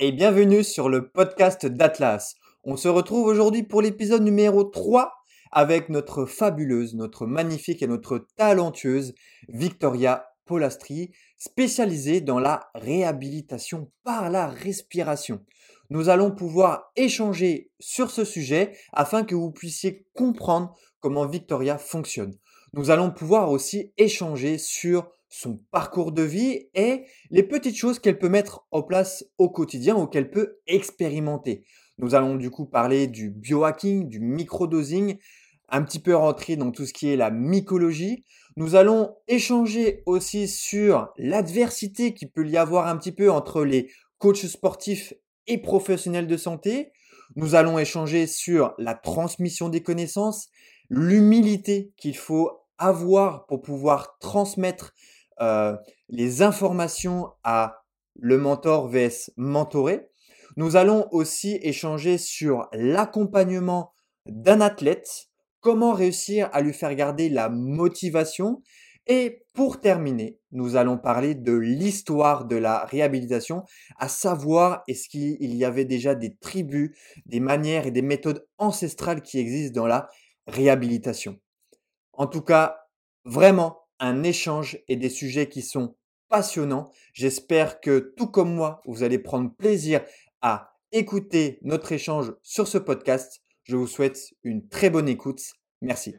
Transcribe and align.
et 0.00 0.12
bienvenue 0.12 0.62
sur 0.62 0.88
le 0.88 1.08
podcast 1.08 1.66
d'Atlas. 1.66 2.36
On 2.62 2.76
se 2.76 2.86
retrouve 2.86 3.26
aujourd'hui 3.26 3.64
pour 3.64 3.82
l'épisode 3.82 4.22
numéro 4.22 4.62
3 4.62 5.12
avec 5.50 5.88
notre 5.88 6.24
fabuleuse, 6.24 6.94
notre 6.94 7.26
magnifique 7.26 7.82
et 7.82 7.88
notre 7.88 8.26
talentueuse 8.36 9.14
Victoria 9.48 10.28
Polastri, 10.44 11.10
spécialisée 11.36 12.20
dans 12.20 12.38
la 12.38 12.70
réhabilitation 12.76 13.90
par 14.04 14.30
la 14.30 14.46
respiration. 14.46 15.44
Nous 15.90 16.08
allons 16.08 16.30
pouvoir 16.30 16.92
échanger 16.94 17.72
sur 17.80 18.12
ce 18.12 18.24
sujet 18.24 18.76
afin 18.92 19.24
que 19.24 19.34
vous 19.34 19.50
puissiez 19.50 20.06
comprendre 20.14 20.76
comment 21.00 21.26
Victoria 21.26 21.76
fonctionne. 21.76 22.36
Nous 22.72 22.90
allons 22.90 23.10
pouvoir 23.10 23.50
aussi 23.50 23.92
échanger 23.96 24.58
sur 24.58 25.10
son 25.28 25.60
parcours 25.70 26.12
de 26.12 26.22
vie 26.22 26.68
et 26.74 27.04
les 27.30 27.42
petites 27.42 27.76
choses 27.76 27.98
qu'elle 27.98 28.18
peut 28.18 28.28
mettre 28.28 28.66
en 28.70 28.82
place 28.82 29.24
au 29.36 29.50
quotidien 29.50 29.96
ou 29.96 30.06
qu'elle 30.06 30.30
peut 30.30 30.58
expérimenter. 30.66 31.64
Nous 31.98 32.14
allons 32.14 32.36
du 32.36 32.50
coup 32.50 32.66
parler 32.66 33.06
du 33.06 33.30
biohacking, 33.30 34.08
du 34.08 34.20
microdosing, 34.20 35.18
un 35.68 35.82
petit 35.82 35.98
peu 35.98 36.14
rentrer 36.14 36.56
dans 36.56 36.70
tout 36.70 36.86
ce 36.86 36.92
qui 36.92 37.08
est 37.08 37.16
la 37.16 37.30
mycologie. 37.30 38.24
Nous 38.56 38.74
allons 38.74 39.14
échanger 39.26 40.02
aussi 40.06 40.48
sur 40.48 41.08
l'adversité 41.18 42.14
qui 42.14 42.26
peut 42.26 42.46
y 42.46 42.56
avoir 42.56 42.86
un 42.86 42.96
petit 42.96 43.12
peu 43.12 43.30
entre 43.30 43.64
les 43.64 43.90
coachs 44.18 44.46
sportifs 44.46 45.12
et 45.46 45.58
professionnels 45.58 46.26
de 46.26 46.36
santé. 46.36 46.92
Nous 47.36 47.54
allons 47.54 47.78
échanger 47.78 48.26
sur 48.26 48.74
la 48.78 48.94
transmission 48.94 49.68
des 49.68 49.82
connaissances, 49.82 50.48
l'humilité 50.88 51.92
qu'il 51.96 52.16
faut 52.16 52.50
avoir 52.78 53.46
pour 53.46 53.60
pouvoir 53.60 54.18
transmettre 54.20 54.94
euh, 55.40 55.76
les 56.08 56.42
informations 56.42 57.28
à 57.44 57.82
le 58.14 58.38
mentor 58.38 58.88
vs 58.88 59.30
mentoré. 59.36 60.08
Nous 60.56 60.76
allons 60.76 61.06
aussi 61.12 61.58
échanger 61.62 62.18
sur 62.18 62.68
l'accompagnement 62.72 63.92
d'un 64.26 64.60
athlète, 64.60 65.28
comment 65.60 65.92
réussir 65.92 66.48
à 66.52 66.60
lui 66.60 66.72
faire 66.72 66.94
garder 66.94 67.28
la 67.28 67.48
motivation. 67.48 68.62
Et 69.06 69.44
pour 69.54 69.80
terminer, 69.80 70.38
nous 70.52 70.76
allons 70.76 70.98
parler 70.98 71.34
de 71.34 71.52
l'histoire 71.52 72.44
de 72.44 72.56
la 72.56 72.84
réhabilitation, 72.84 73.64
à 73.96 74.08
savoir 74.08 74.82
est-ce 74.86 75.08
qu'il 75.08 75.54
y 75.54 75.64
avait 75.64 75.86
déjà 75.86 76.14
des 76.14 76.36
tribus, 76.36 76.90
des 77.24 77.40
manières 77.40 77.86
et 77.86 77.90
des 77.90 78.02
méthodes 78.02 78.46
ancestrales 78.58 79.22
qui 79.22 79.38
existent 79.38 79.80
dans 79.80 79.86
la 79.86 80.08
réhabilitation? 80.46 81.38
En 82.12 82.26
tout 82.26 82.42
cas, 82.42 82.80
vraiment, 83.24 83.87
un 84.00 84.22
échange 84.22 84.78
et 84.88 84.96
des 84.96 85.08
sujets 85.08 85.48
qui 85.48 85.62
sont 85.62 85.96
passionnants. 86.28 86.90
J'espère 87.14 87.80
que 87.80 88.12
tout 88.16 88.28
comme 88.28 88.54
moi, 88.54 88.82
vous 88.86 89.02
allez 89.02 89.18
prendre 89.18 89.54
plaisir 89.54 90.02
à 90.40 90.74
écouter 90.92 91.58
notre 91.62 91.92
échange 91.92 92.32
sur 92.42 92.68
ce 92.68 92.78
podcast. 92.78 93.40
Je 93.64 93.76
vous 93.76 93.86
souhaite 93.86 94.18
une 94.44 94.68
très 94.68 94.90
bonne 94.90 95.08
écoute. 95.08 95.42
Merci. 95.80 96.16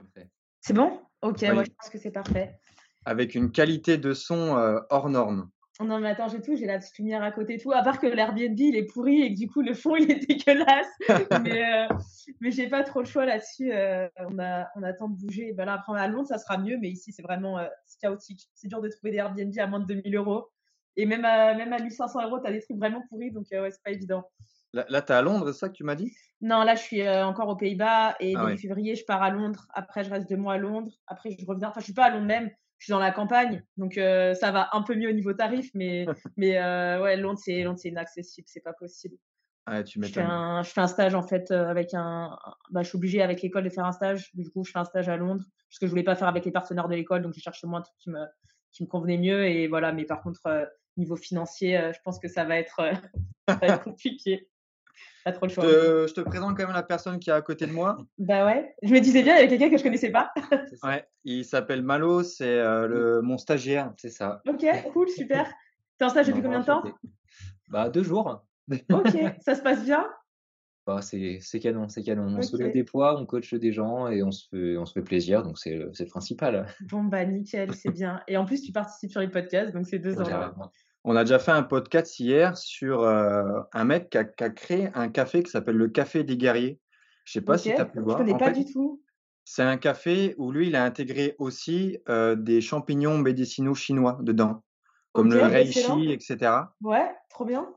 C'est 0.61 0.73
bon? 0.73 0.99
Ok, 1.21 1.41
moi 1.41 1.63
je 1.63 1.71
pense 1.71 1.89
que 1.89 1.97
c'est 1.97 2.11
parfait. 2.11 2.59
Avec 3.05 3.35
une 3.35 3.51
qualité 3.51 3.97
de 3.97 4.13
son 4.13 4.57
euh, 4.57 4.79
hors 4.89 5.09
norme. 5.09 5.49
Non, 5.81 5.97
mais 5.99 6.09
attends, 6.09 6.27
j'ai 6.27 6.41
tout, 6.41 6.57
j'ai 6.57 6.65
la 6.65 6.77
petite 6.77 6.97
lumière 6.97 7.23
à 7.23 7.31
côté 7.31 7.57
tout. 7.57 7.71
À 7.71 7.81
part 7.81 7.99
que 7.99 8.07
l'Airbnb, 8.07 8.59
il 8.59 8.75
est 8.75 8.83
pourri 8.83 9.21
et 9.21 9.33
que 9.33 9.39
du 9.39 9.47
coup, 9.47 9.61
le 9.61 9.73
fond, 9.73 9.95
il 9.95 10.11
est 10.11 10.19
dégueulasse. 10.27 10.87
mais 11.43 11.63
euh, 11.63 11.87
mais 12.41 12.51
j'ai 12.51 12.67
pas 12.67 12.83
trop 12.83 12.99
le 12.99 13.05
choix 13.05 13.25
là-dessus. 13.25 13.71
Euh, 13.71 14.09
on, 14.29 14.37
a, 14.39 14.67
on 14.75 14.83
attend 14.83 15.07
de 15.07 15.15
bouger. 15.15 15.53
Ben 15.53 15.63
là, 15.65 15.73
après, 15.75 15.97
à 15.97 16.07
Londres, 16.07 16.27
ça 16.27 16.37
sera 16.37 16.57
mieux, 16.57 16.77
mais 16.77 16.89
ici, 16.89 17.13
c'est 17.13 17.21
vraiment 17.21 17.59
euh, 17.59 17.67
chaotique. 18.01 18.49
C'est 18.53 18.67
dur 18.67 18.81
de 18.81 18.89
trouver 18.89 19.11
des 19.11 19.17
Airbnb 19.17 19.53
à 19.57 19.67
moins 19.67 19.79
de 19.79 19.85
2000 19.85 20.15
euros. 20.17 20.49
Et 20.97 21.05
même 21.05 21.23
à, 21.23 21.53
même 21.53 21.71
à 21.71 21.79
1500 21.79 22.27
euros, 22.27 22.39
tu 22.41 22.47
as 22.47 22.51
des 22.51 22.61
trucs 22.61 22.77
vraiment 22.77 23.01
pourris, 23.07 23.31
donc 23.31 23.45
ouais, 23.51 23.71
c'est 23.71 23.81
pas 23.81 23.91
évident. 23.91 24.29
Là, 24.73 24.85
là 24.89 25.01
tu 25.01 25.13
es 25.13 25.15
à 25.15 25.21
Londres, 25.21 25.53
c'est 25.53 25.59
ça 25.59 25.69
que 25.69 25.73
tu 25.73 25.85
m'as 25.85 25.95
dit? 25.95 26.11
Non, 26.41 26.63
là, 26.63 26.75
je 26.75 26.81
suis 26.81 27.07
encore 27.07 27.47
aux 27.47 27.55
Pays-Bas 27.55 28.15
et 28.19 28.33
ah 28.35 28.45
début 28.45 28.57
février, 28.57 28.95
je 28.95 29.05
pars 29.05 29.23
à 29.23 29.29
Londres. 29.29 29.65
Après, 29.73 30.03
je 30.03 30.09
reste 30.09 30.29
deux 30.29 30.35
mois 30.35 30.55
à 30.55 30.57
Londres. 30.57 30.91
Après, 31.07 31.29
je 31.31 31.45
reviens. 31.45 31.69
Enfin, 31.69 31.79
je 31.79 31.85
suis 31.85 31.93
pas 31.93 32.05
à 32.05 32.09
Londres 32.09 32.25
même 32.25 32.49
je 32.79 32.85
suis 32.85 32.91
dans 32.91 32.99
la 32.99 33.11
campagne, 33.11 33.63
donc 33.77 33.97
euh, 33.97 34.33
ça 34.33 34.51
va 34.51 34.69
un 34.71 34.81
peu 34.81 34.95
mieux 34.95 35.09
au 35.09 35.13
niveau 35.13 35.33
tarif, 35.33 35.69
mais, 35.73 36.05
mais 36.37 36.57
euh, 36.57 37.01
ouais, 37.01 37.17
Londres, 37.17 37.39
c'est, 37.43 37.61
Londres, 37.61 37.77
c'est 37.79 37.89
inaccessible, 37.89 38.47
c'est 38.49 38.63
pas 38.63 38.73
possible. 38.73 39.17
Ah, 39.65 39.83
tu 39.83 40.01
je, 40.01 40.07
fais 40.11 40.21
un, 40.21 40.63
je 40.63 40.71
fais 40.71 40.81
un 40.81 40.87
stage 40.87 41.13
en 41.13 41.21
fait 41.21 41.51
euh, 41.51 41.67
avec 41.67 41.93
un. 41.93 42.35
Bah, 42.71 42.81
je 42.81 42.87
suis 42.87 42.95
obligée 42.95 43.21
avec 43.21 43.41
l'école 43.43 43.65
de 43.65 43.69
faire 43.69 43.85
un 43.85 43.91
stage. 43.91 44.31
Du 44.33 44.49
coup, 44.49 44.63
je 44.63 44.71
fais 44.71 44.79
un 44.79 44.85
stage 44.85 45.09
à 45.09 45.17
Londres, 45.17 45.43
parce 45.69 45.77
que 45.79 45.85
je 45.85 45.91
voulais 45.91 46.03
pas 46.03 46.15
faire 46.15 46.29
avec 46.29 46.45
les 46.45 46.51
partenaires 46.51 46.87
de 46.87 46.95
l'école, 46.95 47.21
donc 47.21 47.33
j'ai 47.33 47.41
cherché 47.41 47.67
moi 47.67 47.79
un 47.79 47.81
truc 47.83 47.95
qui 47.99 48.09
me, 48.09 48.25
qui 48.71 48.83
me 48.83 48.87
convenait 48.87 49.17
mieux. 49.17 49.45
Et 49.45 49.67
voilà, 49.67 49.91
mais 49.91 50.05
par 50.05 50.23
contre, 50.23 50.41
niveau 50.97 51.17
financier, 51.17 51.77
je 51.93 51.99
pense 52.03 52.17
que 52.17 52.29
ça 52.29 52.45
va 52.45 52.57
être, 52.57 52.77
ça 53.49 53.55
va 53.55 53.67
être 53.67 53.83
compliqué. 53.83 54.49
Pas 55.25 55.31
trop 55.31 55.45
le 55.45 55.51
choix. 55.51 55.65
Je 55.65 56.13
te, 56.13 56.21
présente 56.21 56.57
quand 56.57 56.65
même 56.65 56.75
la 56.75 56.83
personne 56.83 57.19
qui 57.19 57.29
est 57.29 57.33
à 57.33 57.41
côté 57.41 57.67
de 57.67 57.71
moi. 57.71 57.97
Bah 58.17 58.45
ouais, 58.45 58.73
je 58.83 58.93
me 58.93 58.99
disais 58.99 59.23
bien, 59.23 59.35
il 59.35 59.41
y 59.41 59.43
avait 59.43 59.49
quelqu'un 59.49 59.69
que 59.69 59.77
je 59.77 59.83
connaissais 59.83 60.11
pas. 60.11 60.31
ouais, 60.83 61.05
il 61.23 61.45
s'appelle 61.45 61.81
Malo, 61.81 62.23
c'est 62.23 62.59
euh, 62.59 62.87
le, 62.87 63.21
mon 63.21 63.37
stagiaire, 63.37 63.93
c'est 63.97 64.09
ça. 64.09 64.41
Ok, 64.47 64.65
cool, 64.93 65.09
super. 65.09 65.51
T'es 65.97 66.05
en 66.05 66.09
stage 66.09 66.27
depuis 66.27 66.41
combien 66.41 66.61
de 66.61 66.65
temps? 66.65 66.83
Bah 67.67 67.89
deux 67.89 68.03
jours. 68.03 68.45
ok, 68.71 69.07
ça 69.41 69.55
se 69.55 69.61
passe 69.61 69.83
bien? 69.83 70.07
Bah, 70.87 71.01
c'est 71.01 71.59
canon, 71.61 71.87
c'est 71.87 72.01
canon. 72.01 72.35
On 72.37 72.41
soulève 72.41 72.73
des 72.73 72.83
poids, 72.83 73.19
on 73.19 73.25
coach 73.25 73.53
des 73.53 73.71
gens 73.71 74.07
et 74.07 74.23
on 74.23 74.31
se 74.31 74.47
fait, 74.49 74.77
on 74.77 74.85
se 74.85 74.93
fait 74.93 75.03
plaisir, 75.03 75.43
donc 75.43 75.59
c'est 75.59 75.75
le 75.75 76.05
principal. 76.07 76.65
Bon, 76.89 77.03
bah 77.03 77.25
nickel, 77.25 77.75
c'est 77.75 77.91
bien. 77.91 78.21
Et 78.27 78.37
en 78.37 78.45
plus, 78.45 78.61
tu 78.63 78.71
participes 78.71 79.11
sur 79.11 79.21
les 79.21 79.27
podcasts, 79.27 79.71
donc 79.71 79.85
c'est 79.85 79.99
deux 79.99 80.19
ans. 80.19 80.25
On 81.11 81.15
a 81.15 81.23
déjà 81.23 81.39
fait 81.39 81.49
un 81.49 81.63
podcast 81.63 82.19
hier 82.19 82.55
sur 82.55 83.01
euh, 83.01 83.61
un 83.73 83.83
mec 83.83 84.11
qui 84.11 84.17
a, 84.19 84.49
créé 84.51 84.91
un 84.93 85.09
café 85.09 85.41
qui 85.41 85.49
s'appelle 85.49 85.75
le 85.75 85.87
Café 85.87 86.23
des 86.23 86.37
Guerriers. 86.37 86.79
Je 87.25 87.31
sais 87.31 87.41
pas 87.41 87.57
si 87.57 87.73
tu 87.73 87.81
as 87.81 87.85
pu 87.85 87.99
voir. 87.99 88.19
Je 88.19 88.23
connais 88.23 88.37
pas 88.37 88.51
du 88.51 88.63
tout. 88.63 89.01
C'est 89.43 89.63
un 89.63 89.77
café 89.77 90.35
où 90.37 90.51
lui, 90.51 90.67
il 90.67 90.75
a 90.75 90.83
intégré 90.83 91.35
aussi 91.39 91.97
euh, 92.09 92.35
des 92.35 92.61
champignons 92.61 93.17
médicinaux 93.17 93.73
chinois 93.73 94.19
dedans, 94.21 94.63
comme 95.11 95.33
le 95.33 95.41
reishi, 95.41 96.11
etc. 96.11 96.51
Ouais, 96.83 97.11
trop 97.31 97.43
bien. 97.43 97.67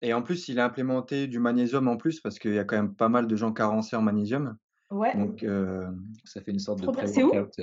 Et 0.00 0.14
en 0.14 0.22
plus, 0.22 0.46
il 0.46 0.60
a 0.60 0.64
implémenté 0.64 1.26
du 1.26 1.40
magnésium 1.40 1.88
en 1.88 1.96
plus 1.96 2.20
parce 2.20 2.38
qu'il 2.38 2.54
y 2.54 2.58
a 2.60 2.64
quand 2.64 2.76
même 2.76 2.94
pas 2.94 3.08
mal 3.08 3.26
de 3.26 3.34
gens 3.34 3.52
carencés 3.52 3.96
en 3.96 4.02
magnésium. 4.02 4.56
Ouais. 4.92 5.12
Donc, 5.16 5.42
euh, 5.42 5.90
ça 6.22 6.40
fait 6.40 6.52
une 6.52 6.60
sorte 6.60 6.82
de 6.82 6.86
pré-workout. 6.86 7.60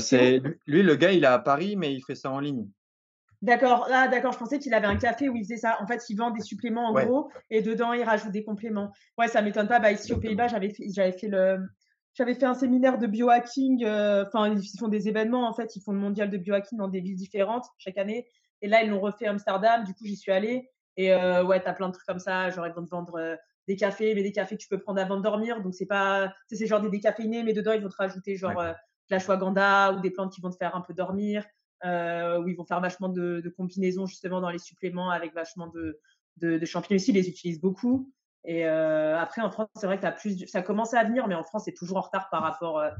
C'est 0.00 0.42
lui, 0.66 0.82
le 0.82 0.96
gars, 0.96 1.12
il 1.12 1.22
est 1.22 1.28
à 1.28 1.38
Paris, 1.38 1.76
mais 1.76 1.94
il 1.94 2.02
fait 2.02 2.16
ça 2.16 2.32
en 2.32 2.40
ligne. 2.40 2.68
D'accord, 3.40 3.86
ah, 3.92 4.08
d'accord, 4.08 4.32
je 4.32 4.38
pensais 4.38 4.58
qu'il 4.58 4.74
avait 4.74 4.88
un 4.88 4.96
café 4.96 5.28
où 5.28 5.36
il 5.36 5.44
faisait 5.44 5.58
ça. 5.58 5.78
En 5.80 5.86
fait, 5.86 6.02
il 6.08 6.16
vend 6.16 6.30
des 6.30 6.40
suppléments 6.40 6.88
en 6.88 6.92
gros 6.92 7.30
et 7.50 7.62
dedans, 7.62 7.92
il 7.92 8.02
rajoute 8.02 8.32
des 8.32 8.42
compléments. 8.42 8.92
Ouais, 9.16 9.28
ça 9.28 9.42
m'étonne 9.42 9.68
pas. 9.68 9.78
Bah, 9.78 9.92
ici 9.92 10.12
aux 10.12 10.18
Pays-Bas, 10.18 10.48
j'avais 10.48 10.70
fait, 10.70 10.84
j'avais 10.90 11.12
fait 11.12 11.28
le. 11.28 11.58
J'avais 12.14 12.34
fait 12.34 12.46
un 12.46 12.54
séminaire 12.54 12.98
de 12.98 13.06
biohacking. 13.06 13.84
Euh, 13.84 14.24
enfin, 14.26 14.52
ils 14.52 14.78
font 14.78 14.88
des 14.88 15.06
événements, 15.06 15.48
en 15.48 15.52
fait. 15.52 15.76
Ils 15.76 15.80
font 15.82 15.92
le 15.92 16.00
mondial 16.00 16.30
de 16.30 16.36
biohacking 16.36 16.76
dans 16.76 16.88
des 16.88 17.00
villes 17.00 17.14
différentes 17.14 17.66
chaque 17.78 17.96
année. 17.96 18.26
Et 18.60 18.66
là, 18.66 18.82
ils 18.82 18.90
l'ont 18.90 18.98
refait 18.98 19.26
à 19.26 19.30
Amsterdam. 19.30 19.84
Du 19.84 19.94
coup, 19.94 20.04
j'y 20.04 20.16
suis 20.16 20.32
allée. 20.32 20.68
Et 20.96 21.12
euh, 21.12 21.44
ouais, 21.44 21.60
t'as 21.60 21.74
plein 21.74 21.86
de 21.86 21.92
trucs 21.92 22.06
comme 22.06 22.18
ça. 22.18 22.50
Genre, 22.50 22.66
ils 22.66 22.72
vont 22.72 22.84
te 22.84 22.90
vendre 22.90 23.20
euh, 23.20 23.36
des 23.68 23.76
cafés, 23.76 24.16
mais 24.16 24.24
des 24.24 24.32
cafés 24.32 24.56
que 24.56 24.62
tu 24.62 24.68
peux 24.68 24.78
prendre 24.78 25.00
avant 25.00 25.16
de 25.16 25.22
dormir. 25.22 25.62
Donc, 25.62 25.74
c'est 25.74 25.86
pas. 25.86 26.34
C'est 26.50 26.66
genre 26.66 26.80
des 26.80 26.90
décaféinés, 26.90 27.44
mais 27.44 27.52
dedans, 27.52 27.70
ils 27.70 27.82
vont 27.82 27.88
te 27.88 27.96
rajouter 27.96 28.34
genre 28.34 28.60
de 28.60 28.74
la 29.10 29.20
shwaganda 29.20 29.92
ou 29.92 30.00
des 30.00 30.10
plantes 30.10 30.32
qui 30.32 30.40
vont 30.40 30.50
te 30.50 30.56
faire 30.56 30.74
un 30.74 30.80
peu 30.80 30.92
dormir 30.92 31.44
euh, 31.84 32.40
où 32.40 32.48
ils 32.48 32.56
vont 32.56 32.64
faire 32.64 32.80
vachement 32.80 33.08
de, 33.08 33.52
combinaisons 33.56 34.06
justement 34.06 34.40
dans 34.40 34.50
les 34.50 34.58
suppléments 34.58 35.10
avec 35.10 35.32
vachement 35.32 35.68
de, 35.68 36.64
champignons 36.64 36.96
aussi, 36.96 37.12
ils 37.12 37.14
les 37.14 37.28
utilisent 37.28 37.60
beaucoup. 37.60 38.12
Et 38.44 38.66
euh, 38.66 39.18
après, 39.18 39.42
en 39.42 39.50
France, 39.50 39.68
c'est 39.76 39.86
vrai 39.86 39.98
que 39.98 40.46
ça 40.46 40.62
commence 40.62 40.94
à 40.94 41.04
venir, 41.04 41.28
mais 41.28 41.34
en 41.34 41.44
France, 41.44 41.64
c'est 41.66 41.74
toujours 41.74 41.98
en 41.98 42.02
retard 42.02 42.28
par 42.30 42.42
rapport, 42.42 42.78
euh, 42.78 42.90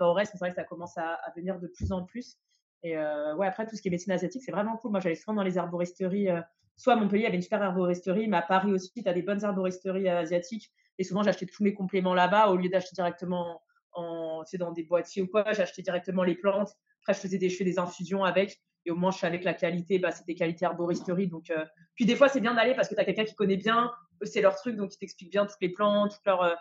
au 0.00 0.12
reste. 0.12 0.32
C'est 0.32 0.38
vrai 0.38 0.50
que 0.50 0.56
ça 0.56 0.64
commence 0.64 0.96
à, 0.98 1.18
venir 1.36 1.58
de 1.58 1.68
plus 1.68 1.92
en 1.92 2.04
plus. 2.04 2.36
Et 2.82 2.96
ouais, 2.96 3.46
après, 3.46 3.66
tout 3.66 3.76
ce 3.76 3.82
qui 3.82 3.88
est 3.88 3.90
médecine 3.90 4.12
asiatique, 4.12 4.42
c'est 4.44 4.52
vraiment 4.52 4.76
cool. 4.76 4.92
Moi, 4.92 5.00
j'allais 5.00 5.14
souvent 5.14 5.34
dans 5.34 5.42
les 5.42 5.58
herboristeries. 5.58 6.28
Soit 6.76 6.92
à 6.92 6.96
Montpellier, 6.96 7.22
il 7.22 7.24
y 7.24 7.26
avait 7.26 7.36
une 7.36 7.42
super 7.42 7.62
herboristerie, 7.62 8.28
mais 8.28 8.36
à 8.36 8.42
Paris 8.42 8.72
aussi, 8.72 8.92
tu 8.94 9.08
as 9.08 9.12
des 9.12 9.22
bonnes 9.22 9.42
herboristeries 9.42 10.08
asiatiques. 10.08 10.70
Et 10.98 11.04
souvent, 11.04 11.22
j'achetais 11.22 11.46
tous 11.46 11.62
mes 11.62 11.74
compléments 11.74 12.14
là-bas 12.14 12.48
au 12.48 12.56
lieu 12.56 12.68
d'acheter 12.68 12.94
directement 12.94 13.62
en, 13.92 14.42
dans 14.58 14.72
des 14.72 14.84
boîtiers 14.84 15.22
ou 15.22 15.26
quoi. 15.26 15.52
J'achetais 15.52 15.82
directement 15.82 16.22
les 16.22 16.34
plantes 16.34 16.70
je 17.12 17.20
faisais 17.20 17.38
des, 17.38 17.48
je 17.48 17.62
des 17.62 17.78
infusions 17.78 18.24
avec. 18.24 18.60
Et 18.86 18.90
au 18.90 18.96
moins, 18.96 19.10
je 19.10 19.18
savais 19.18 19.38
que 19.38 19.44
la 19.44 19.54
qualité, 19.54 19.98
bah, 19.98 20.12
c'était 20.12 20.34
qualité 20.34 20.64
herboristerie. 20.64 21.28
Donc, 21.28 21.50
euh, 21.50 21.64
Puis 21.94 22.06
des 22.06 22.16
fois, 22.16 22.28
c'est 22.28 22.40
bien 22.40 22.54
d'aller 22.54 22.74
parce 22.74 22.88
que 22.88 22.94
tu 22.94 23.00
as 23.00 23.04
quelqu'un 23.04 23.24
qui 23.24 23.34
connaît 23.34 23.56
bien. 23.56 23.92
C'est 24.22 24.40
leur 24.40 24.56
truc, 24.56 24.76
donc 24.76 24.94
il 24.94 24.98
t'explique 24.98 25.30
bien 25.30 25.46
toutes 25.46 25.60
les 25.60 25.68
plantes, 25.68 26.12
toutes 26.12 26.26
leurs, 26.26 26.42
euh, 26.42 26.54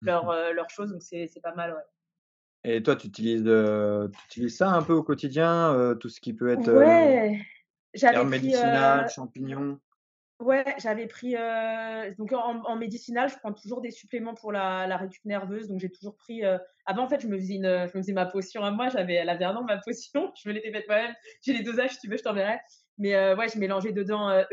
leurs, 0.00 0.30
euh, 0.30 0.52
leurs 0.52 0.70
choses. 0.70 0.92
Donc, 0.92 1.02
c'est 1.02 1.28
pas 1.42 1.54
mal, 1.54 1.74
ouais. 1.74 2.72
Et 2.76 2.82
toi, 2.82 2.96
tu 2.96 3.08
utilises, 3.08 3.44
ça 4.48 4.70
un 4.70 4.82
peu 4.82 4.94
au 4.94 5.02
quotidien, 5.02 5.94
tout 6.00 6.08
ce 6.08 6.18
qui 6.20 6.32
peut 6.32 6.48
être 6.48 6.72
ouais. 6.72 7.38
herbes 8.00 8.28
médicinales, 8.30 9.10
champignons? 9.10 9.78
Ouais, 10.40 10.64
j'avais 10.78 11.06
pris. 11.06 11.36
Euh, 11.36 12.12
donc 12.18 12.32
en, 12.32 12.76
médicinal, 12.76 13.28
je 13.28 13.36
prends 13.38 13.52
toujours 13.52 13.80
des 13.80 13.92
suppléments 13.92 14.34
pour 14.34 14.50
la, 14.50 14.86
la 14.86 14.96
récup 14.96 15.24
nerveuse. 15.24 15.68
Donc 15.68 15.80
j'ai 15.80 15.90
toujours 15.90 16.16
pris. 16.16 16.44
Euh, 16.44 16.58
avant, 16.86 17.04
en 17.04 17.08
fait, 17.08 17.20
je 17.20 17.28
me, 17.28 17.38
faisais 17.38 17.60
je 17.62 17.96
me 17.96 18.02
faisais 18.02 18.12
ma 18.12 18.26
potion 18.26 18.62
à 18.64 18.70
moi. 18.70 18.88
J'avais, 18.88 19.14
elle 19.14 19.28
avait 19.28 19.46
ma 19.66 19.78
potion. 19.84 20.32
Je 20.36 20.48
me 20.48 20.54
l'étais 20.54 20.72
faite 20.72 20.88
moi-même. 20.88 21.14
J'ai 21.42 21.52
les 21.52 21.62
dosages, 21.62 21.92
si 21.92 22.00
tu 22.00 22.08
veux, 22.08 22.16
je 22.16 22.22
t'enverrai. 22.22 22.58
Mais 22.98 23.14
euh, 23.14 23.36
ouais, 23.36 23.48
je 23.48 23.58
mélangeais 23.58 23.92
dedans 23.92 24.28
euh, 24.28 24.44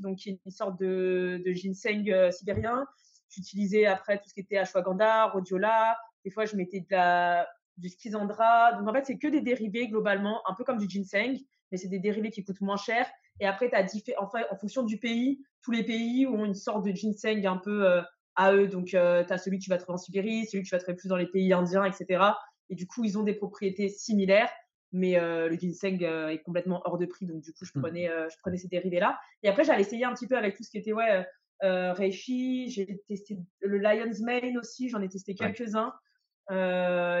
donc 0.00 0.18
qui 0.18 0.30
est 0.30 0.40
une 0.44 0.50
sorte 0.50 0.78
de, 0.80 1.42
de 1.44 1.52
ginseng 1.52 2.30
sibérien. 2.30 2.86
J'utilisais 3.28 3.86
après 3.86 4.18
tout 4.18 4.28
ce 4.28 4.34
qui 4.34 4.40
était 4.40 4.58
ashwagandha, 4.58 5.26
rhodiola. 5.26 5.96
Des 6.24 6.30
fois, 6.30 6.44
je 6.44 6.54
mettais 6.54 6.80
de 6.80 6.86
la, 6.90 7.48
du 7.76 7.88
schizandra. 7.88 8.74
Donc 8.74 8.88
en 8.88 8.92
fait, 8.92 9.04
c'est 9.04 9.18
que 9.18 9.26
des 9.26 9.40
dérivés 9.40 9.88
globalement, 9.88 10.42
un 10.48 10.54
peu 10.54 10.64
comme 10.64 10.78
du 10.78 10.88
ginseng, 10.88 11.38
mais 11.72 11.78
c'est 11.78 11.88
des 11.88 11.98
dérivés 11.98 12.30
qui 12.30 12.44
coûtent 12.44 12.60
moins 12.60 12.76
cher. 12.76 13.10
Et 13.40 13.46
après, 13.46 13.70
tu 13.70 13.74
as 13.74 14.22
enfin, 14.22 14.42
en 14.50 14.56
fonction 14.56 14.84
du 14.84 14.98
pays, 14.98 15.42
tous 15.62 15.72
les 15.72 15.82
pays 15.82 16.26
ont 16.26 16.44
une 16.44 16.54
sorte 16.54 16.84
de 16.84 16.92
ginseng 16.92 17.44
un 17.46 17.56
peu 17.56 17.88
euh, 17.88 18.02
à 18.36 18.52
eux. 18.52 18.68
Donc, 18.68 18.94
euh, 18.94 19.24
tu 19.24 19.32
as 19.32 19.38
celui 19.38 19.58
que 19.58 19.64
tu 19.64 19.70
vas 19.70 19.78
trouver 19.78 19.94
en 19.94 19.98
Sibérie, 19.98 20.46
celui 20.46 20.62
que 20.62 20.68
tu 20.68 20.74
vas 20.74 20.78
trouver 20.78 20.96
plus 20.96 21.08
dans 21.08 21.16
les 21.16 21.26
pays 21.26 21.52
indiens, 21.52 21.84
etc. 21.84 22.22
Et 22.68 22.74
du 22.74 22.86
coup, 22.86 23.04
ils 23.04 23.18
ont 23.18 23.22
des 23.22 23.34
propriétés 23.34 23.88
similaires, 23.88 24.50
mais 24.92 25.18
euh, 25.18 25.48
le 25.48 25.56
ginseng 25.56 26.02
est 26.02 26.42
complètement 26.42 26.82
hors 26.84 26.98
de 26.98 27.06
prix. 27.06 27.26
Donc, 27.26 27.42
du 27.42 27.52
coup, 27.52 27.64
je 27.64 27.72
mmh. 27.74 27.82
prenais, 27.82 28.06
je 28.06 28.36
prenais 28.40 28.58
ces 28.58 28.68
dérivés-là. 28.68 29.18
Et 29.42 29.48
après, 29.48 29.64
j'allais 29.64 29.80
essayer 29.80 30.04
un 30.04 30.12
petit 30.12 30.26
peu 30.26 30.36
avec 30.36 30.56
tout 30.56 30.62
ce 30.62 30.70
qui 30.70 30.78
était 30.78 30.92
ouais, 30.92 31.26
Reishi. 31.62 32.70
J'ai 32.70 33.02
testé 33.08 33.38
le 33.60 33.78
Lion's 33.78 34.20
Mane 34.20 34.58
aussi, 34.58 34.90
j'en 34.90 35.00
ai 35.00 35.08
testé 35.08 35.34
quelques-uns. 35.34 35.94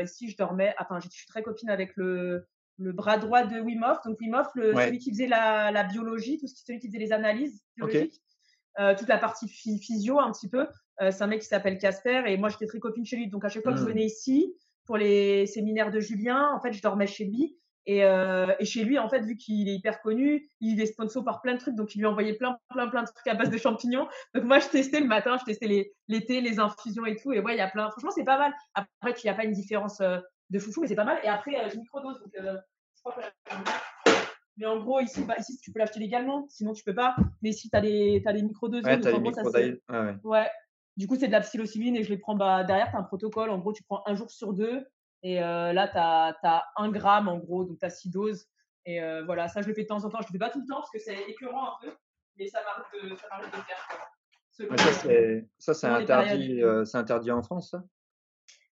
ici, 0.02 0.30
je 0.30 0.36
dormais, 0.36 0.74
enfin, 0.78 1.00
je 1.00 1.08
suis 1.08 1.26
très 1.26 1.42
copine 1.42 1.70
avec 1.70 1.96
le, 1.96 2.46
le 2.78 2.92
bras 2.92 3.18
droit 3.18 3.44
de 3.44 3.60
Wim 3.60 3.82
Hof. 3.82 3.98
Donc 4.04 4.20
Wim 4.20 4.34
Hof, 4.34 4.48
le, 4.54 4.74
celui 4.74 4.98
qui 4.98 5.10
faisait 5.10 5.26
la, 5.26 5.84
biologie, 5.84 6.38
tout 6.38 6.46
ce 6.46 6.54
celui 6.64 6.78
qui 6.78 6.88
faisait 6.88 6.98
les 6.98 7.12
analyses 7.12 7.62
biologiques, 7.76 8.20
euh, 8.78 8.94
toute 8.96 9.08
la 9.08 9.18
partie 9.18 9.48
physio 9.48 10.18
un 10.18 10.32
petit 10.32 10.48
peu. 10.48 10.66
Euh, 11.00 11.10
c'est 11.10 11.22
un 11.22 11.26
mec 11.26 11.40
qui 11.40 11.46
s'appelle 11.46 11.78
Casper 11.78 12.22
et 12.26 12.36
moi 12.36 12.48
j'étais 12.48 12.66
très 12.66 12.78
copine 12.78 13.04
chez 13.04 13.16
lui. 13.16 13.28
Donc 13.28 13.44
à 13.44 13.48
chaque 13.48 13.62
fois 13.62 13.72
que 13.72 13.78
je 13.78 13.84
mmh. 13.84 13.88
venais 13.88 14.04
ici 14.04 14.54
pour 14.86 14.96
les 14.96 15.46
séminaires 15.46 15.90
de 15.90 16.00
Julien, 16.00 16.52
en 16.54 16.60
fait 16.60 16.72
je 16.72 16.82
dormais 16.82 17.06
chez 17.06 17.24
lui. 17.24 17.56
Et, 17.84 18.04
euh, 18.04 18.54
et 18.60 18.64
chez 18.64 18.84
lui, 18.84 18.98
en 18.98 19.08
fait, 19.08 19.22
vu 19.22 19.36
qu'il 19.36 19.68
est 19.68 19.74
hyper 19.74 20.00
connu, 20.02 20.48
il 20.60 20.80
est 20.80 20.86
sponsor 20.86 21.24
par 21.24 21.40
plein 21.40 21.54
de 21.54 21.58
trucs, 21.58 21.74
donc 21.74 21.96
il 21.96 21.98
lui 21.98 22.06
envoyait 22.06 22.34
plein, 22.34 22.56
plein, 22.70 22.86
plein 22.86 23.02
de 23.02 23.08
trucs 23.08 23.26
à 23.26 23.34
base 23.34 23.50
de 23.50 23.58
champignons. 23.58 24.06
Donc 24.34 24.44
moi, 24.44 24.60
je 24.60 24.68
testais 24.68 25.00
le 25.00 25.08
matin, 25.08 25.36
je 25.40 25.44
testais 25.44 25.66
les, 25.66 25.92
l'été, 26.06 26.40
les 26.40 26.60
infusions 26.60 27.04
et 27.06 27.16
tout. 27.16 27.32
Et 27.32 27.40
ouais, 27.40 27.54
il 27.54 27.58
y 27.58 27.60
a 27.60 27.68
plein. 27.68 27.90
Franchement, 27.90 28.12
c'est 28.12 28.22
pas 28.22 28.38
mal. 28.38 28.54
Après, 28.74 29.20
il 29.20 29.26
n'y 29.26 29.30
a 29.30 29.34
pas 29.34 29.44
une 29.44 29.52
différence 29.52 30.00
de 30.52 30.58
foufou, 30.58 30.82
mais 30.82 30.86
c'est 30.86 30.94
pas 30.94 31.04
mal. 31.04 31.18
Et 31.24 31.28
après, 31.28 31.52
je 31.70 31.76
microdose. 31.78 32.20
Donc, 32.20 32.32
mais 34.58 34.66
en 34.66 34.78
gros, 34.78 35.00
ici, 35.00 35.24
bah, 35.24 35.34
ici 35.38 35.58
tu 35.58 35.72
peux 35.72 35.78
l'acheter 35.78 35.98
légalement, 35.98 36.46
sinon 36.48 36.72
tu 36.74 36.84
peux 36.84 36.94
pas. 36.94 37.16
Mais 37.40 37.50
ici, 37.50 37.70
tu 37.70 37.76
as 37.76 37.80
des, 37.80 38.22
as 38.26 38.32
des 38.32 38.42
microdoses. 38.42 38.84
Ouais, 38.84 39.00
ouais. 39.88 40.16
ouais. 40.22 40.50
Du 40.96 41.06
coup, 41.06 41.16
c'est 41.16 41.26
de 41.26 41.32
la 41.32 41.40
psilocybine 41.40 41.96
et 41.96 42.02
je 42.02 42.10
les 42.10 42.18
prends 42.18 42.36
bah, 42.36 42.64
derrière, 42.64 42.90
tu 42.90 42.96
as 42.96 42.98
un 42.98 43.04
protocole. 43.04 43.50
En 43.50 43.58
gros, 43.58 43.72
tu 43.72 43.82
prends 43.82 44.02
un 44.06 44.14
jour 44.14 44.30
sur 44.30 44.52
deux. 44.52 44.86
Et 45.22 45.42
euh, 45.42 45.72
là, 45.72 45.88
tu 45.88 45.96
as, 45.96 46.36
as, 46.42 46.64
un 46.76 46.90
gramme 46.90 47.28
en 47.28 47.38
gros, 47.38 47.64
donc 47.64 47.78
tu 47.78 47.86
as 47.86 47.90
six 47.90 48.10
doses. 48.10 48.46
Et 48.84 49.00
euh, 49.00 49.24
voilà, 49.24 49.48
ça, 49.48 49.62
je 49.62 49.68
le 49.68 49.74
fais 49.74 49.84
de 49.84 49.88
temps 49.88 50.04
en 50.04 50.10
temps. 50.10 50.20
Je 50.20 50.26
le 50.26 50.32
fais 50.32 50.38
pas 50.38 50.50
tout 50.50 50.60
le 50.60 50.66
temps 50.66 50.80
parce 50.80 50.90
que 50.90 50.98
c'est 50.98 51.18
écœurant 51.30 51.68
un 51.68 51.74
peu, 51.80 51.92
mais 52.36 52.46
ça 52.48 52.60
m'arrive 52.62 52.84
de, 53.02 53.08
de 53.08 53.10
le 53.10 53.16
faire. 53.16 53.38
ça, 55.58 55.74
c'est 55.74 55.86
interdit, 55.86 56.62
euh, 56.62 56.84
interdit 56.92 57.30
en 57.30 57.42
France, 57.42 57.70
ça? 57.70 57.82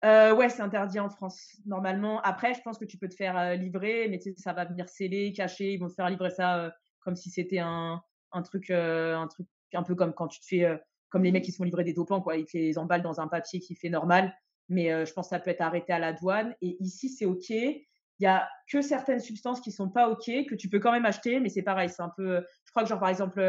Euh, 0.06 0.36
ouais, 0.36 0.50
c'est 0.50 0.62
interdit 0.62 1.00
en 1.00 1.10
France, 1.10 1.58
normalement. 1.66 2.22
Après, 2.22 2.54
je 2.54 2.62
pense 2.62 2.78
que 2.78 2.86
tu 2.86 2.98
peux 2.98 3.10
te 3.10 3.16
faire 3.16 3.38
euh, 3.38 3.56
livrer, 3.56 4.08
mais 4.10 4.20
ça 4.38 4.54
va 4.54 4.66
venir 4.66 4.88
sceller, 4.90 5.34
caché. 5.34 5.74
Ils 5.74 5.80
vont 5.80 5.88
te 5.88 5.94
faire 5.94 6.10
livrer 6.10 6.30
ça 6.30 6.60
euh, 6.60 6.70
comme 7.00 7.16
si 7.16 7.30
c'était 7.32 7.60
un, 7.60 8.02
un, 8.32 8.42
truc, 8.44 8.70
un 8.70 9.28
truc 9.28 9.48
un 9.74 9.84
peu 9.84 9.96
comme 9.96 10.14
quand 10.14 10.28
tu 10.28 10.40
te 10.40 10.46
fais, 10.46 10.82
comme 11.10 11.24
les 11.24 11.32
mecs 11.32 11.44
qui 11.44 11.52
se 11.52 11.58
font 11.58 11.64
livrer 11.64 11.84
des 11.84 11.94
dopants, 11.94 12.22
quoi. 12.22 12.38
Ils 12.38 12.46
te 12.46 12.58
les 12.58 12.78
emballent 12.78 13.02
dans 13.02 13.20
un 13.22 13.28
papier 13.28 13.60
qui 13.60 13.76
fait 13.76 13.90
normal. 13.90 14.36
Mais 14.70 15.06
je 15.06 15.14
pense 15.14 15.28
que 15.28 15.30
ça 15.30 15.40
peut 15.40 15.50
être 15.50 15.62
arrêté 15.62 15.94
à 15.94 16.00
la 16.00 16.12
douane. 16.14 16.54
Et 16.62 16.76
ici, 16.82 17.10
c'est 17.10 17.26
OK. 17.26 17.50
Il 17.50 17.84
y 18.20 18.26
a 18.26 18.50
que 18.70 18.82
certaines 18.82 19.22
substances 19.22 19.62
qui 19.62 19.72
sont 19.72 19.90
pas 19.90 20.10
OK, 20.10 20.26
que 20.26 20.56
tu 20.56 20.70
peux 20.70 20.80
quand 20.80 20.92
même 20.92 21.06
acheter, 21.06 21.40
mais 21.40 21.50
c'est 21.50 21.62
pareil. 21.62 21.90
C'est 21.90 22.02
un 22.02 22.12
peu, 22.16 22.44
je 22.66 22.72
crois 22.72 22.84
que 22.84 22.90
genre, 22.90 23.00
par 23.00 23.10
exemple, 23.10 23.40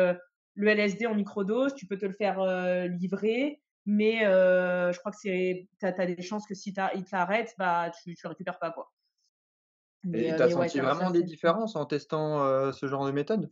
le 0.54 0.68
LSD 0.68 1.06
en 1.06 1.14
microdose, 1.14 1.74
tu 1.74 1.86
peux 1.86 1.98
te 1.98 2.06
le 2.06 2.14
faire 2.14 2.40
livrer 2.86 3.60
mais 3.90 4.26
euh, 4.26 4.92
je 4.92 4.98
crois 4.98 5.10
que 5.10 5.16
tu 5.18 5.66
as, 5.80 6.06
des 6.06 6.20
chances 6.20 6.46
que 6.46 6.54
si 6.54 6.74
il 6.94 7.04
t'arrête, 7.04 7.54
bah, 7.56 7.90
tu 8.02 8.10
ne 8.10 8.28
récupères 8.28 8.58
pas. 8.58 8.70
Quoi. 8.70 8.92
et 10.12 10.36
tu 10.36 10.42
as 10.42 10.50
senti 10.50 10.78
vraiment 10.78 11.10
des 11.10 11.22
différences 11.22 11.74
en 11.74 11.86
testant 11.86 12.44
euh, 12.44 12.70
ce 12.72 12.86
genre 12.86 13.06
de 13.06 13.12
méthode? 13.12 13.50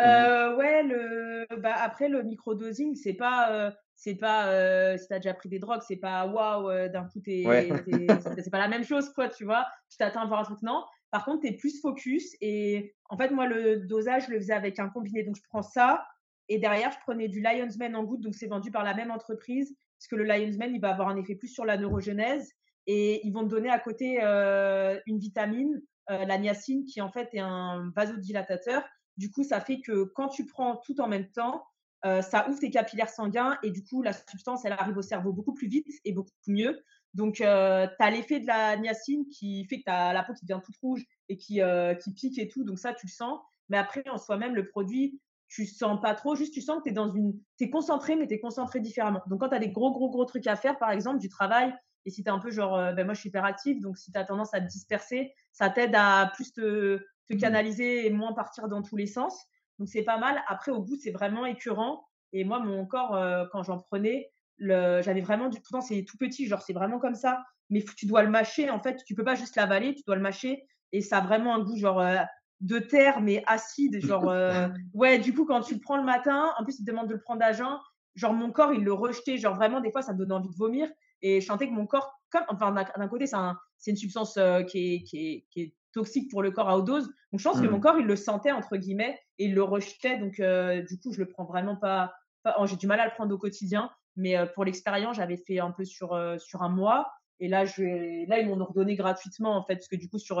Euh, 0.00 0.56
Ouais, 0.56 0.82
le, 0.82 1.46
bah, 1.58 1.74
après 1.76 2.08
le 2.08 2.24
microdosing, 2.24 2.96
c'est 2.96 3.14
pas, 3.14 3.72
c'est 3.94 4.16
pas 4.16 4.98
si 4.98 5.06
tu 5.06 5.14
as 5.14 5.20
déjà 5.20 5.34
pris 5.34 5.48
des 5.48 5.60
drogues, 5.60 5.82
c'est 5.86 5.96
pas 5.96 6.26
waouh, 6.26 6.88
d'un 6.88 7.04
coup, 7.04 7.20
t'es, 7.20 7.44
c'est 8.44 8.50
pas 8.50 8.58
la 8.58 8.66
même 8.66 8.82
chose, 8.82 9.12
quoi, 9.12 9.28
tu 9.28 9.44
vois? 9.44 9.64
Tu 9.90 9.96
t'attends 9.96 10.22
à 10.22 10.26
voir 10.26 10.40
un 10.40 10.44
truc, 10.44 10.60
non. 10.62 10.84
Par 11.12 11.24
contre, 11.24 11.42
tu 11.42 11.48
es 11.48 11.52
plus 11.52 11.80
focus. 11.80 12.34
Et 12.40 12.96
en 13.08 13.16
fait, 13.16 13.30
moi, 13.30 13.46
le 13.46 13.76
dosage, 13.86 14.26
je 14.26 14.32
le 14.32 14.40
faisais 14.40 14.54
avec 14.54 14.80
un 14.80 14.88
combiné. 14.88 15.22
Donc, 15.22 15.36
je 15.36 15.42
prends 15.48 15.62
ça, 15.62 16.04
et 16.50 16.58
derrière, 16.58 16.90
je 16.90 16.98
prenais 16.98 17.28
du 17.28 17.40
Lion's 17.40 17.78
Mane 17.78 17.94
en 17.94 18.02
goutte, 18.02 18.22
donc 18.22 18.34
c'est 18.34 18.48
vendu 18.48 18.72
par 18.72 18.82
la 18.82 18.92
même 18.92 19.12
entreprise, 19.12 19.72
puisque 19.98 20.12
le 20.12 20.24
Lion's 20.24 20.58
Mane, 20.58 20.74
il 20.74 20.80
va 20.80 20.90
avoir 20.90 21.08
un 21.08 21.16
effet 21.16 21.36
plus 21.36 21.46
sur 21.46 21.64
la 21.64 21.76
neurogenèse. 21.76 22.52
Et 22.88 23.24
ils 23.24 23.32
vont 23.32 23.44
te 23.44 23.50
donner 23.50 23.70
à 23.70 23.78
côté 23.78 24.18
euh, 24.20 24.98
une 25.06 25.18
vitamine, 25.18 25.80
euh, 26.10 26.24
la 26.24 26.38
niacine, 26.38 26.84
qui 26.86 27.00
en 27.00 27.08
fait 27.08 27.28
est 27.34 27.40
un 27.40 27.92
vasodilatateur. 27.94 28.82
Du 29.16 29.30
coup, 29.30 29.44
ça 29.44 29.60
fait 29.60 29.80
que 29.80 30.02
quand 30.02 30.26
tu 30.26 30.44
prends 30.44 30.78
tout 30.78 31.00
en 31.00 31.06
même 31.06 31.30
temps, 31.30 31.64
euh, 32.04 32.20
ça 32.20 32.48
ouvre 32.48 32.58
tes 32.58 32.70
capillaires 32.70 33.10
sanguins 33.10 33.56
et 33.62 33.70
du 33.70 33.84
coup, 33.84 34.02
la 34.02 34.12
substance, 34.12 34.64
elle 34.64 34.72
arrive 34.72 34.96
au 34.96 35.02
cerveau 35.02 35.32
beaucoup 35.32 35.54
plus 35.54 35.68
vite 35.68 35.86
et 36.04 36.12
beaucoup 36.12 36.30
mieux. 36.48 36.82
Donc, 37.14 37.34
tu 37.36 37.44
as 37.44 38.10
l'effet 38.10 38.40
de 38.40 38.48
la 38.48 38.76
niacine 38.76 39.24
qui 39.28 39.64
fait 39.66 39.78
que 39.78 39.84
tu 39.84 39.90
as 39.90 40.12
la 40.12 40.24
peau 40.24 40.32
qui 40.32 40.46
devient 40.46 40.60
toute 40.64 40.76
rouge 40.78 41.04
et 41.28 41.36
qui, 41.36 41.60
qui 42.02 42.12
pique 42.12 42.38
et 42.40 42.48
tout. 42.48 42.64
Donc, 42.64 42.80
ça, 42.80 42.92
tu 42.92 43.06
le 43.06 43.12
sens. 43.12 43.38
Mais 43.68 43.78
après, 43.78 44.02
en 44.08 44.18
soi-même, 44.18 44.56
le 44.56 44.66
produit, 44.66 45.20
tu 45.50 45.66
sens 45.66 46.00
pas 46.00 46.14
trop, 46.14 46.36
juste 46.36 46.54
tu 46.54 46.60
sens 46.60 46.78
que 46.78 46.84
tu 46.84 46.90
es 46.90 46.92
dans 46.92 47.12
une. 47.12 47.38
Tu 47.58 47.64
es 47.64 47.70
concentré, 47.70 48.14
mais 48.14 48.26
tu 48.26 48.34
es 48.34 48.40
concentré 48.40 48.80
différemment. 48.80 49.20
Donc, 49.26 49.40
quand 49.40 49.48
tu 49.48 49.56
as 49.56 49.58
des 49.58 49.70
gros, 49.70 49.90
gros, 49.90 50.08
gros 50.08 50.24
trucs 50.24 50.46
à 50.46 50.56
faire, 50.56 50.78
par 50.78 50.90
exemple, 50.90 51.18
du 51.18 51.28
travail, 51.28 51.74
et 52.06 52.10
si 52.10 52.22
tu 52.22 52.28
es 52.28 52.32
un 52.32 52.38
peu 52.38 52.50
genre, 52.50 52.76
euh, 52.76 52.92
ben 52.92 53.04
moi 53.04 53.14
je 53.14 53.20
suis 53.20 53.28
hyperactive, 53.28 53.82
donc 53.82 53.98
si 53.98 54.10
tu 54.12 54.18
as 54.18 54.24
tendance 54.24 54.54
à 54.54 54.60
te 54.60 54.66
disperser, 54.66 55.34
ça 55.52 55.68
t'aide 55.68 55.94
à 55.94 56.30
plus 56.34 56.52
te, 56.52 56.98
te, 57.28 57.34
mmh. 57.34 57.38
canaliser 57.38 58.06
et 58.06 58.10
moins 58.10 58.32
partir 58.32 58.68
dans 58.68 58.80
tous 58.80 58.96
les 58.96 59.06
sens. 59.06 59.44
Donc, 59.78 59.88
c'est 59.88 60.04
pas 60.04 60.18
mal. 60.18 60.40
Après, 60.46 60.70
au 60.70 60.80
bout, 60.80 60.96
c'est 60.96 61.10
vraiment 61.10 61.44
écœurant. 61.44 62.06
Et 62.32 62.44
moi, 62.44 62.60
mon 62.60 62.86
corps, 62.86 63.16
euh, 63.16 63.44
quand 63.50 63.64
j'en 63.64 63.78
prenais, 63.78 64.30
j'avais 64.60 65.20
vraiment 65.20 65.48
du. 65.48 65.60
Pourtant, 65.60 65.80
c'est 65.80 66.04
tout 66.04 66.16
petit, 66.16 66.46
genre, 66.46 66.62
c'est 66.62 66.74
vraiment 66.74 67.00
comme 67.00 67.14
ça. 67.16 67.42
Mais 67.70 67.84
tu 67.96 68.06
dois 68.06 68.22
le 68.22 68.30
mâcher, 68.30 68.70
en 68.70 68.78
fait. 68.78 69.02
Tu 69.04 69.14
peux 69.14 69.24
pas 69.24 69.34
juste 69.34 69.56
l'avaler, 69.56 69.94
tu 69.94 70.02
dois 70.06 70.16
le 70.16 70.22
mâcher. 70.22 70.64
Et 70.92 71.00
ça 71.00 71.18
a 71.18 71.20
vraiment 71.22 71.54
un 71.54 71.60
goût, 71.60 71.76
genre, 71.76 72.00
euh, 72.00 72.18
de 72.60 72.78
terre, 72.78 73.20
mais 73.20 73.42
acide. 73.46 74.04
Genre, 74.04 74.28
euh, 74.28 74.68
ouais, 74.94 75.18
du 75.18 75.34
coup, 75.34 75.44
quand 75.44 75.60
tu 75.60 75.74
le 75.74 75.80
prends 75.80 75.96
le 75.96 76.04
matin, 76.04 76.52
en 76.58 76.64
plus, 76.64 76.78
il 76.78 76.84
te 76.84 76.90
demande 76.90 77.08
de 77.08 77.14
le 77.14 77.20
prendre 77.20 77.42
à 77.42 77.52
jeun. 77.52 77.78
Genre, 78.14 78.32
mon 78.32 78.50
corps, 78.50 78.72
il 78.72 78.84
le 78.84 78.92
rejetait. 78.92 79.38
Genre, 79.38 79.54
vraiment, 79.54 79.80
des 79.80 79.90
fois, 79.90 80.02
ça 80.02 80.12
me 80.12 80.18
donnait 80.18 80.34
envie 80.34 80.50
de 80.50 80.56
vomir. 80.56 80.88
Et 81.22 81.40
je 81.40 81.46
sentais 81.46 81.68
que 81.68 81.72
mon 81.72 81.86
corps, 81.86 82.20
comme, 82.30 82.44
enfin, 82.48 82.72
d'un 82.72 83.08
côté, 83.08 83.26
c'est 83.26 83.90
une 83.90 83.96
substance 83.96 84.36
euh, 84.36 84.62
qui, 84.62 84.94
est, 84.94 85.02
qui, 85.02 85.50
est, 85.56 85.74
toxique 85.92 86.30
pour 86.30 86.40
le 86.40 86.52
corps 86.52 86.68
à 86.68 86.78
haute 86.78 86.84
dose. 86.84 87.06
Donc, 87.32 87.40
je 87.40 87.42
pense 87.42 87.60
que 87.60 87.66
mon 87.66 87.78
mmh. 87.78 87.80
corps, 87.80 87.98
il 87.98 88.06
le 88.06 88.14
sentait, 88.14 88.52
entre 88.52 88.76
guillemets, 88.76 89.18
et 89.38 89.46
il 89.46 89.54
le 89.54 89.64
rejetait. 89.64 90.18
Donc, 90.18 90.38
euh, 90.38 90.82
du 90.82 91.00
coup, 91.00 91.12
je 91.12 91.18
le 91.18 91.26
prends 91.26 91.44
vraiment 91.44 91.74
pas. 91.74 92.12
pas 92.44 92.54
oh, 92.60 92.66
J'ai 92.66 92.76
du 92.76 92.86
mal 92.86 93.00
à 93.00 93.06
le 93.06 93.10
prendre 93.10 93.34
au 93.34 93.38
quotidien. 93.38 93.90
Mais 94.16 94.36
pour 94.54 94.64
l'expérience, 94.64 95.16
j'avais 95.16 95.36
fait 95.36 95.60
un 95.60 95.70
peu 95.70 95.84
sur, 95.84 96.18
sur 96.38 96.62
un 96.62 96.68
mois. 96.68 97.10
Et 97.38 97.48
là, 97.48 97.64
je, 97.64 98.28
là 98.28 98.38
ils 98.38 98.46
m'ont 98.46 98.60
ordonné 98.60 98.94
gratuitement, 98.94 99.56
en 99.56 99.64
fait, 99.64 99.76
parce 99.76 99.88
que 99.88 99.96
du 99.96 100.08
coup, 100.08 100.18
sur, 100.18 100.40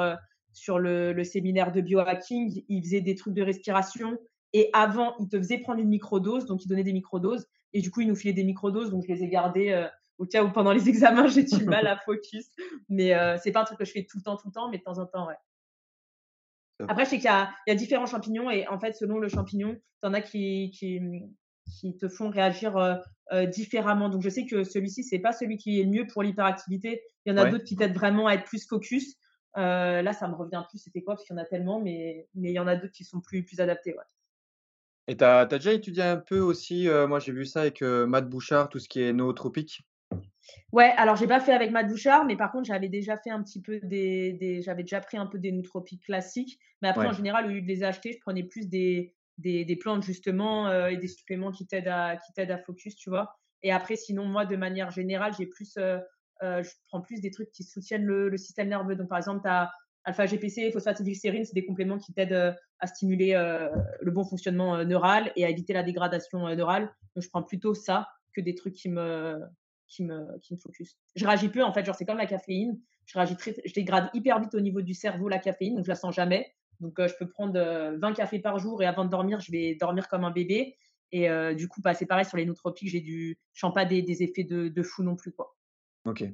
sur 0.52 0.78
le, 0.78 1.22
séminaire 1.24 1.72
de 1.72 1.80
biohacking, 1.80 2.64
il 2.68 2.82
faisait 2.82 3.00
des 3.00 3.14
trucs 3.14 3.34
de 3.34 3.42
respiration. 3.42 4.18
Et 4.52 4.70
avant, 4.72 5.14
il 5.20 5.28
te 5.28 5.38
faisait 5.38 5.58
prendre 5.58 5.80
une 5.80 5.88
microdose, 5.88 6.46
donc 6.46 6.64
il 6.64 6.68
donnait 6.68 6.84
des 6.84 6.92
microdoses. 6.92 7.46
Et 7.72 7.80
du 7.80 7.90
coup, 7.90 8.00
il 8.00 8.08
nous 8.08 8.16
filait 8.16 8.32
des 8.32 8.44
microdoses, 8.44 8.90
donc 8.90 9.04
je 9.06 9.12
les 9.12 9.22
ai 9.22 9.28
gardées 9.28 9.70
euh, 9.70 9.86
au 10.18 10.26
cas 10.26 10.42
où 10.42 10.50
pendant 10.50 10.72
les 10.72 10.88
examens, 10.88 11.28
j'ai 11.28 11.44
du 11.44 11.64
mal 11.64 11.86
à 11.86 11.96
focus. 11.96 12.50
Mais 12.88 13.14
euh, 13.14 13.36
c'est 13.42 13.52
pas 13.52 13.62
un 13.62 13.64
truc 13.64 13.78
que 13.78 13.84
je 13.84 13.92
fais 13.92 14.06
tout 14.08 14.18
le 14.18 14.22
temps, 14.22 14.36
tout 14.36 14.48
le 14.48 14.52
temps, 14.52 14.68
mais 14.70 14.78
de 14.78 14.82
temps 14.82 14.98
en 14.98 15.06
temps, 15.06 15.26
ouais. 15.26 15.36
Après, 16.88 17.04
je 17.04 17.10
sais 17.10 17.16
qu'il 17.18 17.26
y, 17.26 17.70
a, 17.70 17.74
différents 17.74 18.06
champignons 18.06 18.50
et 18.50 18.66
en 18.66 18.78
fait, 18.78 18.94
selon 18.94 19.18
le 19.18 19.28
champignon, 19.28 19.74
tu 19.74 20.08
en 20.08 20.14
as 20.14 20.22
qui, 20.22 20.70
qui, 20.70 21.96
te 21.98 22.08
font 22.08 22.30
réagir 22.30 22.76
euh, 22.78 23.46
différemment. 23.46 24.08
Donc, 24.08 24.22
je 24.22 24.30
sais 24.30 24.46
que 24.46 24.64
celui-ci, 24.64 25.04
c'est 25.04 25.18
pas 25.18 25.32
celui 25.32 25.58
qui 25.58 25.78
est 25.78 25.84
le 25.84 25.90
mieux 25.90 26.06
pour 26.06 26.22
l'hyperactivité. 26.22 27.02
Il 27.26 27.32
y 27.32 27.34
en 27.34 27.36
a 27.36 27.50
d'autres 27.50 27.64
qui 27.64 27.76
t'aident 27.76 27.94
vraiment 27.94 28.28
à 28.28 28.32
être 28.34 28.44
plus 28.44 28.66
focus. 28.66 29.16
Euh, 29.56 30.02
là, 30.02 30.12
ça 30.12 30.28
me 30.28 30.34
revient 30.34 30.62
plus, 30.68 30.78
c'était 30.78 31.02
quoi, 31.02 31.14
parce 31.14 31.26
qu'il 31.26 31.34
y 31.34 31.38
en 31.38 31.42
a 31.42 31.46
tellement, 31.46 31.80
mais, 31.80 32.28
mais 32.34 32.50
il 32.50 32.54
y 32.54 32.58
en 32.58 32.66
a 32.66 32.76
d'autres 32.76 32.92
qui 32.92 33.04
sont 33.04 33.20
plus, 33.20 33.42
plus 33.42 33.60
adaptés. 33.60 33.94
Ouais. 33.94 34.04
Et 35.08 35.16
tu 35.16 35.24
as, 35.24 35.46
déjà 35.46 35.72
étudié 35.72 36.02
un 36.02 36.16
peu 36.16 36.38
aussi, 36.38 36.88
euh, 36.88 37.08
moi 37.08 37.18
j'ai 37.18 37.32
vu 37.32 37.44
ça 37.44 37.62
avec 37.62 37.82
euh, 37.82 38.06
Matt 38.06 38.28
Bouchard, 38.28 38.68
tout 38.68 38.78
ce 38.78 38.88
qui 38.88 39.02
est 39.02 39.12
nootropique? 39.12 39.82
Ouais, 40.72 40.92
alors 40.96 41.16
j'ai 41.16 41.26
pas 41.26 41.40
fait 41.40 41.52
avec 41.52 41.72
Matt 41.72 41.88
Bouchard, 41.88 42.24
mais 42.24 42.36
par 42.36 42.52
contre 42.52 42.66
j'avais 42.66 42.88
déjà 42.88 43.16
fait 43.16 43.30
un 43.30 43.42
petit 43.42 43.60
peu 43.60 43.80
des, 43.82 44.34
des 44.34 44.62
j'avais 44.62 44.82
déjà 44.82 45.00
pris 45.00 45.16
un 45.16 45.26
peu 45.26 45.38
des 45.38 45.50
nootropiques 45.50 46.04
classiques, 46.04 46.60
mais 46.80 46.88
après 46.88 47.06
en 47.06 47.12
général 47.12 47.46
au 47.46 47.48
lieu 47.48 47.60
de 47.60 47.66
les 47.66 47.82
acheter, 47.82 48.12
je 48.12 48.20
prenais 48.20 48.44
plus 48.44 48.68
des, 48.68 49.14
des, 49.38 49.64
des, 49.64 49.76
plantes 49.76 50.04
justement 50.04 50.86
et 50.86 50.96
des 50.96 51.08
suppléments 51.08 51.50
qui 51.50 51.66
t'aident 51.66 51.88
à, 51.88 52.16
qui 52.16 52.32
t'aident 52.32 52.52
à 52.52 52.58
focus, 52.58 52.94
tu 52.94 53.10
vois. 53.10 53.36
Et 53.62 53.72
après, 53.72 53.96
sinon, 53.96 54.24
moi, 54.24 54.46
de 54.46 54.56
manière 54.56 54.90
générale, 54.90 55.32
j'ai 55.36 55.46
plus, 55.46 55.76
je 56.42 56.70
prends 56.88 57.00
plus 57.00 57.20
des 57.20 57.30
trucs 57.30 57.50
qui 57.52 57.64
soutiennent 57.64 58.04
le, 58.04 58.36
système 58.36 58.68
nerveux. 58.68 58.96
Donc, 58.96 59.08
par 59.08 59.18
exemple, 59.18 59.42
tu 59.42 59.48
as 59.48 59.70
alpha-GPC, 60.04 60.70
phosphatidylglycérine, 60.72 61.44
c'est 61.44 61.54
des 61.54 61.66
compléments 61.66 61.98
qui 61.98 62.12
t'aident 62.12 62.56
à 62.78 62.86
stimuler 62.86 63.32
le 64.00 64.10
bon 64.10 64.24
fonctionnement 64.24 64.82
neural 64.84 65.32
et 65.36 65.44
à 65.44 65.50
éviter 65.50 65.72
la 65.72 65.82
dégradation 65.82 66.48
neurale. 66.54 66.90
Donc, 67.14 67.24
je 67.24 67.28
prends 67.28 67.42
plutôt 67.42 67.74
ça 67.74 68.08
que 68.34 68.40
des 68.40 68.54
trucs 68.54 68.74
qui 68.74 68.88
me, 68.88 69.40
qui 69.88 70.04
me, 70.04 70.38
qui 70.38 70.54
me 70.54 70.58
focus. 70.58 70.96
Je 71.16 71.26
réagis 71.26 71.48
peu, 71.48 71.62
en 71.62 71.72
fait, 71.72 71.84
genre, 71.84 71.94
c'est 71.94 72.06
comme 72.06 72.18
la 72.18 72.26
caféine. 72.26 72.80
Je 73.06 73.34
très, 73.34 73.56
je 73.64 73.74
dégrade 73.74 74.08
hyper 74.14 74.40
vite 74.40 74.54
au 74.54 74.60
niveau 74.60 74.80
du 74.82 74.94
cerveau 74.94 75.28
la 75.28 75.38
caféine, 75.38 75.74
donc 75.74 75.84
je 75.84 75.90
la 75.90 75.96
sens 75.96 76.14
jamais. 76.14 76.54
Donc, 76.78 76.94
je 76.98 77.12
peux 77.18 77.28
prendre 77.28 77.58
20 77.98 78.12
cafés 78.14 78.38
par 78.38 78.58
jour 78.58 78.82
et 78.82 78.86
avant 78.86 79.04
de 79.04 79.10
dormir, 79.10 79.40
je 79.40 79.52
vais 79.52 79.74
dormir 79.74 80.08
comme 80.08 80.24
un 80.24 80.30
bébé. 80.30 80.76
Et 81.12 81.28
du 81.54 81.68
coup, 81.68 81.80
bah, 81.82 81.94
c'est 81.94 82.06
pareil 82.06 82.24
sur 82.24 82.36
les 82.36 82.46
nootropiques, 82.46 82.88
j'ai 82.88 83.00
du, 83.00 83.38
je 83.52 83.60
sens 83.60 83.74
pas 83.74 83.84
des, 83.84 84.02
des 84.02 84.22
effets 84.22 84.44
de, 84.44 84.68
de, 84.68 84.82
fou 84.82 85.02
non 85.02 85.16
plus, 85.16 85.32
quoi. 85.32 85.56
Ok. 86.04 86.24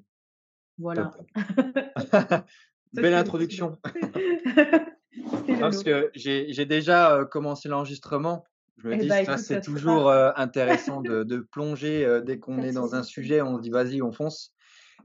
Voilà. 0.78 1.12
Belle 2.92 3.14
introduction. 3.14 3.78
parce 5.60 5.82
que 5.82 6.10
j'ai 6.14 6.66
déjà 6.66 7.26
commencé 7.30 7.68
l'enregistrement. 7.68 8.44
Je 8.78 8.88
me 8.88 8.94
eh 8.94 8.98
dis, 8.98 9.08
bah, 9.08 9.38
c'est 9.38 9.62
toujours 9.62 10.10
intéressant 10.10 11.00
de, 11.00 11.24
de 11.24 11.38
plonger 11.38 12.20
dès 12.24 12.38
qu'on 12.38 12.62
est 12.62 12.72
dans 12.72 12.94
un 12.94 13.02
sujet. 13.02 13.40
On 13.40 13.56
se 13.56 13.62
dit, 13.62 13.70
vas-y, 13.70 14.02
on 14.02 14.12
fonce. 14.12 14.52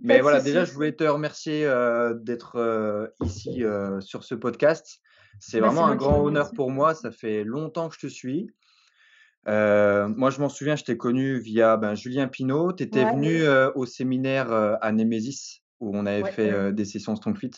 Mais 0.01 0.19
voilà, 0.19 0.41
déjà, 0.41 0.65
je 0.65 0.73
voulais 0.73 0.93
te 0.93 1.03
remercier 1.03 1.65
d'être 2.21 3.13
ici 3.23 3.63
sur 4.01 4.23
ce 4.23 4.35
podcast. 4.35 4.99
C'est 5.39 5.59
bah, 5.59 5.67
vraiment 5.67 5.87
un 5.87 5.95
grand 5.95 6.21
honneur 6.21 6.51
pour 6.53 6.69
moi. 6.69 6.93
Ça 6.93 7.11
fait 7.11 7.43
longtemps 7.43 7.89
que 7.89 7.95
je 7.95 8.07
te 8.07 8.11
suis. 8.11 8.51
Moi, 9.45 10.29
je 10.29 10.39
m'en 10.39 10.49
souviens, 10.49 10.75
je 10.75 10.83
t'ai 10.83 10.97
connu 10.97 11.39
via 11.39 11.77
ben, 11.77 11.95
Julien 11.95 12.27
Pinault. 12.27 12.73
Tu 12.73 12.83
étais 12.83 13.05
venu 13.05 13.43
au 13.75 13.85
séminaire 13.85 14.51
à 14.51 14.91
Nemesis 14.91 15.61
où 15.79 15.95
on 15.97 16.05
avait 16.05 16.31
fait 16.31 16.71
des 16.73 16.85
sessions 16.85 17.15
Strongfit. 17.15 17.51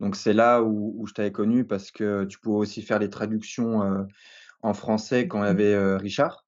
Donc 0.00 0.16
c'est 0.16 0.32
là 0.32 0.62
où, 0.62 1.04
je 1.06 1.14
t'avais 1.14 1.32
connu 1.32 1.64
parce 1.64 1.90
que 1.90 2.24
tu 2.24 2.38
pouvais 2.38 2.58
aussi 2.58 2.82
faire 2.82 2.98
les 2.98 3.10
traductions 3.10 4.06
en 4.62 4.74
français 4.74 5.28
quand 5.28 5.38
il 5.44 5.48
y 5.48 5.48
mmh 5.48 5.50
avait 5.50 5.96
Richard. 5.96 6.44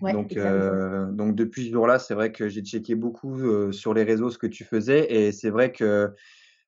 donc, 0.00 0.36
donc 0.36 1.34
depuis 1.34 1.66
ce 1.66 1.72
jour-là, 1.72 1.98
c'est 1.98 2.14
vrai 2.14 2.32
que 2.32 2.48
j'ai 2.48 2.62
checké 2.62 2.94
beaucoup 2.94 3.72
sur 3.72 3.94
les 3.94 4.02
réseaux 4.02 4.30
ce 4.30 4.38
que 4.38 4.46
tu 4.46 4.64
faisais 4.64 5.12
et 5.12 5.32
c'est 5.32 5.50
vrai 5.50 5.72
que 5.72 6.12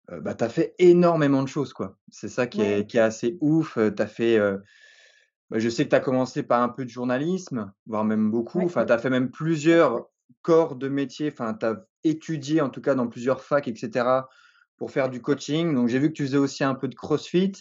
bah, 0.09 0.35
tu 0.35 0.45
as 0.45 0.49
fait 0.49 0.75
énormément 0.79 1.43
de 1.43 1.49
choses. 1.49 1.73
quoi. 1.73 1.97
C'est 2.11 2.29
ça 2.29 2.47
qui, 2.47 2.63
est, 2.63 2.87
qui 2.89 2.97
est 2.97 3.01
assez 3.01 3.37
ouf. 3.41 3.79
Tu 3.97 4.03
as 4.03 4.07
fait, 4.07 4.41
bah, 5.51 5.59
je 5.59 5.69
sais 5.69 5.85
que 5.85 5.91
tu 5.91 5.97
as 5.97 6.01
commencé 6.01 6.43
par 6.43 6.63
un 6.63 6.69
peu 6.69 6.85
de 6.85 6.91
journalisme, 6.91 7.73
voire 7.87 8.05
même 8.05 8.31
beaucoup. 8.31 8.63
Enfin, 8.63 8.85
tu 8.85 8.93
as 8.93 8.99
fait 8.99 9.11
même 9.11 9.31
plusieurs 9.31 10.09
corps 10.43 10.77
de 10.77 10.89
métier. 10.89 11.31
Enfin, 11.33 11.55
tu 11.55 11.67
as 11.67 11.87
étudié 12.05 12.61
en 12.61 12.69
tout 12.69 12.81
cas 12.81 12.95
dans 12.95 13.09
plusieurs 13.09 13.43
facs, 13.43 13.69
etc., 13.69 14.07
pour 14.77 14.91
faire 14.91 15.09
du 15.09 15.21
coaching. 15.21 15.75
Donc, 15.75 15.89
j'ai 15.89 15.99
vu 15.99 16.09
que 16.09 16.15
tu 16.15 16.25
faisais 16.25 16.37
aussi 16.37 16.65
un 16.65 16.75
peu 16.75 16.89
de 16.89 16.95
CrossFit 16.95 17.53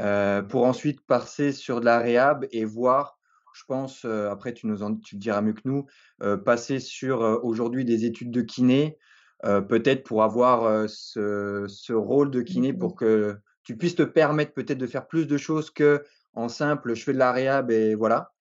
euh, 0.00 0.42
pour 0.42 0.64
ensuite 0.64 1.00
passer 1.02 1.52
sur 1.52 1.80
de 1.80 1.84
la 1.84 1.98
réhab 1.98 2.46
et 2.50 2.64
voir, 2.64 3.18
je 3.52 3.62
pense, 3.66 4.04
euh, 4.04 4.30
après 4.30 4.54
tu 4.54 4.66
nous 4.66 4.82
en, 4.82 4.96
tu 4.96 5.16
diras 5.16 5.40
mieux 5.40 5.52
que 5.52 5.62
nous, 5.64 5.86
euh, 6.22 6.36
passer 6.36 6.80
sur 6.80 7.20
aujourd'hui 7.44 7.84
des 7.84 8.04
études 8.04 8.30
de 8.30 8.42
kiné, 8.42 8.98
peut-être 9.42 10.02
pour 10.02 10.24
avoir 10.24 10.88
ce, 10.88 11.66
ce, 11.68 11.92
rôle 11.92 12.32
de 12.32 12.42
kiné 12.42 12.72
pour 12.72 12.96
que 12.96 13.36
tu 13.62 13.76
puisses 13.76 13.94
te 13.94 14.02
permettre 14.02 14.52
peut-être 14.52 14.78
de 14.78 14.86
faire 14.88 15.06
plus 15.06 15.28
de 15.28 15.36
choses 15.36 15.70
que 15.70 16.02
en 16.38 16.48
simple, 16.48 16.94
je 16.94 17.02
fais 17.02 17.12
de 17.12 17.18
la 17.18 17.32
réhab 17.32 17.70
et 17.70 17.94
voilà. 17.94 18.32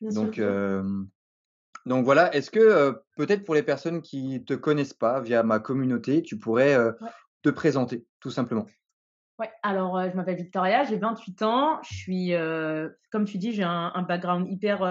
donc, 0.00 0.40
donc 1.86 2.04
voilà, 2.04 2.34
est-ce 2.34 2.50
que 2.50 3.02
peut-être 3.16 3.44
pour 3.44 3.54
les 3.54 3.62
personnes 3.62 4.00
qui 4.00 4.22
ne 4.22 4.38
te 4.38 4.54
connaissent 4.54 4.94
pas 4.94 5.20
via 5.20 5.42
ma 5.42 5.58
communauté, 5.58 6.22
tu 6.22 6.38
pourrais 6.38 6.76
te 7.42 7.50
présenter 7.50 8.06
tout 8.20 8.30
simplement? 8.30 8.66
Ouais, 9.38 9.50
alors 9.62 10.00
je 10.08 10.16
m'appelle 10.16 10.36
Victoria, 10.36 10.84
j'ai 10.84 10.96
28 10.96 11.42
ans, 11.42 11.80
je 11.82 11.94
suis, 11.94 12.32
comme 13.10 13.26
tu 13.26 13.38
dis, 13.38 13.52
j'ai 13.52 13.64
un, 13.64 14.02
background 14.08 14.48
hyper 14.48 14.82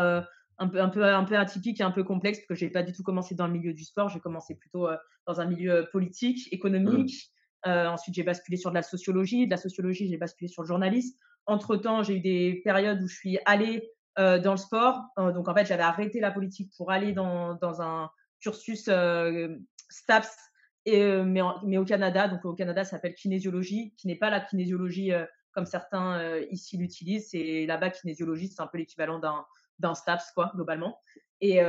un 0.60 0.68
peu, 0.68 0.80
un, 0.80 0.90
peu, 0.90 1.04
un 1.04 1.24
peu 1.24 1.36
atypique 1.36 1.82
et 1.82 1.84
un 1.84 1.92
peu 1.92 2.04
complexe 2.04 2.40
parce 2.40 2.48
que 2.48 2.56
je 2.56 2.66
n'ai 2.66 2.72
pas 2.72 2.84
du 2.84 2.94
tout 2.94 3.02
commencé 3.02 3.34
dans 3.34 3.48
le 3.48 3.54
milieu 3.54 3.74
du 3.74 3.84
sport, 3.84 4.10
j'ai 4.10 4.20
commencé 4.20 4.54
plutôt 4.56 4.88
dans 5.26 5.42
un 5.42 5.46
milieu 5.46 5.88
politique, 5.92 6.48
mmh. 6.52 6.56
économique. 6.56 7.32
ensuite, 7.66 8.14
j'ai 8.14 8.24
basculé 8.24 8.58
sur 8.58 8.70
de 8.70 8.76
la 8.76 8.84
sociologie. 8.84 9.48
De 9.48 9.52
la 9.52 9.58
sociologie, 9.58 10.08
j'ai 10.08 10.18
basculé 10.18 10.48
sur 10.48 10.62
le 10.62 10.68
journalisme. 10.68 11.18
Entre-temps, 11.46 12.04
j'ai 12.04 12.18
eu 12.18 12.20
des 12.20 12.62
périodes 12.64 13.02
où 13.02 13.08
je 13.08 13.16
suis 13.16 13.40
allée 13.46 13.92
euh, 14.20 14.40
dans 14.40 14.52
le 14.52 14.58
sport. 14.58 15.02
Euh, 15.18 15.32
donc, 15.32 15.48
en 15.48 15.56
fait, 15.56 15.66
j'avais 15.66 15.84
arrêté 15.84 16.20
la 16.20 16.32
politique 16.32 16.72
pour 16.78 16.92
aller 16.92 17.14
dans, 17.14 17.82
un 17.82 18.10
cursus 18.40 18.88
euh, 18.88 19.56
STAPS, 19.90 20.38
mais, 20.86 21.42
au 21.42 21.86
Canada. 21.86 22.28
Donc, 22.28 22.46
au 22.46 22.54
Canada, 22.54 22.84
ça 22.84 22.92
s'appelle 22.92 23.16
kinésiologie, 23.16 23.94
qui 23.98 24.08
n'est 24.08 24.18
pas 24.18 24.30
la 24.30 24.40
kinésiologie 24.40 25.12
comme 25.52 25.66
certains 25.66 26.40
ici 26.52 26.78
l'utilisent. 26.78 27.30
C'est 27.30 27.66
là-bas, 27.66 27.90
kinésiologie, 27.90 28.48
c'est 28.48 28.62
un 28.62 28.68
peu 28.68 28.78
l'équivalent 28.78 29.20
d'un, 29.20 29.96
STAPS, 29.96 30.32
quoi, 30.34 30.52
globalement. 30.56 31.00
Et, 31.42 31.62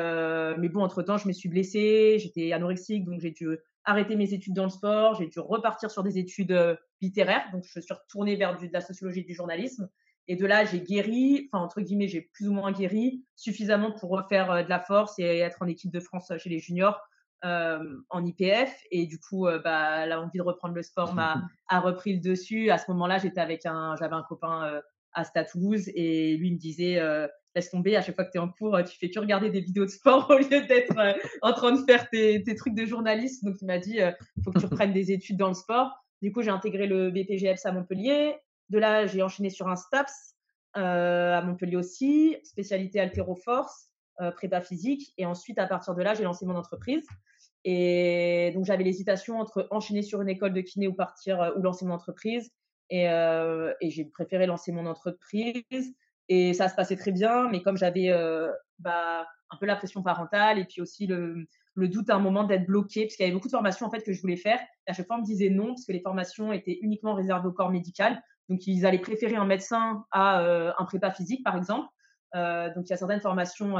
mais 0.58 0.68
bon, 0.68 0.82
entre-temps, 0.82 1.16
je 1.16 1.28
me 1.28 1.32
suis 1.32 1.48
blessée, 1.48 2.18
j'étais 2.18 2.52
anorexique, 2.52 3.04
donc 3.04 3.20
j'ai 3.20 3.30
dû 3.30 3.56
arrêter 3.84 4.16
mes 4.16 4.32
études 4.32 4.54
dans 4.54 4.64
le 4.64 4.70
sport, 4.70 5.14
j'ai 5.14 5.26
dû 5.26 5.40
repartir 5.40 5.90
sur 5.90 6.02
des 6.02 6.18
études 6.18 6.78
littéraires, 7.00 7.44
donc 7.52 7.64
je 7.64 7.80
suis 7.80 7.94
retournée 7.94 8.36
vers 8.36 8.56
du, 8.56 8.68
de 8.68 8.72
la 8.72 8.80
sociologie 8.80 9.20
et 9.20 9.24
du 9.24 9.34
journalisme. 9.34 9.88
Et 10.26 10.36
de 10.36 10.46
là, 10.46 10.64
j'ai 10.64 10.80
guéri, 10.80 11.50
enfin, 11.52 11.62
entre 11.62 11.80
guillemets, 11.80 12.08
j'ai 12.08 12.22
plus 12.22 12.48
ou 12.48 12.52
moins 12.52 12.72
guéri 12.72 13.24
suffisamment 13.36 13.92
pour 13.92 14.10
refaire 14.10 14.50
euh, 14.50 14.62
de 14.62 14.68
la 14.68 14.80
force 14.80 15.18
et 15.18 15.38
être 15.38 15.58
en 15.60 15.66
équipe 15.66 15.92
de 15.92 16.00
France 16.00 16.30
euh, 16.30 16.38
chez 16.38 16.48
les 16.48 16.60
juniors 16.60 16.98
euh, 17.44 17.78
en 18.08 18.24
IPF. 18.24 18.74
Et 18.90 19.06
du 19.06 19.18
coup, 19.20 19.46
euh, 19.46 19.58
bah, 19.58 20.06
l'envie 20.06 20.38
de 20.38 20.42
reprendre 20.42 20.74
le 20.74 20.82
sport 20.82 21.14
m'a 21.14 21.42
a 21.68 21.80
repris 21.80 22.14
le 22.14 22.20
dessus. 22.20 22.70
À 22.70 22.78
ce 22.78 22.90
moment-là, 22.92 23.18
j'étais 23.18 23.40
avec 23.40 23.66
un, 23.66 23.96
j'avais 23.96 24.14
un 24.14 24.22
copain 24.22 24.80
à 25.12 25.24
Stade 25.24 25.48
Toulouse 25.48 25.90
et 25.94 26.36
lui 26.38 26.52
me 26.52 26.58
disait, 26.58 27.00
laisse 27.54 27.70
tomber, 27.70 27.96
à 27.96 28.02
chaque 28.02 28.14
fois 28.14 28.24
que 28.24 28.30
tu 28.30 28.38
es 28.38 28.40
en 28.40 28.48
cours, 28.48 28.78
tu 28.84 28.96
fais 28.98 29.10
que 29.10 29.18
regarder 29.20 29.50
des 29.50 29.60
vidéos 29.60 29.84
de 29.84 29.90
sport 29.90 30.26
au 30.30 30.38
lieu 30.38 30.66
d'être 30.66 30.96
en 31.42 31.52
train 31.52 31.72
de 31.72 31.84
faire 31.84 32.08
tes, 32.10 32.42
trucs 32.56 32.74
de 32.74 32.84
journaliste. 32.84 33.44
Donc, 33.44 33.56
il 33.60 33.66
m'a 33.66 33.78
dit, 33.78 33.98
il 33.98 34.42
faut 34.42 34.52
que 34.52 34.58
tu 34.58 34.66
reprennes 34.66 34.92
des 34.92 35.12
études 35.12 35.36
dans 35.36 35.48
le 35.48 35.54
sport. 35.54 35.90
Du 36.22 36.32
coup, 36.32 36.42
j'ai 36.42 36.50
intégré 36.50 36.86
le 36.86 37.10
BPGFs 37.10 37.64
à 37.64 37.72
Montpellier. 37.72 38.36
De 38.70 38.78
là, 38.78 39.06
j'ai 39.06 39.22
enchaîné 39.22 39.50
sur 39.50 39.68
un 39.68 39.76
STAPS 39.76 40.34
euh, 40.76 41.36
à 41.36 41.42
Montpellier 41.42 41.76
aussi, 41.76 42.36
spécialité 42.42 42.98
haltéroforce, 42.98 43.90
euh, 44.20 44.30
prépa 44.30 44.60
physique. 44.60 45.12
Et 45.18 45.26
ensuite, 45.26 45.58
à 45.58 45.66
partir 45.66 45.94
de 45.94 46.02
là, 46.02 46.14
j'ai 46.14 46.24
lancé 46.24 46.46
mon 46.46 46.56
entreprise. 46.56 47.06
Et 47.64 48.52
donc, 48.54 48.64
j'avais 48.64 48.84
l'hésitation 48.84 49.38
entre 49.38 49.68
enchaîner 49.70 50.02
sur 50.02 50.20
une 50.20 50.28
école 50.28 50.52
de 50.52 50.60
kiné 50.60 50.88
ou 50.88 50.94
partir 50.94 51.40
euh, 51.40 51.50
ou 51.56 51.62
lancer 51.62 51.84
mon 51.84 51.94
entreprise. 51.94 52.50
Euh, 52.92 53.72
et 53.80 53.90
j'ai 53.90 54.04
préféré 54.04 54.46
lancer 54.46 54.72
mon 54.72 54.86
entreprise. 54.86 55.94
Et 56.28 56.54
ça 56.54 56.68
se 56.68 56.74
passait 56.74 56.96
très 56.96 57.12
bien, 57.12 57.48
mais 57.50 57.62
comme 57.62 57.76
j'avais 57.76 58.10
euh, 58.10 58.50
bah, 58.78 59.26
un 59.50 59.56
peu 59.58 59.66
la 59.66 59.76
pression 59.76 60.02
parentale 60.02 60.58
et 60.58 60.64
puis 60.64 60.80
aussi 60.80 61.06
le, 61.06 61.46
le 61.74 61.88
doute 61.88 62.08
à 62.08 62.16
un 62.16 62.18
moment 62.18 62.44
d'être 62.44 62.66
bloqué, 62.66 63.02
parce 63.02 63.16
qu'il 63.16 63.24
y 63.24 63.28
avait 63.28 63.34
beaucoup 63.34 63.48
de 63.48 63.52
formations 63.52 63.86
en 63.86 63.90
fait 63.90 64.02
que 64.02 64.12
je 64.12 64.20
voulais 64.20 64.36
faire. 64.36 64.58
À 64.86 64.92
chaque 64.92 65.06
fois, 65.06 65.16
on 65.16 65.20
me 65.20 65.24
disait 65.24 65.50
non, 65.50 65.68
parce 65.68 65.84
que 65.84 65.92
les 65.92 66.00
formations 66.00 66.52
étaient 66.52 66.78
uniquement 66.80 67.14
réservées 67.14 67.48
au 67.48 67.52
corps 67.52 67.70
médical. 67.70 68.22
Donc, 68.48 68.66
ils 68.66 68.84
allaient 68.84 68.98
préférer 68.98 69.36
un 69.36 69.46
médecin 69.46 70.04
à 70.10 70.40
euh, 70.42 70.72
un 70.78 70.84
prépa 70.84 71.10
physique, 71.10 71.42
par 71.44 71.56
exemple. 71.56 71.88
Euh, 72.34 72.72
donc, 72.74 72.86
il 72.86 72.90
y 72.90 72.92
a 72.92 72.96
certaines 72.96 73.20
formations 73.20 73.74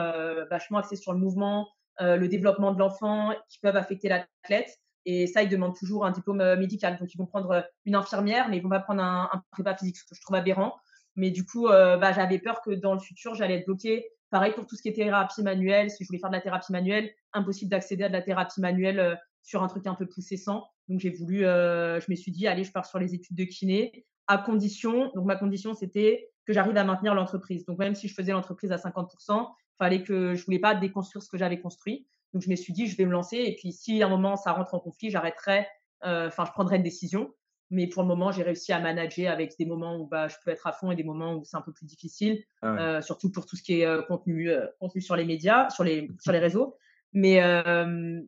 vachement 0.51 0.79
axées 0.79 0.97
sur 0.97 1.13
le 1.13 1.19
mouvement, 1.19 1.69
le 2.01 2.27
développement 2.27 2.73
de 2.73 2.79
l'enfant 2.79 3.33
qui 3.49 3.59
peuvent 3.59 3.77
affecter 3.77 4.09
l'athlète. 4.09 4.79
Et 5.07 5.27
ça, 5.27 5.43
ils 5.43 5.51
demandent 5.51 5.77
toujours 5.77 6.07
un 6.07 6.13
diplôme 6.13 6.57
médical. 6.57 6.97
Donc, 6.99 7.13
ils 7.13 7.19
vont 7.19 7.27
prendre 7.27 7.63
une 7.85 7.95
infirmière, 7.95 8.49
mais 8.49 8.57
ils 8.57 8.63
vont 8.63 8.71
pas 8.71 8.81
prendre 8.81 9.03
un 9.03 9.43
prépa 9.51 9.77
physique, 9.77 9.99
ce 9.99 10.05
que 10.05 10.15
je 10.15 10.21
trouve 10.23 10.37
aberrant. 10.37 10.75
Mais 11.17 11.31
du 11.31 11.45
coup, 11.45 11.69
bah, 11.69 12.13
j'avais 12.13 12.39
peur 12.39 12.61
que 12.61 12.71
dans 12.71 12.95
le 12.95 13.01
futur, 13.01 13.35
j'allais 13.35 13.59
être 13.59 13.67
bloquée. 13.67 14.07
Pareil 14.31 14.53
pour 14.53 14.67
tout 14.67 14.77
ce 14.77 14.83
qui 14.83 14.89
est 14.89 14.93
thérapie 14.95 15.43
manuelle. 15.43 15.91
Si 15.91 16.03
je 16.03 16.09
voulais 16.09 16.19
faire 16.19 16.31
de 16.31 16.35
la 16.35 16.41
thérapie 16.41 16.73
manuelle, 16.73 17.11
impossible 17.33 17.71
d'accéder 17.71 18.05
à 18.05 18.09
de 18.09 18.15
la 18.15 18.23
thérapie 18.23 18.61
manuelle 18.61 19.21
sur 19.43 19.63
un 19.63 19.69
truc 19.69 19.87
un 19.87 19.95
peu 19.95 20.07
poussé 20.07 20.37
sans. 20.37 20.67
Donc, 20.89 21.01
j'ai 21.01 21.11
voulu, 21.11 21.41
je 21.41 22.11
me 22.11 22.17
suis 22.17 22.33
dit, 22.33 22.47
allez, 22.47 22.65
je 22.65 22.73
pars 22.73 22.87
sur 22.87 22.99
les 22.99 23.15
études 23.15 23.37
de 23.37 23.45
kiné 23.45 24.05
à 24.27 24.39
condition, 24.39 25.11
donc 25.15 25.25
ma 25.27 25.37
condition 25.37 25.75
c'était 25.75 26.31
que 26.47 26.53
j'arrive 26.53 26.77
à 26.77 26.85
maintenir 26.85 27.15
l'entreprise. 27.15 27.65
Donc 27.65 27.79
même 27.79 27.95
si 27.95 28.09
je 28.09 28.15
faisais 28.15 28.33
l'entreprise 28.33 28.73
à 28.73 28.77
50%, 28.77 29.49
fallait 29.79 30.03
que 30.03 30.35
je 30.35 30.45
voulais 30.45 30.59
pas 30.59 30.75
déconstruire 30.75 31.23
ce 31.23 31.29
que 31.29 31.39
j'avais 31.39 31.61
construit. 31.61 32.07
Donc 32.33 32.43
je 32.43 32.51
me 32.51 32.57
suis 32.57 32.73
dit 32.73 32.87
je 32.87 32.97
vais 32.97 33.07
me 33.07 33.13
lancer 33.13 33.37
et 33.37 33.57
puis 33.57 33.73
si 33.73 34.03
à 34.03 34.07
un 34.07 34.09
moment 34.09 34.37
ça 34.37 34.53
rentre 34.53 34.75
en 34.75 34.81
conflit, 34.81 35.11
j'arrêterai, 35.11 35.67
euh, 36.05 36.29
enfin 36.29 36.45
je 36.45 36.53
prendrai 36.53 36.77
une 36.77 36.83
décision. 36.83 37.33
Mais 37.75 37.89
pour 37.89 38.03
le 38.03 38.09
moment, 38.09 38.31
j'ai 38.31 38.45
réussi 38.45 38.73
à 38.73 38.79
manager 38.79 39.33
avec 39.33 39.59
des 39.59 39.67
moments 39.67 39.97
où 39.97 40.07
bah, 40.07 40.29
je 40.29 40.37
peux 40.45 40.53
être 40.53 40.65
à 40.69 40.73
fond 40.73 40.93
et 40.93 40.95
des 40.95 41.03
moments 41.03 41.35
où 41.35 41.45
c'est 41.45 41.57
un 41.57 41.61
peu 41.61 41.73
plus 41.73 41.87
difficile, 41.87 42.41
ah 42.63 42.77
euh, 42.79 43.03
surtout 43.03 43.33
pour 43.33 43.47
tout 43.47 43.57
ce 43.57 43.65
qui 43.65 43.81
est 43.81 43.87
euh, 43.87 44.01
contenu, 44.03 44.49
contenu 44.79 45.01
sur 45.01 45.17
les 45.17 45.25
médias, 45.25 45.69
sur 45.71 45.83
les, 45.83 46.09
sur 46.21 46.31
les 46.31 46.39
réseaux. 46.39 46.77
Mais, 47.13 47.41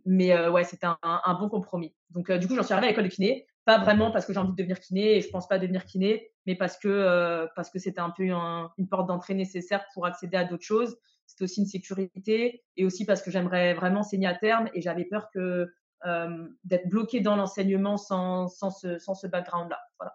mais 0.04 0.48
ouais, 0.48 0.64
c'était 0.64 0.86
un, 0.86 0.98
un, 1.02 1.34
bon 1.34 1.48
compromis. 1.48 1.94
Donc, 2.10 2.30
du 2.30 2.46
coup, 2.46 2.54
j'en 2.54 2.62
suis 2.62 2.72
arrivée 2.72 2.88
à 2.88 2.90
l'école 2.90 3.04
de 3.04 3.08
kiné. 3.08 3.46
pas 3.64 3.78
vraiment 3.78 4.12
parce 4.12 4.26
que 4.26 4.32
j'ai 4.32 4.38
envie 4.38 4.52
de 4.52 4.56
devenir 4.56 4.78
kiné 4.78 5.16
et 5.16 5.20
je 5.20 5.28
pense 5.28 5.48
pas 5.48 5.58
devenir 5.58 5.84
kiné, 5.84 6.30
mais 6.46 6.54
parce 6.54 6.76
que 6.78 7.48
parce 7.56 7.70
que 7.70 7.80
c'était 7.80 8.00
un 8.00 8.10
peu 8.10 8.24
une 8.24 8.88
porte 8.88 9.08
d'entrée 9.08 9.34
nécessaire 9.34 9.84
pour 9.92 10.06
accéder 10.06 10.36
à 10.36 10.44
d'autres 10.44 10.64
choses. 10.64 10.98
C'est 11.26 11.42
aussi 11.42 11.60
une 11.60 11.66
sécurité 11.66 12.62
et 12.76 12.84
aussi 12.84 13.04
parce 13.04 13.22
que 13.22 13.30
j'aimerais 13.30 13.74
vraiment 13.74 14.00
enseigner 14.00 14.28
à 14.28 14.34
terme 14.34 14.68
et 14.74 14.80
j'avais 14.80 15.04
peur 15.04 15.28
que 15.34 15.68
d'être 16.64 16.88
bloqué 16.88 17.20
dans 17.20 17.36
l'enseignement 17.36 17.96
sans, 17.96 18.48
sans 18.48 18.70
ce, 18.70 18.98
sans 18.98 19.14
ce 19.14 19.26
background-là. 19.26 19.80
Voilà. 19.98 20.14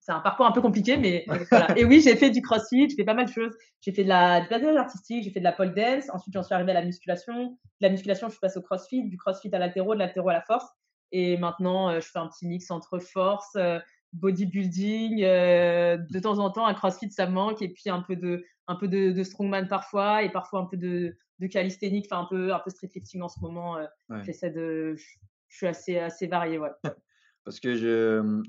C'est 0.00 0.12
un 0.12 0.20
parcours 0.20 0.46
un 0.46 0.52
peu 0.52 0.60
compliqué, 0.60 0.96
mais 0.98 1.24
voilà. 1.50 1.78
Et 1.78 1.84
oui, 1.84 2.00
j'ai 2.00 2.16
fait 2.16 2.30
du 2.30 2.42
crossfit, 2.42 2.88
j'ai 2.88 2.96
fait 2.96 3.04
pas 3.04 3.14
mal 3.14 3.26
de 3.26 3.30
choses. 3.30 3.56
J'ai 3.80 3.92
fait 3.92 4.04
de 4.04 4.08
la, 4.08 4.40
du 4.40 4.48
patinage 4.48 4.76
artistique, 4.76 5.24
j'ai 5.24 5.30
fait 5.30 5.40
de 5.40 5.44
la 5.44 5.52
pole 5.52 5.74
dance. 5.74 6.10
Ensuite, 6.12 6.34
j'en 6.34 6.42
suis 6.42 6.54
arrivée 6.54 6.72
à 6.72 6.74
la 6.74 6.84
musculation. 6.84 7.50
De 7.50 7.56
la 7.80 7.90
musculation, 7.90 8.28
je 8.28 8.32
suis 8.32 8.40
passée 8.40 8.58
au 8.58 8.62
crossfit, 8.62 9.08
du 9.08 9.16
crossfit 9.16 9.54
à 9.54 9.58
l'altéro, 9.58 9.94
de 9.94 9.98
l'altéro 10.00 10.28
à 10.28 10.32
la 10.32 10.42
force. 10.42 10.66
Et 11.12 11.36
maintenant, 11.36 11.94
je 12.00 12.06
fais 12.06 12.18
un 12.18 12.28
petit 12.28 12.46
mix 12.46 12.70
entre 12.70 12.98
force, 12.98 13.56
bodybuilding, 14.12 15.20
de 15.20 16.18
temps 16.18 16.38
en 16.38 16.50
temps, 16.50 16.66
un 16.66 16.74
crossfit, 16.74 17.10
ça 17.10 17.26
me 17.26 17.32
manque. 17.32 17.62
Et 17.62 17.68
puis 17.68 17.88
un 17.88 18.00
peu 18.00 18.16
de, 18.16 18.44
un 18.66 18.76
peu 18.76 18.88
de, 18.88 19.22
strongman 19.22 19.68
parfois 19.68 20.22
et 20.22 20.30
parfois 20.30 20.60
un 20.60 20.66
peu 20.66 20.76
de, 20.76 21.16
de 21.40 21.46
calisthénique, 21.46 22.06
enfin 22.10 22.22
un 22.22 22.26
peu, 22.28 22.54
un 22.54 22.60
peu 22.60 22.70
streetlifting 22.70 23.22
en 23.22 23.28
ce 23.28 23.40
moment. 23.40 23.76
J'essaie 24.22 24.50
de, 24.50 24.96
je 25.48 25.56
suis 25.56 25.66
assez, 25.66 25.98
assez 25.98 26.26
varié, 26.26 26.58
ouais. 26.58 26.70
Parce 27.44 27.60
que 27.60 27.76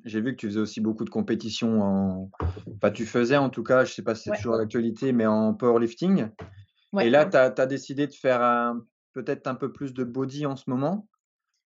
j'ai 0.06 0.22
vu 0.22 0.32
que 0.32 0.38
tu 0.38 0.48
faisais 0.48 0.60
aussi 0.60 0.80
beaucoup 0.80 1.04
de 1.04 1.10
compétitions 1.10 1.82
en. 1.82 2.32
Enfin, 2.76 2.92
tu 2.92 3.06
faisais 3.06 3.36
en 3.36 3.50
tout 3.50 3.62
cas, 3.62 3.84
je 3.84 3.92
ne 3.92 3.94
sais 3.96 4.04
pas 4.04 4.16
si 4.16 4.30
c'est 4.30 4.38
toujours 4.38 4.56
l'actualité, 4.56 5.12
mais 5.12 5.26
en 5.26 5.54
powerlifting. 5.54 6.30
Et 7.02 7.10
là, 7.10 7.26
tu 7.26 7.36
as, 7.36 7.66
décidé 7.66 8.08
de 8.08 8.14
faire 8.14 8.74
peut-être 9.12 9.48
un 9.48 9.56
peu 9.56 9.74
plus 9.74 9.94
de 9.94 10.06
body 10.06 10.46
en 10.46 10.56
ce 10.56 10.70
moment. 10.70 11.10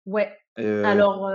Ouais. 0.06 0.32
Alors, 0.58 1.30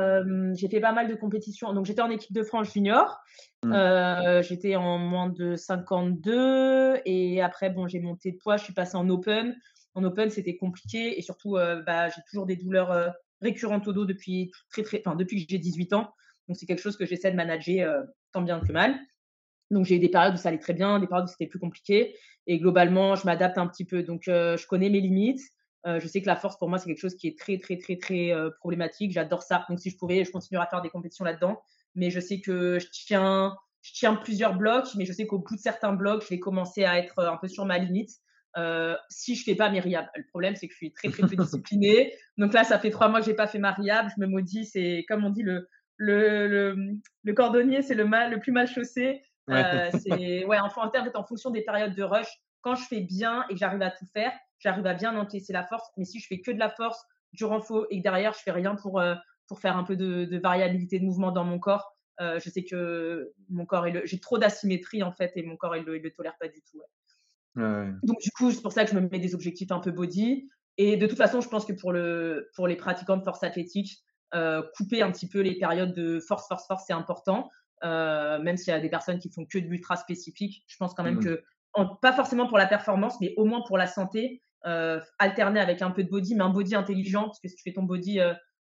j'ai 0.54 0.68
fait 0.68 0.80
pas 0.80 0.92
mal 0.92 1.08
de 1.08 1.14
compétitions. 1.14 1.72
Donc, 1.72 1.86
j'étais 1.86 2.02
en 2.02 2.10
équipe 2.10 2.32
de 2.32 2.42
France 2.42 2.72
junior. 2.72 3.18
Mmh. 3.64 4.42
j'étais 4.42 4.76
en 4.76 4.98
moins 4.98 5.28
de 5.28 5.56
52. 5.56 7.00
Et 7.04 7.42
après, 7.42 7.70
bon, 7.70 7.86
j'ai 7.86 8.00
monté 8.00 8.32
de 8.32 8.38
poids. 8.38 8.56
Je 8.56 8.64
suis 8.64 8.72
passée 8.72 8.96
en 8.96 9.08
open. 9.10 9.54
En 9.94 10.04
open, 10.04 10.30
c'était 10.30 10.56
compliqué. 10.56 11.18
Et 11.18 11.22
surtout, 11.22 11.56
bah, 11.86 12.08
j'ai 12.08 12.22
toujours 12.30 12.46
des 12.46 12.56
douleurs 12.56 13.12
récurrente 13.40 13.88
au 13.88 13.92
dos 13.92 14.04
depuis, 14.04 14.50
très, 14.70 14.82
très, 14.82 15.02
enfin, 15.04 15.16
depuis 15.16 15.44
que 15.44 15.50
j'ai 15.50 15.58
18 15.58 15.92
ans. 15.94 16.12
Donc, 16.48 16.56
c'est 16.56 16.66
quelque 16.66 16.82
chose 16.82 16.96
que 16.96 17.06
j'essaie 17.06 17.30
de 17.30 17.36
manager 17.36 17.88
euh, 17.88 18.02
tant 18.32 18.42
bien 18.42 18.60
que 18.60 18.72
mal. 18.72 18.98
Donc, 19.70 19.86
j'ai 19.86 19.96
eu 19.96 19.98
des 19.98 20.08
périodes 20.08 20.34
où 20.34 20.36
ça 20.36 20.48
allait 20.48 20.58
très 20.58 20.74
bien, 20.74 20.98
des 20.98 21.06
périodes 21.06 21.28
où 21.28 21.30
c'était 21.30 21.46
plus 21.46 21.60
compliqué. 21.60 22.16
Et 22.46 22.58
globalement, 22.58 23.14
je 23.14 23.24
m'adapte 23.24 23.58
un 23.58 23.66
petit 23.66 23.84
peu. 23.84 24.02
Donc, 24.02 24.28
euh, 24.28 24.56
je 24.56 24.66
connais 24.66 24.90
mes 24.90 25.00
limites. 25.00 25.40
Euh, 25.86 25.98
je 26.00 26.06
sais 26.06 26.20
que 26.20 26.26
la 26.26 26.36
force, 26.36 26.58
pour 26.58 26.68
moi, 26.68 26.78
c'est 26.78 26.86
quelque 26.86 27.00
chose 27.00 27.16
qui 27.16 27.26
est 27.26 27.38
très, 27.38 27.58
très, 27.58 27.78
très, 27.78 27.96
très 27.96 28.32
problématique. 28.58 29.12
J'adore 29.12 29.42
ça. 29.42 29.64
Donc, 29.68 29.80
si 29.80 29.90
je 29.90 29.96
pouvais, 29.96 30.24
je 30.24 30.30
continuerais 30.30 30.66
à 30.66 30.68
faire 30.68 30.82
des 30.82 30.90
compétitions 30.90 31.24
là-dedans. 31.24 31.62
Mais 31.94 32.10
je 32.10 32.20
sais 32.20 32.40
que 32.40 32.78
je 32.78 32.86
tiens, 32.90 33.56
je 33.82 33.92
tiens 33.92 34.14
plusieurs 34.14 34.54
blocs, 34.54 34.88
mais 34.96 35.04
je 35.04 35.12
sais 35.12 35.26
qu'au 35.26 35.38
bout 35.38 35.56
de 35.56 35.60
certains 35.60 35.92
blocs, 35.92 36.22
je 36.22 36.28
vais 36.28 36.38
commencer 36.38 36.84
à 36.84 36.98
être 36.98 37.18
un 37.18 37.36
peu 37.36 37.48
sur 37.48 37.64
ma 37.64 37.78
limite. 37.78 38.10
Euh, 38.56 38.96
si 39.08 39.36
je 39.36 39.44
fais 39.44 39.54
pas 39.54 39.70
mes 39.70 39.80
riables. 39.80 40.10
Le 40.16 40.26
problème, 40.28 40.56
c'est 40.56 40.66
que 40.66 40.72
je 40.72 40.78
suis 40.78 40.92
très, 40.92 41.08
très 41.08 41.22
peu 41.22 41.36
disciplinée. 41.36 42.12
Donc 42.36 42.52
là, 42.52 42.64
ça 42.64 42.78
fait 42.78 42.90
trois 42.90 43.08
mois 43.08 43.20
que 43.20 43.26
j'ai 43.26 43.34
pas 43.34 43.46
fait 43.46 43.58
ma 43.58 43.72
riable. 43.72 44.10
Je 44.16 44.20
me 44.20 44.26
maudis. 44.26 44.66
C'est, 44.66 45.04
comme 45.08 45.24
on 45.24 45.30
dit, 45.30 45.42
le, 45.42 45.68
le, 45.96 46.74
le, 47.22 47.32
cordonnier, 47.32 47.82
c'est 47.82 47.94
le, 47.94 48.04
mal, 48.04 48.30
le 48.30 48.40
plus 48.40 48.52
mal 48.52 48.66
chaussé. 48.66 49.22
Euh, 49.50 49.90
c'est, 49.92 50.44
ouais, 50.44 50.58
en, 50.58 50.66
en 50.66 50.88
termes 50.88 51.10
en 51.14 51.24
fonction 51.24 51.50
des 51.50 51.62
périodes 51.62 51.94
de 51.94 52.02
rush. 52.02 52.28
Quand 52.62 52.74
je 52.74 52.84
fais 52.84 53.00
bien 53.00 53.44
et 53.48 53.54
que 53.54 53.58
j'arrive 53.58 53.82
à 53.82 53.90
tout 53.90 54.06
faire, 54.12 54.32
j'arrive 54.58 54.86
à 54.86 54.94
bien 54.94 55.16
encaisser 55.16 55.52
la 55.52 55.64
force. 55.64 55.88
Mais 55.96 56.04
si 56.04 56.20
je 56.20 56.26
fais 56.26 56.40
que 56.40 56.50
de 56.50 56.58
la 56.58 56.70
force, 56.70 57.02
du 57.32 57.44
renfort 57.44 57.86
et 57.90 57.98
que 57.98 58.02
derrière, 58.02 58.32
je 58.32 58.40
fais 58.40 58.50
rien 58.50 58.74
pour, 58.74 59.00
euh, 59.00 59.14
pour 59.46 59.60
faire 59.60 59.76
un 59.76 59.84
peu 59.84 59.96
de, 59.96 60.24
de 60.24 60.38
variabilité 60.38 60.98
de 60.98 61.04
mouvement 61.04 61.32
dans 61.32 61.44
mon 61.44 61.58
corps, 61.58 61.96
je 62.20 62.50
sais 62.50 62.64
que 62.64 63.32
mon 63.48 63.64
corps, 63.64 63.86
j'ai 64.04 64.20
trop 64.20 64.36
d'asymétrie 64.36 65.02
en 65.02 65.10
fait 65.10 65.32
et 65.36 65.42
mon 65.42 65.56
corps, 65.56 65.74
il 65.76 65.84
le, 65.84 65.96
le 65.96 66.10
tolère 66.10 66.36
pas 66.38 66.48
du 66.48 66.60
tout. 66.70 66.82
Donc, 67.56 68.20
du 68.20 68.30
coup, 68.30 68.50
c'est 68.52 68.62
pour 68.62 68.72
ça 68.72 68.84
que 68.84 68.90
je 68.90 68.96
me 68.96 69.08
mets 69.08 69.18
des 69.18 69.34
objectifs 69.34 69.72
un 69.72 69.80
peu 69.80 69.90
body. 69.90 70.48
Et 70.76 70.96
de 70.96 71.06
toute 71.06 71.18
façon, 71.18 71.40
je 71.40 71.48
pense 71.48 71.64
que 71.64 71.72
pour, 71.72 71.92
le, 71.92 72.50
pour 72.54 72.66
les 72.66 72.76
pratiquants 72.76 73.16
de 73.16 73.22
force 73.22 73.42
athlétique, 73.42 74.02
euh, 74.34 74.62
couper 74.76 75.02
un 75.02 75.10
petit 75.10 75.28
peu 75.28 75.40
les 75.40 75.58
périodes 75.58 75.94
de 75.94 76.20
force, 76.20 76.46
force, 76.48 76.66
force, 76.66 76.84
c'est 76.86 76.92
important. 76.92 77.50
Euh, 77.82 78.38
même 78.40 78.56
s'il 78.56 78.72
y 78.72 78.76
a 78.76 78.80
des 78.80 78.88
personnes 78.88 79.18
qui 79.18 79.30
font 79.30 79.44
que 79.44 79.58
de 79.58 79.66
l'ultra 79.66 79.96
spécifique, 79.96 80.64
je 80.66 80.76
pense 80.76 80.94
quand 80.94 81.02
même 81.02 81.16
mmh. 81.16 81.24
que, 81.24 81.44
pas 82.02 82.12
forcément 82.12 82.46
pour 82.46 82.58
la 82.58 82.66
performance, 82.66 83.20
mais 83.20 83.34
au 83.36 83.44
moins 83.44 83.62
pour 83.66 83.78
la 83.78 83.86
santé, 83.86 84.42
euh, 84.66 85.00
alterner 85.18 85.60
avec 85.60 85.82
un 85.82 85.90
peu 85.90 86.04
de 86.04 86.08
body, 86.08 86.34
mais 86.34 86.42
un 86.42 86.50
body 86.50 86.74
intelligent, 86.74 87.24
parce 87.24 87.40
que 87.40 87.48
si 87.48 87.56
tu 87.56 87.62
fais 87.62 87.72
ton 87.72 87.84
body 87.84 88.20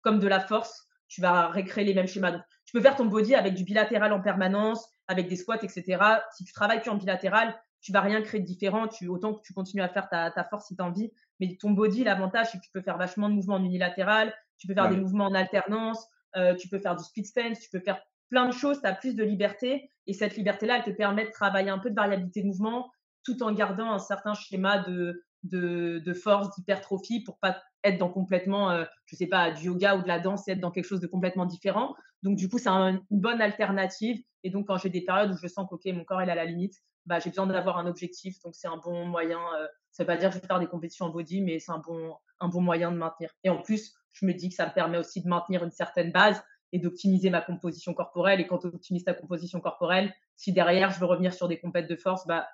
comme 0.02 0.18
de 0.18 0.28
la 0.28 0.40
force, 0.40 0.86
tu 1.08 1.20
vas 1.20 1.48
récréer 1.48 1.84
les 1.84 1.94
mêmes 1.94 2.06
schémas. 2.06 2.30
Donc, 2.30 2.42
tu 2.64 2.72
peux 2.72 2.80
faire 2.80 2.96
ton 2.96 3.06
body 3.06 3.34
avec 3.34 3.54
du 3.54 3.64
bilatéral 3.64 4.12
en 4.12 4.20
permanence, 4.20 4.86
avec 5.08 5.28
des 5.28 5.36
squats, 5.36 5.58
etc. 5.62 5.98
Si 6.36 6.44
tu 6.44 6.52
travailles 6.52 6.80
que 6.80 6.88
en 6.88 6.96
bilatéral, 6.96 7.58
tu 7.80 7.92
vas 7.92 8.00
rien 8.00 8.22
créer 8.22 8.40
de 8.40 8.46
différent. 8.46 8.86
Tu, 8.88 9.08
autant 9.08 9.34
que 9.34 9.42
tu 9.42 9.52
continues 9.52 9.82
à 9.82 9.88
faire 9.88 10.08
ta, 10.08 10.32
force 10.48 10.68
si 10.68 10.76
tu 10.76 10.82
as 10.82 10.86
envie. 10.86 11.10
Mais 11.40 11.56
ton 11.60 11.70
body, 11.70 12.04
l'avantage, 12.04 12.48
c'est 12.52 12.58
que 12.58 12.62
tu 12.62 12.70
peux 12.72 12.82
faire 12.82 12.98
vachement 12.98 13.28
de 13.28 13.34
mouvements 13.34 13.56
en 13.56 13.64
unilatéral, 13.64 14.34
tu 14.58 14.66
peux 14.66 14.74
faire 14.74 14.88
des 14.88 14.96
mouvements 14.96 15.26
en 15.26 15.34
alternance, 15.34 16.06
euh, 16.36 16.54
tu 16.54 16.68
peux 16.68 16.78
faire 16.78 16.94
du 16.94 17.02
speed 17.02 17.26
stance, 17.26 17.58
tu 17.58 17.70
peux 17.70 17.80
faire 17.80 18.00
plein 18.28 18.46
de 18.46 18.52
choses, 18.52 18.80
tu 18.80 18.86
as 18.86 18.94
plus 18.94 19.16
de 19.16 19.24
liberté. 19.24 19.90
Et 20.06 20.12
cette 20.12 20.36
liberté-là, 20.36 20.76
elle 20.76 20.84
te 20.84 20.96
permet 20.96 21.24
de 21.24 21.30
travailler 21.30 21.70
un 21.70 21.78
peu 21.78 21.90
de 21.90 21.94
variabilité 21.94 22.42
de 22.42 22.46
mouvement 22.46 22.90
tout 23.24 23.42
en 23.42 23.52
gardant 23.52 23.92
un 23.92 23.98
certain 23.98 24.34
schéma 24.34 24.78
de, 24.78 25.22
de, 25.42 26.12
force, 26.14 26.54
d'hypertrophie 26.54 27.22
pour 27.22 27.38
pas 27.38 27.60
être 27.84 27.98
dans 27.98 28.10
complètement, 28.10 28.70
euh, 28.70 28.84
je 29.06 29.16
sais 29.16 29.26
pas, 29.26 29.50
du 29.50 29.66
yoga 29.66 29.96
ou 29.96 30.02
de 30.02 30.08
la 30.08 30.20
danse 30.20 30.46
et 30.48 30.52
être 30.52 30.60
dans 30.60 30.70
quelque 30.70 30.84
chose 30.84 31.00
de 31.00 31.06
complètement 31.06 31.46
différent. 31.46 31.94
Donc, 32.22 32.36
du 32.36 32.48
coup, 32.48 32.58
c'est 32.58 32.68
une 32.68 33.00
bonne 33.10 33.40
alternative. 33.40 34.22
Et 34.42 34.50
donc, 34.50 34.66
quand 34.66 34.76
j'ai 34.76 34.90
des 34.90 35.02
périodes 35.02 35.32
où 35.32 35.36
je 35.36 35.46
sens 35.46 35.66
que 35.68 35.92
mon 35.92 36.04
corps 36.04 36.20
est 36.20 36.30
à 36.30 36.34
la 36.34 36.44
limite, 36.44 36.74
bah, 37.06 37.18
j'ai 37.18 37.30
besoin 37.30 37.46
d'avoir 37.46 37.78
un 37.78 37.86
objectif. 37.86 38.40
Donc, 38.42 38.54
c'est 38.54 38.68
un 38.68 38.76
bon 38.76 39.06
moyen. 39.06 39.40
Euh, 39.58 39.66
ça 39.90 40.02
veut 40.02 40.06
pas 40.06 40.16
dire 40.16 40.28
que 40.28 40.36
je 40.36 40.40
vais 40.40 40.46
faire 40.46 40.60
des 40.60 40.66
compétitions 40.66 41.06
en 41.06 41.10
body, 41.10 41.40
mais 41.40 41.58
c'est 41.58 41.72
un 41.72 41.78
bon, 41.78 42.14
un 42.40 42.48
bon 42.48 42.60
moyen 42.60 42.92
de 42.92 42.96
maintenir. 42.96 43.30
Et 43.42 43.50
en 43.50 43.62
plus, 43.62 43.94
je 44.12 44.26
me 44.26 44.32
dis 44.32 44.50
que 44.50 44.54
ça 44.54 44.66
me 44.66 44.72
permet 44.72 44.98
aussi 44.98 45.22
de 45.22 45.28
maintenir 45.28 45.64
une 45.64 45.70
certaine 45.70 46.12
base 46.12 46.42
et 46.72 46.78
d'optimiser 46.78 47.30
ma 47.30 47.40
composition 47.40 47.94
corporelle. 47.94 48.40
Et 48.40 48.46
quand 48.46 48.58
tu 48.58 48.66
optimises 48.66 49.04
ta 49.04 49.14
composition 49.14 49.60
corporelle, 49.60 50.12
si 50.36 50.52
derrière 50.52 50.90
je 50.90 51.00
veux 51.00 51.06
revenir 51.06 51.32
sur 51.34 51.48
des 51.48 51.58
compètes 51.58 51.88
de 51.88 51.96
force, 51.96 52.26
bah, 52.26 52.48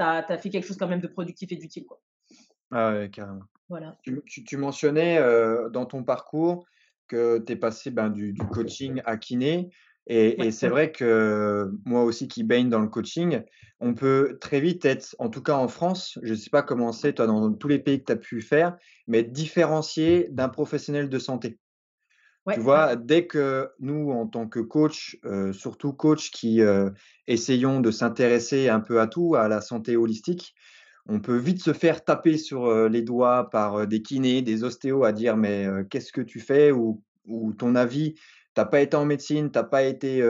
tu 0.00 0.32
as, 0.32 0.38
fait 0.38 0.50
quelque 0.50 0.66
chose 0.66 0.76
quand 0.76 0.88
même 0.88 1.00
de 1.00 1.08
productif 1.08 1.52
et 1.52 1.56
d'utile. 1.56 1.84
Quoi. 1.84 2.00
Ah 2.72 2.92
ouais, 2.92 3.10
carrément. 3.10 3.44
Voilà. 3.68 3.96
Tu, 4.02 4.44
tu, 4.44 4.56
mentionnais 4.56 5.18
euh, 5.18 5.68
dans 5.68 5.86
ton 5.86 6.02
parcours 6.02 6.66
que 7.06 7.38
tu 7.38 7.52
es 7.52 7.56
passé 7.56 7.90
ben, 7.90 8.10
du, 8.10 8.32
du, 8.32 8.42
coaching 8.46 9.00
à 9.04 9.16
kiné. 9.16 9.70
Et, 10.06 10.50
c'est 10.50 10.68
vrai 10.68 10.90
que 10.90 11.70
moi 11.84 12.02
aussi 12.02 12.26
qui 12.26 12.42
baigne 12.42 12.68
dans 12.68 12.80
le 12.80 12.88
coaching, 12.88 13.42
on 13.78 13.94
peut 13.94 14.38
très 14.40 14.60
vite 14.60 14.84
être, 14.84 15.14
en 15.20 15.28
tout 15.28 15.42
cas 15.42 15.54
en 15.54 15.68
France, 15.68 16.18
je 16.22 16.32
ne 16.32 16.38
sais 16.38 16.50
pas 16.50 16.62
comment 16.62 16.90
c'est 16.90 17.12
toi 17.12 17.28
dans 17.28 17.52
tous 17.52 17.68
les 17.68 17.78
pays 17.78 18.00
que 18.00 18.06
tu 18.06 18.12
as 18.12 18.16
pu 18.16 18.42
faire, 18.42 18.76
mais 19.06 19.22
différencié 19.22 20.26
d'un 20.30 20.48
professionnel 20.48 21.08
de 21.08 21.18
santé. 21.20 21.59
Tu 22.54 22.60
vois, 22.60 22.96
dès 22.96 23.26
que 23.26 23.70
nous, 23.80 24.10
en 24.10 24.26
tant 24.26 24.46
que 24.46 24.60
coach, 24.60 25.18
surtout 25.52 25.92
coach 25.92 26.30
qui 26.30 26.60
essayons 27.26 27.80
de 27.80 27.90
s'intéresser 27.90 28.68
un 28.68 28.80
peu 28.80 29.00
à 29.00 29.06
tout, 29.06 29.34
à 29.34 29.48
la 29.48 29.60
santé 29.60 29.96
holistique, 29.96 30.54
on 31.06 31.20
peut 31.20 31.36
vite 31.36 31.62
se 31.62 31.72
faire 31.72 32.04
taper 32.04 32.36
sur 32.36 32.88
les 32.88 33.02
doigts 33.02 33.50
par 33.50 33.86
des 33.86 34.02
kinés, 34.02 34.42
des 34.42 34.64
ostéos 34.64 35.04
à 35.04 35.12
dire 35.12 35.36
mais 35.36 35.66
qu'est-ce 35.90 36.12
que 36.12 36.20
tu 36.20 36.40
fais 36.40 36.70
ou, 36.72 37.02
ou 37.26 37.52
ton 37.52 37.74
avis? 37.74 38.14
Tu 38.14 38.22
n'as 38.58 38.64
pas 38.66 38.80
été 38.80 38.96
en 38.96 39.04
médecine, 39.04 39.50
tu 39.50 39.58
n'as 39.58 39.64
pas 39.64 39.82
été 39.82 40.22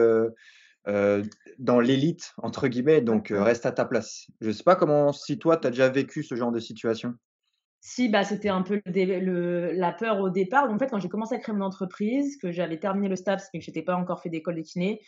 dans 1.59 1.79
l'élite, 1.79 2.33
entre 2.37 2.67
guillemets, 2.67 3.01
donc 3.01 3.31
reste 3.35 3.65
à 3.65 3.71
ta 3.71 3.85
place. 3.85 4.27
Je 4.39 4.47
ne 4.47 4.51
sais 4.53 4.63
pas 4.63 4.75
comment, 4.75 5.13
si 5.13 5.37
toi, 5.37 5.57
tu 5.57 5.67
as 5.67 5.69
déjà 5.69 5.89
vécu 5.89 6.23
ce 6.23 6.35
genre 6.35 6.51
de 6.51 6.59
situation. 6.59 7.13
Si, 7.83 8.09
bah, 8.09 8.23
c'était 8.23 8.49
un 8.49 8.61
peu 8.61 8.79
le, 8.85 9.71
la 9.73 9.91
peur 9.91 10.19
au 10.19 10.29
départ. 10.29 10.69
en 10.69 10.77
fait, 10.77 10.87
quand 10.87 10.99
j'ai 10.99 11.09
commencé 11.09 11.33
à 11.33 11.39
créer 11.39 11.55
mon 11.55 11.65
entreprise, 11.65 12.37
que 12.37 12.51
j'avais 12.51 12.77
terminé 12.77 13.09
le 13.09 13.15
STAPS, 13.15 13.45
mais 13.51 13.59
que 13.59 13.65
je 13.65 13.71
n'étais 13.71 13.81
pas 13.81 13.95
encore 13.95 14.21
fait 14.21 14.29
d'école 14.29 14.55
de 14.55 14.61
kiné, 14.61 15.01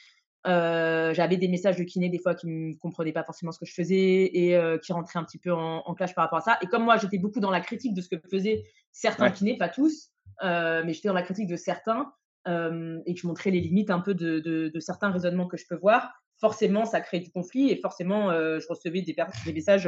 j'avais 0.43 1.37
des 1.37 1.47
messages 1.47 1.77
de 1.77 1.83
kiné 1.83 2.09
des 2.09 2.17
fois 2.17 2.33
qui 2.33 2.47
ne 2.47 2.73
comprenaient 2.73 3.13
pas 3.13 3.23
forcément 3.23 3.51
ce 3.51 3.59
que 3.59 3.67
je 3.67 3.75
faisais 3.75 4.23
et 4.33 4.59
qui 4.81 4.91
rentraient 4.91 5.19
un 5.19 5.23
petit 5.23 5.37
peu 5.37 5.53
en, 5.53 5.93
clash 5.93 6.15
par 6.15 6.23
rapport 6.23 6.39
à 6.39 6.41
ça. 6.41 6.57
Et 6.63 6.65
comme 6.65 6.83
moi, 6.83 6.97
j'étais 6.97 7.19
beaucoup 7.19 7.39
dans 7.39 7.51
la 7.51 7.61
critique 7.61 7.93
de 7.93 8.01
ce 8.01 8.09
que 8.09 8.15
faisaient 8.31 8.63
certains 8.91 9.29
kinés, 9.29 9.55
pas 9.55 9.69
tous, 9.69 10.09
mais 10.41 10.93
j'étais 10.93 11.09
dans 11.09 11.13
la 11.13 11.21
critique 11.21 11.47
de 11.47 11.55
certains, 11.55 12.11
et 12.47 13.13
que 13.13 13.19
je 13.19 13.27
montrais 13.27 13.51
les 13.51 13.61
limites 13.61 13.91
un 13.91 13.99
peu 13.99 14.15
de, 14.15 14.39
de, 14.39 14.79
certains 14.79 15.11
raisonnements 15.11 15.47
que 15.47 15.57
je 15.57 15.65
peux 15.69 15.77
voir, 15.77 16.11
forcément, 16.39 16.85
ça 16.85 17.01
crée 17.01 17.19
du 17.19 17.29
conflit 17.29 17.69
et 17.69 17.75
forcément, 17.75 18.31
je 18.31 18.65
recevais 18.67 19.03
des, 19.03 19.15
des 19.45 19.53
messages 19.53 19.87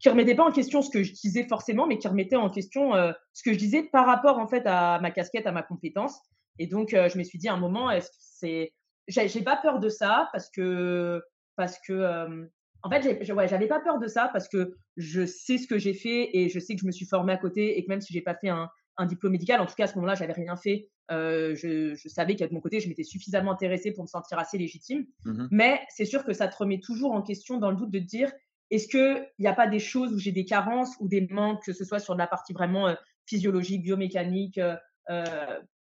qui 0.00 0.08
remettaient 0.08 0.34
pas 0.34 0.44
en 0.44 0.52
question 0.52 0.82
ce 0.82 0.90
que 0.90 1.02
je 1.02 1.12
disais 1.12 1.44
forcément, 1.44 1.86
mais 1.86 1.98
qui 1.98 2.08
remettaient 2.08 2.36
en 2.36 2.50
question 2.50 2.92
ce 3.32 3.42
que 3.42 3.52
je 3.52 3.58
disais 3.58 3.82
par 3.82 4.06
rapport 4.06 4.38
en 4.38 4.46
fait 4.46 4.62
à 4.66 4.98
ma 5.00 5.10
casquette, 5.10 5.46
à 5.46 5.52
ma 5.52 5.62
compétence. 5.62 6.18
Et 6.58 6.66
donc, 6.66 6.90
je 6.90 7.18
me 7.18 7.24
suis 7.24 7.38
dit 7.38 7.48
à 7.48 7.54
un 7.54 7.58
moment, 7.58 7.90
est-ce 7.90 8.10
c'est, 8.20 8.72
j'ai 9.08 9.42
pas 9.42 9.56
peur 9.56 9.80
de 9.80 9.88
ça 9.88 10.28
parce 10.32 10.50
que 10.50 11.22
parce 11.56 11.78
que 11.86 12.48
en 12.82 12.90
fait, 12.90 13.18
j'avais 13.22 13.66
pas 13.66 13.80
peur 13.80 13.98
de 13.98 14.06
ça 14.06 14.30
parce 14.32 14.48
que 14.48 14.76
je 14.96 15.26
sais 15.26 15.58
ce 15.58 15.66
que 15.66 15.78
j'ai 15.78 15.94
fait 15.94 16.36
et 16.36 16.48
je 16.48 16.60
sais 16.60 16.74
que 16.74 16.80
je 16.80 16.86
me 16.86 16.92
suis 16.92 17.06
formée 17.06 17.32
à 17.32 17.36
côté 17.36 17.78
et 17.78 17.84
que 17.84 17.88
même 17.88 18.00
si 18.00 18.12
j'ai 18.12 18.20
pas 18.20 18.34
fait 18.34 18.48
un, 18.48 18.70
un 18.98 19.06
diplôme 19.06 19.32
médical. 19.32 19.60
En 19.60 19.66
tout 19.66 19.74
cas, 19.74 19.84
à 19.84 19.86
ce 19.86 19.94
moment-là, 19.94 20.14
j'avais 20.14 20.32
rien 20.32 20.56
fait. 20.56 20.90
je, 21.08 21.96
savais 22.06 22.36
qu'à 22.36 22.46
mon 22.50 22.60
côté, 22.60 22.80
je 22.80 22.88
m'étais 22.88 23.04
suffisamment 23.04 23.52
intéressée 23.52 23.92
pour 23.92 24.04
me 24.04 24.08
sentir 24.08 24.38
assez 24.38 24.58
légitime. 24.58 25.06
Mmh 25.24 25.46
Mais 25.50 25.80
c'est 25.88 26.04
sûr 26.04 26.24
que 26.24 26.32
ça 26.32 26.48
te 26.48 26.56
remet 26.56 26.80
toujours 26.80 27.12
en 27.12 27.22
question 27.22 27.58
dans 27.58 27.70
le 27.70 27.76
doute 27.76 27.90
de 27.90 28.00
te 28.00 28.04
dire 28.04 28.30
est-ce 28.70 28.88
qu'il 28.88 29.26
n'y 29.38 29.46
a 29.46 29.54
pas 29.54 29.66
des 29.66 29.78
choses 29.78 30.12
où 30.12 30.18
j'ai 30.18 30.32
des 30.32 30.44
carences 30.44 30.94
ou 31.00 31.08
des 31.08 31.26
manques, 31.30 31.64
que 31.64 31.72
ce 31.72 31.84
soit 31.84 31.98
sur 31.98 32.14
la 32.14 32.26
partie 32.26 32.52
vraiment 32.52 32.94
physiologique, 33.26 33.82
biomécanique, 33.82 34.60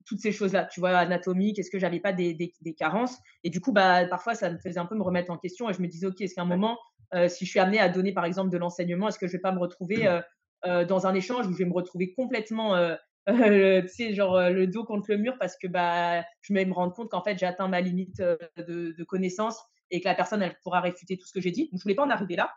toutes 0.06 0.20
ces 0.20 0.32
choses-là, 0.32 0.66
tu 0.66 0.80
vois, 0.80 0.98
anatomique, 0.98 1.60
est-ce 1.60 1.70
que 1.70 1.80
j'avais 1.80 2.00
pas 2.00 2.14
des, 2.14 2.34
des, 2.34 2.74
carences? 2.74 3.18
Et 3.44 3.50
du 3.50 3.62
coup, 3.62 3.72
bah, 3.72 4.06
parfois, 4.08 4.36
ça 4.36 4.50
me 4.50 4.58
faisait 4.58 4.80
un 4.80 4.86
peu 4.86 4.96
me 4.96 5.04
remettre 5.04 5.32
en 5.32 5.38
question 5.38 5.70
et 5.70 5.74
je 5.74 5.82
me 5.82 5.88
disais, 5.88 6.08
OK, 6.08 6.22
est-ce 6.22 6.36
qu'à 6.36 6.42
un 6.42 6.46
moment, 6.46 6.78
euh, 7.14 7.28
si 7.28 7.46
je 7.46 7.50
suis 7.50 7.60
amenée 7.60 7.80
à 7.80 7.90
donner, 7.90 8.14
par 8.14 8.26
exemple, 8.26 8.50
de 8.50 8.58
l'enseignement, 8.58 9.08
est-ce 9.08 9.20
que 9.20 9.28
je 9.28 9.34
vais 9.34 9.40
pas 9.40 9.52
me 9.52 9.60
retrouver 9.60 10.08
euh, 10.08 10.22
euh, 10.66 10.86
dans 10.86 11.08
un 11.08 11.14
échange 11.14 11.48
où 11.48 11.54
je 11.54 11.58
vais 11.58 11.66
me 11.66 11.74
retrouver 11.74 12.14
complètement, 12.14 12.76
tu 13.28 13.88
sais, 13.88 14.14
genre 14.14 14.50
le 14.50 14.68
dos 14.68 14.84
contre 14.84 15.12
le 15.12 15.18
mur 15.18 15.36
parce 15.40 15.58
que 15.58 15.68
bah, 15.68 16.24
je 16.42 16.54
vais 16.54 16.66
me 16.66 16.74
rendre 16.74 16.94
compte 16.94 17.10
qu'en 17.10 17.24
fait, 17.24 17.38
j'ai 17.38 17.46
atteint 17.46 17.68
ma 17.68 17.82
limite 17.82 18.22
de, 18.22 18.96
de 18.98 19.04
connaissance 19.04 19.62
et 19.92 20.02
que 20.02 20.08
la 20.08 20.16
personne, 20.16 20.42
elle 20.42 20.56
pourra 20.64 20.80
réfuter 20.80 21.18
tout 21.18 21.28
ce 21.28 21.34
que 21.34 21.42
j'ai 21.42 21.52
dit? 21.52 21.70
Donc, 21.72 21.80
je 21.80 21.84
voulais 21.84 21.96
pas 21.96 22.06
en 22.06 22.10
arriver 22.10 22.36
là. 22.36 22.52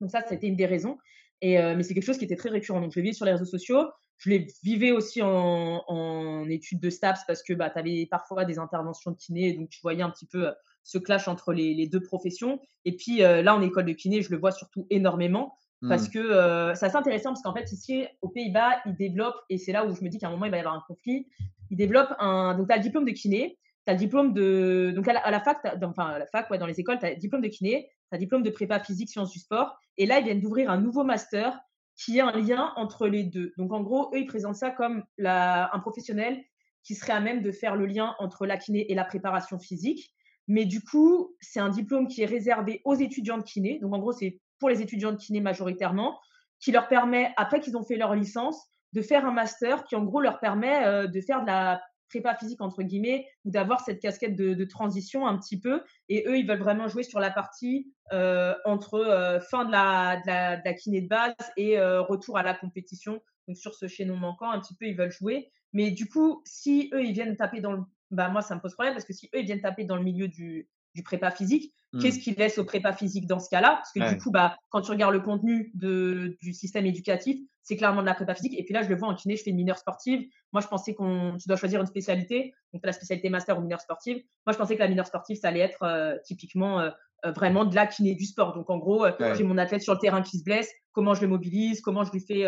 Donc 0.00 0.10
ça, 0.10 0.22
c'était 0.28 0.46
une 0.46 0.56
des 0.56 0.66
raisons. 0.66 0.98
Et, 1.42 1.58
mais 1.58 1.82
c'est 1.82 1.92
quelque 1.92 2.06
chose 2.06 2.16
qui 2.16 2.24
était 2.24 2.36
très 2.36 2.48
récurrent. 2.48 2.80
Donc, 2.80 2.92
je 2.92 2.98
le 2.98 3.04
vis 3.04 3.14
sur 3.14 3.26
les 3.26 3.32
réseaux 3.32 3.44
sociaux. 3.44 3.90
Je 4.16 4.30
les 4.30 4.46
vivais 4.62 4.90
aussi 4.90 5.20
en, 5.20 5.84
en 5.86 6.48
études 6.48 6.80
de 6.80 6.88
STAPS 6.88 7.20
parce 7.26 7.42
que 7.42 7.52
bah, 7.52 7.68
tu 7.68 7.78
avais 7.78 8.06
parfois 8.10 8.46
des 8.46 8.58
interventions 8.58 9.10
de 9.10 9.16
kiné. 9.18 9.52
Donc, 9.52 9.68
tu 9.68 9.78
voyais 9.82 10.02
un 10.02 10.08
petit 10.08 10.24
peu 10.24 10.50
ce 10.82 10.96
clash 10.96 11.28
entre 11.28 11.52
les, 11.52 11.74
les 11.74 11.88
deux 11.88 12.00
professions. 12.00 12.58
Et 12.86 12.96
puis 12.96 13.18
là, 13.18 13.54
en 13.54 13.60
école 13.60 13.84
de 13.84 13.92
kiné, 13.92 14.22
je 14.22 14.30
le 14.30 14.38
vois 14.38 14.50
surtout 14.50 14.86
énormément 14.88 15.58
parce 15.88 16.08
mmh. 16.08 16.12
que 16.12 16.18
euh, 16.18 16.74
c'est 16.74 16.86
assez 16.86 16.96
intéressant 16.96 17.30
parce 17.30 17.42
qu'en 17.42 17.54
fait, 17.54 17.70
ici, 17.70 18.06
aux 18.22 18.28
Pays-Bas, 18.28 18.80
ils 18.86 18.96
développent, 18.96 19.40
et 19.50 19.58
c'est 19.58 19.72
là 19.72 19.84
où 19.84 19.94
je 19.94 20.02
me 20.02 20.08
dis 20.08 20.18
qu'à 20.18 20.28
un 20.28 20.30
moment, 20.30 20.46
il 20.46 20.50
va 20.50 20.56
y 20.56 20.60
avoir 20.60 20.74
un 20.74 20.82
conflit, 20.86 21.26
ils 21.70 21.76
développent 21.76 22.14
un. 22.18 22.56
Donc, 22.56 22.68
tu 22.68 22.72
as 22.72 22.76
le 22.78 22.82
diplôme 22.82 23.04
de 23.04 23.10
kiné, 23.10 23.58
tu 23.86 23.90
as 23.90 23.92
le 23.92 23.98
diplôme 23.98 24.32
de. 24.32 24.92
Donc, 24.96 25.06
à 25.06 25.30
la, 25.30 25.40
fac, 25.40 25.58
enfin, 25.82 26.06
à 26.06 26.18
la 26.18 26.26
fac, 26.26 26.50
ouais, 26.50 26.58
dans 26.58 26.66
les 26.66 26.80
écoles, 26.80 26.98
tu 26.98 27.06
as 27.06 27.10
le 27.10 27.16
diplôme 27.16 27.42
de 27.42 27.48
kiné, 27.48 27.90
le 28.12 28.18
diplôme 28.18 28.42
de 28.42 28.50
prépa 28.50 28.80
physique, 28.80 29.08
sciences 29.08 29.30
du 29.30 29.38
sport. 29.38 29.78
Et 29.98 30.06
là, 30.06 30.18
ils 30.18 30.24
viennent 30.24 30.40
d'ouvrir 30.40 30.70
un 30.70 30.80
nouveau 30.80 31.04
master 31.04 31.58
qui 31.96 32.18
est 32.18 32.20
un 32.20 32.32
lien 32.32 32.72
entre 32.76 33.08
les 33.08 33.24
deux. 33.24 33.52
Donc, 33.56 33.72
en 33.72 33.82
gros, 33.82 34.10
eux, 34.14 34.18
ils 34.18 34.26
présentent 34.26 34.56
ça 34.56 34.70
comme 34.70 35.04
la, 35.16 35.74
un 35.74 35.78
professionnel 35.78 36.42
qui 36.82 36.94
serait 36.94 37.14
à 37.14 37.20
même 37.20 37.42
de 37.42 37.50
faire 37.50 37.74
le 37.74 37.86
lien 37.86 38.14
entre 38.18 38.46
la 38.46 38.56
kiné 38.56 38.90
et 38.90 38.94
la 38.94 39.04
préparation 39.04 39.58
physique. 39.58 40.12
Mais 40.46 40.64
du 40.64 40.82
coup, 40.82 41.34
c'est 41.40 41.58
un 41.58 41.70
diplôme 41.70 42.06
qui 42.06 42.22
est 42.22 42.26
réservé 42.26 42.80
aux 42.84 42.94
étudiants 42.94 43.38
de 43.38 43.42
kiné. 43.42 43.78
Donc, 43.80 43.92
en 43.94 43.98
gros, 43.98 44.12
c'est 44.12 44.40
pour 44.58 44.68
les 44.68 44.82
étudiants 44.82 45.12
de 45.12 45.16
kiné 45.16 45.40
majoritairement, 45.40 46.20
qui 46.60 46.72
leur 46.72 46.88
permet, 46.88 47.32
après 47.36 47.60
qu'ils 47.60 47.76
ont 47.76 47.82
fait 47.82 47.96
leur 47.96 48.14
licence, 48.14 48.60
de 48.92 49.02
faire 49.02 49.26
un 49.26 49.32
master 49.32 49.84
qui, 49.84 49.96
en 49.96 50.04
gros, 50.04 50.20
leur 50.20 50.38
permet 50.38 50.84
euh, 50.86 51.06
de 51.06 51.20
faire 51.20 51.42
de 51.42 51.46
la 51.46 51.82
prépa 52.08 52.34
physique, 52.34 52.60
entre 52.60 52.82
guillemets, 52.82 53.26
ou 53.44 53.50
d'avoir 53.50 53.80
cette 53.80 54.00
casquette 54.00 54.36
de, 54.36 54.64
transition 54.64 55.26
un 55.26 55.38
petit 55.38 55.58
peu. 55.58 55.82
Et 56.08 56.24
eux, 56.26 56.38
ils 56.38 56.46
veulent 56.46 56.58
vraiment 56.58 56.88
jouer 56.88 57.02
sur 57.02 57.20
la 57.20 57.30
partie 57.30 57.92
euh, 58.12 58.54
entre 58.64 58.94
euh, 58.94 59.40
fin 59.40 59.64
de 59.64 59.72
la, 59.72 60.16
de, 60.16 60.26
la, 60.26 60.56
de 60.56 60.78
kiné 60.78 61.00
de 61.00 61.08
base 61.08 61.34
et 61.56 61.80
retour 61.80 62.38
à 62.38 62.42
la 62.42 62.54
compétition. 62.54 63.20
Donc, 63.48 63.56
sur 63.56 63.74
ce 63.74 63.86
chaînon 63.86 64.16
manquant, 64.16 64.50
un 64.50 64.60
petit 64.60 64.74
peu, 64.74 64.86
ils 64.86 64.96
veulent 64.96 65.12
jouer. 65.12 65.50
Mais 65.72 65.90
du 65.90 66.08
coup, 66.08 66.42
si 66.44 66.90
eux, 66.94 67.04
ils 67.04 67.12
viennent 67.12 67.36
taper 67.36 67.60
dans 67.60 67.72
le 67.72 67.82
bah 68.10 68.28
moi 68.28 68.40
ça 68.40 68.54
me 68.54 68.60
pose 68.60 68.74
problème 68.74 68.94
parce 68.94 69.04
que 69.04 69.12
si 69.12 69.26
eux 69.34 69.40
ils 69.40 69.46
viennent 69.46 69.60
taper 69.60 69.84
dans 69.84 69.96
le 69.96 70.02
milieu 70.02 70.28
du, 70.28 70.68
du 70.96 71.02
prépa 71.02 71.30
physique, 71.30 71.74
mmh. 71.92 72.00
qu'est-ce 72.00 72.18
qu'ils 72.18 72.34
laissent 72.34 72.58
au 72.58 72.64
prépa 72.64 72.92
physique 72.92 73.26
dans 73.26 73.38
ce 73.38 73.50
cas-là? 73.50 73.74
Parce 73.76 73.92
que 73.92 74.14
du 74.14 74.20
coup, 74.20 74.30
bah, 74.30 74.56
quand 74.70 74.80
tu 74.80 74.90
regardes 74.90 75.12
le 75.12 75.20
contenu 75.20 75.70
de, 75.74 76.36
du 76.40 76.54
système 76.54 76.86
éducatif, 76.86 77.38
c'est 77.62 77.76
clairement 77.76 78.00
de 78.00 78.06
la 78.06 78.14
prépa 78.14 78.34
physique. 78.34 78.54
Et 78.58 78.64
puis 78.64 78.72
là, 78.72 78.82
je 78.82 78.88
le 78.88 78.96
vois 78.96 79.08
en 79.08 79.14
kiné, 79.14 79.36
je 79.36 79.42
fais 79.42 79.50
une 79.50 79.56
mineure 79.56 79.76
sportive. 79.76 80.26
Moi, 80.52 80.62
je 80.62 80.68
pensais 80.68 80.94
qu'on 80.94 81.36
tu 81.38 81.48
dois 81.48 81.56
choisir 81.56 81.80
une 81.80 81.86
spécialité, 81.86 82.54
donc 82.72 82.84
la 82.84 82.92
spécialité 82.92 83.28
master 83.28 83.58
ou 83.58 83.60
mineure 83.60 83.80
sportive. 83.80 84.22
Moi, 84.46 84.52
je 84.52 84.56
pensais 84.56 84.74
que 84.74 84.80
la 84.80 84.88
mineure 84.88 85.06
sportive, 85.06 85.36
ça 85.36 85.48
allait 85.48 85.60
être 85.60 85.82
euh, 85.82 86.16
typiquement 86.24 86.80
euh, 86.80 86.90
euh, 87.26 87.32
vraiment 87.32 87.66
de 87.66 87.74
la 87.74 87.86
kiné 87.86 88.14
du 88.14 88.24
sport. 88.24 88.54
Donc 88.54 88.70
en 88.70 88.78
gros, 88.78 89.04
j'ai 89.34 89.44
mon 89.44 89.58
athlète 89.58 89.82
sur 89.82 89.92
le 89.92 89.98
terrain 89.98 90.22
qui 90.22 90.38
se 90.38 90.44
blesse, 90.44 90.70
comment 90.92 91.12
je 91.12 91.20
le 91.20 91.28
mobilise, 91.28 91.82
comment 91.82 92.04
je 92.04 92.12
lui 92.12 92.20
fais, 92.20 92.46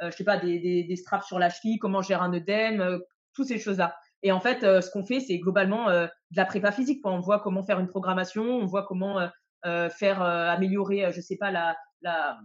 je 0.00 0.10
sais 0.16 0.24
pas, 0.24 0.38
des, 0.38 0.58
des, 0.58 0.84
des, 0.84 0.96
straps 0.96 1.26
sur 1.26 1.38
la 1.38 1.50
cheville, 1.50 1.78
comment 1.78 2.00
je 2.00 2.08
gère 2.08 2.22
un 2.22 2.32
œdème, 2.32 3.00
toutes 3.34 3.48
ces 3.48 3.58
choses-là. 3.58 3.94
Et 4.22 4.32
en 4.32 4.40
fait, 4.40 4.64
euh, 4.64 4.80
ce 4.80 4.90
qu'on 4.90 5.04
fait, 5.04 5.20
c'est 5.20 5.38
globalement 5.38 5.88
euh, 5.88 6.06
de 6.06 6.36
la 6.36 6.44
prépa 6.44 6.72
physique. 6.72 7.00
On 7.04 7.20
voit 7.20 7.40
comment 7.40 7.62
faire 7.62 7.80
une 7.80 7.88
programmation, 7.88 8.42
on 8.44 8.66
voit 8.66 8.84
comment 8.84 9.18
euh, 9.66 9.90
faire 9.90 10.22
améliorer, 10.22 11.10
je 11.12 11.20
sais 11.20 11.36
pas, 11.36 11.50
la, 11.50 11.76
la, 12.02 12.38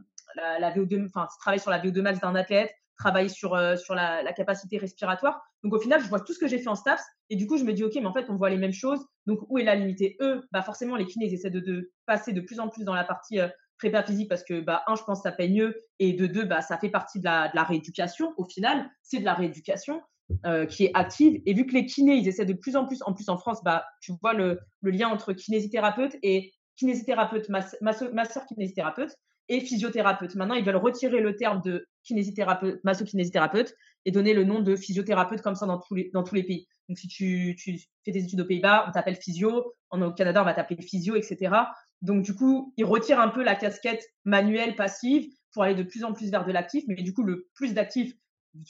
la, 0.59 0.71
VO2, 0.71 1.05
enfin, 1.05 1.27
travailler 1.39 1.61
sur 1.61 1.71
la 1.71 1.79
VO2 1.79 2.01
max 2.01 2.19
d'un 2.19 2.35
athlète, 2.35 2.71
travailler 2.97 3.29
sur, 3.29 3.59
sur 3.77 3.95
la, 3.95 4.33
capacité 4.33 4.77
respiratoire. 4.77 5.41
Donc 5.63 5.73
au 5.73 5.79
final, 5.79 6.01
je 6.01 6.07
vois 6.07 6.19
tout 6.19 6.33
ce 6.33 6.39
que 6.39 6.47
j'ai 6.47 6.59
fait 6.59 6.67
en 6.69 6.75
STAPS 6.75 7.03
et 7.29 7.35
du 7.35 7.47
coup, 7.47 7.57
je 7.57 7.63
me 7.63 7.73
dis, 7.73 7.83
OK, 7.83 7.93
mais 7.95 8.05
en 8.05 8.13
fait, 8.13 8.29
on 8.29 8.35
voit 8.35 8.49
les 8.49 8.57
mêmes 8.57 8.73
choses. 8.73 9.05
Donc 9.25 9.39
où 9.49 9.57
est 9.57 9.63
la 9.63 9.75
limite 9.75 10.01
eux, 10.21 10.43
bah, 10.51 10.61
forcément, 10.61 10.95
les 10.95 11.05
kinés, 11.05 11.25
ils 11.25 11.33
essaient 11.33 11.49
de, 11.49 11.91
passer 12.05 12.33
de 12.33 12.41
plus 12.41 12.59
en 12.59 12.69
plus 12.69 12.83
dans 12.83 12.93
la 12.93 13.03
partie 13.03 13.39
prépa 13.77 14.03
physique 14.03 14.29
parce 14.29 14.43
que, 14.43 14.61
bah, 14.61 14.83
un, 14.87 14.95
je 14.95 15.03
pense 15.03 15.19
que 15.19 15.29
ça 15.29 15.35
paye 15.35 15.53
mieux 15.53 15.83
et 15.99 16.13
de 16.13 16.27
deux, 16.27 16.45
bah, 16.45 16.61
ça 16.61 16.77
fait 16.77 16.89
partie 16.89 17.19
de 17.19 17.25
la 17.25 17.63
rééducation. 17.63 18.33
Au 18.37 18.45
final, 18.45 18.89
c'est 19.01 19.19
de 19.19 19.25
la 19.25 19.33
rééducation. 19.33 20.01
Euh, 20.43 20.65
qui 20.65 20.85
est 20.85 20.91
active. 20.95 21.39
Et 21.45 21.53
vu 21.53 21.67
que 21.67 21.73
les 21.73 21.85
kinés, 21.85 22.15
ils 22.15 22.27
essaient 22.27 22.45
de 22.45 22.53
plus 22.53 22.75
en 22.75 22.87
plus, 22.87 23.03
en 23.03 23.13
plus 23.13 23.29
en 23.29 23.37
France, 23.37 23.59
bah, 23.63 23.85
tu 24.01 24.11
vois 24.21 24.33
le, 24.33 24.59
lien 24.81 25.07
entre 25.07 25.33
kinésithérapeute 25.33 26.15
et 26.23 26.51
kinésithérapeute, 26.77 27.47
masseur 27.49 28.45
kinésithérapeute 28.47 29.15
et 29.49 29.59
physiothérapeute. 29.59 30.33
Maintenant, 30.33 30.55
ils 30.55 30.65
veulent 30.65 30.77
retirer 30.77 31.21
le 31.21 31.35
terme 31.35 31.61
de 31.61 31.87
kinésithérapeute, 32.03 32.83
masso-kinésithérapeute 32.83 33.75
et 34.05 34.11
donner 34.11 34.33
le 34.33 34.45
nom 34.45 34.61
de 34.61 34.75
physiothérapeute 34.75 35.43
comme 35.43 35.53
ça 35.53 35.67
dans 35.67 35.79
tous 35.79 35.93
les, 35.93 36.09
dans 36.11 36.23
tous 36.23 36.33
les 36.33 36.43
pays. 36.43 36.67
Donc, 36.89 36.97
si 36.97 37.07
tu, 37.07 37.55
fais 38.03 38.11
tes 38.11 38.17
études 38.17 38.41
aux 38.41 38.45
Pays-Bas, 38.45 38.85
on 38.87 38.91
t'appelle 38.91 39.17
physio. 39.17 39.73
En, 39.91 40.01
au 40.01 40.11
Canada, 40.11 40.41
on 40.41 40.45
va 40.45 40.55
t'appeler 40.55 40.81
physio, 40.81 41.15
etc. 41.15 41.55
Donc, 42.01 42.23
du 42.23 42.33
coup, 42.33 42.73
ils 42.77 42.85
retirent 42.85 43.19
un 43.19 43.29
peu 43.29 43.43
la 43.43 43.53
casquette 43.53 44.03
manuelle, 44.23 44.75
passive 44.75 45.29
pour 45.53 45.61
aller 45.61 45.75
de 45.75 45.83
plus 45.83 46.03
en 46.03 46.13
plus 46.13 46.31
vers 46.31 46.45
de 46.45 46.51
l'actif. 46.51 46.83
Mais 46.87 46.95
du 46.95 47.13
coup, 47.13 47.21
le 47.21 47.47
plus 47.53 47.75
d'actifs 47.75 48.15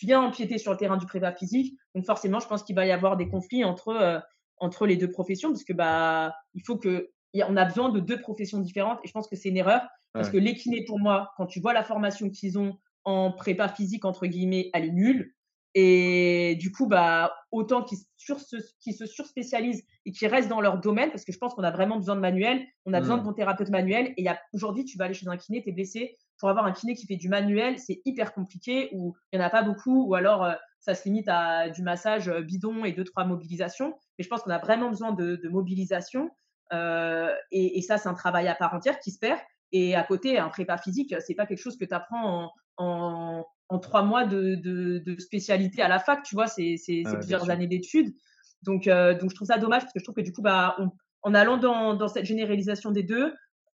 vient 0.02 0.22
empiéter 0.22 0.58
sur 0.58 0.72
le 0.72 0.78
terrain 0.78 0.98
du 0.98 1.06
prépa 1.06 1.32
physique. 1.32 1.78
Donc 1.94 2.06
forcément, 2.06 2.40
je 2.40 2.48
pense 2.48 2.64
qu'il 2.64 2.76
va 2.76 2.86
y 2.86 2.92
avoir 2.92 3.18
des 3.18 3.28
conflits 3.28 3.64
entre, 3.64 3.90
euh, 3.90 4.20
entre 4.58 4.86
les 4.86 4.98
deux 4.98 5.10
professions 5.10 5.50
parce 5.50 5.64
que 5.64 5.74
bah, 5.74 6.34
il 6.54 6.62
faut 6.66 6.78
que 6.78 7.12
on 7.48 7.58
a 7.58 7.66
besoin 7.66 7.90
de 7.90 8.00
deux 8.00 8.20
professions 8.20 8.60
différentes 8.60 9.00
et 9.04 9.08
je 9.08 9.12
pense 9.12 9.28
que 9.28 9.36
c'est 9.36 9.50
une 9.50 9.58
erreur 9.58 9.82
parce 10.14 10.30
que 10.30 10.38
les 10.38 10.56
kinés 10.56 10.86
pour 10.86 10.98
moi, 10.98 11.34
quand 11.36 11.46
tu 11.46 11.60
vois 11.60 11.74
la 11.74 11.84
formation 11.84 12.30
qu'ils 12.30 12.58
ont 12.58 12.78
en 13.04 13.34
prépa 13.34 13.68
physique 13.68 14.06
entre 14.06 14.26
guillemets, 14.28 14.70
elle 14.74 14.86
est 14.86 14.92
nulle. 14.92 15.34
Et 15.78 16.56
du 16.62 16.72
coup, 16.72 16.88
bah, 16.88 17.36
autant 17.52 17.84
qu'ils 17.84 17.98
sur 18.16 18.40
se, 18.40 18.56
se 18.60 19.06
surspécialisent 19.06 19.84
et 20.06 20.12
qu'ils 20.14 20.30
restent 20.30 20.48
dans 20.48 20.62
leur 20.62 20.80
domaine, 20.80 21.10
parce 21.10 21.26
que 21.26 21.34
je 21.34 21.38
pense 21.38 21.54
qu'on 21.54 21.64
a 21.64 21.72
vraiment 21.72 21.98
besoin 21.98 22.16
de 22.16 22.22
manuel, 22.22 22.66
on 22.86 22.94
a 22.94 23.02
besoin 23.02 23.18
de 23.18 23.22
mmh. 23.22 23.26
bons 23.26 23.34
thérapeutes 23.34 23.70
manuels. 23.70 24.14
Et 24.16 24.26
aujourd'hui, 24.54 24.86
tu 24.86 24.98
vas 24.98 25.06
aller 25.06 25.14
chez 25.14 25.28
un 25.28 25.36
kiné, 25.36 25.62
tu 25.62 25.70
es 25.70 25.72
blessé, 25.74 26.18
pour 26.40 26.50
avoir 26.50 26.66
un 26.66 26.72
kiné 26.72 26.96
qui 26.96 27.06
fait 27.06 27.16
du 27.16 27.30
manuel, 27.30 27.80
c'est 27.80 28.02
hyper 28.06 28.34
compliqué, 28.34 28.90
ou 28.94 29.16
il 29.32 29.40
n'y 29.40 29.44
en 29.44 29.48
a 29.48 29.50
pas 29.50 29.64
beaucoup, 29.64 30.08
ou 30.08 30.16
alors 30.16 30.44
euh, 30.44 30.54
ça 30.80 30.94
se 30.94 31.06
limite 31.06 31.28
à 31.28 31.70
du 31.70 31.82
massage 31.82 32.28
euh, 32.28 32.42
bidon 32.42 32.86
et 32.86 32.92
deux, 32.92 33.04
trois 33.04 33.26
mobilisations. 33.26 33.98
Mais 34.18 34.24
je 34.24 34.30
pense 34.30 34.42
qu'on 34.42 34.52
a 34.52 34.60
vraiment 34.60 34.90
besoin 34.90 35.12
de, 35.14 35.40
mobilisation. 35.50 36.30
Euh, 36.74 37.34
et, 37.52 37.82
ça, 37.82 37.98
c'est 37.98 38.10
un 38.10 38.14
travail 38.14 38.48
à 38.48 38.56
part 38.56 38.74
entière 38.74 39.00
qui 39.00 39.12
se 39.12 39.20
perd. 39.20 39.40
Et 39.72 39.96
à 39.96 40.04
côté, 40.04 40.38
un 40.38 40.50
prépa 40.50 40.78
physique, 40.78 41.16
c'est 41.20 41.36
pas 41.36 41.46
quelque 41.46 41.62
chose 41.62 41.78
que 41.78 41.86
tu 41.86 41.94
apprends 41.94 42.52
en, 42.78 43.46
en, 43.70 43.80
trois 43.80 44.04
mois 44.04 44.26
de, 44.26 44.56
de, 44.56 45.20
spécialité 45.20 45.82
à 45.82 45.88
la 45.88 46.00
fac, 46.00 46.24
tu 46.24 46.36
vois, 46.36 46.48
c'est 46.48 46.76
plusieurs 47.20 47.50
années 47.50 47.68
d'études. 47.68 48.14
Donc, 48.62 48.86
donc, 48.86 49.30
je 49.30 49.36
trouve 49.36 49.48
ça 49.48 49.58
dommage 49.58 49.82
parce 49.82 49.94
que 49.94 50.00
je 50.00 50.04
trouve 50.04 50.16
que 50.16 50.22
du 50.22 50.32
coup, 50.32 50.42
bah, 50.42 50.78
en 51.24 51.34
allant 51.34 51.58
dans, 51.58 51.94
dans 51.94 52.08
cette 52.08 52.26
généralisation 52.26 52.92
des 52.92 53.04
deux, 53.04 53.34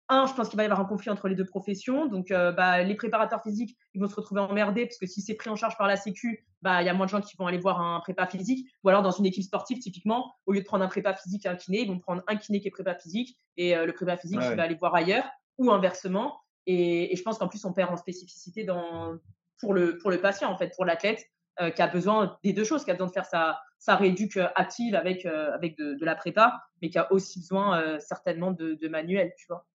un, 0.10 0.26
je 0.26 0.34
pense 0.34 0.50
qu'il 0.50 0.58
va 0.58 0.63
y 0.63 0.65
avoir 0.65 0.80
un 0.80 0.86
conflit 0.86 1.12
entre 1.12 1.28
les 1.28 1.36
deux 1.36 1.45
professions. 1.45 2.08
Donc, 2.08 2.32
euh, 2.32 2.52
bah, 2.52 2.82
les 2.82 2.95
préparateurs 2.95 3.43
physiques, 3.43 3.78
ils 3.93 4.02
vont 4.02 4.08
se 4.08 4.15
retrouver 4.15 4.41
emmerdés 4.41 4.86
parce 4.86 4.98
que 4.98 5.06
si 5.06 5.22
c'est 5.22 5.36
pris 5.36 5.50
en 5.50 5.56
charge 5.56 5.78
par 5.78 5.88
la 5.88 5.95
Sécu, 5.95 6.45
bah, 6.63 6.82
il 6.82 6.86
y 6.86 6.89
a 6.89 6.93
moins 6.93 7.06
de 7.06 7.12
gens 7.12 7.22
qui 7.22 7.38
vont 7.38 7.45
aller 7.45 7.60
voir 7.60 7.80
un 7.80 8.00
prépa 8.00 8.26
physique. 8.26 8.67
Ou 8.84 8.89
alors, 8.89 9.04
dans 9.04 9.12
une 9.12 9.28
équipe 9.28 9.43
sportive, 9.43 9.78
typiquement, 9.78 10.34
au 10.48 10.54
lieu 10.54 10.62
de 10.62 10.65
prendre 10.65 10.84
un 10.84 10.88
prépa 10.88 11.13
physique 11.13 11.45
et 11.45 11.50
un 11.50 11.56
kiné, 11.56 11.82
ils 11.82 11.88
vont 11.88 12.00
prendre 12.00 12.24
un 12.28 12.36
kiné 12.36 12.60
qui 12.60 12.67
est 12.67 12.72
prépa 12.72 12.95
physique 12.95 13.38
et 13.56 13.76
euh, 13.76 13.86
le 13.86 13.93
prépa 13.93 14.17
physique, 14.17 14.39
il 14.50 14.56
va 14.56 14.63
aller 14.63 14.76
voir 14.76 14.95
ailleurs 14.95 15.30
ou 15.60 15.72
inversement. 15.72 16.41
Et, 16.65 17.15
je 17.15 17.22
pense 17.22 17.38
qu'en 17.38 17.48
plus, 17.48 17.63
on 17.65 17.74
perd 17.74 17.91
en 17.91 17.98
spécificité 17.98 18.63
dans, 18.63 19.15
pour, 19.60 19.76
le, 19.76 20.00
pour 20.00 20.10
le 20.10 20.19
patient, 20.19 20.52
en 20.52 20.58
fait, 20.58 20.74
pour 20.76 20.86
l'athlète 20.86 21.24
euh, 21.62 21.69
qui 21.69 21.84
a 21.84 21.88
besoin 21.88 22.38
des 22.43 22.54
deux 22.54 22.63
choses, 22.63 22.84
qui 22.84 22.89
a 22.89 22.93
besoin 22.93 23.08
de 23.08 23.12
faire 23.12 23.26
sa, 23.26 23.60
sa 23.78 23.95
rééduque 23.95 24.39
active 24.56 24.95
avec, 24.95 25.26
avec 25.26 25.78
de, 25.78 26.04
la 26.04 26.15
prépa, 26.15 26.60
mais 26.82 26.89
qui 26.89 26.98
a 26.98 27.12
aussi 27.13 27.39
besoin 27.41 28.00
certainement 28.00 28.52
de, 28.52 28.74
de 28.74 28.88
manuel, 28.88 29.34
tu 29.38 29.45
vois. 29.48 29.67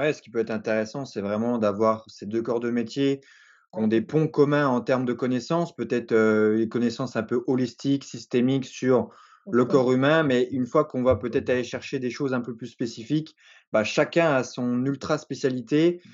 Ouais, 0.00 0.14
ce 0.14 0.22
qui 0.22 0.30
peut 0.30 0.38
être 0.38 0.50
intéressant, 0.50 1.04
c'est 1.04 1.20
vraiment 1.20 1.58
d'avoir 1.58 2.06
ces 2.08 2.24
deux 2.24 2.40
corps 2.40 2.60
de 2.60 2.70
métier 2.70 3.20
qui 3.20 3.80
ont 3.80 3.86
des 3.86 4.00
ponts 4.00 4.28
communs 4.28 4.66
en 4.66 4.80
termes 4.80 5.04
de 5.04 5.12
connaissances, 5.12 5.76
peut-être 5.76 6.14
les 6.14 6.70
connaissances 6.70 7.16
un 7.16 7.22
peu 7.22 7.44
holistiques, 7.46 8.04
systémiques 8.04 8.64
sur 8.64 9.10
le 9.52 9.66
corps 9.66 9.92
humain, 9.92 10.22
mais 10.22 10.48
une 10.52 10.64
fois 10.64 10.86
qu'on 10.86 11.02
va 11.02 11.16
peut-être 11.16 11.50
aller 11.50 11.64
chercher 11.64 11.98
des 11.98 12.08
choses 12.08 12.32
un 12.32 12.40
peu 12.40 12.56
plus 12.56 12.68
spécifiques, 12.68 13.36
bah, 13.72 13.84
chacun 13.84 14.32
a 14.32 14.42
son 14.42 14.86
ultra 14.86 15.18
spécialité 15.18 16.00
mmh. 16.02 16.08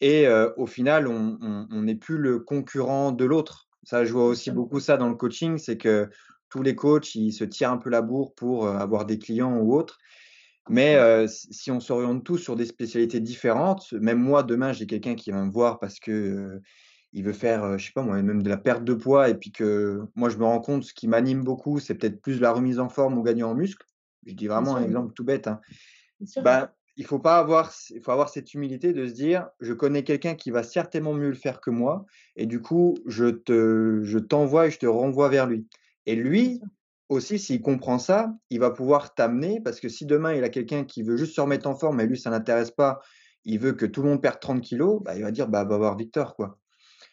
et 0.00 0.28
au 0.56 0.64
final, 0.64 1.06
on 1.06 1.82
n'est 1.82 1.94
plus 1.94 2.16
le 2.16 2.38
concurrent 2.38 3.12
de 3.12 3.26
l'autre. 3.26 3.68
Ça, 3.82 4.06
je 4.06 4.14
vois 4.14 4.24
aussi 4.24 4.50
beaucoup 4.50 4.80
ça 4.80 4.96
dans 4.96 5.10
le 5.10 5.14
coaching, 5.14 5.58
c'est 5.58 5.76
que 5.76 6.08
tous 6.48 6.62
les 6.62 6.74
coachs, 6.74 7.14
ils 7.14 7.32
se 7.32 7.44
tirent 7.44 7.72
un 7.72 7.76
peu 7.76 7.90
la 7.90 8.00
bourre 8.00 8.34
pour 8.34 8.66
avoir 8.66 9.04
des 9.04 9.18
clients 9.18 9.58
ou 9.58 9.76
autres. 9.76 9.98
Mais 10.68 11.26
si 11.28 11.70
on 11.70 11.80
s'oriente 11.80 12.24
tous 12.24 12.38
sur 12.38 12.56
des 12.56 12.66
spécialités 12.66 13.20
différentes, 13.20 13.92
même 13.92 14.18
moi, 14.18 14.42
demain, 14.42 14.72
j'ai 14.72 14.86
quelqu'un 14.86 15.14
qui 15.14 15.30
va 15.30 15.44
me 15.44 15.50
voir 15.50 15.78
parce 15.78 16.00
que 16.00 16.60
il 17.12 17.24
veut 17.24 17.32
faire, 17.32 17.78
je 17.78 17.86
sais 17.86 17.92
pas 17.94 18.02
moi, 18.02 18.20
même 18.20 18.42
de 18.42 18.48
la 18.48 18.58
perte 18.58 18.84
de 18.84 18.92
poids 18.92 19.30
et 19.30 19.34
puis 19.34 19.50
que 19.52 20.02
moi, 20.16 20.28
je 20.28 20.36
me 20.36 20.44
rends 20.44 20.60
compte, 20.60 20.84
ce 20.84 20.92
qui 20.92 21.08
m'anime 21.08 21.44
beaucoup, 21.44 21.78
c'est 21.78 21.94
peut-être 21.94 22.20
plus 22.20 22.40
la 22.40 22.52
remise 22.52 22.78
en 22.78 22.88
forme 22.88 23.16
ou 23.16 23.22
gagner 23.22 23.42
en 23.42 23.54
muscle. 23.54 23.86
Je 24.26 24.34
dis 24.34 24.48
vraiment 24.48 24.76
un 24.76 24.82
exemple 24.82 25.14
tout 25.14 25.24
bête. 25.24 25.46
Hein. 25.46 25.60
Bah, 26.42 26.74
il 26.96 27.04
faut 27.04 27.18
pas 27.18 27.38
avoir, 27.38 27.72
il 27.90 28.02
faut 28.02 28.10
avoir 28.10 28.28
cette 28.28 28.54
humilité 28.54 28.92
de 28.92 29.06
se 29.06 29.12
dire, 29.12 29.48
je 29.60 29.72
connais 29.72 30.02
quelqu'un 30.02 30.34
qui 30.34 30.50
va 30.50 30.62
certainement 30.62 31.14
mieux 31.14 31.28
le 31.28 31.34
faire 31.34 31.60
que 31.60 31.70
moi, 31.70 32.06
et 32.36 32.46
du 32.46 32.60
coup, 32.60 32.96
je 33.06 33.26
te, 33.26 34.00
je 34.02 34.18
t'envoie 34.18 34.66
et 34.66 34.70
je 34.70 34.78
te 34.78 34.86
renvoie 34.86 35.28
vers 35.28 35.46
lui. 35.46 35.66
Et 36.06 36.16
lui, 36.16 36.60
aussi, 37.08 37.38
s'il 37.38 37.60
comprend 37.60 37.98
ça, 37.98 38.34
il 38.50 38.60
va 38.60 38.70
pouvoir 38.70 39.14
t'amener, 39.14 39.60
parce 39.60 39.80
que 39.80 39.88
si 39.88 40.06
demain 40.06 40.34
il 40.34 40.44
a 40.44 40.48
quelqu'un 40.48 40.84
qui 40.84 41.02
veut 41.02 41.16
juste 41.16 41.34
se 41.34 41.40
remettre 41.40 41.68
en 41.68 41.74
forme, 41.74 42.00
et 42.00 42.06
lui 42.06 42.18
ça 42.18 42.30
n'intéresse 42.30 42.70
pas, 42.70 43.00
il 43.44 43.60
veut 43.60 43.72
que 43.72 43.86
tout 43.86 44.02
le 44.02 44.10
monde 44.10 44.22
perde 44.22 44.40
30 44.40 44.60
kilos, 44.60 45.02
bah, 45.02 45.16
il 45.16 45.22
va 45.22 45.30
dire, 45.30 45.48
bah, 45.48 45.64
va 45.64 45.78
voir 45.78 45.96
Victor, 45.96 46.34
quoi. 46.34 46.58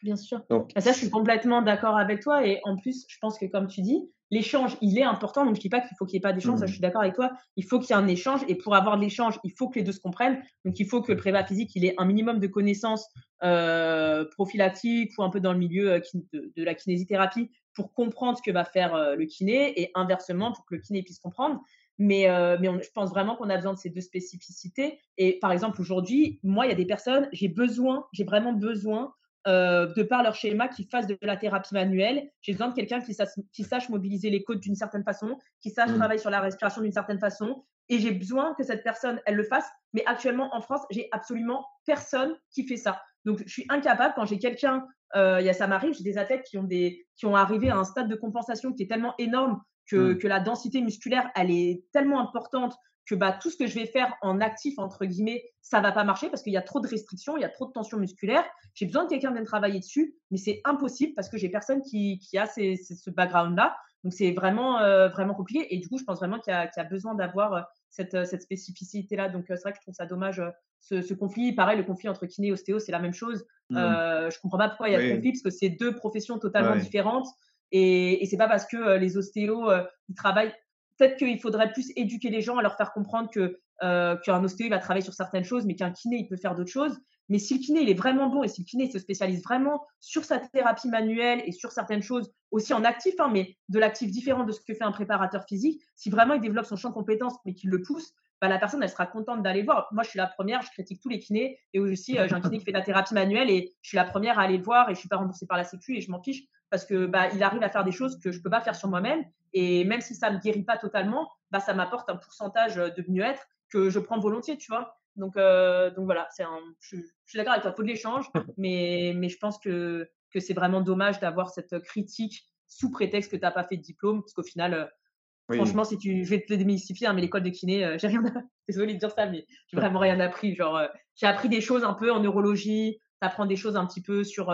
Bien 0.01 0.17
sûr. 0.17 0.41
Donc, 0.49 0.71
bah, 0.75 0.81
ça, 0.81 0.91
je 0.91 0.97
suis 0.97 1.09
complètement 1.09 1.61
d'accord 1.61 1.97
avec 1.97 2.21
toi. 2.21 2.45
Et 2.45 2.59
en 2.65 2.75
plus, 2.75 3.05
je 3.07 3.17
pense 3.21 3.39
que 3.39 3.45
comme 3.45 3.67
tu 3.67 3.81
dis, 3.81 4.01
l'échange, 4.31 4.77
il 4.81 4.97
est 4.97 5.03
important. 5.03 5.45
Donc, 5.45 5.55
je 5.55 5.59
ne 5.59 5.61
dis 5.61 5.69
pas 5.69 5.79
qu'il 5.79 5.95
faut 5.97 6.05
qu'il 6.05 6.15
n'y 6.15 6.17
ait 6.17 6.21
pas 6.21 6.33
d'échange. 6.33 6.59
Ça, 6.59 6.65
je 6.65 6.71
mmh. 6.71 6.73
suis 6.73 6.81
d'accord 6.81 7.01
avec 7.01 7.13
toi. 7.15 7.31
Il 7.55 7.63
faut 7.63 7.79
qu'il 7.79 7.95
y 7.95 7.99
ait 7.99 8.01
un 8.01 8.07
échange. 8.07 8.41
Et 8.49 8.55
pour 8.55 8.75
avoir 8.75 8.97
de 8.97 9.01
l'échange, 9.01 9.39
il 9.45 9.51
faut 9.57 9.69
que 9.69 9.79
les 9.79 9.85
deux 9.85 9.93
se 9.93 10.01
comprennent. 10.01 10.41
Donc, 10.65 10.77
il 10.77 10.85
faut 10.85 11.01
que 11.01 11.11
le 11.11 11.17
prépa 11.17 11.45
physique, 11.45 11.71
il 11.75 11.85
ait 11.85 11.93
un 11.97 12.05
minimum 12.05 12.39
de 12.39 12.47
connaissances 12.47 13.07
euh, 13.43 14.25
prophylactiques 14.31 15.11
ou 15.17 15.23
un 15.23 15.29
peu 15.29 15.39
dans 15.39 15.53
le 15.53 15.59
milieu 15.59 15.93
euh, 15.93 15.99
de, 16.33 16.63
la 16.63 16.73
kinésithérapie 16.73 17.49
pour 17.73 17.93
comprendre 17.93 18.37
ce 18.37 18.43
que 18.43 18.51
va 18.51 18.65
faire 18.65 18.95
euh, 18.95 19.15
le 19.15 19.25
kiné 19.25 19.79
et 19.81 19.91
inversement 19.95 20.51
pour 20.51 20.65
que 20.65 20.75
le 20.75 20.81
kiné 20.81 21.03
puisse 21.03 21.19
comprendre. 21.19 21.61
Mais, 21.99 22.27
mais 22.59 22.67
je 22.81 22.89
pense 22.89 23.11
vraiment 23.11 23.35
qu'on 23.35 23.51
a 23.51 23.55
besoin 23.55 23.73
de 23.73 23.77
ces 23.77 23.91
deux 23.91 24.01
spécificités. 24.01 24.99
Et 25.19 25.37
par 25.37 25.51
exemple, 25.51 25.79
aujourd'hui, 25.79 26.39
moi, 26.41 26.65
il 26.65 26.69
y 26.69 26.71
a 26.71 26.75
des 26.75 26.87
personnes, 26.87 27.29
j'ai 27.31 27.47
besoin, 27.47 28.07
j'ai 28.13 28.23
vraiment 28.23 28.51
besoin 28.51 29.13
euh, 29.45 29.93
de 29.93 30.03
par 30.03 30.23
leur 30.23 30.35
schéma, 30.35 30.69
qui 30.69 30.85
fassent 30.85 31.07
de 31.07 31.17
la 31.21 31.35
thérapie 31.35 31.73
manuelle. 31.73 32.31
J'ai 32.41 32.53
besoin 32.53 32.69
de 32.69 32.73
quelqu'un 32.73 33.01
qui, 33.01 33.13
qui, 33.51 33.63
sache 33.63 33.89
mobiliser 33.89 34.29
les 34.29 34.41
côtes 34.41 34.61
d'une 34.61 34.75
certaine 34.75 35.03
façon, 35.03 35.37
qui 35.59 35.69
sache 35.69 35.89
mmh. 35.89 35.97
travailler 35.97 36.19
sur 36.19 36.29
la 36.29 36.39
respiration 36.39 36.81
d'une 36.81 36.93
certaine 36.93 37.19
façon. 37.19 37.65
Et 37.89 37.99
j'ai 37.99 38.11
besoin 38.11 38.53
que 38.53 38.63
cette 38.63 38.83
personne, 38.83 39.19
elle 39.25 39.35
le 39.35 39.43
fasse. 39.43 39.69
Mais 39.91 40.03
actuellement, 40.05 40.55
en 40.55 40.61
France, 40.61 40.81
j'ai 40.91 41.09
absolument 41.11 41.65
personne 41.85 42.37
qui 42.51 42.65
fait 42.65 42.77
ça. 42.77 43.01
Donc, 43.25 43.41
je 43.45 43.51
suis 43.51 43.65
incapable 43.69 44.13
quand 44.15 44.25
j'ai 44.25 44.39
quelqu'un, 44.39 44.85
euh, 45.15 45.41
y 45.41 45.49
a 45.49 45.53
ça 45.53 45.67
m'arrive, 45.67 45.93
j'ai 45.93 46.03
des 46.03 46.17
athlètes 46.17 46.43
qui 46.43 46.57
ont, 46.57 46.63
des, 46.63 47.05
qui 47.15 47.25
ont 47.25 47.35
arrivé 47.35 47.69
à 47.69 47.77
un 47.77 47.83
stade 47.83 48.09
de 48.09 48.15
compensation 48.15 48.73
qui 48.73 48.83
est 48.83 48.87
tellement 48.87 49.13
énorme 49.17 49.61
que, 49.89 50.13
mmh. 50.13 50.17
que 50.17 50.27
la 50.27 50.39
densité 50.39 50.81
musculaire, 50.81 51.29
elle 51.35 51.51
est 51.51 51.83
tellement 51.91 52.19
importante 52.19 52.75
que 53.05 53.15
bah, 53.15 53.33
tout 53.33 53.49
ce 53.49 53.57
que 53.57 53.67
je 53.67 53.75
vais 53.75 53.85
faire 53.85 54.13
en 54.21 54.39
actif, 54.39 54.79
entre 54.79 55.05
guillemets, 55.05 55.43
ça 55.61 55.81
va 55.81 55.91
pas 55.91 56.03
marcher 56.03 56.29
parce 56.29 56.41
qu'il 56.41 56.53
y 56.53 56.57
a 56.57 56.61
trop 56.61 56.79
de 56.79 56.87
restrictions, 56.87 57.35
il 57.37 57.41
y 57.41 57.45
a 57.45 57.49
trop 57.49 57.67
de 57.67 57.71
tension 57.71 57.97
musculaire. 57.97 58.45
J'ai 58.75 58.85
besoin 58.85 59.03
de 59.03 59.09
quelqu'un 59.09 59.31
vienne 59.31 59.45
travailler 59.45 59.79
dessus, 59.79 60.15
mais 60.31 60.37
c'est 60.37 60.61
impossible 60.63 61.13
parce 61.15 61.29
que 61.29 61.37
j'ai 61.37 61.49
personne 61.49 61.81
qui, 61.81 62.19
qui 62.19 62.37
a 62.37 62.45
ce 62.47 63.09
background-là. 63.09 63.75
Donc, 64.03 64.13
c'est 64.13 64.31
vraiment, 64.31 64.79
euh, 64.79 65.07
vraiment 65.09 65.33
compliqué. 65.33 65.73
Et 65.73 65.79
du 65.79 65.87
coup, 65.87 65.97
je 65.97 66.03
pense 66.03 66.19
vraiment 66.19 66.39
qu'il 66.39 66.53
y, 66.53 66.79
a 66.79 66.83
besoin 66.83 67.15
d'avoir 67.15 67.53
euh, 67.53 67.61
cette, 67.89 68.13
euh, 68.13 68.25
cette 68.25 68.41
spécificité-là. 68.41 69.29
Donc, 69.29 69.45
c'est 69.47 69.61
vrai 69.61 69.71
que 69.71 69.77
je 69.77 69.81
trouve 69.81 69.93
ça 69.93 70.05
dommage, 70.05 70.41
ce, 70.79 71.13
conflit. 71.13 71.53
Pareil, 71.53 71.77
le 71.77 71.83
conflit 71.83 72.09
entre 72.09 72.25
kiné 72.25 72.47
et 72.47 72.51
ostéo, 72.51 72.79
c'est 72.79 72.91
la 72.91 72.99
même 72.99 73.13
chose. 73.13 73.45
Mmh. 73.69 73.77
je 73.77 74.39
comprends 74.41 74.57
pas 74.57 74.67
pourquoi 74.67 74.89
il 74.89 74.91
y 74.91 74.95
a 74.95 74.99
ce 74.99 75.15
conflit 75.15 75.31
parce 75.31 75.41
que 75.41 75.49
c'est 75.49 75.69
deux 75.69 75.95
professions 75.95 76.37
totalement 76.37 76.75
différentes. 76.75 77.27
Et, 77.71 78.21
et 78.21 78.25
c'est 78.27 78.37
pas 78.37 78.47
parce 78.49 78.65
que 78.65 78.97
les 78.97 79.17
ostéos, 79.17 79.71
ils 80.09 80.15
travaillent 80.15 80.53
peut-être 80.97 81.17
qu'il 81.17 81.39
faudrait 81.39 81.71
plus 81.71 81.91
éduquer 81.95 82.29
les 82.29 82.41
gens 82.41 82.57
à 82.57 82.61
leur 82.61 82.75
faire 82.75 82.91
comprendre 82.91 83.29
que 83.31 83.59
euh, 83.83 84.15
qu'un 84.17 84.43
ostéo 84.43 84.69
va 84.69 84.79
travailler 84.79 85.03
sur 85.03 85.13
certaines 85.13 85.43
choses, 85.43 85.65
mais 85.65 85.75
qu'un 85.75 85.91
kiné 85.91 86.17
il 86.17 86.27
peut 86.27 86.37
faire 86.37 86.55
d'autres 86.55 86.71
choses. 86.71 86.97
Mais 87.29 87.39
si 87.39 87.55
le 87.55 87.59
kiné 87.59 87.81
il 87.81 87.89
est 87.89 87.93
vraiment 87.93 88.27
bon 88.27 88.43
et 88.43 88.47
si 88.47 88.61
le 88.61 88.65
kiné 88.65 88.89
se 88.89 88.99
spécialise 88.99 89.43
vraiment 89.43 89.85
sur 89.99 90.25
sa 90.25 90.39
thérapie 90.39 90.89
manuelle 90.89 91.41
et 91.45 91.51
sur 91.51 91.71
certaines 91.71 92.01
choses 92.01 92.31
aussi 92.51 92.73
en 92.73 92.83
actif, 92.83 93.15
hein, 93.19 93.29
mais 93.31 93.57
de 93.69 93.79
l'actif 93.79 94.11
différent 94.11 94.43
de 94.43 94.51
ce 94.51 94.59
que 94.61 94.73
fait 94.73 94.83
un 94.83 94.91
préparateur 94.91 95.45
physique, 95.47 95.81
si 95.95 96.09
vraiment 96.09 96.33
il 96.33 96.41
développe 96.41 96.65
son 96.65 96.75
champ 96.75 96.89
de 96.89 96.93
compétences 96.93 97.35
mais 97.45 97.53
qu'il 97.53 97.69
le 97.69 97.81
pousse, 97.81 98.13
bah, 98.41 98.49
la 98.49 98.59
personne 98.59 98.83
elle 98.83 98.89
sera 98.89 99.05
contente 99.05 99.41
d'aller 99.41 99.63
voir. 99.63 99.87
Moi 99.91 100.03
je 100.03 100.09
suis 100.09 100.17
la 100.17 100.27
première, 100.27 100.61
je 100.61 100.69
critique 100.71 101.01
tous 101.01 101.09
les 101.09 101.19
kinés 101.19 101.59
et 101.73 101.79
aussi 101.79 102.17
euh, 102.17 102.27
j'ai 102.27 102.35
un 102.35 102.41
kiné 102.41 102.57
qui 102.57 102.65
fait 102.65 102.71
de 102.71 102.77
la 102.77 102.83
thérapie 102.83 103.13
manuelle 103.13 103.49
et 103.49 103.73
je 103.81 103.87
suis 103.87 103.95
la 103.95 104.05
première 104.05 104.37
à 104.37 104.43
aller 104.43 104.57
le 104.57 104.63
voir 104.63 104.89
et 104.89 104.95
je 104.95 104.99
suis 104.99 105.09
pas 105.09 105.17
remboursée 105.17 105.47
par 105.47 105.57
la 105.57 105.63
Sécu 105.63 105.95
et 105.95 106.01
je 106.01 106.11
m'en 106.11 106.21
fiche 106.21 106.43
parce 106.69 106.85
que 106.85 107.05
bah, 107.05 107.29
il 107.33 107.41
arrive 107.41 107.63
à 107.63 107.69
faire 107.69 107.83
des 107.83 107.91
choses 107.91 108.19
que 108.19 108.31
je 108.31 108.41
peux 108.41 108.49
pas 108.49 108.61
faire 108.61 108.75
sur 108.75 108.89
moi-même 108.89 109.23
et 109.53 109.85
même 109.85 110.01
si 110.01 110.15
ça 110.15 110.31
me 110.31 110.39
guérit 110.39 110.63
pas 110.63 110.77
totalement, 110.77 111.29
bah, 111.51 111.59
ça 111.59 111.73
m'apporte 111.73 112.09
un 112.09 112.17
pourcentage 112.17 112.75
de 112.75 113.05
mieux-être 113.07 113.47
que 113.69 113.89
je 113.89 113.99
prends 113.99 114.19
volontiers, 114.19 114.57
tu 114.57 114.71
vois. 114.71 114.97
Donc, 115.15 115.37
euh, 115.37 115.91
donc 115.91 116.05
voilà, 116.05 116.27
c'est 116.31 116.43
un, 116.43 116.59
je, 116.79 116.97
suis 117.25 117.37
d'accord 117.37 117.53
avec 117.53 117.61
toi, 117.61 117.71
il 117.71 117.75
faut 117.75 117.83
de 117.83 117.87
l'échange, 117.87 118.25
mais, 118.57 119.13
mais 119.15 119.29
je 119.29 119.37
pense 119.37 119.59
que, 119.59 120.09
que 120.31 120.39
c'est 120.39 120.53
vraiment 120.53 120.81
dommage 120.81 121.19
d'avoir 121.19 121.49
cette 121.49 121.79
critique 121.83 122.45
sous 122.67 122.89
prétexte 122.89 123.31
que 123.31 123.35
tu 123.35 123.41
n'as 123.41 123.51
pas 123.51 123.63
fait 123.63 123.77
de 123.77 123.81
diplôme, 123.81 124.21
parce 124.21 124.33
qu'au 124.33 124.43
final, 124.43 124.73
euh, 124.73 125.55
franchement, 125.55 125.83
si 125.83 125.97
tu, 125.97 126.25
je 126.25 126.29
vais 126.29 126.41
te 126.41 126.51
le 126.51 126.57
démystifier, 126.57 127.07
hein, 127.07 127.13
mais 127.13 127.21
l'école 127.21 127.43
de 127.43 127.49
kiné, 127.49 127.85
euh, 127.85 127.97
j'ai 127.99 128.07
rien, 128.07 128.23
désolé 128.67 128.95
de 128.95 128.99
dire 128.99 129.11
ça, 129.11 129.27
mais 129.27 129.45
j'ai 129.67 129.77
vraiment 129.77 129.99
rien 129.99 130.19
appris. 130.19 130.55
Genre, 130.55 130.81
j'ai 131.15 131.27
appris 131.27 131.49
des 131.49 131.61
choses 131.61 131.83
un 131.83 131.93
peu 131.93 132.11
en 132.11 132.19
neurologie, 132.19 132.97
tu 133.21 133.27
apprends 133.27 133.45
des 133.45 133.55
choses 133.55 133.75
un 133.75 133.85
petit 133.85 134.01
peu 134.01 134.23
sur 134.23 134.51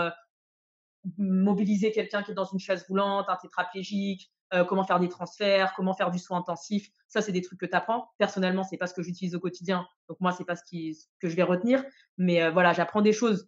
mobiliser 1.18 1.92
quelqu'un 1.92 2.24
qui 2.24 2.32
est 2.32 2.36
dans 2.36 2.46
une 2.46 2.60
chaise 2.60 2.86
roulante, 2.88 3.28
un 3.30 3.38
tétraplégique, 3.38 4.30
euh, 4.54 4.64
comment 4.64 4.84
faire 4.84 5.00
des 5.00 5.10
transferts, 5.10 5.74
comment 5.76 5.94
faire 5.94 6.10
du 6.10 6.18
soin 6.18 6.40
intensif. 6.40 6.90
Ça, 7.08 7.22
c'est 7.22 7.32
des 7.32 7.42
trucs 7.42 7.60
que 7.60 7.68
tu 7.68 7.76
apprends. 7.76 8.10
Personnellement, 8.18 8.64
c'est 8.64 8.78
pas 8.78 8.88
ce 8.88 8.96
que 8.96 9.04
j'utilise 9.04 9.36
au 9.36 9.40
quotidien. 9.40 9.88
Donc 10.08 10.20
moi, 10.22 10.32
c'est 10.32 10.44
pas 10.44 10.56
ce, 10.56 10.64
qui, 10.64 10.98
que 11.20 11.30
je 11.30 11.36
vais 11.36 11.44
retenir. 11.44 11.84
Mais 12.18 12.42
euh, 12.42 12.50
voilà, 12.50 12.74
j'apprends 12.74 13.02
des 13.02 13.14
choses 13.14 13.48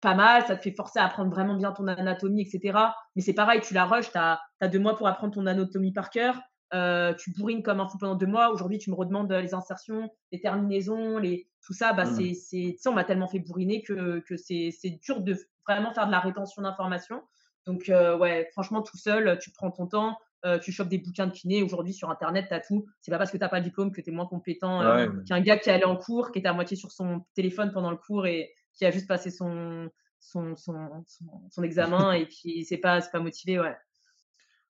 pas 0.00 0.14
mal. 0.14 0.44
Ça 0.46 0.56
te 0.56 0.62
fait 0.62 0.72
forcer 0.72 0.98
à 0.98 1.04
apprendre 1.04 1.30
vraiment 1.30 1.54
bien 1.54 1.70
ton 1.70 1.86
anatomie, 1.86 2.42
etc. 2.42 2.78
Mais 3.14 3.22
c'est 3.22 3.32
pareil, 3.32 3.60
tu 3.60 3.74
la 3.74 3.84
rushes. 3.84 4.10
Tu 4.10 4.18
as, 4.18 4.40
deux 4.68 4.80
mois 4.80 4.96
pour 4.96 5.06
apprendre 5.06 5.34
ton 5.34 5.46
anatomie 5.46 5.92
par 5.92 6.10
cœur. 6.10 6.40
Euh, 6.74 7.14
tu 7.14 7.32
bourrines 7.32 7.62
comme 7.62 7.78
un 7.78 7.86
fou 7.86 7.98
pendant 7.98 8.16
deux 8.16 8.26
mois. 8.26 8.50
Aujourd'hui, 8.50 8.78
tu 8.78 8.90
me 8.90 8.96
redemandes 8.96 9.30
les 9.30 9.54
insertions, 9.54 10.10
les 10.32 10.40
terminaisons, 10.40 11.18
les, 11.18 11.48
tout 11.64 11.74
ça. 11.74 11.92
Bah, 11.92 12.06
mmh. 12.06 12.34
c'est, 12.34 12.76
on 12.86 12.92
m'a 12.92 13.04
tellement 13.04 13.28
fait 13.28 13.38
bourriner 13.38 13.82
que, 13.82 14.18
que 14.20 14.36
c'est, 14.36 14.72
dur 15.00 15.20
de 15.20 15.36
vraiment 15.64 15.94
faire 15.94 16.06
de 16.06 16.12
la 16.12 16.20
rétention 16.20 16.62
d'informations. 16.62 17.22
Donc, 17.66 17.84
ouais, 17.88 18.48
franchement, 18.50 18.82
tout 18.82 18.96
seul, 18.96 19.38
tu 19.38 19.52
prends 19.52 19.70
ton 19.70 19.86
temps. 19.86 20.16
Euh, 20.46 20.58
tu 20.58 20.72
chopes 20.72 20.88
des 20.88 20.98
bouquins 20.98 21.26
de 21.26 21.32
kiné. 21.32 21.62
Aujourd'hui, 21.62 21.92
sur 21.92 22.10
Internet, 22.10 22.46
tu 22.48 22.54
as 22.54 22.60
tout. 22.60 22.86
C'est 23.00 23.10
pas 23.10 23.18
parce 23.18 23.30
que 23.30 23.36
tu 23.36 23.42
n'as 23.42 23.48
pas 23.48 23.58
le 23.58 23.64
diplôme 23.64 23.92
que 23.92 24.00
tu 24.00 24.10
es 24.10 24.12
moins 24.12 24.26
compétent 24.26 24.80
euh, 24.80 25.08
qu'un 25.28 25.40
gars 25.40 25.58
qui 25.58 25.68
est 25.68 25.72
allé 25.72 25.84
en 25.84 25.96
cours, 25.96 26.32
qui 26.32 26.38
était 26.38 26.48
à 26.48 26.54
moitié 26.54 26.76
sur 26.76 26.90
son 26.92 27.24
téléphone 27.34 27.72
pendant 27.72 27.90
le 27.90 27.98
cours 27.98 28.26
et 28.26 28.50
qui 28.72 28.86
a 28.86 28.90
juste 28.90 29.06
passé 29.06 29.30
son, 29.30 29.90
son, 30.18 30.54
son, 30.56 31.62
examen 31.62 32.12
et 32.14 32.26
qui 32.26 32.64
s'est 32.64 32.78
pas, 32.78 33.02
pas 33.02 33.20
motivé. 33.20 33.60
Ouais. 33.60 33.76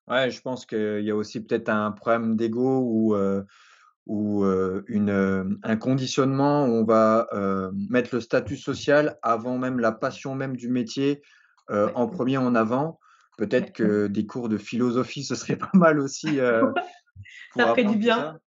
Ouais, 0.07 0.29
je 0.29 0.41
pense 0.41 0.65
qu'il 0.65 1.03
y 1.03 1.11
a 1.11 1.15
aussi 1.15 1.41
peut-être 1.45 1.69
un 1.69 1.91
problème 1.91 2.35
d'ego 2.35 2.81
ou, 2.81 3.15
euh, 3.15 3.43
ou 4.07 4.43
une, 4.87 5.57
un 5.63 5.77
conditionnement 5.77 6.65
où 6.65 6.71
on 6.71 6.83
va 6.83 7.29
mettre 7.89 8.15
le 8.15 8.19
statut 8.19 8.57
social 8.57 9.17
avant 9.21 9.57
même 9.57 9.79
la 9.79 9.93
passion 9.93 10.35
même 10.35 10.57
du 10.57 10.67
métier 10.67 11.21
en 11.69 12.07
premier 12.07 12.37
en 12.37 12.55
avant. 12.55 12.99
Peut-être 13.37 13.73
que 13.73 14.07
des 14.07 14.25
cours 14.25 14.49
de 14.49 14.57
philosophie, 14.57 15.23
ce 15.23 15.35
serait 15.35 15.55
pas 15.57 15.71
mal 15.73 15.99
aussi. 15.99 16.39
Euh, 16.39 16.71
ça 17.55 17.67
ferait 17.67 17.85
du 17.85 17.97
bien. 17.97 18.39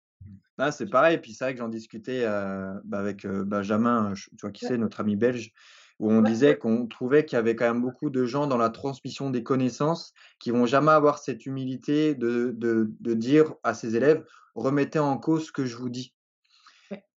Ah, 0.59 0.71
c'est 0.71 0.87
pareil. 0.87 1.19
Puis 1.19 1.33
c'est 1.33 1.45
vrai 1.45 1.55
que 1.55 1.59
j'en 1.59 1.69
discutais 1.69 2.23
euh, 2.25 2.73
bah, 2.85 2.99
avec 2.99 3.25
euh, 3.25 3.45
Benjamin, 3.45 4.13
tu 4.15 4.37
vois 4.41 4.53
qui 4.53 4.67
c'est, 4.67 4.79
notre 4.79 5.01
ami 5.01 5.17
belge, 5.17 5.53
où 5.99 6.13
on 6.13 6.23
disait 6.23 6.57
qu'on 6.57 6.87
trouvait 6.87 7.25
qu'il 7.25 7.37
y 7.37 7.39
avait 7.39 7.57
quand 7.57 7.67
même 7.67 7.83
beaucoup 7.83 8.11
de 8.11 8.25
gens 8.25 8.47
dans 8.47 8.57
la 8.57 8.71
transmission 8.71 9.31
des 9.31 9.43
connaissances 9.43 10.13
qui 10.39 10.51
vont 10.51 10.67
jamais 10.67 10.93
avoir 10.93 11.19
cette 11.19 11.47
humilité 11.47 12.15
de, 12.15 12.53
de, 12.57 12.91
de 13.01 13.15
dire 13.15 13.55
à 13.63 13.75
ses 13.75 13.97
élèves 13.97 14.25
remettez 14.55 15.01
en 15.01 15.19
cause 15.19 15.47
ce 15.47 15.53
que 15.53 15.65
je 15.65 15.77
vous 15.77 15.89
dis. 15.89 16.15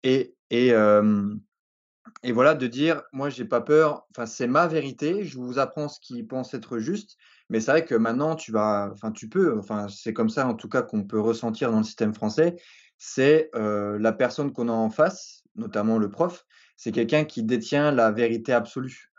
Et, 0.01 0.35
et, 0.49 0.73
et 2.23 2.31
voilà, 2.31 2.55
de 2.55 2.67
dire 2.67 3.03
moi, 3.11 3.29
j'ai 3.29 3.45
pas 3.45 3.61
peur, 3.61 4.07
enfin, 4.11 4.25
c'est 4.25 4.47
ma 4.47 4.67
vérité, 4.67 5.23
je 5.23 5.37
vous 5.37 5.59
apprends 5.59 5.89
ce 5.89 5.99
qui 5.99 6.23
pense 6.23 6.53
être 6.53 6.79
juste, 6.79 7.17
mais 7.49 7.59
c'est 7.59 7.71
vrai 7.71 7.85
que 7.85 7.95
maintenant, 7.95 8.35
tu 8.35 8.51
vas, 8.51 8.89
enfin, 8.93 9.11
tu 9.11 9.29
peux, 9.29 9.57
enfin, 9.57 9.87
c'est 9.87 10.13
comme 10.13 10.29
ça 10.29 10.47
en 10.47 10.53
tout 10.53 10.69
cas 10.69 10.81
qu'on 10.81 11.03
peut 11.03 11.19
ressentir 11.19 11.71
dans 11.71 11.77
le 11.77 11.83
système 11.83 12.13
français, 12.13 12.55
c'est 12.97 13.49
la 13.53 14.11
personne 14.11 14.51
qu'on 14.51 14.69
a 14.69 14.73
en 14.73 14.89
face, 14.89 15.43
notamment 15.55 15.97
le 15.97 16.09
prof, 16.09 16.45
c'est 16.75 16.91
quelqu'un 16.91 17.25
qui 17.25 17.43
détient 17.43 17.91
la 17.91 18.11
vérité 18.11 18.53
absolue. 18.53 19.11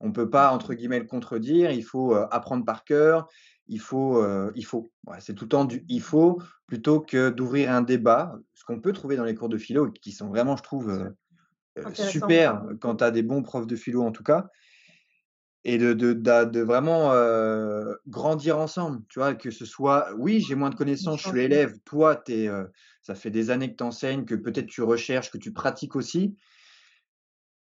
On 0.00 0.08
ne 0.08 0.12
peut 0.12 0.28
pas, 0.28 0.52
entre 0.52 0.74
guillemets, 0.74 0.98
le 0.98 1.06
contredire, 1.06 1.70
il 1.70 1.84
faut 1.84 2.14
apprendre 2.14 2.64
par 2.64 2.84
cœur, 2.84 3.28
il 3.68 3.80
faut, 3.80 4.24
il 4.54 4.64
faut. 4.64 4.92
c'est 5.18 5.34
tout 5.34 5.44
le 5.44 5.48
temps 5.48 5.64
du 5.64 5.84
il 5.88 6.00
faut 6.00 6.40
plutôt 6.66 7.00
que 7.00 7.30
d'ouvrir 7.30 7.72
un 7.72 7.82
débat, 7.82 8.38
ce 8.54 8.64
qu'on 8.64 8.80
peut 8.80 8.92
trouver 8.92 9.16
dans 9.16 9.24
les 9.24 9.34
cours 9.34 9.48
de 9.48 9.58
philo, 9.58 9.90
qui 9.90 10.12
sont 10.12 10.28
vraiment, 10.28 10.56
je 10.56 10.62
trouve, 10.62 11.12
super 11.92 12.64
quand 12.80 12.96
tu 12.96 13.04
as 13.04 13.10
des 13.10 13.22
bons 13.22 13.42
profs 13.42 13.66
de 13.66 13.76
philo 13.76 14.02
en 14.02 14.12
tout 14.12 14.24
cas. 14.24 14.48
Et 15.68 15.78
de, 15.78 15.94
de, 15.94 16.12
de, 16.12 16.60
vraiment 16.60 17.12
grandir 18.06 18.56
ensemble. 18.56 19.02
Tu 19.08 19.18
vois, 19.18 19.34
que 19.34 19.50
ce 19.50 19.64
soit, 19.64 20.14
oui, 20.16 20.40
j'ai 20.40 20.54
moins 20.54 20.70
de 20.70 20.76
connaissances, 20.76 21.20
je 21.20 21.28
suis 21.28 21.40
élève, 21.40 21.74
toi, 21.84 22.22
es, 22.28 22.48
ça 23.02 23.16
fait 23.16 23.30
des 23.30 23.50
années 23.50 23.72
que 23.72 23.76
tu 23.76 23.82
enseignes, 23.82 24.24
que 24.24 24.36
peut-être 24.36 24.68
tu 24.68 24.82
recherches, 24.82 25.32
que 25.32 25.38
tu 25.38 25.52
pratiques 25.52 25.96
aussi. 25.96 26.36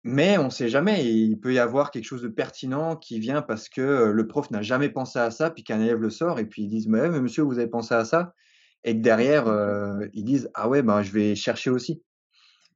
Mais 0.04 0.40
on 0.40 0.46
ne 0.46 0.50
sait 0.50 0.70
jamais, 0.70 1.06
il 1.06 1.40
peut 1.40 1.54
y 1.54 1.60
avoir 1.60 1.92
quelque 1.92 2.06
chose 2.06 2.24
de 2.24 2.30
pertinent 2.30 2.96
qui 2.96 3.20
vient 3.20 3.44
parce 3.44 3.70
que 3.70 4.12
le 4.12 4.28
prof 4.28 4.50
n'a 4.50 4.64
jamais 4.64 4.90
pensé 4.90 5.20
à 5.20 5.30
ça, 5.30 5.52
puis 5.52 5.64
qu'un 5.64 5.80
élève 5.80 6.02
le 6.02 6.10
sort, 6.10 6.40
et 6.40 6.46
puis 6.46 6.64
ils 6.64 6.70
disent 6.70 6.88
mais, 6.88 7.08
monsieur, 7.10 7.44
vous 7.44 7.60
avez 7.60 7.70
pensé 7.70 7.94
à 7.94 8.06
ça? 8.06 8.34
Et 8.84 8.98
que 8.98 9.04
derrière, 9.04 9.46
ils 10.14 10.24
disent 10.24 10.50
ah 10.56 10.68
ouais, 10.68 10.82
ben, 10.82 11.04
je 11.04 11.12
vais 11.12 11.36
chercher 11.36 11.70
aussi. 11.70 12.02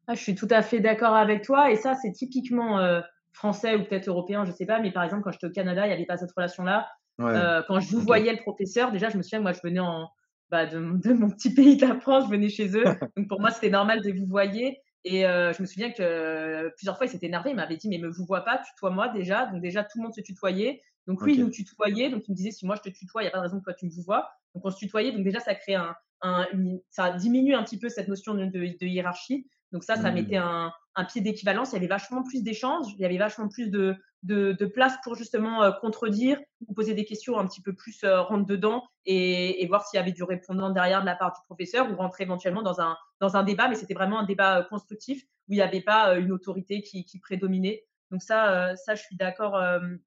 Ah, 0.05 0.13
je 0.13 0.21
suis 0.21 0.35
tout 0.35 0.47
à 0.51 0.61
fait 0.61 0.79
d'accord 0.79 1.15
avec 1.15 1.43
toi, 1.43 1.71
et 1.71 1.75
ça, 1.75 1.95
c'est 1.95 2.11
typiquement 2.11 3.01
français 3.37 3.75
ou 3.75 3.83
peut-être 3.83 4.07
européen, 4.07 4.43
je 4.45 4.51
ne 4.51 4.55
sais 4.55 4.65
pas, 4.65 4.79
mais 4.79 4.91
par 4.91 5.03
exemple, 5.03 5.23
quand 5.23 5.31
j'étais 5.31 5.47
au 5.47 5.51
Canada, 5.51 5.85
il 5.85 5.89
n'y 5.89 5.93
avait 5.95 6.05
pas 6.05 6.17
cette 6.17 6.31
relation-là. 6.31 6.87
quand 7.17 7.79
je 7.79 7.91
vous 7.95 8.01
voyais 8.01 8.31
le 8.31 8.41
professeur, 8.41 8.91
déjà, 8.91 9.09
je 9.09 9.17
me 9.17 9.23
souviens, 9.23 9.39
moi, 9.39 9.53
je 9.53 9.59
venais 9.63 9.79
en, 9.79 10.09
bah, 10.49 10.65
de, 10.65 10.77
de, 10.77 11.13
mon 11.13 11.29
petit 11.29 11.53
pays 11.53 11.75
de 11.75 11.85
la 11.85 11.99
France, 11.99 12.25
je 12.25 12.29
venais 12.29 12.49
chez 12.49 12.75
eux. 12.77 12.83
Donc 13.17 13.27
pour 13.27 13.41
moi, 13.41 13.51
c'était 13.51 13.69
normal 13.69 14.01
de 14.01 14.11
vous 14.11 14.25
voyer. 14.25 14.79
Et 15.03 15.25
euh, 15.25 15.53
je 15.53 15.61
me 15.61 15.67
souviens 15.67 15.91
que 15.91 16.01
euh, 16.01 16.69
plusieurs 16.77 16.97
fois, 16.97 17.05
il 17.05 17.09
s'était 17.09 17.27
énervé. 17.27 17.51
Il 17.51 17.55
m'avait 17.55 17.77
dit, 17.77 17.89
mais 17.89 17.97
me 17.97 18.09
vous 18.09 18.25
vois 18.25 18.41
pas, 18.41 18.57
tutoie-moi 18.59 19.09
déjà. 19.09 19.45
Donc 19.47 19.61
déjà, 19.61 19.83
tout 19.83 19.97
le 19.97 20.03
monde 20.03 20.13
se 20.13 20.21
tutoyait. 20.21 20.81
Donc 21.05 21.21
oui, 21.21 21.35
il 21.35 21.41
nous 21.41 21.49
tutoyait. 21.49 22.09
Donc 22.09 22.27
il 22.27 22.31
me 22.31 22.35
disait, 22.35 22.51
si 22.51 22.65
moi 22.65 22.75
je 22.75 22.89
te 22.89 22.95
tutoie, 22.95 23.21
il 23.21 23.25
n'y 23.25 23.29
a 23.29 23.31
pas 23.31 23.37
de 23.37 23.43
raison 23.43 23.59
que 23.59 23.63
toi 23.63 23.73
tu 23.73 23.85
me 23.85 24.03
vois. 24.03 24.29
Donc 24.53 24.65
on 24.65 24.71
se 24.71 24.77
tutoyait. 24.77 25.11
Donc 25.11 25.23
déjà, 25.23 25.39
ça 25.39 25.55
crée 25.55 25.75
un, 25.75 25.95
un 26.21 26.45
ça 26.89 27.11
diminue 27.11 27.55
un 27.55 27.63
petit 27.63 27.79
peu 27.79 27.89
cette 27.89 28.07
notion 28.07 28.33
de, 28.33 28.45
de, 28.45 28.85
hiérarchie. 28.85 29.47
Donc 29.71 29.83
ça, 29.83 29.95
ça 29.95 30.11
mettait 30.11 30.39
mmh. 30.39 30.43
un, 30.43 30.73
un 30.97 31.05
pied 31.05 31.21
d'équivalence. 31.21 31.71
Il 31.71 31.75
y 31.75 31.77
avait 31.77 31.87
vachement 31.87 32.23
plus 32.23 32.43
d'échanges. 32.43 32.87
Il 32.95 32.99
y 32.99 33.05
avait 33.05 33.17
vachement 33.17 33.47
plus 33.47 33.69
de, 33.69 33.95
de, 34.23 34.51
de 34.51 34.65
place 34.65 34.95
pour 35.03 35.15
justement 35.15 35.63
euh, 35.63 35.71
contredire 35.71 36.37
ou 36.67 36.73
poser 36.73 36.93
des 36.93 37.05
questions 37.05 37.39
un 37.39 37.47
petit 37.47 37.61
peu 37.61 37.73
plus 37.73 38.03
euh, 38.03 38.21
rentre 38.21 38.45
dedans 38.45 38.83
et, 39.05 39.63
et 39.63 39.67
voir 39.67 39.85
s'il 39.85 39.97
y 39.97 40.01
avait 40.01 40.11
du 40.11 40.23
répondant 40.23 40.69
derrière 40.71 41.01
de 41.01 41.05
la 41.05 41.15
part 41.15 41.31
du 41.31 41.39
professeur 41.45 41.89
ou 41.89 41.95
rentrer 41.95 42.25
éventuellement 42.25 42.63
dans 42.63 42.81
un, 42.81 42.97
dans 43.21 43.37
un 43.37 43.43
débat. 43.43 43.69
Mais 43.69 43.75
c'était 43.75 43.93
vraiment 43.93 44.19
un 44.19 44.25
débat 44.25 44.59
euh, 44.59 44.63
constructif 44.63 45.23
où 45.47 45.53
il 45.53 45.55
n'y 45.55 45.61
avait 45.61 45.81
pas 45.81 46.17
une 46.17 46.33
autorité 46.33 46.81
qui, 46.81 47.05
qui 47.05 47.19
prédominait. 47.19 47.85
Donc 48.09 48.21
ça, 48.21 48.73
ça, 48.77 48.95
je 48.95 49.01
suis 49.01 49.17
d'accord, 49.17 49.61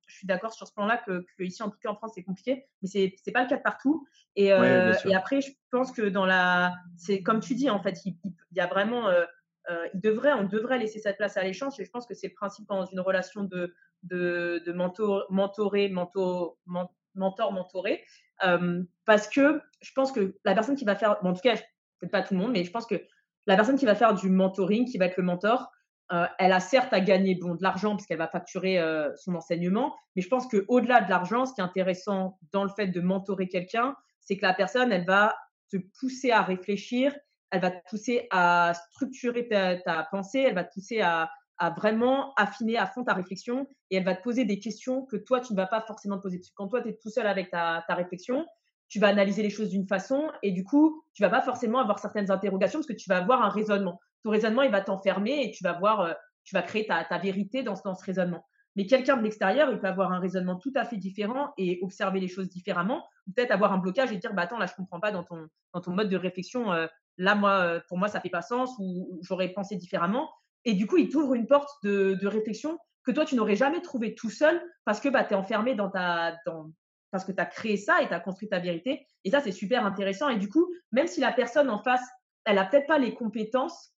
je 0.06 0.14
suis 0.14 0.26
d'accord 0.26 0.54
sur 0.54 0.66
ce 0.66 0.72
plan-là 0.72 0.96
que, 0.96 1.26
que, 1.36 1.42
ici, 1.42 1.62
en 1.62 1.68
tout 1.68 1.76
cas 1.82 1.90
en 1.90 1.94
France, 1.94 2.12
c'est 2.14 2.22
compliqué, 2.22 2.64
mais 2.80 2.88
c'est 2.88 3.14
c'est 3.22 3.30
pas 3.30 3.42
le 3.42 3.48
cas 3.50 3.58
de 3.58 3.62
partout. 3.62 4.06
Et, 4.36 4.46
et 4.46 5.14
après, 5.14 5.42
je 5.42 5.50
pense 5.70 5.92
que 5.92 6.08
dans 6.08 6.24
la, 6.24 6.72
c'est 6.96 7.22
comme 7.22 7.40
tu 7.40 7.54
dis, 7.54 7.68
en 7.68 7.82
fait, 7.82 7.98
il, 8.06 8.16
il 8.24 8.56
y 8.56 8.60
a 8.60 8.66
vraiment 8.66 9.10
euh, 9.68 9.88
on 9.94 10.44
devrait 10.44 10.78
laisser 10.78 10.98
cette 10.98 11.16
place 11.16 11.36
à 11.36 11.42
l'échange. 11.42 11.78
Et 11.78 11.84
je 11.84 11.90
pense 11.90 12.06
que 12.06 12.14
c'est 12.14 12.28
le 12.28 12.34
principe 12.34 12.66
dans 12.68 12.84
une 12.86 13.00
relation 13.00 13.44
de, 13.44 13.74
mentor, 14.72 15.26
mentoré, 15.30 15.88
mentor, 15.88 16.56
mentor, 17.14 17.52
mentoré. 17.52 18.04
Euh, 18.44 18.82
parce 19.04 19.28
que 19.28 19.60
je 19.82 19.92
pense 19.92 20.12
que 20.12 20.34
la 20.44 20.54
personne 20.54 20.76
qui 20.76 20.84
va 20.84 20.96
faire, 20.96 21.18
en 21.22 21.34
tout 21.34 21.40
cas, 21.42 21.56
peut-être 21.98 22.10
pas 22.10 22.22
tout 22.22 22.34
le 22.34 22.40
monde, 22.40 22.52
mais 22.52 22.64
je 22.64 22.70
pense 22.70 22.86
que 22.86 22.94
la 23.46 23.56
personne 23.56 23.76
qui 23.76 23.84
va 23.84 23.94
faire 23.94 24.14
du 24.14 24.30
mentoring, 24.30 24.86
qui 24.86 24.96
va 24.96 25.06
être 25.06 25.16
le 25.16 25.24
mentor, 25.24 25.70
euh, 26.12 26.26
elle 26.38 26.52
a 26.52 26.60
certes 26.60 26.92
à 26.92 27.00
gagner 27.00 27.34
bon, 27.34 27.54
de 27.54 27.62
l'argent 27.62 27.90
parce 27.90 28.06
qu'elle 28.06 28.18
va 28.18 28.28
facturer 28.28 28.82
son 29.16 29.34
enseignement, 29.34 29.94
mais 30.16 30.22
je 30.22 30.28
pense 30.28 30.48
qu'au-delà 30.48 31.02
de 31.02 31.10
l'argent, 31.10 31.44
ce 31.44 31.54
qui 31.54 31.60
est 31.60 31.64
intéressant 31.64 32.38
dans 32.52 32.64
le 32.64 32.70
fait 32.70 32.88
de 32.88 33.00
mentorer 33.00 33.48
quelqu'un, 33.48 33.94
c'est 34.20 34.36
que 34.36 34.42
la 34.42 34.54
personne, 34.54 34.90
elle 34.92 35.04
va 35.04 35.36
te 35.70 35.76
pousser 35.98 36.30
à 36.30 36.42
réfléchir 36.42 37.14
elle 37.50 37.60
va 37.60 37.70
te 37.70 37.88
pousser 37.88 38.26
à 38.30 38.72
structurer 38.74 39.48
ta, 39.48 40.08
pensée, 40.10 40.40
elle 40.40 40.54
va 40.54 40.64
te 40.64 40.72
pousser 40.72 41.00
à, 41.00 41.30
vraiment 41.76 42.32
affiner 42.36 42.78
à 42.78 42.86
fond 42.86 43.04
ta 43.04 43.12
réflexion 43.12 43.66
et 43.90 43.96
elle 43.96 44.04
va 44.04 44.14
te 44.14 44.22
poser 44.22 44.46
des 44.46 44.58
questions 44.58 45.04
que 45.04 45.16
toi, 45.16 45.40
tu 45.40 45.52
ne 45.52 45.56
vas 45.58 45.66
pas 45.66 45.82
forcément 45.82 46.16
te 46.16 46.22
poser. 46.22 46.40
quand 46.54 46.68
toi, 46.68 46.80
tu 46.80 46.88
es 46.88 46.96
tout 46.96 47.10
seul 47.10 47.26
avec 47.26 47.50
ta, 47.50 47.84
réflexion, 47.90 48.46
tu 48.88 48.98
vas 48.98 49.08
analyser 49.08 49.42
les 49.42 49.50
choses 49.50 49.68
d'une 49.68 49.86
façon 49.86 50.30
et 50.42 50.52
du 50.52 50.64
coup, 50.64 51.04
tu 51.12 51.22
vas 51.22 51.28
pas 51.28 51.42
forcément 51.42 51.78
avoir 51.78 51.98
certaines 51.98 52.30
interrogations 52.30 52.78
parce 52.78 52.86
que 52.86 52.94
tu 52.94 53.08
vas 53.10 53.18
avoir 53.18 53.42
un 53.42 53.50
raisonnement. 53.50 54.00
Ton 54.24 54.30
raisonnement, 54.30 54.62
il 54.62 54.70
va 54.70 54.80
t'enfermer 54.80 55.44
et 55.44 55.50
tu 55.50 55.62
vas 55.62 55.74
voir, 55.74 56.00
euh, 56.00 56.12
tu 56.44 56.54
vas 56.54 56.62
créer 56.62 56.86
ta, 56.86 57.18
vérité 57.18 57.62
dans, 57.62 57.76
ce 57.76 58.04
raisonnement. 58.04 58.44
Mais 58.76 58.86
quelqu'un 58.86 59.16
de 59.16 59.22
l'extérieur, 59.22 59.70
il 59.70 59.78
peut 59.78 59.88
avoir 59.88 60.12
un 60.12 60.20
raisonnement 60.20 60.56
tout 60.56 60.72
à 60.76 60.84
fait 60.84 60.96
différent 60.96 61.52
et 61.58 61.78
observer 61.82 62.20
les 62.20 62.28
choses 62.28 62.48
différemment, 62.48 63.06
peut-être 63.34 63.50
avoir 63.50 63.72
un 63.72 63.78
blocage 63.78 64.12
et 64.12 64.16
dire 64.16 64.32
bah 64.32 64.42
attends 64.42 64.58
là 64.58 64.66
je 64.66 64.74
comprends 64.74 65.00
pas 65.00 65.10
dans 65.10 65.24
ton 65.24 65.48
dans 65.74 65.80
ton 65.80 65.92
mode 65.92 66.08
de 66.08 66.16
réflexion 66.16 66.72
euh, 66.72 66.86
là, 67.20 67.34
moi, 67.34 67.52
euh, 67.60 67.80
pour 67.86 67.98
moi, 67.98 68.08
ça 68.08 68.20
fait 68.20 68.30
pas 68.30 68.42
sens 68.42 68.74
ou 68.78 69.20
j'aurais 69.22 69.50
pensé 69.50 69.76
différemment. 69.76 70.30
Et 70.64 70.72
du 70.72 70.86
coup, 70.86 70.96
il 70.96 71.08
t'ouvre 71.08 71.34
une 71.34 71.46
porte 71.46 71.70
de, 71.84 72.26
réflexion 72.26 72.78
que 73.04 73.12
toi, 73.12 73.24
tu 73.24 73.34
n'aurais 73.34 73.56
jamais 73.56 73.80
trouvé 73.82 74.14
tout 74.14 74.30
seul 74.30 74.60
parce 74.84 75.00
que 75.00 75.08
bah, 75.08 75.24
tu 75.24 75.34
es 75.34 75.36
enfermé 75.36 75.74
dans 75.74 75.90
ta. 75.90 76.36
Dans, 76.46 76.70
parce 77.10 77.24
que 77.24 77.32
tu 77.32 77.40
as 77.40 77.46
créé 77.46 77.76
ça 77.76 78.02
et 78.02 78.08
tu 78.08 78.14
as 78.14 78.20
construit 78.20 78.48
ta 78.48 78.60
vérité. 78.60 79.06
Et 79.24 79.30
ça, 79.30 79.40
c'est 79.40 79.52
super 79.52 79.84
intéressant. 79.84 80.28
Et 80.28 80.36
du 80.36 80.48
coup, 80.48 80.72
même 80.92 81.08
si 81.08 81.20
la 81.20 81.32
personne 81.32 81.68
en 81.68 81.82
face, 81.82 82.06
elle 82.44 82.56
a 82.56 82.64
peut-être 82.64 82.86
pas 82.86 82.98
les 82.98 83.14
compétences 83.14 83.92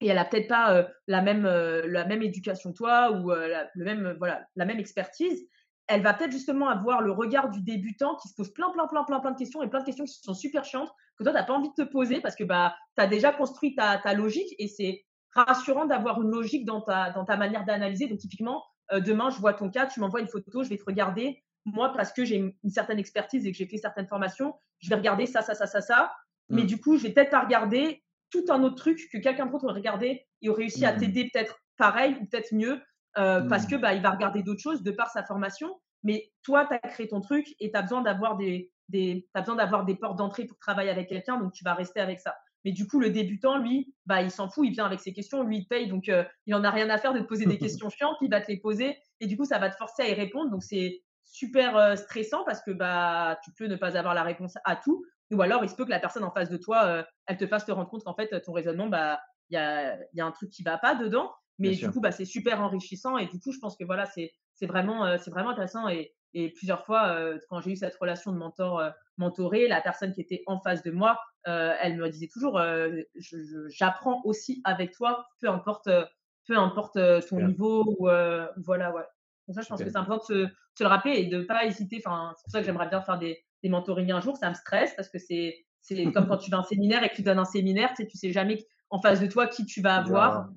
et 0.00 0.08
elle 0.08 0.18
a 0.18 0.24
peut-être 0.24 0.48
pas 0.48 0.74
euh, 0.74 0.84
la, 1.06 1.22
même, 1.22 1.46
euh, 1.46 1.82
la 1.86 2.04
même 2.04 2.22
éducation 2.22 2.72
que 2.72 2.76
toi 2.76 3.10
ou 3.10 3.32
le 3.32 3.84
même, 3.84 4.16
voilà, 4.18 4.46
la 4.54 4.66
même 4.66 4.78
expertise, 4.78 5.48
elle 5.88 6.02
va 6.02 6.14
peut-être 6.14 6.32
justement 6.32 6.68
avoir 6.68 7.02
le 7.02 7.12
regard 7.12 7.50
du 7.50 7.60
débutant 7.60 8.16
qui 8.16 8.28
se 8.28 8.34
pose 8.34 8.52
plein, 8.52 8.70
plein, 8.70 8.86
plein, 8.86 9.04
plein, 9.04 9.20
plein 9.20 9.32
de 9.32 9.38
questions 9.38 9.62
et 9.62 9.68
plein 9.68 9.80
de 9.80 9.84
questions 9.84 10.04
qui 10.04 10.14
sont 10.22 10.34
super 10.34 10.64
chiantes 10.64 10.90
que 11.18 11.24
toi, 11.24 11.32
tu 11.32 11.38
n'as 11.38 11.44
pas 11.44 11.52
envie 11.52 11.68
de 11.68 11.84
te 11.84 11.88
poser 11.88 12.20
parce 12.20 12.36
que 12.36 12.44
bah, 12.44 12.74
tu 12.96 13.02
as 13.02 13.06
déjà 13.06 13.32
construit 13.32 13.74
ta, 13.74 13.98
ta 13.98 14.14
logique 14.14 14.54
et 14.58 14.68
c'est 14.68 15.04
rassurant 15.34 15.86
d'avoir 15.86 16.20
une 16.22 16.30
logique 16.30 16.64
dans 16.64 16.80
ta, 16.80 17.10
dans 17.10 17.24
ta 17.24 17.36
manière 17.36 17.64
d'analyser. 17.64 18.06
Donc, 18.06 18.18
typiquement, 18.18 18.64
euh, 18.92 19.00
demain, 19.00 19.30
je 19.30 19.38
vois 19.38 19.54
ton 19.54 19.70
cas, 19.70 19.86
tu 19.86 20.00
m'envoies 20.00 20.20
une 20.20 20.28
photo, 20.28 20.62
je 20.62 20.68
vais 20.68 20.76
te 20.76 20.84
regarder. 20.84 21.42
Moi, 21.64 21.92
parce 21.92 22.12
que 22.12 22.24
j'ai 22.24 22.36
une, 22.36 22.52
certaine 22.70 22.98
expertise 22.98 23.46
et 23.46 23.52
que 23.52 23.56
j'ai 23.56 23.66
fait 23.66 23.78
certaines 23.78 24.08
formations, 24.08 24.54
je 24.80 24.88
vais 24.88 24.96
regarder 24.96 25.26
ça, 25.26 25.42
ça, 25.42 25.54
ça, 25.54 25.66
ça, 25.66 25.80
ça. 25.80 26.12
Mais 26.48 26.62
mmh. 26.62 26.66
du 26.66 26.80
coup, 26.80 26.96
je 26.96 27.04
vais 27.04 27.10
peut-être 27.10 27.30
pas 27.30 27.40
regarder 27.40 28.02
tout 28.30 28.44
un 28.48 28.62
autre 28.62 28.76
truc 28.76 29.08
que 29.12 29.18
quelqu'un 29.18 29.46
d'autre 29.46 29.64
aurait 29.64 29.74
regardé 29.74 30.26
et 30.42 30.48
aurait 30.48 30.62
réussi 30.62 30.84
à 30.84 30.94
mmh. 30.94 30.98
t'aider 30.98 31.30
peut-être 31.32 31.60
pareil 31.76 32.16
ou 32.20 32.26
peut-être 32.26 32.52
mieux 32.52 32.80
euh, 33.18 33.42
parce 33.48 33.66
que 33.66 33.76
mmh. 33.76 33.80
bah, 33.80 33.94
il 33.94 34.02
va 34.02 34.10
regarder 34.10 34.42
d'autres 34.42 34.62
choses 34.62 34.82
de 34.82 34.90
par 34.90 35.10
sa 35.10 35.22
formation. 35.24 35.80
Mais 36.02 36.32
toi, 36.42 36.66
tu 36.66 36.74
as 36.74 36.78
créé 36.78 37.08
ton 37.08 37.20
truc 37.20 37.46
et 37.60 37.70
tu 37.70 37.78
as 37.78 37.82
besoin 37.82 38.02
d'avoir 38.02 38.36
des, 38.36 38.72
des, 38.88 39.28
as 39.34 39.40
besoin 39.40 39.56
d'avoir 39.56 39.84
des 39.84 39.94
portes 39.94 40.18
d'entrée 40.18 40.44
pour 40.44 40.58
travailler 40.58 40.90
avec 40.90 41.08
quelqu'un, 41.08 41.38
donc 41.38 41.52
tu 41.52 41.64
vas 41.64 41.74
rester 41.74 42.00
avec 42.00 42.20
ça. 42.20 42.34
Mais 42.64 42.72
du 42.72 42.86
coup, 42.86 43.00
le 43.00 43.10
débutant, 43.10 43.58
lui, 43.58 43.94
bah, 44.06 44.22
il 44.22 44.30
s'en 44.30 44.48
fout, 44.48 44.66
il 44.66 44.72
vient 44.72 44.86
avec 44.86 45.00
ses 45.00 45.12
questions, 45.12 45.42
lui, 45.42 45.58
il 45.58 45.66
paye, 45.66 45.88
donc 45.88 46.08
euh, 46.08 46.24
il 46.46 46.54
en 46.54 46.62
a 46.62 46.70
rien 46.70 46.88
à 46.90 46.98
faire 46.98 47.12
de 47.12 47.20
te 47.20 47.24
poser 47.24 47.46
des 47.46 47.58
questions 47.58 47.90
chiantes, 47.90 48.16
il 48.20 48.30
va 48.30 48.40
te 48.40 48.50
les 48.50 48.60
poser, 48.60 48.96
et 49.20 49.26
du 49.26 49.36
coup, 49.36 49.44
ça 49.44 49.58
va 49.58 49.70
te 49.70 49.76
forcer 49.76 50.02
à 50.02 50.08
y 50.08 50.14
répondre. 50.14 50.50
Donc, 50.50 50.62
c'est 50.62 51.02
super 51.24 51.76
euh, 51.76 51.96
stressant 51.96 52.44
parce 52.44 52.62
que 52.62 52.70
bah, 52.70 53.38
tu 53.44 53.52
peux 53.52 53.66
ne 53.66 53.76
pas 53.76 53.96
avoir 53.96 54.14
la 54.14 54.22
réponse 54.22 54.54
à 54.64 54.76
tout, 54.76 55.04
ou 55.32 55.40
alors 55.40 55.64
il 55.64 55.70
se 55.70 55.74
peut 55.74 55.84
que 55.84 55.90
la 55.90 56.00
personne 56.00 56.24
en 56.24 56.30
face 56.30 56.50
de 56.50 56.56
toi, 56.56 56.84
euh, 56.84 57.02
elle 57.26 57.36
te 57.36 57.46
fasse 57.46 57.64
te 57.64 57.72
rendre 57.72 57.88
compte 57.88 58.04
qu'en 58.04 58.14
fait, 58.14 58.40
ton 58.42 58.52
raisonnement, 58.52 58.88
bah, 58.88 59.20
il 59.48 59.54
y 59.54 59.56
a, 59.56 59.96
y 60.12 60.20
a 60.20 60.26
un 60.26 60.30
truc 60.30 60.50
qui 60.50 60.62
va 60.62 60.78
pas 60.78 60.94
dedans. 60.94 61.32
Mais 61.62 61.74
du 61.74 61.90
coup, 61.90 62.00
bah, 62.00 62.12
c'est 62.12 62.24
super 62.24 62.60
enrichissant, 62.60 63.18
et 63.18 63.26
du 63.26 63.38
coup, 63.40 63.52
je 63.52 63.58
pense 63.58 63.76
que 63.76 63.84
voilà, 63.84 64.06
c'est 64.06 64.32
vraiment, 64.62 65.18
c'est 65.18 65.30
vraiment 65.30 65.50
intéressant. 65.50 65.88
Et, 65.88 66.14
et 66.34 66.50
plusieurs 66.50 66.84
fois, 66.84 67.08
euh, 67.08 67.38
quand 67.48 67.60
j'ai 67.60 67.72
eu 67.72 67.76
cette 67.76 67.96
relation 67.96 68.32
de 68.32 68.38
mentor 68.38 68.80
euh, 68.80 68.90
mentoré, 69.18 69.68
la 69.68 69.80
personne 69.80 70.14
qui 70.14 70.20
était 70.22 70.42
en 70.46 70.60
face 70.60 70.82
de 70.82 70.90
moi, 70.90 71.18
euh, 71.46 71.74
elle 71.80 71.96
me 71.96 72.08
disait 72.08 72.28
toujours 72.28 72.60
j'apprends 73.68 74.22
aussi 74.24 74.62
avec 74.64 74.92
toi, 74.92 75.26
peu 75.40 75.48
importe, 75.48 75.90
peu 76.46 76.56
importe 76.56 76.98
ton 77.28 77.40
niveau 77.40 77.84
ou 77.98 78.08
voilà 78.64 78.92
ouais. 78.94 79.02
Donc 79.48 79.56
ça, 79.56 79.62
je 79.62 79.68
pense 79.68 79.82
que 79.82 79.90
c'est 79.90 79.96
important 79.96 80.24
de 80.32 80.48
se, 80.78 80.82
le 80.82 80.88
rappeler 80.88 81.18
et 81.18 81.26
de 81.26 81.38
ne 81.38 81.42
pas 81.42 81.66
hésiter. 81.66 82.00
Enfin, 82.04 82.32
c'est 82.36 82.44
pour 82.44 82.52
ça 82.52 82.60
que 82.60 82.66
j'aimerais 82.66 82.88
bien 82.88 83.02
faire 83.02 83.18
des, 83.18 83.42
des 83.62 83.68
mentorings 83.68 84.12
un 84.12 84.20
jour. 84.20 84.36
Ça 84.36 84.48
me 84.48 84.54
stresse 84.54 84.94
parce 84.96 85.08
que 85.08 85.18
c'est 85.18 85.64
c'est 85.80 86.04
comme 86.12 86.28
quand 86.28 86.38
tu 86.38 86.48
vas 86.48 86.58
à 86.58 86.60
un 86.60 86.64
séminaire 86.64 87.02
et 87.02 87.08
que 87.08 87.16
tu 87.16 87.22
donnes 87.22 87.40
un 87.40 87.44
séminaire, 87.44 87.90
tu 87.90 88.04
sais, 88.04 88.08
tu 88.08 88.16
sais 88.16 88.30
jamais 88.30 88.64
en 88.92 89.00
face 89.00 89.20
de 89.20 89.26
toi 89.26 89.48
qui 89.48 89.66
tu 89.66 89.80
vas 89.80 89.96
avoir. 89.96 90.50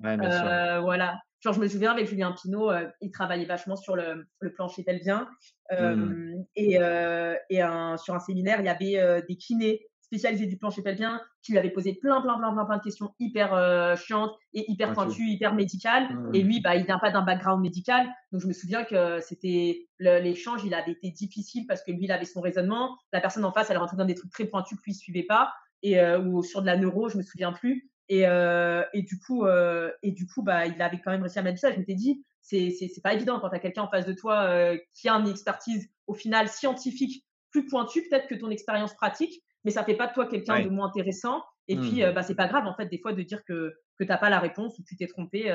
voilà. 0.82 1.18
Genre, 1.40 1.54
je 1.54 1.60
me 1.60 1.68
souviens 1.68 1.92
avec 1.92 2.08
Julien 2.08 2.32
Pinault, 2.32 2.70
euh, 2.70 2.88
il 3.00 3.10
travaillait 3.10 3.44
vachement 3.44 3.76
sur 3.76 3.94
le, 3.94 4.26
le 4.40 4.52
plancher 4.52 4.82
pelvien. 4.82 5.28
Euh, 5.72 5.94
mmh. 5.94 6.44
Et, 6.56 6.78
euh, 6.80 7.34
et 7.50 7.62
un, 7.62 7.96
sur 7.96 8.14
un 8.14 8.18
séminaire, 8.20 8.60
il 8.60 8.66
y 8.66 8.68
avait 8.68 9.22
des 9.28 9.36
kinés 9.36 9.86
spécialisés 10.00 10.46
du 10.46 10.56
plancher 10.56 10.82
pelvien 10.82 11.20
qui 11.42 11.52
lui 11.52 11.58
avaient 11.58 11.70
posé 11.70 11.94
plein, 11.94 12.20
plein, 12.20 12.38
plein, 12.38 12.52
plein, 12.52 12.64
plein 12.64 12.76
de 12.78 12.82
questions 12.82 13.14
hyper 13.18 13.96
chiantes 13.96 14.34
et 14.54 14.70
hyper 14.70 14.92
pointues, 14.92 15.28
hyper 15.28 15.54
médicales. 15.54 16.12
Mmh. 16.12 16.34
Et 16.34 16.42
lui, 16.42 16.60
bah, 16.60 16.76
il 16.76 16.84
vient 16.84 16.98
pas 16.98 17.10
d'un 17.10 17.22
background 17.22 17.62
médical. 17.62 18.06
Donc, 18.32 18.40
je 18.42 18.46
me 18.46 18.52
souviens 18.52 18.84
que 18.84 19.20
c'était 19.20 19.86
l'échange, 19.98 20.64
il 20.64 20.74
avait 20.74 20.92
été 20.92 21.10
difficile 21.10 21.66
parce 21.66 21.82
que 21.82 21.90
lui, 21.90 22.04
il 22.04 22.12
avait 22.12 22.24
son 22.24 22.40
raisonnement. 22.40 22.96
La 23.12 23.20
personne 23.20 23.44
en 23.44 23.52
face, 23.52 23.70
elle 23.70 23.78
rentrait 23.78 23.96
dans 23.96 24.04
des 24.04 24.14
trucs 24.14 24.32
très 24.32 24.44
pointus 24.44 24.78
que 24.78 24.84
lui, 24.84 24.92
il 24.92 24.96
suivait 24.96 25.26
pas. 25.26 25.52
Et, 25.82 26.00
ou 26.16 26.42
sur 26.42 26.60
de 26.62 26.66
la 26.66 26.76
neuro, 26.76 27.08
je 27.08 27.18
me 27.18 27.22
souviens 27.22 27.52
plus. 27.52 27.90
Et, 28.08 28.26
euh, 28.26 28.84
et 28.92 29.02
du 29.02 29.18
coup, 29.18 29.44
euh, 29.44 29.90
et 30.02 30.12
du 30.12 30.26
coup, 30.26 30.42
bah, 30.42 30.66
il 30.66 30.80
avait 30.80 31.00
quand 31.00 31.10
même 31.10 31.22
réussi 31.22 31.38
à 31.38 31.42
mettre 31.42 31.58
ça. 31.58 31.72
Je 31.72 31.78
m'étais 31.78 31.94
dit, 31.94 32.24
c'est 32.40 32.70
c'est 32.70 33.02
pas 33.02 33.14
évident 33.14 33.40
quand 33.40 33.48
tu 33.48 33.56
as 33.56 33.60
quelqu'un 33.60 33.82
en 33.82 33.90
face 33.90 34.06
de 34.06 34.12
toi 34.12 34.42
euh, 34.42 34.78
qui 34.94 35.08
a 35.08 35.14
une 35.14 35.28
expertise 35.28 35.88
au 36.06 36.14
final 36.14 36.48
scientifique 36.48 37.24
plus 37.50 37.66
pointue 37.66 38.06
peut-être 38.08 38.28
que 38.28 38.34
ton 38.34 38.50
expérience 38.50 38.94
pratique, 38.94 39.42
mais 39.64 39.70
ça 39.70 39.84
fait 39.84 39.96
pas 39.96 40.06
de 40.06 40.12
toi 40.12 40.26
quelqu'un 40.26 40.62
de 40.62 40.68
moins 40.68 40.86
intéressant. 40.86 41.42
Et 41.68 41.76
puis, 41.76 42.04
mmh. 42.04 42.12
bah, 42.12 42.22
c'est 42.22 42.36
pas 42.36 42.46
grave 42.46 42.66
en 42.66 42.76
fait 42.76 42.86
des 42.86 42.98
fois 42.98 43.12
de 43.12 43.22
dire 43.22 43.44
que 43.44 43.74
que 43.98 44.04
t'as 44.04 44.18
pas 44.18 44.30
la 44.30 44.38
réponse 44.38 44.78
ou 44.78 44.82
que 44.82 44.88
tu 44.88 44.96
t'es 44.96 45.08
trompé. 45.08 45.52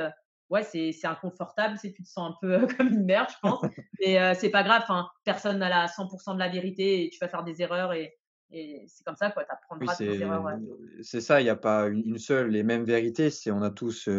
ouais, 0.50 0.64
c'est 0.64 1.06
inconfortable, 1.06 1.78
c'est 1.78 1.94
tu 1.94 2.04
te 2.04 2.10
sens 2.10 2.32
un 2.32 2.36
peu 2.42 2.68
comme 2.78 2.90
une 2.90 3.06
merde, 3.06 3.30
je 3.30 3.36
pense. 3.42 3.62
Mais 4.02 4.36
c'est 4.36 4.50
pas 4.50 4.64
grave, 4.64 4.84
personne 5.24 5.60
n'a 5.60 5.70
la 5.70 5.86
100% 5.86 6.34
de 6.34 6.40
la 6.40 6.50
vérité 6.50 7.06
et 7.06 7.10
tu 7.10 7.20
vas 7.20 7.30
faire 7.30 7.44
des 7.44 7.62
erreurs 7.62 7.94
et, 7.94 8.18
et 8.52 8.86
c'est 8.88 9.04
comme 9.06 9.16
ça, 9.16 9.32
quoi, 9.32 9.44
tu 9.44 9.52
apprendras 9.52 9.96
tes 9.96 10.20
erreurs. 10.20 10.58
C'est 11.02 11.22
ça, 11.22 11.42
il 11.42 11.46
n'y 11.46 11.50
a 11.50 11.56
pas 11.56 11.88
une, 11.88 12.18
seule 12.18 12.56
et 12.56 12.64
même 12.64 12.84
vérité, 12.84 13.30
c'est 13.30 13.52
on 13.52 13.62
a 13.62 13.70
tous 13.70 14.10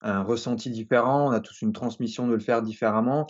un 0.00 0.22
ressenti 0.22 0.70
différent, 0.70 1.28
on 1.28 1.32
a 1.32 1.40
tous 1.40 1.62
une 1.62 1.72
transmission 1.72 2.28
de 2.28 2.34
le 2.34 2.40
faire 2.40 2.62
différemment. 2.62 3.26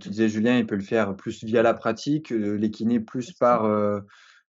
tu 0.00 0.08
disais, 0.08 0.28
Julien, 0.28 0.58
il 0.58 0.66
peut 0.66 0.74
le 0.74 0.82
faire 0.82 1.16
plus 1.16 1.44
via 1.44 1.62
la 1.62 1.74
pratique, 1.74 2.30
l'équiner 2.30 3.00
plus 3.00 3.32
par, 3.32 3.64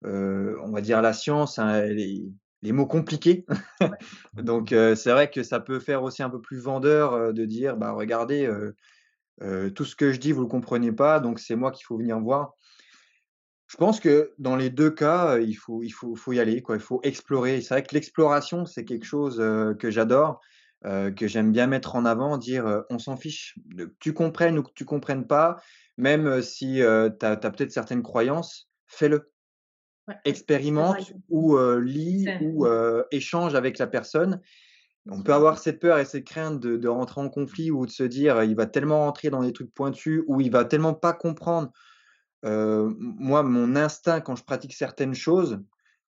on 0.02 0.70
va 0.70 0.80
dire, 0.80 1.02
la 1.02 1.12
science, 1.12 1.58
hein, 1.58 1.82
les, 1.86 2.24
les, 2.62 2.72
mots 2.72 2.86
compliqués. 2.86 3.44
Donc, 4.34 4.68
c'est 4.70 5.10
vrai 5.10 5.30
que 5.30 5.42
ça 5.42 5.60
peut 5.60 5.80
faire 5.80 6.02
aussi 6.02 6.22
un 6.22 6.30
peu 6.30 6.40
plus 6.40 6.60
vendeur 6.60 7.34
de 7.34 7.44
dire, 7.44 7.76
bah, 7.76 7.92
regardez, 7.92 8.50
tout 9.74 9.84
ce 9.84 9.96
que 9.96 10.12
je 10.12 10.18
dis, 10.18 10.32
vous 10.32 10.40
ne 10.40 10.46
le 10.46 10.50
comprenez 10.50 10.92
pas, 10.92 11.20
donc 11.20 11.40
c'est 11.40 11.56
moi 11.56 11.72
qu'il 11.72 11.84
faut 11.84 11.98
venir 11.98 12.18
voir. 12.20 12.54
Je 13.66 13.76
pense 13.76 13.98
que 13.98 14.32
dans 14.38 14.56
les 14.56 14.70
deux 14.70 14.90
cas, 14.90 15.38
il 15.38 15.54
faut, 15.54 15.82
il 15.82 15.90
faut, 15.90 16.14
faut 16.14 16.32
y 16.32 16.40
aller, 16.40 16.62
quoi. 16.62 16.76
Il 16.76 16.82
faut 16.82 17.00
explorer. 17.02 17.60
C'est 17.60 17.74
vrai 17.74 17.82
que 17.82 17.94
l'exploration, 17.94 18.66
c'est 18.66 18.84
quelque 18.84 19.06
chose 19.06 19.38
que 19.78 19.90
j'adore, 19.90 20.40
que 20.82 21.26
j'aime 21.26 21.50
bien 21.50 21.66
mettre 21.66 21.96
en 21.96 22.04
avant, 22.04 22.36
dire 22.36 22.84
on 22.90 22.98
s'en 22.98 23.16
fiche, 23.16 23.58
que 23.76 23.94
tu 24.00 24.12
comprennes 24.12 24.58
ou 24.58 24.62
que 24.62 24.72
tu 24.74 24.84
comprennes 24.84 25.26
pas, 25.26 25.56
même 25.96 26.42
si 26.42 26.74
tu 26.76 26.84
as, 26.84 27.36
peut-être 27.36 27.72
certaines 27.72 28.02
croyances, 28.02 28.68
fais-le. 28.86 29.30
Expérimente 30.26 31.14
ou 31.30 31.58
lis 31.78 32.28
ou 32.42 32.66
échange 33.10 33.54
avec 33.54 33.78
la 33.78 33.86
personne. 33.86 34.40
On 35.10 35.22
peut 35.22 35.34
avoir 35.34 35.58
cette 35.58 35.80
peur 35.80 35.98
et 35.98 36.04
cette 36.04 36.24
crainte 36.24 36.60
de, 36.60 36.76
de, 36.76 36.88
rentrer 36.88 37.20
en 37.20 37.28
conflit 37.28 37.70
ou 37.70 37.84
de 37.84 37.90
se 37.90 38.04
dire 38.04 38.42
il 38.42 38.56
va 38.56 38.64
tellement 38.64 39.00
rentrer 39.00 39.28
dans 39.28 39.42
des 39.42 39.52
trucs 39.52 39.72
pointus 39.74 40.22
ou 40.28 40.40
il 40.40 40.50
va 40.50 40.64
tellement 40.64 40.94
pas 40.94 41.12
comprendre 41.12 41.70
moi, 42.44 43.42
mon 43.42 43.76
instinct 43.76 44.20
quand 44.20 44.36
je 44.36 44.44
pratique 44.44 44.74
certaines 44.74 45.14
choses, 45.14 45.60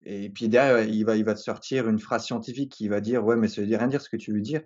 et 0.08 0.30
puis 0.30 0.48
derrière, 0.48 0.82
il 0.82 1.04
va, 1.04 1.16
il 1.16 1.24
va 1.24 1.34
te 1.34 1.40
sortir 1.40 1.88
une 1.88 1.98
phrase 1.98 2.24
scientifique 2.24 2.70
qui 2.70 2.88
va 2.88 3.00
dire 3.00 3.24
ouais, 3.24 3.36
mais 3.36 3.48
ça 3.48 3.60
veut 3.60 3.76
rien 3.76 3.88
dire 3.88 4.00
ce 4.00 4.08
que 4.08 4.16
tu 4.16 4.32
veux 4.32 4.40
dire. 4.40 4.62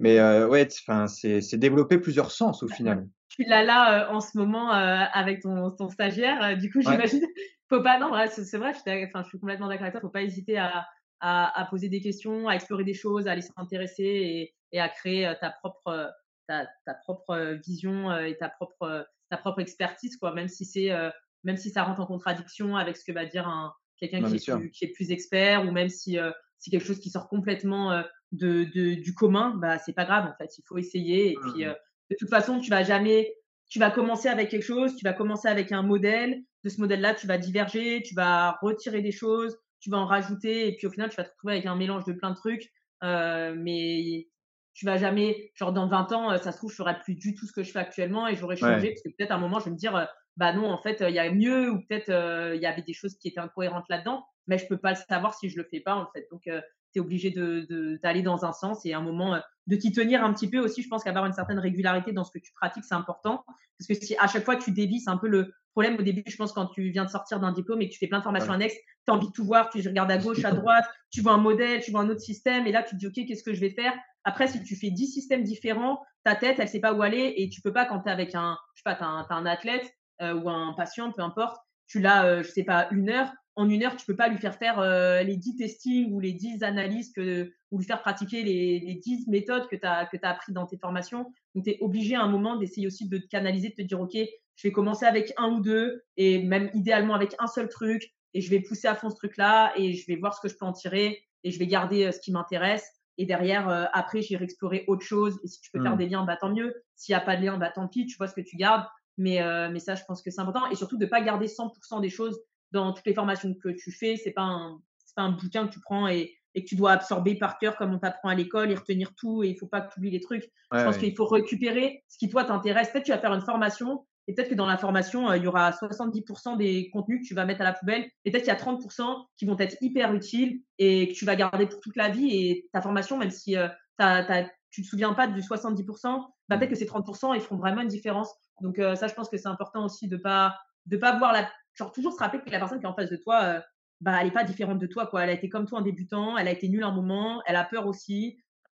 Mais 0.00 0.20
ouais, 0.44 0.68
enfin, 0.82 1.06
c'est 1.06 1.54
développer 1.54 1.98
plusieurs 1.98 2.32
sens 2.32 2.62
au 2.64 2.68
final. 2.68 3.06
Tu 3.28 3.44
l'as 3.44 3.62
là 3.62 4.12
en 4.12 4.20
ce 4.20 4.36
moment 4.36 4.70
avec 4.70 5.42
ton, 5.42 5.70
ton 5.70 5.88
stagiaire. 5.88 6.58
du 6.58 6.70
coup, 6.70 6.80
j'imagine. 6.80 7.24
Faut 7.68 7.80
pas. 7.80 7.98
Non, 7.98 8.12
c'est 8.28 8.58
vrai. 8.58 8.72
Je, 8.74 9.06
enfin, 9.06 9.22
je 9.22 9.28
suis 9.28 9.38
complètement 9.38 9.68
d'accord 9.68 9.84
avec 9.84 9.92
toi. 9.92 10.00
Faut 10.00 10.10
pas 10.10 10.22
hésiter 10.22 10.58
à, 10.58 10.86
à, 11.20 11.66
poser 11.70 11.88
des 11.88 12.00
questions, 12.00 12.48
à 12.48 12.54
explorer 12.54 12.84
des 12.84 12.94
choses, 12.94 13.28
à 13.28 13.32
aller 13.32 13.42
s'intéresser 13.42 14.02
et, 14.02 14.54
et, 14.72 14.80
à 14.80 14.88
créer 14.88 15.32
ta 15.40 15.50
propre 15.50 16.12
ta, 16.48 16.66
ta 16.84 16.94
propre 16.94 17.56
vision 17.64 18.14
et 18.18 18.36
ta 18.36 18.48
propre 18.48 19.06
ta 19.32 19.38
propre 19.38 19.60
expertise, 19.60 20.18
quoi, 20.18 20.34
même 20.34 20.48
si 20.48 20.66
c'est, 20.66 20.92
euh, 20.92 21.08
même 21.42 21.56
si 21.56 21.70
ça 21.70 21.84
rentre 21.84 22.02
en 22.02 22.06
contradiction 22.06 22.76
avec 22.76 22.98
ce 22.98 23.04
que 23.04 23.12
va 23.12 23.24
dire 23.24 23.48
un, 23.48 23.72
quelqu'un 23.96 24.22
qui, 24.22 24.38
qui, 24.70 24.84
est 24.84 24.92
plus 24.92 25.10
expert, 25.10 25.66
ou 25.66 25.70
même 25.70 25.88
si 25.88 26.18
euh, 26.18 26.30
c'est 26.58 26.70
quelque 26.70 26.84
chose 26.84 27.00
qui 27.00 27.08
sort 27.08 27.30
complètement 27.30 27.92
euh, 27.92 28.02
de, 28.32 28.64
de, 28.74 28.92
du 28.92 29.14
commun, 29.14 29.54
bah, 29.56 29.78
c'est 29.78 29.94
pas 29.94 30.04
grave, 30.04 30.26
en 30.26 30.36
fait. 30.36 30.50
Il 30.58 30.62
faut 30.68 30.76
essayer. 30.76 31.32
Et 31.32 31.36
puis, 31.36 31.64
mmh 31.64 31.74
de 32.10 32.16
toute 32.18 32.28
façon, 32.28 32.60
tu 32.60 32.68
vas 32.68 32.82
jamais, 32.82 33.34
tu 33.70 33.78
vas 33.78 33.90
commencer 33.90 34.28
avec 34.28 34.50
quelque 34.50 34.64
chose, 34.64 34.94
tu 34.96 35.04
vas 35.04 35.14
commencer 35.14 35.48
avec 35.48 35.72
un 35.72 35.80
modèle. 35.80 36.42
De 36.62 36.68
ce 36.68 36.78
modèle-là, 36.78 37.14
tu 37.14 37.26
vas 37.26 37.38
diverger, 37.38 38.02
tu 38.02 38.14
vas 38.14 38.58
retirer 38.60 39.00
des 39.00 39.12
choses, 39.12 39.56
tu 39.80 39.88
vas 39.88 39.96
en 39.96 40.04
rajouter, 40.04 40.68
et 40.68 40.76
puis 40.76 40.86
au 40.86 40.90
final, 40.90 41.08
tu 41.08 41.16
vas 41.16 41.24
te 41.24 41.30
retrouver 41.30 41.54
avec 41.54 41.64
un 41.64 41.74
mélange 41.74 42.04
de 42.04 42.12
plein 42.12 42.32
de 42.32 42.36
trucs. 42.36 42.70
mais 43.00 44.28
tu 44.74 44.86
vas 44.86 44.96
jamais, 44.96 45.50
genre 45.54 45.72
dans 45.72 45.86
20 45.86 46.12
ans, 46.12 46.38
ça 46.38 46.52
se 46.52 46.56
trouve, 46.56 46.70
je 46.70 46.76
ferais 46.76 46.98
plus 47.00 47.14
du 47.14 47.34
tout 47.34 47.46
ce 47.46 47.52
que 47.52 47.62
je 47.62 47.70
fais 47.72 47.78
actuellement 47.78 48.26
et 48.28 48.36
j'aurais 48.36 48.56
changé 48.56 48.90
parce 48.90 49.02
que 49.02 49.08
peut-être 49.10 49.30
à 49.30 49.34
un 49.34 49.38
moment, 49.38 49.58
je 49.58 49.66
vais 49.66 49.70
me 49.70 49.76
dire, 49.76 50.08
bah 50.36 50.52
non, 50.52 50.70
en 50.70 50.78
fait, 50.78 51.04
il 51.06 51.14
y 51.14 51.18
a 51.18 51.30
mieux 51.30 51.70
ou 51.70 51.80
peut-être 51.86 52.08
il 52.54 52.60
y 52.60 52.66
avait 52.66 52.82
des 52.82 52.94
choses 52.94 53.16
qui 53.18 53.28
étaient 53.28 53.40
incohérentes 53.40 53.84
là-dedans, 53.88 54.24
mais 54.46 54.58
je 54.58 54.66
peux 54.66 54.78
pas 54.78 54.90
le 54.90 54.96
savoir 54.96 55.34
si 55.34 55.48
je 55.50 55.56
le 55.58 55.64
fais 55.70 55.80
pas, 55.80 55.94
en 55.94 56.06
fait. 56.14 56.26
Donc, 56.30 56.48
tu 56.92 56.98
es 56.98 57.00
obligé 57.00 57.30
d'aller 57.30 57.66
de, 57.66 57.98
d'aller 58.02 58.22
dans 58.22 58.44
un 58.44 58.52
sens 58.52 58.84
et 58.84 58.92
à 58.92 58.98
un 58.98 59.02
moment 59.02 59.40
de 59.66 59.76
t'y 59.76 59.92
tenir 59.92 60.24
un 60.24 60.32
petit 60.32 60.48
peu 60.48 60.58
aussi. 60.58 60.82
Je 60.82 60.88
pense 60.88 61.04
qu'avoir 61.04 61.26
une 61.26 61.32
certaine 61.32 61.58
régularité 61.58 62.12
dans 62.12 62.24
ce 62.24 62.30
que 62.30 62.38
tu 62.38 62.52
pratiques, 62.52 62.84
c'est 62.84 62.94
important 62.94 63.44
parce 63.78 63.88
que 63.88 64.06
si 64.06 64.16
à 64.18 64.26
chaque 64.26 64.44
fois 64.44 64.56
tu 64.56 64.70
dévis, 64.70 65.00
c'est 65.00 65.10
un 65.10 65.16
peu 65.16 65.28
le 65.28 65.52
problème 65.72 65.96
au 65.98 66.02
début, 66.02 66.22
je 66.26 66.36
pense, 66.36 66.52
quand 66.52 66.66
tu 66.66 66.90
viens 66.90 67.04
de 67.04 67.10
sortir 67.10 67.40
d'un 67.40 67.52
diplôme 67.52 67.80
et 67.82 67.88
que 67.88 67.92
tu 67.92 67.98
fais 67.98 68.06
plein 68.06 68.18
de 68.18 68.22
formations 68.22 68.52
annexes, 68.52 68.74
tu 68.74 69.12
as 69.12 69.14
envie 69.14 69.28
de 69.28 69.32
tout 69.32 69.44
voir, 69.44 69.70
tu 69.70 69.86
regardes 69.86 70.10
à 70.10 70.18
gauche, 70.18 70.44
à 70.44 70.52
droite, 70.52 70.84
tu 71.10 71.20
vois 71.20 71.32
un 71.32 71.38
modèle, 71.38 71.82
tu 71.82 71.90
vois 71.90 72.02
un 72.02 72.08
autre 72.08 72.20
système 72.20 72.66
et 72.66 72.72
là, 72.72 72.82
tu 72.82 72.94
te 72.94 72.96
dis, 72.96 73.06
OK, 73.06 73.26
qu'est-ce 73.26 73.42
que 73.42 73.54
je 73.54 73.60
vais 73.60 73.70
faire? 73.70 73.92
Après, 74.24 74.46
si 74.46 74.62
tu 74.62 74.76
fais 74.76 74.90
10 74.90 75.06
systèmes 75.06 75.42
différents, 75.42 76.00
ta 76.24 76.36
tête, 76.36 76.58
elle 76.58 76.68
sait 76.68 76.80
pas 76.80 76.92
où 76.92 77.02
aller 77.02 77.34
et 77.36 77.48
tu 77.48 77.60
peux 77.60 77.72
pas, 77.72 77.86
quand 77.86 78.00
tu 78.00 78.08
es 78.08 78.12
avec 78.12 78.34
un, 78.34 78.56
je 78.74 78.82
sais 78.82 78.96
pas, 78.96 79.04
as, 79.04 79.34
un 79.34 79.46
athlète 79.46 79.90
euh, 80.20 80.34
ou 80.34 80.48
un 80.48 80.74
patient, 80.74 81.10
peu 81.10 81.22
importe, 81.22 81.56
tu 81.86 82.00
l'as, 82.00 82.26
euh, 82.26 82.42
je 82.42 82.48
sais 82.48 82.64
pas, 82.64 82.88
une 82.90 83.08
heure. 83.10 83.32
En 83.54 83.68
une 83.68 83.82
heure, 83.84 83.96
tu 83.96 84.06
peux 84.06 84.16
pas 84.16 84.28
lui 84.28 84.38
faire 84.38 84.56
faire 84.56 84.78
euh, 84.78 85.22
les 85.22 85.36
10 85.36 85.56
testings 85.56 86.12
ou 86.12 86.20
les 86.20 86.32
10 86.32 86.62
analyses 86.62 87.12
que, 87.12 87.52
ou 87.70 87.78
lui 87.78 87.84
faire 87.84 88.00
pratiquer 88.00 88.42
les, 88.42 88.80
les 88.80 88.94
10 88.94 89.28
méthodes 89.28 89.68
que 89.68 89.76
tu 89.76 89.86
as, 89.86 90.06
que 90.06 90.16
as 90.22 90.30
appris 90.30 90.52
dans 90.52 90.66
tes 90.66 90.78
formations. 90.78 91.30
Donc, 91.54 91.64
tu 91.64 91.70
es 91.70 91.78
obligé 91.80 92.14
à 92.14 92.22
un 92.22 92.28
moment 92.28 92.56
d'essayer 92.56 92.86
aussi 92.86 93.08
de 93.08 93.18
te 93.18 93.26
canaliser, 93.26 93.68
de 93.68 93.74
te 93.74 93.82
dire, 93.82 94.00
OK, 94.00 94.14
je 94.14 94.68
vais 94.68 94.72
commencer 94.72 95.04
avec 95.04 95.32
un 95.36 95.50
ou 95.50 95.60
deux 95.60 96.02
et 96.16 96.42
même 96.42 96.70
idéalement 96.74 97.14
avec 97.14 97.34
un 97.38 97.46
seul 97.46 97.68
truc 97.68 98.12
et 98.34 98.40
je 98.40 98.50
vais 98.50 98.60
pousser 98.60 98.88
à 98.88 98.94
fond 98.94 99.10
ce 99.10 99.16
truc-là 99.16 99.72
et 99.76 99.92
je 99.92 100.06
vais 100.06 100.16
voir 100.16 100.34
ce 100.34 100.40
que 100.40 100.48
je 100.48 100.56
peux 100.56 100.64
en 100.64 100.72
tirer 100.72 101.22
et 101.44 101.50
je 101.50 101.58
vais 101.58 101.66
garder 101.66 102.10
ce 102.12 102.20
qui 102.20 102.32
m'intéresse 102.32 103.02
et 103.18 103.26
derrière, 103.26 103.68
euh, 103.68 103.84
après, 103.92 104.22
j'irai 104.22 104.44
explorer 104.44 104.84
autre 104.86 105.04
chose. 105.04 105.38
Et 105.44 105.48
si 105.48 105.60
tu 105.60 105.70
peux 105.70 105.82
faire 105.82 105.94
mmh. 105.94 105.98
des 105.98 106.08
liens, 106.08 106.24
bah, 106.24 106.36
tant 106.36 106.50
mieux. 106.50 106.82
S'il 106.96 107.14
n'y 107.14 107.20
a 107.20 107.24
pas 107.24 107.36
de 107.36 107.42
lien, 107.44 107.58
bah, 107.58 107.70
tant 107.74 107.88
pis, 107.88 108.06
tu 108.06 108.16
vois 108.16 108.28
ce 108.28 108.34
que 108.34 108.40
tu 108.40 108.56
gardes. 108.56 108.86
Mais, 109.18 109.42
euh, 109.42 109.68
mais 109.70 109.78
ça, 109.78 109.94
je 109.94 110.02
pense 110.04 110.22
que 110.22 110.30
c'est 110.30 110.40
important. 110.40 110.68
Et 110.70 110.74
surtout, 110.74 110.96
de 110.96 111.04
ne 111.04 111.10
pas 111.10 111.20
garder 111.20 111.46
100% 111.46 112.00
des 112.00 112.08
choses 112.08 112.40
dans 112.72 112.92
toutes 112.92 113.06
les 113.06 113.14
formations 113.14 113.54
que 113.54 113.68
tu 113.68 113.92
fais. 113.92 114.16
Ce 114.16 114.26
n'est 114.26 114.32
pas, 114.32 114.42
un, 114.42 114.80
pas 115.16 115.22
un 115.22 115.32
bouquin 115.32 115.66
que 115.66 115.72
tu 115.72 115.80
prends 115.80 116.08
et, 116.08 116.34
et 116.54 116.64
que 116.64 116.68
tu 116.68 116.76
dois 116.76 116.92
absorber 116.92 117.36
par 117.36 117.58
cœur 117.58 117.76
comme 117.76 117.94
on 117.94 117.98
t'apprend 117.98 118.28
à 118.28 118.34
l'école 118.34 118.70
et 118.70 118.74
retenir 118.74 119.14
tout. 119.14 119.42
Et 119.42 119.48
il 119.48 119.58
faut 119.58 119.66
pas 119.66 119.80
que 119.80 119.92
tu 119.92 119.98
oublies 119.98 120.10
les 120.10 120.20
trucs. 120.20 120.50
je 120.72 120.82
pense 120.82 120.98
qu'il 120.98 121.14
faut 121.16 121.26
récupérer 121.26 122.04
ce 122.08 122.18
qui, 122.18 122.28
toi, 122.28 122.44
t'intéresse. 122.44 122.90
Peut-être 122.90 123.04
tu 123.04 123.12
vas 123.12 123.18
faire 123.18 123.34
une 123.34 123.42
formation 123.42 124.04
et 124.28 124.34
peut-être 124.34 124.50
que 124.50 124.54
dans 124.54 124.66
la 124.66 124.78
formation, 124.78 125.30
euh, 125.30 125.36
il 125.36 125.42
y 125.42 125.46
aura 125.46 125.70
70% 125.70 126.56
des 126.56 126.90
contenus 126.90 127.22
que 127.22 127.26
tu 127.26 127.34
vas 127.34 127.44
mettre 127.44 127.60
à 127.62 127.64
la 127.64 127.72
poubelle. 127.72 128.08
Et 128.24 128.30
peut-être 128.30 128.44
qu'il 128.44 128.52
y 128.52 128.56
a 128.56 128.60
30% 128.60 129.26
qui 129.36 129.46
vont 129.46 129.58
être 129.58 129.76
hyper 129.80 130.14
utiles 130.14 130.62
et 130.78 131.08
que 131.08 131.14
tu 131.14 131.24
vas 131.24 131.34
garder 131.34 131.66
pour 131.66 131.80
toute 131.80 131.96
la 131.96 132.08
vie. 132.08 132.28
Et 132.30 132.68
ta 132.72 132.80
formation, 132.80 133.18
même 133.18 133.30
si 133.30 133.56
euh, 133.56 133.68
tu 133.98 134.80
ne 134.80 134.84
te 134.84 134.88
souviens 134.88 135.12
pas 135.14 135.26
du 135.26 135.40
70%, 135.40 136.24
bah, 136.48 136.56
peut-être 136.56 136.70
que 136.70 136.76
ces 136.76 136.86
30%, 136.86 137.34
ils 137.34 137.40
feront 137.40 137.56
vraiment 137.56 137.80
une 137.82 137.88
différence. 137.88 138.32
Donc 138.60 138.78
euh, 138.78 138.94
ça, 138.94 139.08
je 139.08 139.14
pense 139.14 139.28
que 139.28 139.36
c'est 139.36 139.48
important 139.48 139.84
aussi 139.84 140.08
de 140.08 140.16
pas 140.16 140.56
de 140.86 140.96
pas 140.96 141.16
voir 141.16 141.32
la 141.32 141.48
genre 141.74 141.92
toujours 141.92 142.12
se 142.12 142.18
rappeler 142.18 142.40
que 142.42 142.50
la 142.50 142.58
personne 142.58 142.78
qui 142.78 142.84
est 142.84 142.88
en 142.88 142.94
face 142.94 143.10
de 143.10 143.16
toi, 143.16 143.62
bah 144.00 144.18
elle 144.20 144.28
est 144.28 144.32
pas 144.32 144.44
différente 144.44 144.78
de 144.78 144.86
toi 144.86 145.06
quoi. 145.06 145.22
Elle 145.24 145.30
a 145.30 145.32
été 145.32 145.48
comme 145.48 145.66
toi 145.66 145.78
en 145.78 145.82
débutant, 145.82 146.36
elle 146.36 146.48
a 146.48 146.50
été 146.50 146.68
nulle 146.68 146.84
un 146.84 146.92
moment, 146.92 147.42
elle 147.46 147.56
a 147.56 147.64
peur 147.64 147.86
aussi, 147.86 148.38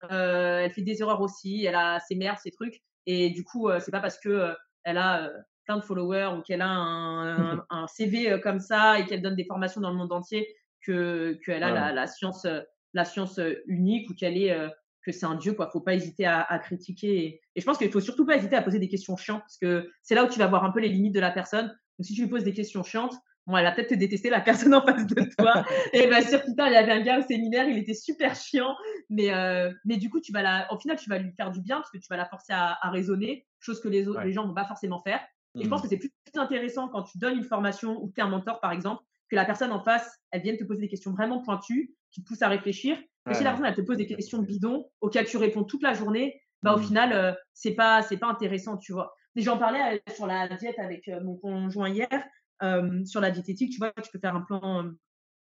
elle 0.09 0.71
fait 0.71 0.83
des 0.83 1.01
erreurs 1.01 1.21
aussi, 1.21 1.65
elle 1.65 1.77
a 1.77 2.01
ses 2.01 2.17
merdes, 2.17 2.39
ses 2.39 2.51
trucs. 2.51 2.83
Et 3.07 3.31
du 3.31 3.45
coup, 3.45 3.71
c'est 3.81 3.91
pas 3.91 4.01
parce 4.01 4.19
que 4.19 4.55
elle 4.85 4.99
a 4.99 5.31
plein 5.65 5.77
de 5.77 5.83
followers 5.83 6.37
ou 6.37 6.43
qu'elle 6.43 6.63
a 6.63 6.69
un, 6.69 7.65
un, 7.71 7.87
CV 7.87 8.41
comme 8.41 8.61
ça 8.61 8.99
et 8.99 9.07
qu'elle 9.07 9.23
donne 9.23 9.37
des 9.37 9.45
formations 9.45 9.81
dans 9.81 9.91
le 9.91 9.97
monde 9.97 10.13
entier 10.13 10.47
que 10.85 11.39
qu'elle 11.45 11.63
a 11.63 11.71
la, 11.71 11.93
la, 11.93 12.07
science 12.07 12.47
la 12.95 13.05
science 13.05 13.39
unique 13.67 14.11
ou 14.11 14.15
qu'elle 14.15 14.37
est 14.37 14.57
que 15.05 15.13
c'est 15.13 15.27
un 15.27 15.35
dieu 15.35 15.53
quoi 15.53 15.71
faut 15.71 15.81
pas 15.81 15.95
hésiter 15.95 16.27
à, 16.27 16.41
à 16.41 16.59
critiquer 16.59 17.41
et, 17.55 17.61
je 17.61 17.65
pense 17.65 17.79
qu'il 17.79 17.91
faut 17.91 18.01
surtout 18.01 18.27
pas 18.27 18.37
hésiter 18.37 18.57
à 18.57 18.63
poser 18.63 18.79
des 18.79 18.89
questions 18.89 19.17
chiantes 19.17 19.43
parce 19.43 19.59
que 19.59 19.91
c'est 20.03 20.15
là 20.15 20.25
où 20.25 20.29
tu 20.29 20.39
vas 20.39 20.47
voir 20.47 20.65
un 20.65 20.71
peu 20.71 20.81
les 20.81 20.89
limites 20.89 21.15
de 21.15 21.21
la 21.21 21.31
personne 21.31 21.77
donc 22.03 22.07
si 22.07 22.15
tu 22.15 22.23
lui 22.23 22.29
poses 22.29 22.45
des 22.45 22.53
questions 22.53 22.83
chiantes 22.83 23.15
bon 23.47 23.57
elle 23.57 23.65
va 23.65 23.73
peut-être 23.73 23.91
te 23.91 23.95
détester 23.95 24.31
la 24.31 24.41
personne 24.49 24.75
en 24.75 24.85
face 24.85 25.07
de 25.07 25.23
toi 25.39 25.65
et 25.93 26.01
elle 26.01 26.11
va 26.11 26.23
se 26.23 26.29
dire 26.29 26.43
putain 26.45 26.67
il 26.67 26.73
y 26.73 26.77
avait 26.77 26.93
un 26.93 27.03
gars 27.03 27.19
au 27.19 27.23
séminaire 27.23 27.69
il 27.69 27.79
était 27.79 27.95
super 27.95 28.35
chiant 28.35 28.75
mais 29.11 29.31
mais 29.85 29.97
du 29.97 30.11
coup 30.11 30.21
tu 30.21 30.33
vas 30.33 30.43
la 30.43 30.73
au 30.73 30.79
final 30.79 30.97
tu 30.97 31.09
vas 31.09 31.19
lui 31.19 31.33
faire 31.33 31.51
du 31.51 31.61
bien 31.61 31.77
parce 31.77 31.91
que 31.91 31.99
tu 31.99 32.07
vas 32.11 32.17
la 32.17 32.27
forcer 32.27 32.53
à, 32.53 32.79
à 32.81 32.91
raisonner 32.91 33.47
chose 33.63 33.81
que 33.81 33.89
les, 33.89 34.09
autres, 34.09 34.21
les 34.23 34.33
gens 34.33 34.47
vont 34.47 34.55
pas 34.55 34.67
forcément 34.67 35.01
faire. 35.01 35.21
Et 35.55 35.65
je 35.65 35.69
pense 35.69 35.81
mmh. 35.81 35.83
que 35.83 35.89
c'est 35.89 35.99
plus 35.99 36.11
intéressant 36.37 36.89
quand 36.89 37.03
tu 37.03 37.19
donnes 37.19 37.37
une 37.37 37.45
formation 37.45 38.03
ou 38.03 38.09
que 38.09 38.15
tu 38.15 38.21
es 38.21 38.25
un 38.25 38.29
mentor, 38.29 38.61
par 38.61 38.73
exemple, 38.73 39.03
que 39.31 39.37
la 39.37 39.45
personne 39.45 39.73
en 39.73 39.83
face, 39.83 40.19
elle 40.31 40.43
vienne 40.43 40.57
te 40.57 40.65
poser 40.65 40.81
des 40.81 40.89
questions 40.89 41.13
vraiment 41.13 41.41
pointues, 41.41 41.95
qui 42.11 42.23
te 42.23 42.29
poussent 42.29 42.43
à 42.43 42.49
réfléchir. 42.49 42.99
Mais 43.27 43.35
si 43.35 43.45
la 43.45 43.51
personne, 43.51 43.67
elle 43.67 43.75
te 43.75 43.83
pose 43.83 43.99
des 43.99 44.07
questions 44.07 44.43
bidons 44.43 44.91
auxquelles 45.01 45.27
tu 45.27 45.37
réponds 45.37 45.65
toute 45.65 45.83
la 45.83 45.95
journée, 45.95 46.41
bah, 46.63 46.75
au 46.75 46.79
mmh. 46.79 46.83
final, 46.83 47.13
euh, 47.13 47.33
c'est 47.53 47.75
pas, 47.75 48.03
c'est 48.03 48.17
pas 48.17 48.29
intéressant, 48.29 48.77
tu 48.77 48.93
vois. 48.93 49.15
J'en 49.37 49.59
parlais 49.59 49.97
euh, 50.09 50.13
sur 50.15 50.27
la 50.27 50.49
diète 50.49 50.79
avec 50.79 51.09
euh, 51.09 51.21
mon 51.23 51.37
conjoint 51.37 51.89
hier, 51.89 52.09
sur 53.05 53.21
la 53.21 53.33
diététique, 53.33 53.73
tu 53.73 53.79
vois, 53.79 53.91
tu 53.91 54.11
peux 54.13 54.21
faire 54.21 54.37
un 54.37 54.43
plan, 54.43 54.89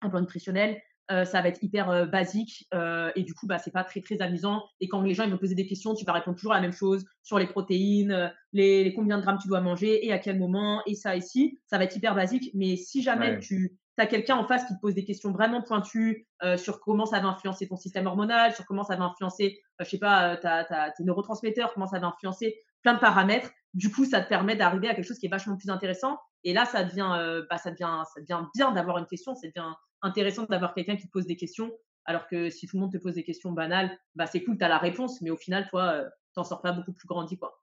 un 0.01 0.09
plan 0.09 0.21
nutritionnel, 0.21 0.81
euh, 1.11 1.27
ça 1.27 1.43
va 1.43 1.49
être 1.49 1.63
hyper 1.63 1.91
euh, 1.91 2.07
basique 2.07 2.67
euh, 2.73 3.13
et 3.15 3.25
du 3.25 3.35
coup 3.35 3.47
bah 3.47 3.59
c'est 3.59 3.71
pas 3.71 3.85
très 3.85 4.01
très 4.01 4.23
amusant. 4.23 4.65
Et 4.81 4.89
quand 4.89 5.03
les 5.03 5.13
gens 5.13 5.25
ils 5.25 5.31
vont 5.31 5.39
poser 5.39 5.55
des 5.55 5.67
questions 5.67 5.95
tu 5.95 6.05
vas 6.07 6.13
répondre 6.13 6.37
toujours 6.37 6.53
à 6.53 6.57
la 6.57 6.63
même 6.63 6.73
chose 6.73 7.05
sur 7.23 7.39
les 7.39 7.47
protéines 7.47 8.33
les, 8.55 8.95
combien 8.95 9.19
de 9.19 9.23
grammes 9.23 9.39
tu 9.39 9.47
dois 9.47 9.61
manger 9.61 10.07
et 10.07 10.13
à 10.13 10.19
quel 10.19 10.39
moment 10.39 10.83
et 10.87 10.95
ça 10.95 11.15
ici 11.15 11.61
ça 11.67 11.77
va 11.77 11.85
être 11.85 11.95
hyper 11.95 12.15
basique 12.15 12.51
mais 12.55 12.77
si 12.77 13.03
jamais 13.03 13.39
tu 13.39 13.77
tu 13.99 14.03
as 14.03 14.07
quelqu'un 14.07 14.37
en 14.37 14.47
face 14.47 14.65
qui 14.65 14.75
te 14.75 14.81
pose 14.81 14.95
des 14.95 15.05
questions 15.05 15.31
vraiment 15.31 15.61
pointues 15.61 16.27
euh, 16.43 16.57
sur 16.57 16.81
comment 16.81 17.05
ça 17.05 17.21
va 17.21 17.29
influencer 17.29 17.69
ton 17.69 17.77
système 17.77 18.07
hormonal, 18.07 18.53
sur 18.53 18.65
comment 18.65 18.83
ça 18.83 18.97
va 18.97 19.05
influencer, 19.05 19.61
je 19.79 19.85
sais 19.85 19.99
pas, 19.99 20.37
tes 20.37 21.05
neurotransmetteurs, 21.05 21.73
comment 21.73 21.87
ça 21.87 22.01
va 22.01 22.09
influencer 22.09 22.57
plein 22.85 22.95
de 22.95 23.01
paramètres. 23.01 23.51
Du 23.73 23.91
coup, 23.91 24.05
ça 24.05 24.21
te 24.21 24.29
permet 24.29 24.55
d'arriver 24.55 24.89
à 24.89 24.95
quelque 24.95 25.07
chose 25.07 25.19
qui 25.19 25.27
est 25.27 25.31
vachement 25.31 25.57
plus 25.57 25.71
intéressant. 25.71 26.21
Et 26.45 26.53
là, 26.53 26.65
ça 26.65 26.85
devient, 26.85 27.43
bah, 27.51 27.59
ça 27.59 27.73
devient, 27.73 28.03
ça 28.15 28.21
devient 28.21 28.47
bien 28.55 28.71
d'avoir 28.71 28.99
une 28.99 29.07
question. 29.07 29.35
Ça 29.35 29.49
devient 29.49 29.73
intéressant 30.03 30.45
d'avoir 30.45 30.75
quelqu'un 30.75 30.97
qui 30.97 31.07
te 31.07 31.13
pose 31.13 31.27
des 31.27 31.37
questions. 31.37 31.73
Alors 32.05 32.29
que 32.29 32.51
si 32.51 32.69
tout 32.69 32.77
le 32.77 32.83
monde 32.83 32.93
te 32.93 32.99
pose 32.99 33.15
des 33.15 33.25
questions 33.25 33.51
banales, 33.51 33.99
bah, 34.15 34.27
c'est 34.27 34.45
cool, 34.45 34.59
tu 34.59 34.65
as 34.65 34.69
la 34.69 34.79
réponse, 34.79 35.21
mais 35.23 35.31
au 35.31 35.37
final, 35.37 35.67
toi, 35.71 36.05
tu 36.05 36.35
t'en 36.35 36.45
sors 36.45 36.63
pas 36.63 36.73
beaucoup 36.73 36.93
plus 36.93 37.09
grandi, 37.09 37.39
quoi. 37.39 37.61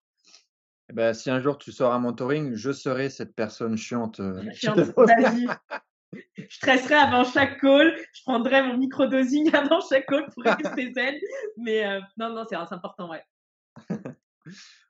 Eh 0.90 0.94
ben, 0.94 1.14
si 1.14 1.30
un 1.30 1.40
jour 1.40 1.58
tu 1.58 1.72
sors 1.72 1.94
un 1.94 2.00
mentoring, 2.00 2.56
je 2.56 2.72
serai 2.72 3.10
cette 3.10 3.34
personne 3.34 3.78
chiante. 3.78 4.20
chiante 4.54 4.80
vas-y. 4.98 5.48
je 6.36 6.56
stresserai 6.56 6.96
avant 6.96 7.24
chaque 7.24 7.62
call, 7.62 7.96
je 8.14 8.24
prendrai 8.24 8.64
mon 8.64 8.78
micro-dosing 8.78 9.50
avant 9.56 9.80
chaque 9.88 10.08
call 10.08 10.26
pour 10.34 10.44
rester 10.44 10.92
zen. 10.94 11.16
Mais 11.58 12.02
non, 12.18 12.34
non, 12.34 12.44
c'est 12.50 12.56
important, 12.56 13.10
ouais. 13.10 13.24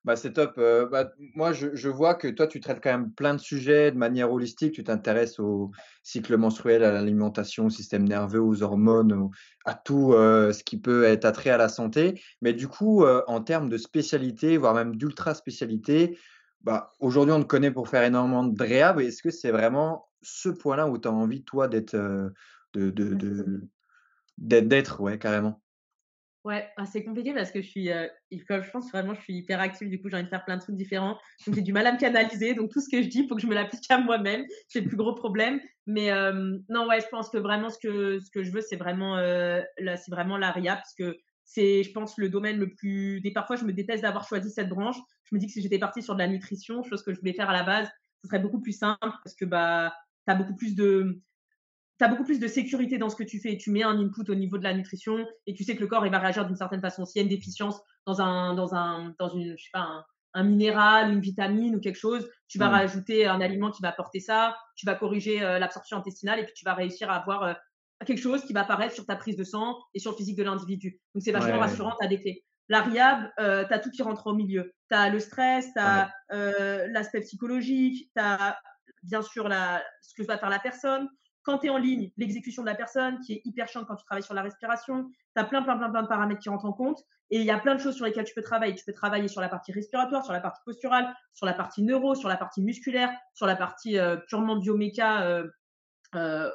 Bah, 0.03 0.15
c'est 0.15 0.33
top. 0.33 0.55
bah, 0.57 1.11
moi, 1.35 1.53
je, 1.53 1.87
vois 1.87 2.15
que 2.15 2.27
toi, 2.27 2.47
tu 2.47 2.59
traites 2.59 2.81
quand 2.81 2.91
même 2.91 3.11
plein 3.11 3.35
de 3.35 3.39
sujets 3.39 3.91
de 3.91 3.97
manière 3.97 4.31
holistique. 4.31 4.73
Tu 4.73 4.83
t'intéresses 4.83 5.39
au 5.39 5.71
cycle 6.01 6.37
menstruel, 6.37 6.83
à 6.83 6.91
l'alimentation, 6.91 7.67
au 7.67 7.69
système 7.69 8.07
nerveux, 8.07 8.41
aux 8.41 8.63
hormones, 8.63 9.29
à 9.65 9.75
tout 9.75 10.13
ce 10.13 10.63
qui 10.63 10.79
peut 10.79 11.03
être 11.03 11.25
attrait 11.25 11.51
à 11.51 11.57
la 11.57 11.69
santé. 11.69 12.19
Mais 12.41 12.53
du 12.53 12.67
coup, 12.67 13.05
en 13.05 13.41
termes 13.41 13.69
de 13.69 13.77
spécialité, 13.77 14.57
voire 14.57 14.73
même 14.73 14.95
d'ultra 14.95 15.35
spécialité, 15.35 16.17
bah, 16.61 16.91
aujourd'hui, 16.99 17.33
on 17.33 17.41
te 17.41 17.47
connaît 17.47 17.71
pour 17.71 17.87
faire 17.87 18.03
énormément 18.03 18.43
de 18.43 18.63
réhab. 18.63 18.99
Est-ce 18.99 19.21
que 19.21 19.29
c'est 19.29 19.51
vraiment 19.51 20.07
ce 20.23 20.49
point-là 20.49 20.87
où 20.87 20.97
tu 20.97 21.07
as 21.07 21.11
envie, 21.11 21.43
toi, 21.43 21.67
d'être, 21.67 21.95
de, 22.73 22.89
de, 22.89 23.67
d'être, 24.37 25.01
ouais, 25.01 25.19
carrément 25.19 25.61
Ouais, 26.43 26.67
ah, 26.75 26.87
c'est 26.87 27.03
compliqué 27.03 27.35
parce 27.35 27.51
que 27.51 27.61
je 27.61 27.67
suis, 27.67 27.91
euh, 27.91 28.07
je 28.31 28.71
pense 28.71 28.89
vraiment, 28.91 29.13
je 29.13 29.21
suis 29.21 29.33
hyper 29.35 29.59
active. 29.59 29.89
Du 29.89 30.01
coup, 30.01 30.09
j'ai 30.09 30.15
envie 30.15 30.23
de 30.25 30.29
faire 30.29 30.43
plein 30.43 30.57
de 30.57 30.61
trucs 30.61 30.75
différents. 30.75 31.19
Donc, 31.45 31.55
j'ai 31.55 31.61
du 31.61 31.71
mal 31.71 31.85
à 31.85 31.91
me 31.93 31.99
canaliser. 31.99 32.55
Donc, 32.55 32.71
tout 32.71 32.81
ce 32.81 32.89
que 32.89 33.03
je 33.03 33.07
dis, 33.09 33.19
il 33.19 33.27
faut 33.27 33.35
que 33.35 33.41
je 33.41 33.47
me 33.47 33.53
l'applique 33.53 33.85
à 33.91 33.99
moi-même. 33.99 34.43
C'est 34.67 34.81
le 34.81 34.87
plus 34.87 34.97
gros 34.97 35.13
problème. 35.13 35.59
Mais 35.85 36.09
non, 36.69 36.87
ouais, 36.87 36.99
je 36.99 37.07
pense 37.11 37.29
que 37.29 37.37
vraiment, 37.37 37.69
ce 37.69 37.77
que, 37.77 38.19
ce 38.19 38.31
que 38.31 38.43
je 38.43 38.51
veux, 38.51 38.61
c'est 38.61 38.75
vraiment, 38.75 39.17
euh, 39.17 39.61
c'est 39.77 40.09
vraiment 40.09 40.35
l'ARIA 40.37 40.77
parce 40.77 40.95
que 40.95 41.15
c'est, 41.43 41.83
je 41.83 41.91
pense, 41.91 42.17
le 42.17 42.29
domaine 42.29 42.57
le 42.57 42.73
plus. 42.73 43.21
Des 43.21 43.31
parfois, 43.31 43.55
je 43.55 43.65
me 43.65 43.73
déteste 43.73 44.01
d'avoir 44.01 44.27
choisi 44.27 44.49
cette 44.49 44.69
branche. 44.69 44.97
Je 45.25 45.35
me 45.35 45.39
dis 45.39 45.45
que 45.45 45.53
si 45.53 45.61
j'étais 45.61 45.79
partie 45.79 46.01
sur 46.01 46.15
de 46.15 46.19
la 46.19 46.27
nutrition, 46.27 46.81
chose 46.83 47.03
que 47.03 47.13
je 47.13 47.19
voulais 47.19 47.33
faire 47.33 47.49
à 47.51 47.53
la 47.53 47.63
base, 47.63 47.87
ce 48.23 48.27
serait 48.27 48.39
beaucoup 48.39 48.61
plus 48.61 48.77
simple 48.77 48.97
parce 49.01 49.35
que 49.35 49.45
bah, 49.45 49.93
tu 50.25 50.31
as 50.31 50.35
beaucoup 50.35 50.55
plus 50.55 50.73
de 50.75 51.21
tu 52.01 52.05
as 52.05 52.07
beaucoup 52.07 52.23
plus 52.23 52.39
de 52.39 52.47
sécurité 52.47 52.97
dans 52.97 53.09
ce 53.09 53.15
que 53.15 53.21
tu 53.21 53.39
fais. 53.39 53.57
Tu 53.57 53.69
mets 53.69 53.83
un 53.83 53.95
input 53.99 54.27
au 54.27 54.33
niveau 54.33 54.57
de 54.57 54.63
la 54.63 54.73
nutrition 54.73 55.23
et 55.45 55.53
tu 55.53 55.63
sais 55.63 55.75
que 55.75 55.81
le 55.81 55.87
corps 55.87 56.03
il 56.03 56.11
va 56.11 56.17
réagir 56.17 56.47
d'une 56.47 56.55
certaine 56.55 56.81
façon. 56.81 57.05
S'il 57.05 57.19
y 57.19 57.21
a 57.21 57.23
une 57.23 57.29
déficience 57.29 57.79
dans 58.07 58.21
un, 58.21 58.55
dans 58.55 58.73
un, 58.73 59.13
dans 59.19 59.29
une, 59.29 59.55
je 59.55 59.63
sais 59.65 59.69
pas, 59.71 60.03
un, 60.33 60.43
minéral, 60.43 61.13
une 61.13 61.19
vitamine 61.19 61.75
ou 61.75 61.79
quelque 61.79 61.99
chose, 61.99 62.27
tu 62.47 62.57
vas 62.57 62.69
mmh. 62.69 62.73
rajouter 62.73 63.27
un 63.27 63.39
aliment 63.39 63.69
qui 63.69 63.83
va 63.83 63.89
apporter 63.89 64.19
ça. 64.19 64.57
Tu 64.75 64.87
vas 64.87 64.95
corriger 64.95 65.43
euh, 65.43 65.59
l'absorption 65.59 65.95
intestinale 65.95 66.39
et 66.39 66.43
puis 66.43 66.53
tu 66.55 66.65
vas 66.65 66.73
réussir 66.73 67.11
à 67.11 67.17
avoir 67.17 67.43
euh, 67.43 67.53
quelque 68.03 68.21
chose 68.21 68.43
qui 68.45 68.53
va 68.53 68.61
apparaître 68.61 68.95
sur 68.95 69.05
ta 69.05 69.15
prise 69.15 69.35
de 69.35 69.43
sang 69.43 69.77
et 69.93 69.99
sur 69.99 70.09
le 70.09 70.17
physique 70.17 70.37
de 70.37 70.43
l'individu. 70.43 70.99
Donc 71.13 71.21
c'est 71.21 71.31
vachement 71.31 71.59
rassurant. 71.59 71.93
Tu 71.99 72.05
as 72.05 72.09
des 72.09 72.19
clés. 72.19 72.43
La 72.67 72.81
RIAB, 72.81 73.29
euh, 73.39 73.63
tu 73.67 73.73
as 73.75 73.77
tout 73.77 73.91
qui 73.91 74.01
rentre 74.01 74.25
au 74.25 74.33
milieu. 74.33 74.73
Tu 74.89 74.97
as 74.97 75.09
le 75.09 75.19
stress, 75.19 75.67
tu 75.71 75.79
as 75.79 76.11
l'aspect 76.31 77.21
psychologique, 77.21 78.09
tu 78.15 78.23
as 78.23 78.57
bien 79.03 79.21
sûr 79.21 79.47
la, 79.47 79.83
ce 80.01 80.15
que 80.15 80.25
va 80.25 80.39
faire 80.39 80.49
la 80.49 80.59
personne, 80.59 81.07
quand 81.43 81.59
tu 81.59 81.67
es 81.67 81.69
en 81.69 81.77
ligne, 81.77 82.11
l'exécution 82.17 82.61
de 82.61 82.67
la 82.67 82.75
personne 82.75 83.19
qui 83.19 83.33
est 83.33 83.41
hyper 83.45 83.67
chiante 83.67 83.87
quand 83.87 83.95
tu 83.95 84.05
travailles 84.05 84.23
sur 84.23 84.33
la 84.33 84.41
respiration. 84.41 85.09
Tu 85.35 85.41
as 85.41 85.43
plein, 85.45 85.63
plein, 85.63 85.77
plein, 85.77 85.89
plein 85.89 86.03
de 86.03 86.07
paramètres 86.07 86.41
qui 86.41 86.49
rentrent 86.49 86.65
en 86.65 86.73
compte. 86.73 87.03
Et 87.31 87.39
il 87.39 87.45
y 87.45 87.51
a 87.51 87.57
plein 87.57 87.75
de 87.75 87.79
choses 87.79 87.95
sur 87.95 88.05
lesquelles 88.05 88.25
tu 88.25 88.33
peux 88.33 88.41
travailler. 88.41 88.75
Tu 88.75 88.83
peux 88.85 88.93
travailler 88.93 89.27
sur 89.27 89.41
la 89.41 89.49
partie 89.49 89.71
respiratoire, 89.71 90.23
sur 90.23 90.33
la 90.33 90.41
partie 90.41 90.61
posturale, 90.65 91.13
sur 91.33 91.45
la 91.45 91.53
partie 91.53 91.81
neuro, 91.81 92.13
sur 92.13 92.29
la 92.29 92.37
partie 92.37 92.61
musculaire, 92.61 93.09
sur 93.33 93.45
la 93.45 93.55
partie 93.55 93.97
euh, 93.97 94.17
purement 94.17 94.57
bioméca 94.57 95.23
euh, 95.23 95.47
euh, 96.15 96.49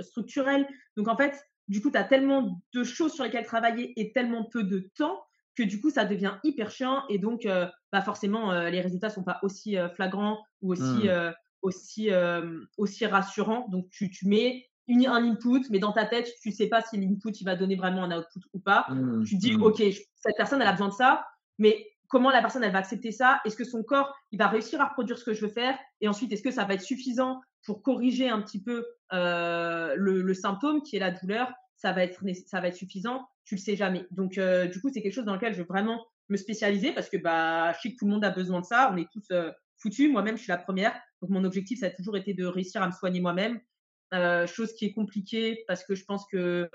structurelle. 0.00 0.66
Donc 0.96 1.08
en 1.08 1.16
fait, 1.16 1.40
du 1.68 1.82
coup, 1.82 1.90
tu 1.90 1.98
as 1.98 2.04
tellement 2.04 2.60
de 2.72 2.84
choses 2.84 3.12
sur 3.12 3.24
lesquelles 3.24 3.44
travailler 3.44 3.92
et 4.00 4.12
tellement 4.12 4.44
peu 4.44 4.64
de 4.64 4.90
temps 4.96 5.22
que 5.54 5.62
du 5.62 5.80
coup, 5.80 5.90
ça 5.90 6.04
devient 6.04 6.38
hyper 6.44 6.70
chiant. 6.70 7.02
Et 7.08 7.18
donc, 7.18 7.46
bah 7.92 8.02
forcément, 8.02 8.52
les 8.68 8.80
résultats 8.82 9.08
sont 9.08 9.24
pas 9.24 9.38
aussi 9.42 9.76
flagrants 9.94 10.38
ou 10.60 10.72
aussi, 10.72 11.08
mmh 11.08 11.32
aussi, 11.66 12.10
aussi 12.76 13.06
rassurant. 13.06 13.68
Donc, 13.68 13.88
tu, 13.90 14.10
tu 14.10 14.26
mets 14.28 14.66
une, 14.88 15.06
un 15.06 15.24
input, 15.24 15.64
mais 15.70 15.78
dans 15.78 15.92
ta 15.92 16.04
tête, 16.06 16.32
tu 16.42 16.50
ne 16.50 16.54
sais 16.54 16.68
pas 16.68 16.80
si 16.82 16.96
l'input 16.96 17.30
il 17.30 17.44
va 17.44 17.56
donner 17.56 17.76
vraiment 17.76 18.04
un 18.04 18.18
output 18.18 18.40
ou 18.52 18.60
pas. 18.60 18.86
Mmh, 18.88 19.24
tu 19.24 19.36
dis, 19.36 19.56
mmh. 19.56 19.62
OK, 19.62 19.78
cette 19.78 20.36
personne, 20.36 20.62
elle 20.62 20.68
a 20.68 20.72
besoin 20.72 20.88
de 20.88 20.94
ça, 20.94 21.26
mais 21.58 21.86
comment 22.08 22.30
la 22.30 22.40
personne, 22.40 22.62
elle 22.62 22.72
va 22.72 22.78
accepter 22.78 23.10
ça? 23.10 23.40
Est-ce 23.44 23.56
que 23.56 23.64
son 23.64 23.82
corps, 23.82 24.14
il 24.30 24.38
va 24.38 24.48
réussir 24.48 24.80
à 24.80 24.86
reproduire 24.86 25.18
ce 25.18 25.24
que 25.24 25.34
je 25.34 25.44
veux 25.44 25.52
faire? 25.52 25.76
Et 26.00 26.08
ensuite, 26.08 26.32
est-ce 26.32 26.42
que 26.42 26.50
ça 26.50 26.64
va 26.64 26.74
être 26.74 26.82
suffisant 26.82 27.40
pour 27.64 27.82
corriger 27.82 28.28
un 28.28 28.40
petit 28.40 28.62
peu 28.62 28.86
le, 29.10 30.22
le, 30.22 30.34
symptôme 30.34 30.82
qui 30.82 30.96
est 30.96 31.00
la 31.00 31.10
douleur? 31.10 31.52
Ça 31.76 31.92
va, 31.92 32.04
être, 32.04 32.22
ça 32.46 32.60
va 32.60 32.68
être 32.68 32.76
suffisant? 32.76 33.26
Tu 33.44 33.56
le 33.56 33.60
sais 33.60 33.76
jamais. 33.76 34.06
Donc, 34.12 34.38
du 34.38 34.80
coup, 34.80 34.88
c'est 34.92 35.02
quelque 35.02 35.14
chose 35.14 35.24
dans 35.24 35.34
lequel 35.34 35.52
je 35.52 35.58
veux 35.58 35.66
vraiment 35.66 36.04
me 36.28 36.36
spécialiser 36.36 36.92
parce 36.92 37.08
que 37.08 37.16
bah, 37.16 37.72
je 37.72 37.80
sais 37.80 37.92
que 37.92 37.96
tout 37.98 38.06
le 38.06 38.12
monde 38.12 38.24
a 38.24 38.30
besoin 38.30 38.60
de 38.60 38.66
ça. 38.66 38.90
On 38.92 38.96
est 38.96 39.08
tous 39.12 39.32
foutus. 39.78 40.10
Moi-même, 40.10 40.36
je 40.36 40.42
suis 40.42 40.50
la 40.50 40.58
première. 40.58 40.94
Donc, 41.20 41.30
mon 41.30 41.44
objectif, 41.44 41.80
ça 41.80 41.86
a 41.86 41.90
toujours 41.90 42.16
été 42.16 42.34
de 42.34 42.44
réussir 42.44 42.82
à 42.82 42.86
me 42.86 42.92
soigner 42.92 43.20
moi-même. 43.20 43.60
Euh, 44.14 44.46
chose 44.46 44.72
qui 44.74 44.84
est 44.84 44.92
compliquée 44.92 45.64
parce 45.66 45.84
que 45.84 45.96
je 45.96 46.04
pense 46.04 46.24
que, 46.30 46.70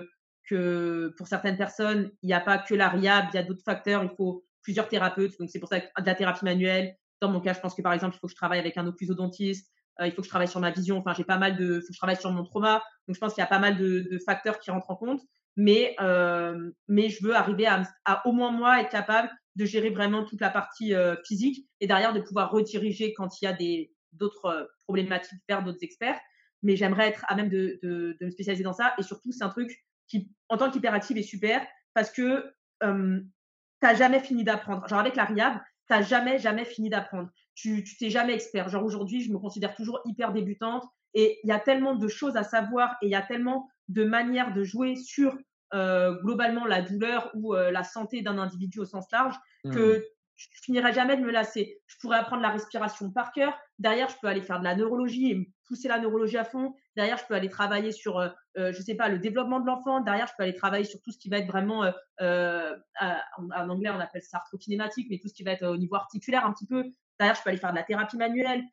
pour 1.17 1.27
certaines 1.27 1.57
personnes, 1.57 2.11
il 2.21 2.27
n'y 2.27 2.33
a 2.33 2.41
pas 2.41 2.57
que 2.57 2.75
la 2.75 2.89
RIAB, 2.89 3.27
il 3.31 3.35
y 3.35 3.39
a 3.39 3.43
d'autres 3.43 3.63
facteurs. 3.63 4.03
Il 4.03 4.09
faut 4.15 4.45
plusieurs 4.63 4.89
thérapeutes. 4.89 5.37
Donc, 5.39 5.49
c'est 5.49 5.59
pour 5.59 5.69
ça 5.69 5.79
que 5.79 5.85
de 5.85 6.05
la 6.05 6.15
thérapie 6.15 6.43
manuelle. 6.43 6.95
Dans 7.21 7.29
mon 7.29 7.39
cas, 7.39 7.53
je 7.53 7.59
pense 7.59 7.75
que 7.75 7.81
par 7.81 7.93
exemple, 7.93 8.15
il 8.15 8.19
faut 8.19 8.27
que 8.27 8.31
je 8.31 8.37
travaille 8.37 8.59
avec 8.59 8.77
un 8.77 8.85
occlusodontiste. 8.85 9.71
Euh, 10.01 10.07
il 10.07 10.11
faut 10.11 10.21
que 10.21 10.25
je 10.25 10.29
travaille 10.29 10.47
sur 10.47 10.59
ma 10.59 10.71
vision. 10.71 10.97
Enfin, 10.97 11.13
j'ai 11.13 11.23
pas 11.23 11.37
mal 11.37 11.55
de. 11.55 11.75
Il 11.75 11.81
faut 11.81 11.87
que 11.87 11.93
je 11.93 11.97
travaille 11.97 12.19
sur 12.19 12.31
mon 12.31 12.43
trauma. 12.43 12.83
Donc, 13.07 13.15
je 13.15 13.19
pense 13.19 13.33
qu'il 13.33 13.41
y 13.41 13.45
a 13.45 13.47
pas 13.47 13.59
mal 13.59 13.77
de, 13.77 14.19
facteurs 14.25 14.59
qui 14.59 14.71
rentrent 14.71 14.89
en 14.89 14.95
compte. 14.95 15.21
Mais, 15.55 15.95
euh, 16.01 16.71
je 16.89 17.25
veux 17.25 17.35
arriver 17.35 17.67
à, 17.67 18.27
au 18.27 18.33
moins 18.33 18.51
moi 18.51 18.81
être 18.81 18.89
capable 18.89 19.29
de 19.55 19.65
gérer 19.65 19.89
vraiment 19.89 20.23
toute 20.23 20.39
la 20.41 20.49
partie 20.49 20.93
physique 21.25 21.67
et 21.81 21.87
derrière 21.87 22.13
de 22.13 22.21
pouvoir 22.21 22.51
rediriger 22.51 23.13
quand 23.13 23.41
il 23.41 23.45
y 23.45 23.47
a 23.49 23.53
des, 23.53 23.91
d'autres 24.14 24.45
euh, 24.45 24.66
problématiques 24.84 25.39
vers 25.47 25.64
d'autres 25.64 25.84
experts. 25.84 26.20
Mais 26.64 26.76
j'aimerais 26.76 27.07
être 27.09 27.26
à 27.28 27.36
même 27.36 27.49
de, 27.49 27.80
me 28.22 28.30
spécialiser 28.30 28.64
dans 28.64 28.74
ça. 28.74 28.93
Et 28.97 29.03
surtout, 29.03 29.32
c'est 29.32 29.43
un 29.43 29.49
truc 29.49 29.84
qui, 30.07 30.32
en 30.49 30.57
tant 30.57 30.70
qu'hyperactive, 30.70 31.18
est 31.18 31.24
super 31.24 31.66
parce 31.93 32.12
que 32.12 32.53
euh, 32.84 33.20
tu 33.20 33.88
n'as 33.88 33.95
jamais 33.95 34.20
fini 34.20 34.43
d'apprendre. 34.43 34.88
Genre 34.88 34.99
avec 34.99 35.16
la 35.16 35.26
RIAB, 35.26 35.55
tu 35.88 35.93
n'as 35.93 36.01
jamais, 36.01 36.38
jamais 36.38 36.66
fini 36.66 36.89
d'apprendre. 36.89 37.30
Tu 37.55 37.84
t'es 37.99 38.09
jamais 38.09 38.34
expert. 38.34 38.70
Genre 38.70 38.84
aujourd'hui, 38.84 39.22
je 39.22 39.32
me 39.32 39.39
considère 39.39 39.76
toujours 39.76 40.01
hyper 40.05 40.34
débutante 40.34 40.84
et 41.14 41.39
il 41.43 41.47
y 41.47 41.51
a 41.51 41.59
tellement 41.59 41.95
de 41.95 42.07
choses 42.07 42.38
à 42.38 42.43
savoir 42.43 42.95
et 43.01 43.07
il 43.07 43.12
y 43.12 43.16
a 43.16 43.22
tellement 43.22 43.70
de 43.89 44.03
manières 44.03 44.53
de 44.53 44.64
jouer 44.64 44.95
sur 44.95 45.38
euh, 45.74 46.14
globalement 46.22 46.66
la 46.66 46.82
douleur 46.82 47.32
ou 47.34 47.55
euh, 47.55 47.72
la 47.72 47.84
santé 47.84 48.22
d'un 48.22 48.38
individu 48.38 48.80
au 48.80 48.86
sens 48.86 49.05
large 49.12 49.36
que 49.64 49.97
mmh 49.97 50.01
je 50.51 50.61
finirai 50.61 50.93
jamais 50.93 51.17
de 51.17 51.21
me 51.21 51.31
lasser. 51.31 51.79
Je 51.87 51.95
pourrais 51.99 52.17
apprendre 52.17 52.41
la 52.41 52.49
respiration 52.49 53.11
par 53.11 53.31
cœur. 53.31 53.57
Derrière, 53.79 54.09
je 54.09 54.15
peux 54.21 54.27
aller 54.27 54.41
faire 54.41 54.59
de 54.59 54.63
la 54.63 54.75
neurologie 54.75 55.31
et 55.31 55.53
pousser 55.67 55.87
la 55.87 55.99
neurologie 55.99 56.37
à 56.37 56.43
fond. 56.43 56.73
Derrière, 56.95 57.17
je 57.17 57.25
peux 57.25 57.33
aller 57.33 57.49
travailler 57.49 57.91
sur, 57.91 58.19
euh, 58.19 58.29
euh, 58.57 58.71
je 58.73 58.81
sais 58.81 58.95
pas, 58.95 59.09
le 59.09 59.19
développement 59.19 59.59
de 59.59 59.65
l'enfant. 59.65 60.01
Derrière, 60.01 60.27
je 60.27 60.33
peux 60.37 60.43
aller 60.43 60.55
travailler 60.55 60.85
sur 60.85 61.01
tout 61.01 61.11
ce 61.11 61.17
qui 61.17 61.29
va 61.29 61.37
être 61.37 61.47
vraiment, 61.47 61.83
euh, 61.83 61.91
euh 62.21 62.75
en, 63.37 63.69
anglais, 63.69 63.89
on 63.89 63.99
appelle 63.99 64.21
ça 64.21 64.37
arthrokinématique, 64.37 65.07
mais 65.09 65.19
tout 65.19 65.27
ce 65.27 65.33
qui 65.33 65.43
va 65.43 65.51
être 65.51 65.65
au 65.65 65.77
niveau 65.77 65.95
articulaire 65.95 66.45
un 66.45 66.53
petit 66.53 66.67
peu. 66.67 66.83
Derrière, 67.19 67.35
je 67.35 67.43
peux 67.43 67.49
aller 67.49 67.59
faire 67.59 67.71
de 67.71 67.77
la 67.77 67.83
thérapie 67.83 68.17
manuelle. 68.17 68.63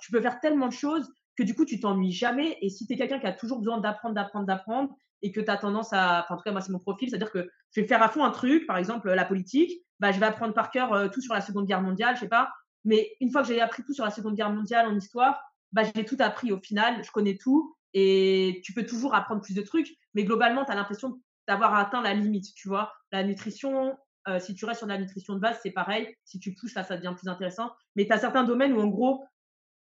tu 0.00 0.10
peux 0.10 0.20
faire 0.20 0.40
tellement 0.40 0.68
de 0.68 0.72
choses 0.72 1.10
que 1.36 1.42
du 1.42 1.54
coup, 1.54 1.64
tu 1.64 1.78
t'ennuies 1.78 2.12
jamais. 2.12 2.58
Et 2.60 2.68
si 2.68 2.86
tu 2.86 2.94
es 2.94 2.96
quelqu'un 2.96 3.20
qui 3.20 3.26
a 3.26 3.32
toujours 3.32 3.58
besoin 3.58 3.78
d'apprendre, 3.78 4.14
d'apprendre, 4.14 4.46
d'apprendre, 4.46 4.94
et 5.22 5.32
que 5.32 5.40
tu 5.40 5.50
as 5.50 5.56
tendance 5.56 5.92
à, 5.92 6.26
en 6.28 6.36
tout 6.36 6.42
cas, 6.42 6.52
moi, 6.52 6.60
c'est 6.60 6.72
mon 6.72 6.78
profil, 6.78 7.10
c'est-à-dire 7.10 7.30
que 7.30 7.48
je 7.72 7.80
vais 7.80 7.86
faire 7.86 8.02
à 8.02 8.08
fond 8.08 8.24
un 8.24 8.30
truc, 8.30 8.66
par 8.66 8.76
exemple, 8.76 9.10
la 9.12 9.24
politique, 9.24 9.72
bah, 10.00 10.12
je 10.12 10.20
vais 10.20 10.26
apprendre 10.26 10.54
par 10.54 10.70
cœur 10.70 10.92
euh, 10.92 11.08
tout 11.08 11.20
sur 11.20 11.34
la 11.34 11.40
Seconde 11.40 11.66
Guerre 11.66 11.82
mondiale, 11.82 12.14
je 12.16 12.20
sais 12.20 12.28
pas. 12.28 12.52
Mais 12.84 13.16
une 13.20 13.30
fois 13.30 13.42
que 13.42 13.48
j'ai 13.48 13.60
appris 13.60 13.82
tout 13.84 13.92
sur 13.92 14.04
la 14.04 14.10
Seconde 14.10 14.34
Guerre 14.34 14.50
mondiale 14.50 14.86
en 14.86 14.96
histoire, 14.96 15.42
bah, 15.72 15.82
j'ai 15.84 16.04
tout 16.04 16.16
appris 16.20 16.52
au 16.52 16.58
final, 16.58 17.02
je 17.04 17.10
connais 17.10 17.36
tout 17.36 17.76
et 17.94 18.60
tu 18.64 18.72
peux 18.72 18.86
toujours 18.86 19.14
apprendre 19.14 19.42
plus 19.42 19.54
de 19.54 19.62
trucs. 19.62 19.96
Mais 20.14 20.24
globalement, 20.24 20.64
tu 20.64 20.72
as 20.72 20.74
l'impression 20.74 21.20
d'avoir 21.46 21.74
atteint 21.74 22.02
la 22.02 22.14
limite, 22.14 22.54
tu 22.54 22.68
vois. 22.68 22.92
La 23.12 23.24
nutrition, 23.24 23.96
euh, 24.28 24.38
si 24.38 24.54
tu 24.54 24.64
restes 24.64 24.78
sur 24.78 24.86
la 24.86 24.98
nutrition 24.98 25.34
de 25.34 25.40
base, 25.40 25.58
c'est 25.62 25.70
pareil. 25.70 26.14
Si 26.24 26.38
tu 26.38 26.54
pousses, 26.54 26.74
là, 26.74 26.84
ça 26.84 26.96
devient 26.96 27.14
plus 27.16 27.28
intéressant. 27.28 27.72
Mais 27.96 28.06
tu 28.06 28.12
as 28.12 28.18
certains 28.18 28.44
domaines 28.44 28.72
où, 28.72 28.80
en 28.80 28.86
gros, 28.86 29.24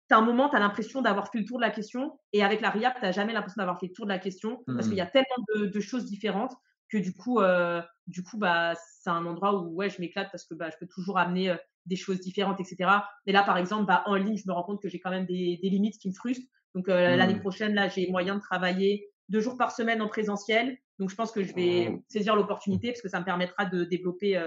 tu 0.09 0.15
as 0.15 0.19
un 0.19 0.23
moment, 0.23 0.49
tu 0.49 0.57
as 0.57 0.61
l'impression 0.61 1.03
d'avoir 1.03 1.31
fait 1.31 1.39
le 1.39 1.45
tour 1.45 1.59
de 1.59 1.63
la 1.63 1.71
question. 1.71 2.19
Et 2.33 2.45
avec 2.45 2.61
la 2.61 2.71
RIAP, 2.71 2.97
tu 2.97 3.03
n'as 3.03 3.13
jamais 3.13 3.33
l'impression 3.33 3.61
d'avoir 3.61 3.81
fait 3.81 3.87
le 3.87 3.93
tour 3.93 4.07
de 4.07 4.11
la 4.11 4.19
question 4.19 4.63
parce 4.67 4.89
qu'il 4.89 4.97
y 4.97 5.01
a 5.01 5.07
tellement 5.07 5.45
de, 5.55 5.67
de, 5.67 5.81
choses 5.81 6.05
différentes 6.05 6.55
que 6.89 6.99
du 6.99 7.13
coup, 7.13 7.41
euh, 7.41 7.83
du 8.07 8.23
coup, 8.23 8.39
bah, 8.39 8.75
c'est 8.77 9.11
un 9.11 9.27
endroit 9.27 9.61
où 9.61 9.75
ouais, 9.75 9.91
je 9.91 10.01
m'éclate 10.01 10.29
parce 10.31 10.45
que 10.45 10.55
bah, 10.55 10.71
je 10.71 10.77
peux 10.79 10.87
toujours 10.87 11.19
amener 11.19 11.51
euh, 11.51 11.57
des 11.87 11.97
choses 11.97 12.21
différentes, 12.21 12.61
etc. 12.61 12.91
Mais 13.27 13.33
là, 13.33 13.43
par 13.43 13.59
exemple, 13.59 13.87
bah, 13.87 14.03
en 14.07 14.15
ligne, 14.15 14.37
je 14.37 14.45
me 14.47 14.53
rends 14.53 14.63
compte 14.63 14.83
que 14.83 14.89
j'ai 14.89 15.01
quand 15.01 15.11
même 15.11 15.27
des, 15.27 15.59
des, 15.63 15.71
limites 15.71 15.99
qui 15.99 16.09
me 16.09 16.15
frustrent 16.15 16.47
Donc 16.75 16.89
l'année 16.89 17.35
mmh. 17.35 17.41
prochaine, 17.41 17.75
là, 17.75 17.89
j'ai 17.89 18.11
moyen 18.11 18.37
de 18.37 18.41
travailler 18.41 19.09
deux 19.29 19.41
jours 19.41 19.57
par 19.57 19.73
semaine 19.73 20.03
en 20.03 20.09
présentiel. 20.09 20.79
Donc 20.99 21.11
je 21.11 21.15
pense 21.15 21.31
que 21.31 21.43
je 21.45 21.55
vais 21.55 21.91
mmh. 21.91 22.03
saisir 22.09 22.37
l'opportunité 22.37 22.89
parce 22.89 23.03
que 23.03 23.09
ça 23.09 23.21
me 23.21 23.25
permettra 23.25 23.67
de 23.67 23.85
développer 23.85 24.41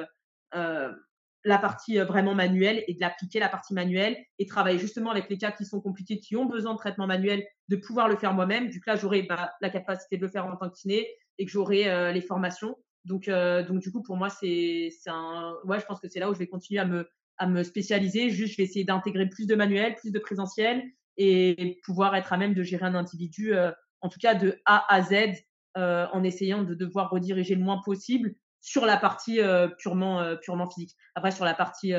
la 1.45 1.57
partie 1.57 1.97
vraiment 1.99 2.35
manuelle 2.35 2.83
et 2.87 2.93
de 2.93 2.99
l'appliquer 2.99 3.39
la 3.39 3.47
partie 3.47 3.73
manuelle 3.73 4.17
et 4.37 4.45
travailler 4.45 4.77
justement 4.77 5.11
avec 5.11 5.29
les 5.29 5.37
cas 5.37 5.51
qui 5.51 5.65
sont 5.65 5.79
compliqués, 5.79 6.19
qui 6.19 6.35
ont 6.35 6.45
besoin 6.45 6.73
de 6.73 6.77
traitement 6.77 7.07
manuel, 7.07 7.45
de 7.69 7.77
pouvoir 7.77 8.09
le 8.09 8.17
faire 8.17 8.33
moi-même. 8.33 8.69
Du 8.69 8.81
coup 8.81 8.89
là, 8.89 8.97
j'aurai 8.97 9.23
bah, 9.23 9.51
la 9.61 9.69
capacité 9.69 10.17
de 10.17 10.21
le 10.21 10.27
faire 10.27 10.45
en 10.45 10.57
tant 10.57 10.69
que 10.69 10.75
kiné 10.75 11.07
et 11.39 11.45
que 11.45 11.51
j'aurai 11.51 12.13
les 12.13 12.21
formations. 12.21 12.77
Donc, 13.05 13.27
donc 13.27 13.79
du 13.79 13.91
coup, 13.91 14.03
pour 14.03 14.17
moi, 14.17 14.29
c'est 14.29 14.91
un. 15.07 15.55
Ouais, 15.63 15.79
je 15.79 15.85
pense 15.85 15.99
que 15.99 16.07
c'est 16.07 16.19
là 16.19 16.29
où 16.29 16.33
je 16.33 16.39
vais 16.39 16.47
continuer 16.47 16.79
à 16.79 16.85
me, 16.85 17.09
à 17.37 17.47
me 17.47 17.63
spécialiser. 17.63 18.29
Juste, 18.29 18.53
je 18.53 18.57
vais 18.57 18.63
essayer 18.63 18.85
d'intégrer 18.85 19.27
plus 19.27 19.47
de 19.47 19.55
manuel, 19.55 19.95
plus 19.95 20.11
de 20.11 20.19
présentiel 20.19 20.83
et 21.17 21.79
pouvoir 21.83 22.15
être 22.15 22.31
à 22.31 22.37
même 22.37 22.53
de 22.53 22.61
gérer 22.61 22.85
un 22.85 22.95
individu, 22.95 23.53
en 24.01 24.09
tout 24.09 24.19
cas 24.19 24.35
de 24.35 24.59
A 24.65 24.85
à 24.93 25.01
Z, 25.01 25.41
en 25.75 26.23
essayant 26.23 26.63
de 26.63 26.75
devoir 26.75 27.09
rediriger 27.09 27.55
le 27.55 27.63
moins 27.63 27.81
possible 27.83 28.35
sur 28.61 28.85
la 28.85 28.97
partie 28.97 29.39
purement, 29.79 30.35
purement 30.41 30.69
physique. 30.69 30.95
Après, 31.15 31.31
sur 31.31 31.45
la 31.45 31.53
partie 31.53 31.93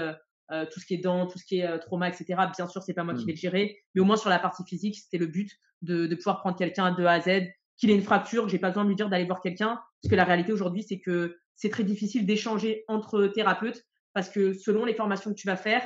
tout 0.70 0.80
ce 0.80 0.86
qui 0.86 0.94
est 0.94 0.98
dents, 0.98 1.26
tout 1.26 1.38
ce 1.38 1.44
qui 1.44 1.60
est 1.60 1.78
trauma, 1.80 2.08
etc. 2.08 2.26
Bien 2.54 2.66
sûr, 2.66 2.82
c'est 2.82 2.94
pas 2.94 3.04
moi 3.04 3.14
qui 3.14 3.24
vais 3.24 3.32
mmh. 3.32 3.36
le 3.36 3.40
gérer, 3.40 3.78
mais 3.94 4.00
au 4.00 4.04
moins 4.04 4.16
sur 4.16 4.30
la 4.30 4.38
partie 4.38 4.64
physique, 4.64 4.96
c'était 4.96 5.18
le 5.18 5.26
but 5.26 5.50
de, 5.82 6.06
de 6.06 6.14
pouvoir 6.14 6.40
prendre 6.40 6.56
quelqu'un 6.56 6.92
de 6.92 7.04
A 7.04 7.12
à 7.12 7.20
Z, 7.20 7.46
qu'il 7.80 7.90
ait 7.90 7.94
une 7.94 8.02
fracture, 8.02 8.46
j'ai 8.48 8.58
pas 8.58 8.68
besoin 8.68 8.84
de 8.84 8.90
lui 8.90 8.96
dire 8.96 9.08
d'aller 9.08 9.24
voir 9.24 9.40
quelqu'un, 9.40 9.80
parce 10.02 10.10
que 10.10 10.14
la 10.14 10.24
réalité 10.24 10.52
aujourd'hui, 10.52 10.82
c'est 10.82 11.00
que 11.00 11.38
c'est 11.56 11.70
très 11.70 11.82
difficile 11.82 12.26
d'échanger 12.26 12.84
entre 12.88 13.26
thérapeutes, 13.26 13.84
parce 14.12 14.28
que 14.28 14.52
selon 14.52 14.84
les 14.84 14.94
formations 14.94 15.30
que 15.30 15.36
tu 15.36 15.46
vas 15.46 15.56
faire, 15.56 15.82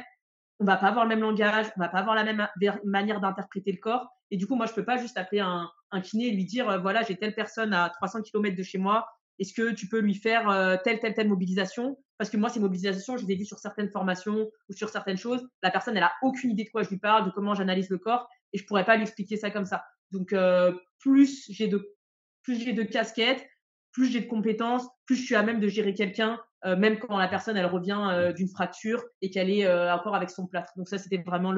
on 0.58 0.64
va 0.64 0.76
pas 0.76 0.88
avoir 0.88 1.04
le 1.04 1.08
même 1.08 1.20
langage, 1.20 1.66
on 1.76 1.80
va 1.80 1.88
pas 1.88 1.98
avoir 1.98 2.16
la 2.16 2.24
même 2.24 2.46
manière 2.84 3.20
d'interpréter 3.20 3.70
le 3.70 3.78
corps, 3.78 4.08
et 4.30 4.36
du 4.36 4.46
coup, 4.46 4.56
moi, 4.56 4.66
je 4.66 4.72
peux 4.72 4.84
pas 4.84 4.96
juste 4.96 5.16
appeler 5.16 5.40
un, 5.40 5.70
kiné 6.02 6.26
et 6.26 6.30
lui 6.32 6.44
dire, 6.44 6.80
voilà, 6.82 7.02
j'ai 7.04 7.14
telle 7.14 7.36
personne 7.36 7.72
à 7.72 7.88
300 7.88 8.22
km 8.22 8.56
de 8.56 8.62
chez 8.64 8.78
moi, 8.78 9.06
est-ce 9.38 9.52
que 9.52 9.72
tu 9.72 9.88
peux 9.88 10.00
lui 10.00 10.14
faire 10.14 10.48
euh, 10.50 10.76
telle, 10.82 10.98
telle, 10.98 11.14
telle 11.14 11.28
mobilisation? 11.28 11.96
Parce 12.18 12.30
que 12.30 12.36
moi, 12.36 12.48
ces 12.48 12.60
mobilisations, 12.60 13.16
je 13.16 13.26
les 13.26 13.32
ai 13.32 13.36
vues 13.36 13.44
sur 13.44 13.58
certaines 13.58 13.90
formations 13.90 14.48
ou 14.68 14.72
sur 14.72 14.88
certaines 14.88 15.16
choses. 15.16 15.46
La 15.62 15.70
personne, 15.70 15.96
elle 15.96 16.04
a 16.04 16.12
aucune 16.22 16.50
idée 16.50 16.64
de 16.64 16.70
quoi 16.70 16.82
je 16.82 16.88
lui 16.88 16.98
parle, 16.98 17.26
de 17.26 17.30
comment 17.30 17.54
j'analyse 17.54 17.90
le 17.90 17.98
corps, 17.98 18.28
et 18.54 18.58
je 18.58 18.64
pourrais 18.64 18.86
pas 18.86 18.96
lui 18.96 19.02
expliquer 19.02 19.36
ça 19.36 19.50
comme 19.50 19.66
ça. 19.66 19.84
Donc, 20.10 20.32
euh, 20.32 20.72
plus 20.98 21.44
j'ai 21.50 21.68
de, 21.68 21.94
plus 22.42 22.58
j'ai 22.58 22.72
de 22.72 22.82
casquettes, 22.82 23.46
plus 23.92 24.10
j'ai 24.10 24.22
de 24.22 24.26
compétences, 24.26 24.86
plus 25.04 25.16
je 25.16 25.22
suis 25.22 25.34
à 25.34 25.42
même 25.42 25.60
de 25.60 25.68
gérer 25.68 25.92
quelqu'un, 25.92 26.40
euh, 26.64 26.74
même 26.74 26.98
quand 26.98 27.18
la 27.18 27.28
personne, 27.28 27.58
elle 27.58 27.66
revient 27.66 28.32
d'une 28.34 28.48
fracture 28.48 29.04
et 29.20 29.30
qu'elle 29.30 29.50
est 29.50 29.70
encore 29.90 30.14
avec 30.14 30.30
son 30.30 30.46
plâtre. 30.46 30.72
Donc 30.76 30.88
ça, 30.88 30.96
c'était 30.96 31.18
vraiment 31.18 31.52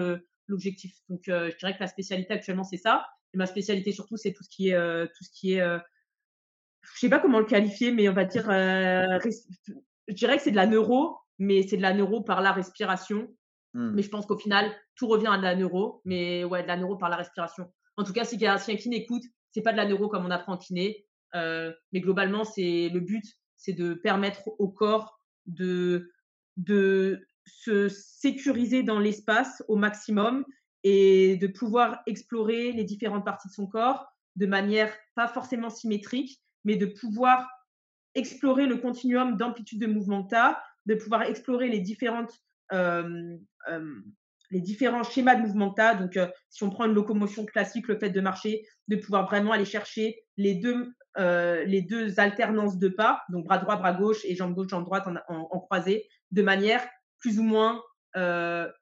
l'objectif. 0.49 0.97
Donc, 1.09 1.21
je 1.27 1.57
dirais 1.57 1.75
que 1.75 1.81
la 1.81 1.87
spécialité 1.87 2.35
actuellement, 2.35 2.65
c'est 2.65 2.77
ça. 2.77 3.07
Et 3.33 3.37
ma 3.37 3.47
spécialité 3.47 3.93
surtout, 3.93 4.17
c'est 4.17 4.33
tout 4.33 4.43
ce 4.43 4.49
qui 4.49 4.71
est, 4.71 5.07
tout 5.15 5.25
ce 5.25 5.31
qui 5.31 5.55
est 5.55 5.79
je 6.95 7.01
sais 7.01 7.09
pas 7.09 7.19
comment 7.19 7.39
le 7.39 7.45
qualifier, 7.45 7.93
mais 7.93 8.09
on 8.09 8.13
va 8.13 8.25
dire, 8.25 8.49
euh, 8.51 9.19
je 10.09 10.15
dirais 10.15 10.37
que 10.37 10.43
c'est 10.43 10.51
de 10.51 10.57
la 10.57 10.67
neuro, 10.67 11.19
mais 11.39 11.67
c'est 11.67 11.77
de 11.77 11.83
la 11.83 11.93
neuro 11.93 12.23
par 12.23 12.41
la 12.41 12.53
respiration. 12.53 13.29
Mmh. 13.77 13.91
Mais 13.91 14.03
je 14.03 14.09
pense 14.09 14.25
qu'au 14.25 14.39
final, 14.39 14.73
tout 14.95 15.07
revient 15.07 15.29
à 15.31 15.37
de 15.37 15.43
la 15.43 15.55
neuro, 15.55 16.01
mais 16.07 16.45
ouais, 16.45 16.63
de 16.63 16.67
la 16.67 16.79
neuro 16.79 16.97
par 16.97 17.11
la 17.11 17.17
respiration. 17.17 17.71
En 17.99 18.05
tout 18.05 18.15
cas, 18.15 18.25
si, 18.25 18.39
un 18.47 18.57
kiné 18.57 18.97
écoute, 18.97 19.23
c'est 19.51 19.61
pas 19.61 19.73
de 19.73 19.77
la 19.77 19.87
neuro 19.87 20.09
comme 20.09 20.25
on 20.25 20.31
apprend 20.31 20.55
en 20.55 20.57
kiné, 20.57 21.07
euh, 21.35 21.73
mais 21.93 22.01
globalement, 22.01 22.45
c'est 22.45 22.89
le 22.89 23.01
but, 23.01 23.25
c'est 23.57 23.75
de 23.75 23.93
permettre 23.93 24.49
au 24.59 24.69
corps 24.69 25.21
de, 25.45 26.11
de 26.57 27.27
se 27.45 27.91
sécuriser 27.91 28.83
dans 28.83 28.99
l'espace 28.99 29.63
au 29.69 29.77
maximum 29.77 30.47
et 30.83 31.37
de 31.37 31.47
pouvoir 31.47 32.01
explorer 32.07 32.73
les 32.73 32.85
différentes 32.85 33.27
parties 33.27 33.49
de 33.49 33.53
son 33.53 33.67
corps 33.67 34.07
de 34.37 34.47
manière 34.47 34.93
pas 35.15 35.29
forcément 35.29 35.71
symétrique, 35.71 36.41
mais 36.65 36.77
de 36.77 36.87
pouvoir 36.87 37.47
explorer 38.15 38.67
le 38.67 38.79
continuum 38.79 39.37
d'amplitude 39.37 39.81
de 39.81 39.87
mouvement 39.87 40.25
que 40.25 40.31
tu 40.31 40.35
as, 40.35 40.63
de 40.87 40.95
pouvoir 40.95 41.23
explorer 41.23 41.69
les 41.69 41.81
différentes 41.81 42.33
euh, 42.73 43.37
les 44.51 44.61
différents 44.61 45.03
schémas 45.03 45.35
de 45.35 45.43
mouvement 45.43 45.75
as. 45.79 45.95
Donc, 45.95 46.19
si 46.51 46.63
on 46.63 46.71
prend 46.71 46.85
une 46.87 46.95
locomotion 46.95 47.45
classique, 47.45 47.89
le 47.89 47.99
fait 47.99 48.11
de 48.11 48.21
marcher, 48.21 48.63
de 48.89 48.97
pouvoir 48.97 49.27
vraiment 49.27 49.53
aller 49.53 49.65
chercher 49.65 50.23
les 50.37 50.55
deux, 50.55 50.93
alternances 52.19 52.79
de 52.79 52.89
pas, 52.89 53.23
donc 53.31 53.45
bras 53.45 53.59
droit, 53.59 53.77
bras 53.77 53.93
gauche 53.93 54.25
et 54.25 54.35
jambe 54.35 54.55
gauche, 54.55 54.69
jambe 54.69 54.85
droite 54.85 55.07
en, 55.07 55.17
en, 55.29 55.61
croisée, 55.61 56.07
de 56.31 56.43
manière 56.43 56.87
plus 57.19 57.39
ou 57.39 57.43
moins 57.43 57.83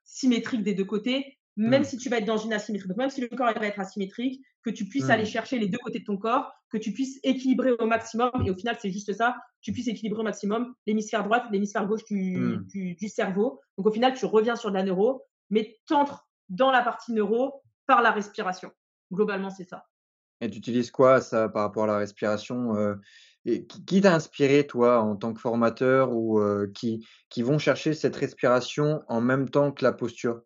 symétrique 0.05 0.63
des 0.63 0.75
deux 0.75 0.85
côtés, 0.85 1.39
même 1.57 1.83
mmh. 1.83 1.85
si 1.85 1.97
tu 1.97 2.09
vas 2.09 2.19
être 2.19 2.25
dans 2.25 2.37
une 2.37 2.53
asymétrie. 2.53 2.89
Donc, 2.89 2.97
même 2.97 3.11
si 3.11 3.21
le 3.21 3.29
corps 3.29 3.53
va 3.53 3.67
être 3.67 3.79
asymétrique, 3.79 4.45
que 4.63 4.71
tu 4.71 4.87
puisses 4.87 5.11
aller 5.11 5.23
mmh. 5.23 5.27
chercher 5.27 5.59
les 5.59 5.69
deux 5.69 5.79
côtés 5.79 6.01
de 6.01 6.05
ton 6.05 6.17
corps, 6.17 6.53
que 6.71 6.79
tu 6.79 6.93
puisses 6.93 7.21
équilibrer 7.23 7.73
au 7.73 7.87
maximum. 7.87 8.31
Et 8.45 8.51
au 8.51 8.57
final, 8.57 8.77
c'est 8.81 8.91
juste 8.91 9.13
ça. 9.13 9.37
Tu 9.61 9.73
puisses 9.73 9.89
équilibrer 9.89 10.21
au 10.21 10.25
maximum 10.25 10.75
l'hémisphère 10.87 11.25
droite, 11.25 11.45
l'hémisphère 11.53 11.87
gauche 11.87 12.03
mmh. 12.11 12.57
du, 12.67 12.95
du, 12.95 13.09
cerveau. 13.09 13.61
Donc, 13.79 13.87
au 13.87 13.93
final, 13.93 14.15
tu 14.15 14.27
reviens 14.27 14.57
sur 14.57 14.71
de 14.71 14.75
la 14.75 14.83
neuro, 14.83 15.23
mais 15.51 15.79
t'entres 15.87 16.29
dans 16.49 16.71
la 16.71 16.83
partie 16.83 17.13
neuro 17.13 17.63
par 17.87 18.03
la 18.03 18.11
respiration. 18.11 18.71
Globalement, 19.13 19.51
c'est 19.51 19.69
ça. 19.69 19.85
Et 20.41 20.51
tu 20.51 20.59
utilises 20.59 20.91
quoi, 20.91 21.21
ça, 21.21 21.49
par 21.49 21.63
rapport 21.63 21.85
à 21.85 21.89
la 21.89 21.99
respiration 21.99 22.77
euh, 22.77 22.97
et 23.47 23.67
Qui 23.67 24.01
t'a 24.01 24.15
inspiré, 24.15 24.67
toi, 24.67 25.03
en 25.03 25.17
tant 25.17 25.35
que 25.35 25.41
formateur, 25.41 26.13
ou 26.13 26.41
euh, 26.41 26.71
qui, 26.75 27.07
qui 27.29 27.43
vont 27.43 27.59
chercher 27.59 27.93
cette 27.93 28.17
respiration 28.17 29.03
en 29.07 29.21
même 29.21 29.51
temps 29.51 29.71
que 29.71 29.85
la 29.85 29.93
posture? 29.93 30.41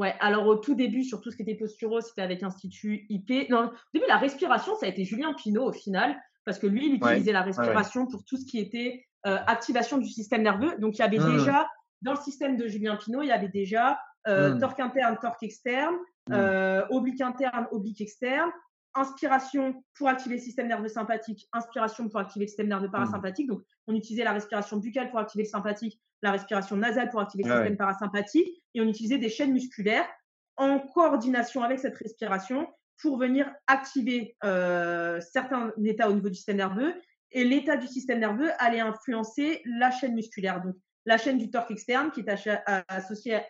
Ouais, 0.00 0.14
alors 0.18 0.46
au 0.46 0.56
tout 0.56 0.74
début, 0.74 1.04
sur 1.04 1.20
tout 1.20 1.30
ce 1.30 1.36
qui 1.36 1.42
était 1.42 1.56
posturo, 1.56 2.00
c'était 2.00 2.22
avec 2.22 2.42
Institut 2.42 3.04
IP. 3.10 3.50
Non, 3.50 3.66
au 3.66 3.70
début, 3.92 4.06
la 4.08 4.16
respiration, 4.16 4.74
ça 4.76 4.86
a 4.86 4.88
été 4.88 5.04
Julien 5.04 5.34
Pinault 5.34 5.66
au 5.66 5.72
final, 5.72 6.16
parce 6.46 6.58
que 6.58 6.66
lui, 6.66 6.86
il 6.86 6.94
utilisait 6.94 7.32
la 7.32 7.42
respiration 7.42 8.06
pour 8.06 8.24
tout 8.24 8.38
ce 8.38 8.46
qui 8.46 8.58
était 8.58 9.04
euh, 9.26 9.36
activation 9.46 9.98
du 9.98 10.08
système 10.08 10.40
nerveux. 10.40 10.74
Donc, 10.78 10.96
il 10.96 11.00
y 11.00 11.02
avait 11.02 11.18
mmh. 11.18 11.36
déjà, 11.36 11.68
dans 12.00 12.12
le 12.12 12.18
système 12.18 12.56
de 12.56 12.66
Julien 12.66 12.96
Pinault, 12.96 13.20
il 13.20 13.28
y 13.28 13.30
avait 13.30 13.50
déjà 13.50 14.00
euh, 14.26 14.54
mmh. 14.54 14.60
torque 14.60 14.80
interne, 14.80 15.18
torque 15.20 15.42
externe, 15.42 15.96
mmh. 16.28 16.32
euh, 16.32 16.86
oblique 16.88 17.20
interne, 17.20 17.66
oblique 17.70 18.00
externe, 18.00 18.50
inspiration 18.94 19.82
pour 19.94 20.08
activer 20.08 20.36
le 20.36 20.40
système 20.40 20.68
nerveux 20.68 20.88
sympathique, 20.88 21.48
inspiration 21.52 22.08
pour 22.08 22.20
activer 22.20 22.44
le 22.44 22.48
système 22.48 22.68
nerveux 22.68 22.90
parasympathique. 22.90 23.48
Donc, 23.48 23.62
on 23.86 23.94
utilisait 23.94 24.24
la 24.24 24.32
respiration 24.32 24.78
buccale 24.78 25.10
pour 25.10 25.18
activer 25.18 25.44
le 25.44 25.48
sympathique, 25.48 26.00
la 26.22 26.32
respiration 26.32 26.76
nasale 26.76 27.10
pour 27.10 27.20
activer 27.20 27.44
le 27.44 27.50
système 27.50 27.76
parasympathique, 27.76 28.62
et 28.74 28.80
on 28.80 28.88
utilisait 28.88 29.18
des 29.18 29.28
chaînes 29.28 29.52
musculaires 29.52 30.08
en 30.56 30.78
coordination 30.78 31.62
avec 31.62 31.78
cette 31.78 31.96
respiration 31.96 32.68
pour 33.00 33.18
venir 33.18 33.50
activer 33.66 34.36
euh, 34.44 35.20
certains 35.20 35.72
états 35.84 36.10
au 36.10 36.12
niveau 36.12 36.28
du 36.28 36.34
système 36.34 36.58
nerveux. 36.58 36.94
Et 37.32 37.44
l'état 37.44 37.76
du 37.76 37.86
système 37.86 38.18
nerveux 38.18 38.50
allait 38.58 38.80
influencer 38.80 39.62
la 39.64 39.90
chaîne 39.90 40.14
musculaire. 40.14 40.60
Donc, 40.62 40.74
la 41.10 41.18
chaîne 41.18 41.38
du 41.38 41.50
torque 41.50 41.72
externe, 41.72 42.12
qui 42.12 42.20
est 42.20 42.48
associée 42.88 43.40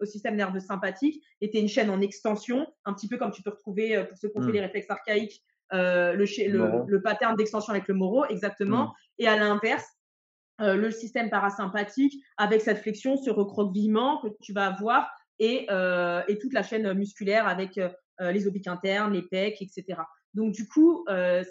au 0.00 0.04
système 0.04 0.34
nerveux 0.34 0.60
sympathique, 0.60 1.22
était 1.40 1.60
une 1.60 1.68
chaîne 1.68 1.88
en 1.88 2.00
extension, 2.00 2.66
un 2.84 2.92
petit 2.92 3.06
peu 3.06 3.16
comme 3.16 3.30
tu 3.30 3.42
peux 3.42 3.50
retrouver, 3.50 3.96
euh, 3.96 4.04
pour 4.04 4.18
ceux 4.18 4.28
qui 4.28 4.38
ont 4.38 4.42
fait 4.42 4.52
les 4.52 4.60
réflexes 4.60 4.90
archaïques, 4.90 5.40
euh, 5.72 6.14
le, 6.14 6.24
le, 6.48 6.84
le, 6.86 7.02
pattern 7.02 7.36
d'extension 7.36 7.72
avec 7.72 7.86
le 7.86 7.94
moro, 7.94 8.24
exactement. 8.26 8.86
Mmh. 8.86 8.92
Et 9.18 9.28
à 9.28 9.36
l'inverse, 9.36 9.86
euh, 10.60 10.74
le 10.74 10.90
système 10.90 11.28
parasympathique 11.28 12.14
avec 12.38 12.62
cette 12.62 12.78
flexion, 12.78 13.16
ce 13.16 13.30
recroquevillement 13.30 14.22
que 14.22 14.28
tu 14.40 14.52
vas 14.54 14.66
avoir 14.66 15.10
et, 15.38 15.66
euh, 15.70 16.22
et 16.28 16.38
toute 16.38 16.54
la 16.54 16.62
chaîne 16.62 16.92
musculaire 16.94 17.46
avec 17.46 17.78
euh, 17.78 17.90
les 18.32 18.48
obliques 18.48 18.66
internes, 18.66 19.12
les 19.12 19.22
pecs, 19.22 19.60
etc. 19.60 20.00
Donc 20.32 20.52
du 20.52 20.66
coup, 20.66 21.04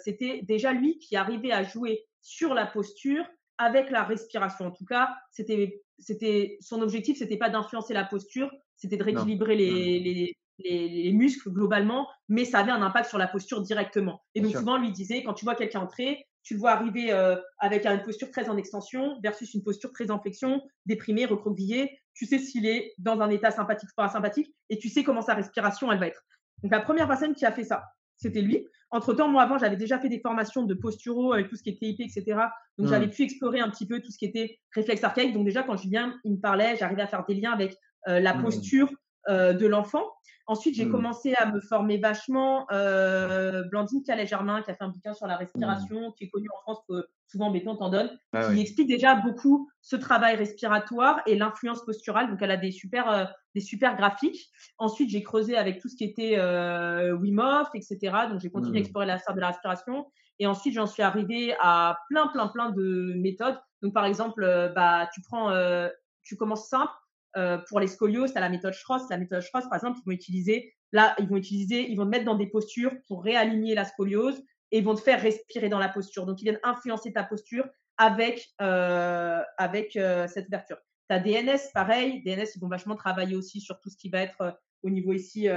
c'était 0.04 0.42
déjà 0.42 0.72
lui 0.72 0.98
qui 0.98 1.16
arrivait 1.16 1.52
à 1.52 1.62
jouer 1.64 2.04
sur 2.20 2.54
la 2.54 2.66
posture 2.66 3.24
avec 3.58 3.90
la 3.90 4.04
respiration. 4.04 4.66
En 4.66 4.70
tout 4.70 4.84
cas, 4.84 5.14
c'était 5.30 5.82
c'était 5.98 6.58
son 6.60 6.82
objectif, 6.82 7.18
c'était 7.18 7.38
pas 7.38 7.48
d'influencer 7.48 7.94
la 7.94 8.04
posture, 8.04 8.50
c'était 8.76 8.96
de 8.96 9.04
rééquilibrer 9.04 9.56
les, 9.56 9.98
les, 10.00 10.36
les, 10.58 10.88
les, 10.88 11.12
muscles 11.12 11.50
globalement, 11.50 12.06
mais 12.28 12.44
ça 12.44 12.58
avait 12.58 12.70
un 12.70 12.82
impact 12.82 13.08
sur 13.08 13.18
la 13.18 13.26
posture 13.26 13.62
directement. 13.62 14.22
Et 14.34 14.40
donc 14.40 14.52
souvent, 14.52 14.76
lui 14.76 14.92
disait, 14.92 15.22
quand 15.22 15.32
tu 15.32 15.44
vois 15.44 15.54
quelqu'un 15.54 15.80
entrer, 15.80 16.26
tu 16.46 16.54
le 16.54 16.60
vois 16.60 16.70
arriver 16.70 17.12
euh, 17.12 17.34
avec 17.58 17.86
une 17.86 18.02
posture 18.02 18.30
très 18.30 18.48
en 18.48 18.56
extension 18.56 19.18
versus 19.20 19.52
une 19.54 19.64
posture 19.64 19.92
très 19.92 20.12
en 20.12 20.20
flexion, 20.20 20.62
déprimé, 20.86 21.26
recroquevillé. 21.26 21.98
Tu 22.14 22.24
sais 22.24 22.38
s'il 22.38 22.66
est 22.66 22.94
dans 22.98 23.20
un 23.20 23.30
état 23.30 23.50
sympathique 23.50 23.88
ou 23.90 23.94
parasympathique 23.96 24.54
et 24.70 24.78
tu 24.78 24.88
sais 24.88 25.02
comment 25.02 25.22
sa 25.22 25.34
respiration, 25.34 25.90
elle 25.90 25.98
va 25.98 26.06
être. 26.06 26.22
Donc, 26.62 26.70
la 26.70 26.80
première 26.80 27.08
personne 27.08 27.34
qui 27.34 27.44
a 27.44 27.50
fait 27.50 27.64
ça, 27.64 27.82
c'était 28.16 28.42
lui. 28.42 28.66
Entre-temps, 28.90 29.28
moi, 29.28 29.42
avant, 29.42 29.58
j'avais 29.58 29.76
déjà 29.76 29.98
fait 29.98 30.08
des 30.08 30.20
formations 30.20 30.62
de 30.62 30.74
posturo 30.74 31.32
avec 31.32 31.48
tout 31.48 31.56
ce 31.56 31.62
qui 31.62 31.70
était 31.70 31.86
IP, 31.86 32.00
etc. 32.00 32.38
Donc, 32.78 32.88
j'avais 32.88 33.08
pu 33.08 33.22
explorer 33.22 33.60
un 33.60 33.68
petit 33.68 33.86
peu 33.86 34.00
tout 34.00 34.12
ce 34.12 34.18
qui 34.18 34.26
était 34.26 34.58
réflexe 34.74 35.02
archaïque. 35.02 35.34
Donc, 35.34 35.44
déjà, 35.44 35.62
quand 35.62 35.76
Julien, 35.76 36.14
il 36.24 36.32
me 36.32 36.40
parlait, 36.40 36.76
j'arrivais 36.76 37.02
à 37.02 37.06
faire 37.06 37.24
des 37.26 37.34
liens 37.34 37.52
avec 37.52 37.76
euh, 38.08 38.20
la 38.20 38.34
posture 38.34 38.88
de 39.28 39.66
l'enfant. 39.66 40.04
Ensuite, 40.48 40.76
j'ai 40.76 40.86
Mmh. 40.86 40.92
commencé 40.92 41.34
à 41.34 41.46
me 41.46 41.60
former 41.60 41.98
vachement. 41.98 42.66
Euh, 42.70 43.64
Blandine 43.64 44.02
Calais-Germain, 44.04 44.62
qui 44.62 44.70
a 44.70 44.74
fait 44.74 44.84
un 44.84 44.88
bouquin 44.90 45.12
sur 45.12 45.26
la 45.26 45.34
Mmh. 45.34 45.38
respiration, 45.38 46.12
qui 46.12 46.24
est 46.24 46.28
connu 46.28 46.46
en 46.56 46.60
France, 46.62 46.78
que 46.88 47.06
souvent 47.26 47.50
Béton 47.50 47.74
t'en 47.76 47.90
donne, 47.90 48.16
Ah 48.32 48.44
qui 48.46 48.52
oui. 48.52 48.60
explique 48.60 48.86
déjà 48.88 49.16
beaucoup 49.16 49.68
ce 49.80 49.96
travail 49.96 50.36
respiratoire 50.36 51.20
et 51.26 51.36
l'influence 51.36 51.84
posturale. 51.84 52.30
Donc, 52.30 52.40
elle 52.42 52.52
a 52.52 52.56
des 52.56 52.70
super, 52.70 53.10
euh, 53.10 53.24
des 53.56 53.60
super 53.60 53.96
graphiques. 53.96 54.48
Ensuite, 54.78 55.10
j'ai 55.10 55.22
creusé 55.24 55.56
avec 55.56 55.80
tout 55.80 55.88
ce 55.88 55.96
qui 55.96 56.04
était 56.04 56.36
euh, 56.38 57.16
Wim 57.16 57.40
Hof, 57.40 57.68
etc. 57.74 58.28
Donc, 58.30 58.40
j'ai 58.40 58.50
continué 58.50 58.78
à 58.78 58.80
Mmh. 58.80 58.82
explorer 58.82 59.06
la 59.06 59.18
sphère 59.18 59.34
de 59.34 59.40
la 59.40 59.48
respiration. 59.48 60.06
Et 60.38 60.46
ensuite, 60.46 60.74
j'en 60.74 60.86
suis 60.86 61.02
arrivée 61.02 61.56
à 61.60 61.98
plein, 62.10 62.28
plein, 62.28 62.46
plein 62.48 62.70
de 62.70 63.14
méthodes. 63.16 63.58
Donc, 63.82 63.94
par 63.94 64.04
exemple, 64.04 64.44
euh, 64.44 64.68
bah, 64.68 65.08
tu 65.12 65.20
prends, 65.22 65.50
euh, 65.50 65.88
tu 66.22 66.36
commences 66.36 66.68
simple. 66.68 66.92
Euh, 67.36 67.58
pour 67.68 67.80
les 67.80 67.86
scolios, 67.86 68.26
tu 68.28 68.34
la 68.34 68.48
méthode 68.48 68.72
Schross. 68.72 69.02
La 69.10 69.18
méthode 69.18 69.42
Schross, 69.42 69.64
par 69.64 69.74
exemple, 69.74 69.98
ils 70.00 70.06
vont 70.06 70.12
utiliser, 70.12 70.74
là, 70.92 71.14
ils 71.18 71.28
vont 71.28 71.36
utiliser, 71.36 71.90
ils 71.90 71.96
vont 71.96 72.04
te 72.04 72.10
mettre 72.10 72.24
dans 72.24 72.34
des 72.34 72.46
postures 72.46 72.92
pour 73.08 73.22
réaligner 73.22 73.74
la 73.74 73.84
scoliose 73.84 74.42
et 74.72 74.78
ils 74.78 74.84
vont 74.84 74.94
te 74.94 75.00
faire 75.00 75.20
respirer 75.20 75.68
dans 75.68 75.78
la 75.78 75.88
posture. 75.88 76.24
Donc, 76.24 76.40
ils 76.40 76.44
viennent 76.44 76.60
influencer 76.62 77.12
ta 77.12 77.24
posture 77.24 77.66
avec, 77.98 78.48
euh, 78.60 79.42
avec 79.58 79.96
euh, 79.96 80.26
cette 80.28 80.48
ouverture. 80.48 80.78
Tu 81.10 81.20
DNS, 81.20 81.72
pareil. 81.74 82.22
DNS, 82.22 82.46
ils 82.54 82.60
vont 82.60 82.68
vachement 82.68 82.96
travailler 82.96 83.36
aussi 83.36 83.60
sur 83.60 83.78
tout 83.80 83.90
ce 83.90 83.96
qui 83.96 84.08
va 84.08 84.22
être 84.22 84.58
au 84.82 84.90
niveau 84.90 85.12
ici. 85.12 85.48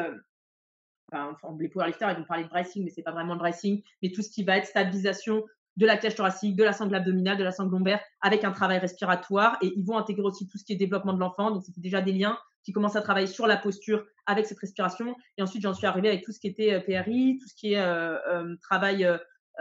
Enfin, 1.12 1.58
les 1.60 1.70
powerlifters, 1.70 2.12
ils 2.12 2.18
vont 2.18 2.24
parler 2.26 2.44
de 2.44 2.50
bracing, 2.50 2.84
mais 2.84 2.92
c'est 2.92 3.02
pas 3.02 3.12
vraiment 3.12 3.34
le 3.34 3.40
bracing, 3.40 3.82
mais 4.04 4.12
tout 4.12 4.22
ce 4.22 4.30
qui 4.30 4.44
va 4.44 4.58
être 4.58 4.68
stabilisation 4.68 5.44
de 5.80 5.86
la 5.86 5.96
cage 5.96 6.16
thoracique, 6.16 6.58
de 6.58 6.64
la 6.66 6.74
sangle 6.74 6.94
abdominale, 6.94 7.38
de 7.38 7.44
la 7.44 7.54
sangle 7.54 7.72
lombaire, 7.72 8.02
avec 8.20 8.44
un 8.44 8.52
travail 8.52 8.80
respiratoire. 8.80 9.58
Et 9.62 9.72
ils 9.78 9.86
vont 9.86 9.98
intégrer 9.98 10.24
aussi 10.24 10.46
tout 10.46 10.58
ce 10.58 10.66
qui 10.66 10.74
est 10.74 10.76
développement 10.76 11.14
de 11.14 11.20
l'enfant. 11.20 11.52
Donc, 11.52 11.64
c'était 11.64 11.80
déjà 11.80 12.02
des 12.02 12.12
liens 12.12 12.38
qui 12.64 12.74
commencent 12.74 12.98
à 12.98 13.02
travailler 13.02 13.28
sur 13.28 13.48
la 13.48 13.56
posture 13.56 14.06
avec 14.26 14.46
cette 14.46 14.60
respiration. 14.60 15.16
Et 15.38 15.42
ensuite, 15.42 15.64
j'en 15.64 15.74
suis 15.74 15.88
arrivée 15.88 16.10
avec 16.10 16.26
tout 16.26 16.34
ce 16.34 16.40
qui 16.42 16.48
était 16.48 16.74
euh, 16.74 16.82
PRI, 16.82 17.40
tout 17.42 17.48
ce 17.48 17.56
qui 17.56 17.74
est 17.74 17.80
euh, 17.80 18.18
euh, 18.28 18.56
travail 18.62 19.06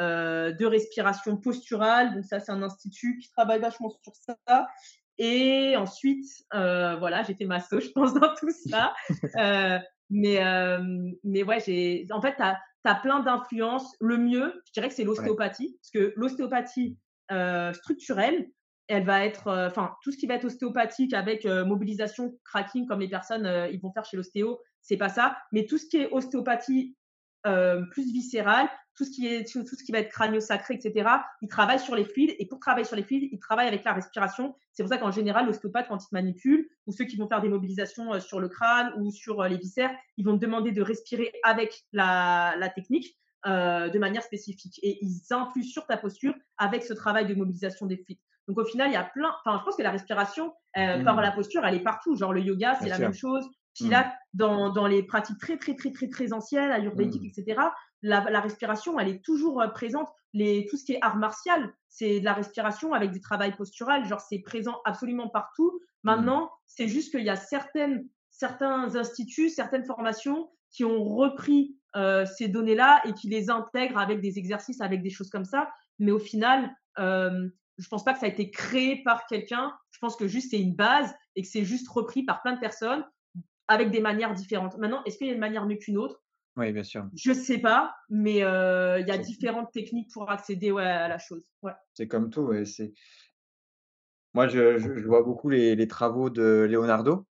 euh, 0.00 0.52
de 0.52 0.66
respiration 0.66 1.36
posturale. 1.36 2.12
Donc, 2.14 2.24
ça, 2.24 2.40
c'est 2.40 2.50
un 2.50 2.62
institut 2.62 3.18
qui 3.18 3.30
travaille 3.30 3.60
vachement 3.60 3.88
sur 3.88 4.12
ça. 4.16 4.66
Et 5.18 5.76
ensuite, 5.76 6.26
voilà, 6.50 7.22
j'ai 7.22 7.34
fait 7.34 7.46
ma 7.46 7.60
je 7.60 7.92
pense, 7.94 8.12
dans 8.12 8.34
tout 8.34 8.50
ça. 8.68 8.92
Mais, 10.10 10.40
mais 11.22 11.42
ouais, 11.42 11.60
j'ai. 11.60 12.06
En 12.12 12.22
fait, 12.22 12.34
tu 12.84 12.90
as, 12.90 12.94
plein 12.96 13.20
d'influences. 13.20 13.94
Le 14.00 14.18
mieux, 14.18 14.62
je 14.66 14.72
dirais 14.72 14.88
que 14.88 14.94
c'est 14.94 15.04
l'ostéopathie, 15.04 15.66
ouais. 15.66 15.78
parce 15.80 15.90
que 15.90 16.12
l'ostéopathie 16.16 16.96
euh, 17.30 17.72
structurelle, 17.72 18.48
elle 18.88 19.04
va 19.04 19.24
être, 19.24 19.66
enfin, 19.68 19.94
tout 20.02 20.10
ce 20.10 20.16
qui 20.16 20.26
va 20.26 20.34
être 20.34 20.46
ostéopathique 20.46 21.12
avec 21.12 21.44
euh, 21.44 21.64
mobilisation, 21.64 22.34
cracking, 22.44 22.86
comme 22.86 23.00
les 23.00 23.08
personnes 23.08 23.46
euh, 23.46 23.68
ils 23.68 23.80
vont 23.80 23.92
faire 23.92 24.04
chez 24.04 24.16
l'ostéo, 24.16 24.58
c'est 24.80 24.96
pas 24.96 25.10
ça. 25.10 25.36
Mais 25.52 25.66
tout 25.66 25.76
ce 25.76 25.86
qui 25.86 25.98
est 25.98 26.10
ostéopathie 26.10 26.96
euh, 27.46 27.82
plus 27.90 28.10
viscérale, 28.10 28.68
tout 28.99 29.05
ce 29.05 29.11
qui 29.12 29.28
est 29.28 29.51
tout 29.51 29.64
ce 29.64 29.84
qui 29.84 29.92
va 29.92 30.01
être 30.01 30.11
crânio-sacré, 30.11 30.74
etc. 30.74 31.09
Il 31.40 31.49
travaille 31.49 31.78
sur 31.78 31.94
les 31.94 32.05
fluides 32.05 32.34
et 32.38 32.46
pour 32.46 32.59
travailler 32.59 32.84
sur 32.84 32.96
les 32.96 33.05
fluides, 33.05 33.28
il 33.30 33.38
travaille 33.38 33.68
avec 33.68 33.84
la 33.84 33.92
respiration. 33.92 34.57
C'est 34.72 34.82
pour 34.82 34.90
ça 34.90 34.99
qu'en 34.99 35.12
général, 35.12 35.46
l'ostéopathe, 35.46 35.86
quand 35.88 36.03
il 36.05 36.09
te 36.09 36.14
manipule, 36.14 36.68
ou 36.86 36.92
ceux 36.92 37.05
qui 37.05 37.16
vont 37.16 37.28
faire 37.28 37.40
des 37.40 37.49
mobilisations 37.49 38.12
euh, 38.12 38.18
sur 38.18 38.40
le 38.40 38.49
crâne 38.49 38.92
ou 38.99 39.12
sur 39.12 39.40
euh, 39.40 39.49
les 39.49 39.57
viscères, 39.57 39.94
ils 40.16 40.24
vont 40.24 40.36
te 40.36 40.44
demander 40.44 40.72
de 40.72 40.82
respirer 40.82 41.32
avec 41.44 41.84
la, 41.92 42.57
la 42.59 42.68
technique 42.68 43.16
euh, 43.46 43.88
de 43.88 43.99
manière 44.01 44.24
spécifique 44.24 44.80
et 44.82 44.99
ils 45.01 45.20
influent 45.30 45.62
sur 45.62 45.86
ta 45.86 45.96
posture 45.96 46.34
avec 46.57 46.82
ce 46.82 46.92
travail 46.92 47.26
de 47.26 47.34
mobilisation 47.34 47.86
des 47.86 47.99
fluides. 47.99 48.18
Donc 48.49 48.59
au 48.59 48.64
final, 48.64 48.88
il 48.88 48.94
y 48.94 48.96
a 48.96 49.05
plein. 49.05 49.30
Enfin, 49.44 49.59
je 49.61 49.64
pense 49.64 49.76
que 49.76 49.82
la 49.82 49.92
respiration 49.92 50.53
mmh. 50.74 51.05
par 51.05 51.20
la 51.20 51.30
posture, 51.30 51.64
elle 51.64 51.74
est 51.74 51.84
partout. 51.84 52.16
Genre 52.16 52.32
le 52.32 52.40
yoga, 52.40 52.76
c'est 52.80 52.88
la 52.88 52.96
sûr. 52.96 53.05
même 53.05 53.14
chose. 53.14 53.46
Pilates, 53.74 54.07
mmh. 54.07 54.38
dans, 54.38 54.70
dans 54.70 54.86
les 54.86 55.03
pratiques 55.03 55.38
très, 55.38 55.57
très, 55.59 55.76
très, 55.76 55.92
très, 55.92 56.09
très 56.09 56.32
anciennes, 56.32 56.70
ayurvédiques, 56.70 57.22
mmh. 57.22 57.40
etc., 57.40 57.61
la, 58.03 58.28
la, 58.30 58.40
respiration, 58.40 58.99
elle 58.99 59.09
est 59.09 59.24
toujours 59.24 59.61
euh, 59.61 59.68
présente. 59.68 60.09
Les, 60.34 60.66
tout 60.66 60.76
ce 60.76 60.84
qui 60.84 60.92
est 60.92 60.99
art 61.03 61.16
martial, 61.16 61.72
c'est 61.88 62.20
de 62.20 62.24
la 62.24 62.34
respiration 62.34 62.92
avec 62.92 63.11
du 63.11 63.20
travail 63.20 63.57
postural. 63.57 64.05
Genre, 64.05 64.20
c'est 64.20 64.40
présent 64.40 64.80
absolument 64.84 65.28
partout. 65.28 65.80
Maintenant, 66.03 66.44
mmh. 66.44 66.51
c'est 66.66 66.88
juste 66.88 67.11
qu'il 67.11 67.24
y 67.24 67.30
a 67.30 67.36
certaines, 67.36 68.07
certains 68.30 68.94
instituts, 68.96 69.49
certaines 69.49 69.84
formations 69.84 70.51
qui 70.70 70.84
ont 70.84 71.03
repris 71.03 71.76
euh, 71.96 72.26
ces 72.26 72.49
données-là 72.49 73.01
et 73.05 73.14
qui 73.14 73.28
les 73.28 73.51
intègrent 73.51 73.99
avec 73.99 74.20
des 74.20 74.38
exercices, 74.38 74.80
avec 74.80 75.03
des 75.03 75.11
choses 75.11 75.30
comme 75.30 75.46
ça. 75.46 75.70
Mais 75.99 76.12
au 76.12 76.18
final, 76.18 76.70
euh, 76.99 77.49
je 77.78 77.88
pense 77.88 78.05
pas 78.05 78.12
que 78.12 78.20
ça 78.20 78.26
a 78.26 78.28
été 78.28 78.51
créé 78.51 79.03
par 79.03 79.26
quelqu'un. 79.26 79.72
Je 79.90 79.99
pense 79.99 80.16
que 80.16 80.28
juste 80.28 80.51
c'est 80.51 80.61
une 80.61 80.74
base 80.74 81.14
et 81.36 81.42
que 81.42 81.49
c'est 81.49 81.64
juste 81.64 81.88
repris 81.88 82.24
par 82.24 82.42
plein 82.42 82.53
de 82.53 82.61
personnes 82.61 83.05
avec 83.68 83.90
des 83.90 84.01
manières 84.01 84.34
différentes. 84.34 84.76
Maintenant, 84.78 85.03
est-ce 85.05 85.18
qu'il 85.18 85.26
y 85.26 85.30
a 85.30 85.34
une 85.34 85.40
manière 85.40 85.66
mieux 85.66 85.76
qu'une 85.76 85.99
autre? 85.99 86.22
Oui, 86.59 86.72
bien 86.72 86.82
sûr. 86.82 87.09
Je 87.14 87.32
sais 87.32 87.59
pas, 87.59 87.94
mais 88.11 88.42
euh, 88.42 88.98
il 88.98 89.06
y 89.06 89.12
a 89.12 89.16
différentes 89.16 89.70
techniques 89.72 90.11
pour 90.12 90.28
accéder 90.28 90.72
ouais, 90.72 90.82
à 90.82 91.06
la 91.06 91.18
chose. 91.18 91.44
Ouais. 91.62 91.72
C'est 91.94 92.09
comme 92.09 92.30
tout. 92.30 92.40
Ouais, 92.40 92.64
c'est... 92.64 92.92
Moi, 94.34 94.48
je, 94.48 94.76
je, 94.78 94.98
je, 94.98 95.06
vois 95.06 95.22
beaucoup 95.22 95.48
les, 95.50 95.76
les 95.76 95.86
travaux 95.86 96.30
de 96.30 96.66
Leonardo. 96.68 97.26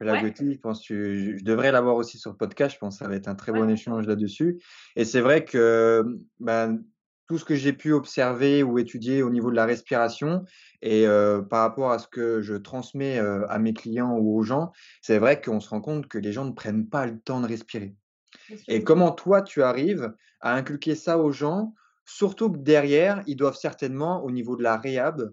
Ouais. 0.00 0.32
je 0.38 0.58
pense 0.58 0.86
que 0.86 1.14
je, 1.14 1.36
je 1.36 1.44
devrais 1.44 1.72
l'avoir 1.72 1.96
aussi 1.96 2.16
sur 2.16 2.30
le 2.30 2.36
podcast. 2.36 2.74
Je 2.74 2.78
pense 2.78 2.94
que 2.94 3.04
ça 3.04 3.08
va 3.08 3.16
être 3.16 3.28
un 3.28 3.34
très 3.34 3.52
bon 3.52 3.68
échange 3.68 4.06
là-dessus. 4.06 4.62
Et 4.94 5.04
c'est 5.04 5.20
vrai 5.20 5.44
que 5.44 6.04
ben, 6.38 6.82
tout 7.30 7.38
ce 7.38 7.44
que 7.44 7.54
j'ai 7.54 7.72
pu 7.72 7.92
observer 7.92 8.62
ou 8.62 8.78
étudier 8.78 9.22
au 9.22 9.30
niveau 9.30 9.50
de 9.50 9.56
la 9.56 9.66
respiration 9.66 10.44
et 10.80 11.06
euh, 11.06 11.42
par 11.42 11.60
rapport 11.60 11.90
à 11.90 11.98
ce 11.98 12.08
que 12.08 12.40
je 12.40 12.54
transmets 12.54 13.18
euh, 13.18 13.46
à 13.48 13.58
mes 13.58 13.74
clients 13.74 14.16
ou 14.16 14.38
aux 14.38 14.42
gens, 14.42 14.72
c'est 15.02 15.18
vrai 15.18 15.40
qu'on 15.40 15.60
se 15.60 15.68
rend 15.68 15.80
compte 15.80 16.06
que 16.08 16.18
les 16.18 16.32
gens 16.32 16.44
ne 16.44 16.52
prennent 16.52 16.88
pas 16.88 17.06
le 17.06 17.20
temps 17.20 17.40
de 17.40 17.46
respirer. 17.46 17.94
Et 18.68 18.82
comment 18.82 19.12
toi, 19.12 19.42
tu 19.42 19.62
arrives 19.62 20.12
à 20.40 20.54
inculquer 20.54 20.94
ça 20.94 21.18
aux 21.18 21.32
gens, 21.32 21.74
surtout 22.04 22.50
que 22.50 22.58
derrière, 22.58 23.22
ils 23.26 23.36
doivent 23.36 23.56
certainement, 23.56 24.24
au 24.24 24.30
niveau 24.30 24.56
de 24.56 24.62
la 24.62 24.76
réhab, 24.76 25.32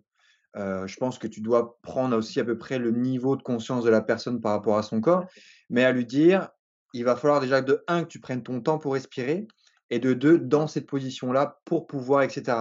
euh, 0.55 0.87
je 0.87 0.97
pense 0.97 1.19
que 1.19 1.27
tu 1.27 1.41
dois 1.41 1.77
prendre 1.81 2.17
aussi 2.17 2.39
à 2.39 2.45
peu 2.45 2.57
près 2.57 2.79
le 2.79 2.91
niveau 2.91 3.35
de 3.35 3.43
conscience 3.43 3.83
de 3.83 3.89
la 3.89 4.01
personne 4.01 4.41
par 4.41 4.53
rapport 4.53 4.77
à 4.77 4.83
son 4.83 5.01
corps, 5.01 5.25
mais 5.69 5.83
à 5.83 5.91
lui 5.91 6.05
dire, 6.05 6.49
il 6.93 7.03
va 7.03 7.15
falloir 7.15 7.41
déjà 7.41 7.61
de 7.61 7.83
un 7.87 8.03
que 8.03 8.07
tu 8.07 8.19
prennes 8.19 8.43
ton 8.43 8.61
temps 8.61 8.79
pour 8.79 8.93
respirer, 8.93 9.47
et 9.89 9.99
de 9.99 10.13
deux, 10.13 10.39
dans 10.39 10.67
cette 10.67 10.87
position-là, 10.87 11.59
pour 11.65 11.87
pouvoir, 11.87 12.23
etc. 12.23 12.57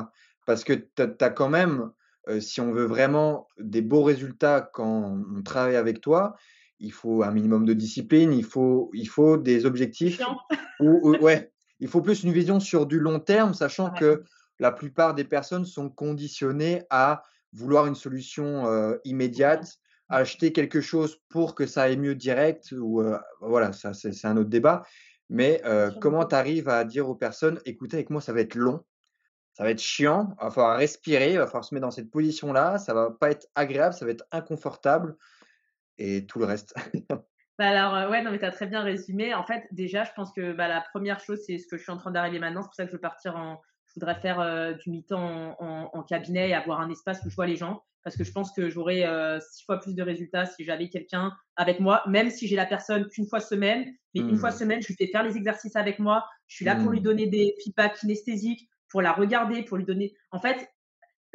Parce 0.47 0.63
que 0.63 0.73
tu 0.75 1.03
as 1.03 1.31
quand 1.31 1.49
même, 1.49 1.91
euh, 2.29 2.41
si 2.41 2.61
on 2.61 2.73
veut 2.73 2.85
vraiment 2.85 3.49
des 3.59 3.83
beaux 3.83 4.03
résultats 4.03 4.61
quand 4.61 5.19
on 5.37 5.43
travaille 5.43 5.77
avec 5.77 6.01
toi, 6.01 6.37
il 6.79 6.93
faut 6.93 7.23
un 7.23 7.31
minimum 7.31 7.65
de 7.65 7.73
discipline, 7.73 8.33
il 8.33 8.45
faut, 8.45 8.91
il 8.93 9.09
faut 9.09 9.37
des 9.37 9.67
objectifs. 9.67 10.21
Ou, 10.81 11.17
ouais, 11.19 11.53
il 11.81 11.89
faut 11.89 12.03
plus 12.03 12.23
une 12.23 12.33
vision 12.33 12.61
sur 12.61 12.87
du 12.87 12.99
long 12.99 13.21
terme, 13.21 13.55
sachant 13.55 13.93
ouais. 13.93 13.99
que 13.99 14.25
la 14.59 14.73
plupart 14.73 15.15
des 15.15 15.25
personnes 15.25 15.65
sont 15.65 15.89
conditionnées 15.89 16.83
à 16.91 17.23
vouloir 17.53 17.87
une 17.87 17.95
solution 17.95 18.67
euh, 18.67 18.97
immédiate, 19.05 19.79
acheter 20.09 20.53
quelque 20.53 20.81
chose 20.81 21.21
pour 21.29 21.55
que 21.55 21.67
ça 21.67 21.83
aille 21.83 21.97
mieux 21.97 22.15
direct, 22.15 22.73
ou 22.73 23.01
euh, 23.01 23.19
voilà, 23.41 23.73
ça 23.73 23.95
c'est 23.95 24.27
un 24.27 24.37
autre 24.37 24.51
débat. 24.51 24.85
Mais 25.29 25.61
euh, 25.65 25.91
comment 26.01 26.25
tu 26.25 26.35
arrives 26.35 26.69
à 26.69 26.85
dire 26.85 27.09
aux 27.09 27.15
personnes, 27.15 27.61
écoutez, 27.65 27.97
avec 27.97 28.11
moi, 28.11 28.21
ça 28.21 28.33
va 28.33 28.41
être 28.41 28.55
long, 28.55 28.85
ça 29.55 29.65
va 29.65 29.71
être 29.71 29.81
chiant, 29.81 30.35
il 30.41 30.45
va 30.45 30.51
falloir 30.51 30.77
respirer, 30.77 31.33
il 31.33 31.39
va 31.39 31.47
falloir 31.47 31.65
se 31.65 31.75
mettre 31.75 31.87
dans 31.87 31.91
cette 31.91 32.11
position-là, 32.11 32.79
ça 32.79 32.95
va 32.95 33.11
pas 33.11 33.31
être 33.31 33.49
agréable, 33.55 33.95
ça 33.95 34.05
va 34.05 34.13
être 34.13 34.27
inconfortable, 34.31 35.17
et 35.99 36.27
tout 36.27 36.39
le 36.39 36.45
reste. 36.45 36.75
bah 37.59 37.69
alors, 37.69 38.11
ouais, 38.11 38.23
non, 38.23 38.31
mais 38.31 38.39
tu 38.39 38.45
as 38.45 38.53
très 38.53 38.67
bien 38.67 38.83
résumé. 38.83 39.35
En 39.35 39.45
fait, 39.45 39.67
déjà, 39.71 40.05
je 40.05 40.11
pense 40.15 40.33
que 40.33 40.53
bah, 40.53 40.69
la 40.69 40.81
première 40.81 41.21
chose, 41.21 41.41
c'est 41.47 41.59
ce 41.59 41.67
que 41.67 41.77
je 41.77 41.83
suis 41.83 41.93
en 41.93 41.99
train 41.99 42.11
d'arriver 42.11 42.39
maintenant. 42.39 42.63
C'est 42.63 42.69
pour 42.69 42.75
ça 42.75 42.85
que 42.85 42.91
je 42.91 42.97
veux 42.97 43.01
partir 43.01 43.37
en. 43.37 43.61
Je 43.87 44.01
voudrais 44.01 44.21
faire 44.21 44.41
euh, 44.41 44.75
du 44.75 44.91
mi-temps 44.91 45.19
en, 45.19 45.57
en, 45.59 45.91
en, 45.95 46.03
cabinet 46.03 46.51
et 46.51 46.55
avoir 46.55 46.81
un 46.81 46.91
espace 46.91 47.21
où 47.25 47.31
je 47.31 47.35
vois 47.35 47.47
les 47.47 47.57
gens. 47.57 47.83
Parce 48.07 48.17
que 48.17 48.25
je 48.25 48.31
pense 48.31 48.53
que 48.53 48.69
j'aurais 48.69 49.05
euh, 49.05 49.41
six 49.41 49.65
fois 49.65 49.81
plus 49.81 49.95
de 49.95 50.03
résultats 50.03 50.47
si 50.47 50.65
j'avais 50.65 50.89
quelqu'un 50.89 51.33
avec 51.57 51.81
moi, 51.81 52.03
même 52.07 52.31
si 52.31 52.47
j'ai 52.47 52.55
la 52.55 52.67
personne 52.67 53.09
qu'une 53.09 53.27
fois 53.27 53.41
semaine. 53.41 53.85
Mais 54.15 54.21
mmh. 54.21 54.29
une 54.29 54.37
fois 54.37 54.53
semaine, 54.53 54.83
je 54.83 54.89
lui 54.89 54.95
fais 54.95 55.07
faire 55.07 55.23
les 55.23 55.37
exercices 55.37 55.75
avec 55.77 55.99
moi. 55.99 56.25
Je 56.47 56.57
suis 56.57 56.65
là 56.65 56.75
mmh. 56.75 56.83
pour 56.83 56.93
lui 56.93 57.01
donner 57.01 57.27
des 57.27 57.55
feedbacks 57.65 57.99
kinesthésiques, 57.99 58.69
pour 58.91 59.03
la 59.03 59.13
regarder, 59.13 59.65
pour 59.65 59.77
lui 59.77 59.85
donner. 59.85 60.15
En 60.31 60.39
fait, 60.39 60.69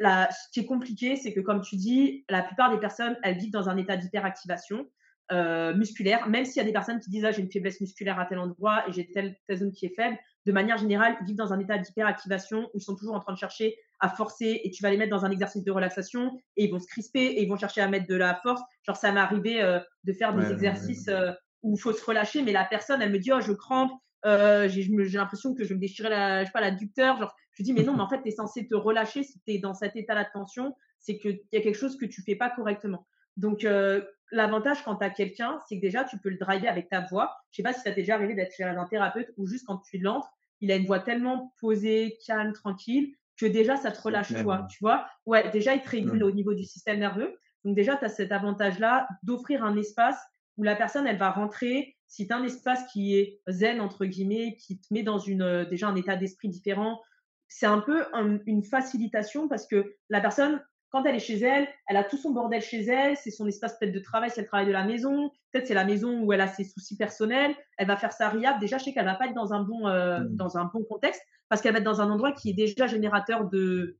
la, 0.02 0.28
ce 0.30 0.50
qui 0.52 0.60
est 0.60 0.66
compliqué, 0.66 1.16
c'est 1.16 1.32
que 1.32 1.40
comme 1.40 1.60
tu 1.60 1.76
dis, 1.76 2.24
la 2.28 2.42
plupart 2.42 2.72
des 2.72 2.78
personnes, 2.78 3.16
elles 3.22 3.38
vivent 3.38 3.52
dans 3.52 3.68
un 3.68 3.76
état 3.76 3.96
d'hyperactivation 3.96 4.84
euh, 5.30 5.74
musculaire, 5.74 6.28
même 6.28 6.44
s'il 6.44 6.56
y 6.56 6.60
a 6.60 6.64
des 6.64 6.72
personnes 6.72 6.98
qui 6.98 7.08
disent 7.08 7.24
ah, 7.24 7.30
j'ai 7.30 7.40
une 7.40 7.50
faiblesse 7.50 7.80
musculaire 7.80 8.18
à 8.18 8.26
tel 8.26 8.40
endroit 8.40 8.82
et 8.88 8.92
j'ai 8.92 9.08
telle, 9.12 9.36
telle 9.46 9.58
zone 9.58 9.70
qui 9.70 9.86
est 9.86 9.94
faible, 9.94 10.18
de 10.44 10.52
manière 10.52 10.76
générale, 10.76 11.16
ils 11.20 11.26
vivent 11.26 11.36
dans 11.36 11.52
un 11.52 11.60
état 11.60 11.78
d'hyperactivation 11.78 12.64
où 12.74 12.78
ils 12.78 12.82
sont 12.82 12.96
toujours 12.96 13.14
en 13.14 13.20
train 13.20 13.32
de 13.32 13.38
chercher 13.38 13.76
à 14.00 14.08
forcer 14.08 14.60
et 14.64 14.70
tu 14.72 14.82
vas 14.82 14.90
les 14.90 14.96
mettre 14.96 15.12
dans 15.12 15.24
un 15.24 15.30
exercice 15.30 15.62
de 15.62 15.70
relaxation 15.70 16.36
et 16.56 16.64
ils 16.64 16.70
vont 16.72 16.80
se 16.80 16.88
crisper 16.88 17.22
et 17.22 17.42
ils 17.44 17.48
vont 17.48 17.56
chercher 17.56 17.80
à 17.80 17.88
mettre 17.88 18.08
de 18.08 18.16
la 18.16 18.34
force. 18.42 18.60
Genre, 18.82 18.96
ça 18.96 19.12
m'est 19.12 19.20
arrivé 19.20 19.62
euh, 19.62 19.78
de 20.02 20.12
faire 20.12 20.34
des 20.34 20.44
ouais, 20.44 20.52
exercices 20.52 21.06
ouais, 21.06 21.14
ouais. 21.14 21.20
Euh, 21.20 21.32
où 21.62 21.76
il 21.76 21.80
faut 21.80 21.92
se 21.92 22.04
relâcher, 22.04 22.42
mais 22.42 22.50
la 22.50 22.64
personne, 22.64 23.00
elle 23.00 23.12
me 23.12 23.20
dit 23.20 23.30
oh, 23.32 23.40
je 23.40 23.52
crampe, 23.52 23.92
euh, 24.24 24.68
j'ai 24.68 24.88
l'impression 25.18 25.54
que 25.54 25.64
je 25.64 25.70
vais 25.70 25.74
me 25.74 25.80
déchirer 25.80 26.08
la, 26.08 26.42
je 26.42 26.46
sais 26.46 26.52
pas, 26.52 26.60
l'adducteur. 26.60 27.18
Genre, 27.18 27.34
je 27.52 27.62
dis 27.62 27.72
mais 27.72 27.82
non, 27.82 27.94
mais 27.94 28.02
en 28.02 28.08
fait, 28.10 28.22
tu 28.22 28.28
es 28.28 28.32
censé 28.32 28.66
te 28.66 28.74
relâcher 28.74 29.22
si 29.22 29.40
tu 29.40 29.52
es 29.52 29.58
dans 29.58 29.74
cet 29.74 29.96
état 29.96 30.14
de 30.14 30.28
tension, 30.32 30.74
c'est 30.98 31.18
qu'il 31.18 31.40
y 31.52 31.56
a 31.56 31.60
quelque 31.60 31.78
chose 31.78 31.96
que 31.96 32.06
tu 32.06 32.22
fais 32.22 32.36
pas 32.36 32.50
correctement. 32.50 33.06
Donc, 33.36 33.64
euh, 33.64 34.02
l'avantage 34.30 34.82
quand 34.84 34.96
tu 34.96 35.04
as 35.04 35.10
quelqu'un, 35.10 35.58
c'est 35.68 35.76
que 35.76 35.80
déjà, 35.80 36.04
tu 36.04 36.18
peux 36.18 36.28
le 36.28 36.38
driver 36.38 36.68
avec 36.68 36.88
ta 36.88 37.00
voix. 37.00 37.36
Je 37.50 37.56
sais 37.56 37.62
pas 37.62 37.72
si 37.72 37.80
ça 37.80 37.90
t'est 37.90 38.02
déjà 38.02 38.14
arrivé 38.14 38.34
d'être 38.34 38.54
chez 38.54 38.64
un 38.64 38.84
thérapeute 38.86 39.28
ou 39.36 39.46
juste 39.46 39.66
quand 39.66 39.78
tu 39.78 39.98
l'entres, 39.98 40.28
il 40.60 40.70
a 40.70 40.76
une 40.76 40.86
voix 40.86 41.00
tellement 41.00 41.54
posée, 41.60 42.18
calme, 42.26 42.52
tranquille, 42.52 43.14
que 43.36 43.46
déjà, 43.46 43.76
ça 43.76 43.90
te 43.90 44.00
relâche 44.00 44.32
toi, 44.42 44.66
tu 44.70 44.78
vois? 44.80 45.06
Ouais, 45.26 45.50
déjà, 45.50 45.74
il 45.74 45.82
te 45.82 45.88
régule 45.88 46.22
au 46.22 46.30
niveau 46.30 46.54
du 46.54 46.64
système 46.64 47.00
nerveux. 47.00 47.36
Donc 47.64 47.74
déjà, 47.74 47.96
tu 47.96 48.04
as 48.04 48.08
cet 48.08 48.32
avantage-là 48.32 49.08
d'offrir 49.22 49.64
un 49.64 49.76
espace 49.76 50.20
où 50.56 50.62
la 50.62 50.76
personne, 50.76 51.06
elle 51.06 51.16
va 51.16 51.30
rentrer. 51.30 51.96
Si 52.12 52.26
tu 52.26 52.34
as 52.34 52.36
un 52.36 52.44
espace 52.44 52.84
qui 52.92 53.16
est 53.16 53.40
zen, 53.48 53.80
entre 53.80 54.04
guillemets, 54.04 54.56
qui 54.56 54.78
te 54.78 54.92
met 54.92 55.02
dans 55.02 55.18
une, 55.18 55.40
euh, 55.40 55.64
déjà 55.64 55.88
un 55.88 55.96
état 55.96 56.14
d'esprit 56.14 56.50
différent, 56.50 57.00
c'est 57.48 57.64
un 57.64 57.78
peu 57.78 58.04
une 58.44 58.62
facilitation 58.64 59.48
parce 59.48 59.66
que 59.66 59.96
la 60.10 60.20
personne, 60.20 60.62
quand 60.90 61.04
elle 61.06 61.14
est 61.14 61.20
chez 61.20 61.38
elle, 61.38 61.66
elle 61.88 61.96
a 61.96 62.04
tout 62.04 62.18
son 62.18 62.32
bordel 62.32 62.60
chez 62.60 62.82
elle, 62.82 63.16
c'est 63.16 63.30
son 63.30 63.46
espace 63.46 63.78
peut-être 63.78 63.94
de 63.94 63.98
travail, 63.98 64.28
c'est 64.28 64.42
le 64.42 64.46
travail 64.46 64.66
de 64.66 64.72
la 64.72 64.84
maison, 64.84 65.30
peut-être 65.52 65.66
c'est 65.66 65.72
la 65.72 65.86
maison 65.86 66.20
où 66.20 66.34
elle 66.34 66.42
a 66.42 66.48
ses 66.48 66.64
soucis 66.64 66.98
personnels, 66.98 67.54
elle 67.78 67.86
va 67.86 67.96
faire 67.96 68.12
ça 68.12 68.28
riable. 68.28 68.60
Déjà, 68.60 68.76
je 68.76 68.84
sais 68.84 68.92
qu'elle 68.92 69.06
va 69.06 69.14
pas 69.14 69.28
être 69.28 69.34
dans 69.34 69.54
un 69.54 69.62
bon, 69.62 69.88
euh, 69.88 70.20
mmh. 70.20 70.36
dans 70.36 70.58
un 70.58 70.66
bon 70.66 70.84
contexte 70.84 71.22
parce 71.48 71.62
qu'elle 71.62 71.72
va 71.72 71.78
être 71.78 71.84
dans 71.84 72.02
un 72.02 72.10
endroit 72.10 72.32
qui 72.32 72.50
est 72.50 72.54
déjà 72.54 72.86
générateur 72.86 73.48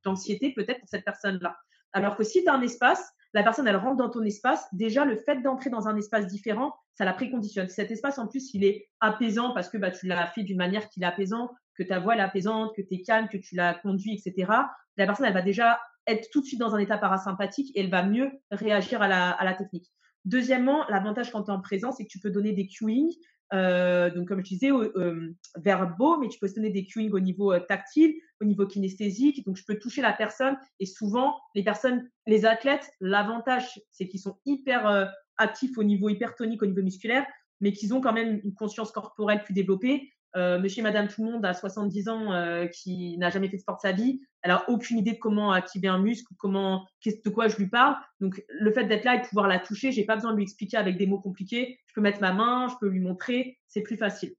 d'anxiété 0.04 0.52
peut-être 0.52 0.80
pour 0.80 0.88
cette 0.90 1.06
personne-là. 1.06 1.56
Alors 1.92 2.16
que 2.16 2.24
si 2.24 2.42
tu 2.42 2.48
as 2.48 2.54
un 2.54 2.62
espace, 2.62 3.12
la 3.34 3.42
personne, 3.42 3.66
elle 3.66 3.76
rentre 3.76 3.96
dans 3.96 4.10
ton 4.10 4.22
espace. 4.22 4.66
Déjà, 4.72 5.04
le 5.04 5.16
fait 5.16 5.40
d'entrer 5.40 5.70
dans 5.70 5.88
un 5.88 5.96
espace 5.96 6.26
différent, 6.26 6.74
ça 6.94 7.04
la 7.04 7.14
préconditionne. 7.14 7.68
Cet 7.68 7.90
espace, 7.90 8.18
en 8.18 8.26
plus, 8.26 8.52
il 8.52 8.64
est 8.64 8.88
apaisant 9.00 9.54
parce 9.54 9.70
que 9.70 9.78
bah, 9.78 9.90
tu 9.90 10.06
l'as 10.06 10.26
fait 10.26 10.42
d'une 10.42 10.58
manière 10.58 10.88
qui 10.90 11.02
est 11.02 11.06
apaisante, 11.06 11.50
que 11.74 11.82
ta 11.82 11.98
voix 11.98 12.16
est 12.16 12.20
apaisante, 12.20 12.74
que 12.76 12.82
tu 12.82 12.94
es 12.94 13.02
calme, 13.02 13.28
que 13.28 13.38
tu 13.38 13.54
l'as 13.54 13.74
conduit, 13.74 14.12
etc. 14.14 14.52
La 14.96 15.06
personne, 15.06 15.26
elle 15.26 15.32
va 15.32 15.42
déjà 15.42 15.80
être 16.06 16.28
tout 16.30 16.40
de 16.40 16.46
suite 16.46 16.60
dans 16.60 16.74
un 16.74 16.78
état 16.78 16.98
parasympathique 16.98 17.74
et 17.74 17.80
elle 17.80 17.90
va 17.90 18.02
mieux 18.02 18.30
réagir 18.50 19.00
à 19.00 19.08
la, 19.08 19.54
technique. 19.54 19.90
Deuxièmement, 20.24 20.84
l'avantage 20.88 21.32
quand 21.32 21.44
tu 21.44 21.50
es 21.50 21.54
en 21.54 21.60
présence, 21.60 21.96
c'est 21.96 22.04
que 22.04 22.10
tu 22.10 22.20
peux 22.20 22.30
donner 22.30 22.52
des 22.52 22.66
cueings. 22.66 23.14
Euh, 23.52 24.10
donc, 24.10 24.28
comme 24.28 24.40
je 24.40 24.48
disais, 24.48 24.70
euh, 24.70 25.34
verbaux, 25.56 26.18
mais 26.18 26.28
tu 26.28 26.38
peux 26.38 26.48
donner 26.48 26.70
des 26.70 26.86
cueings 26.86 27.12
au 27.12 27.20
niveau 27.20 27.52
euh, 27.52 27.60
tactile, 27.60 28.14
au 28.40 28.44
niveau 28.44 28.66
kinesthésique. 28.66 29.44
Donc, 29.44 29.56
je 29.56 29.64
peux 29.64 29.78
toucher 29.78 30.02
la 30.02 30.12
personne. 30.12 30.56
Et 30.80 30.86
souvent, 30.86 31.36
les 31.54 31.62
personnes, 31.62 32.08
les 32.26 32.44
athlètes, 32.46 32.90
l'avantage, 33.00 33.80
c'est 33.90 34.08
qu'ils 34.08 34.20
sont 34.20 34.38
hyper 34.46 35.10
actifs 35.36 35.76
au 35.76 35.84
niveau 35.84 36.08
hypertonique, 36.08 36.62
au 36.62 36.66
niveau 36.66 36.82
musculaire, 36.82 37.26
mais 37.60 37.72
qu'ils 37.72 37.94
ont 37.94 38.00
quand 38.00 38.12
même 38.12 38.40
une 38.42 38.54
conscience 38.54 38.90
corporelle 38.90 39.42
plus 39.44 39.54
développée. 39.54 40.12
Euh, 40.34 40.58
monsieur 40.58 40.80
et 40.80 40.82
madame 40.82 41.08
tout 41.08 41.22
le 41.24 41.30
monde 41.30 41.44
à 41.44 41.52
70 41.52 42.08
ans 42.08 42.32
euh, 42.32 42.66
qui 42.66 43.18
n'a 43.18 43.28
jamais 43.28 43.48
fait 43.48 43.56
de 43.56 43.62
sport 43.62 43.76
de 43.76 43.82
sa 43.82 43.92
vie, 43.92 44.20
elle 44.40 44.50
a 44.50 44.68
aucune 44.68 44.98
idée 44.98 45.12
de 45.12 45.18
comment 45.18 45.52
activer 45.52 45.88
un 45.88 45.98
muscle, 45.98 46.32
comment, 46.38 46.86
de 47.04 47.30
quoi 47.30 47.48
je 47.48 47.56
lui 47.56 47.68
parle. 47.68 47.96
Donc, 48.20 48.42
le 48.48 48.72
fait 48.72 48.84
d'être 48.84 49.04
là 49.04 49.16
et 49.16 49.20
de 49.20 49.26
pouvoir 49.26 49.46
la 49.46 49.58
toucher, 49.58 49.92
j'ai 49.92 50.04
pas 50.04 50.16
besoin 50.16 50.32
de 50.32 50.36
lui 50.36 50.44
expliquer 50.44 50.78
avec 50.78 50.96
des 50.96 51.06
mots 51.06 51.20
compliqués. 51.20 51.78
Je 51.86 51.92
peux 51.94 52.00
mettre 52.00 52.20
ma 52.20 52.32
main, 52.32 52.68
je 52.68 52.74
peux 52.80 52.88
lui 52.88 53.00
montrer, 53.00 53.58
c'est 53.68 53.82
plus 53.82 53.96
facile. 53.96 54.34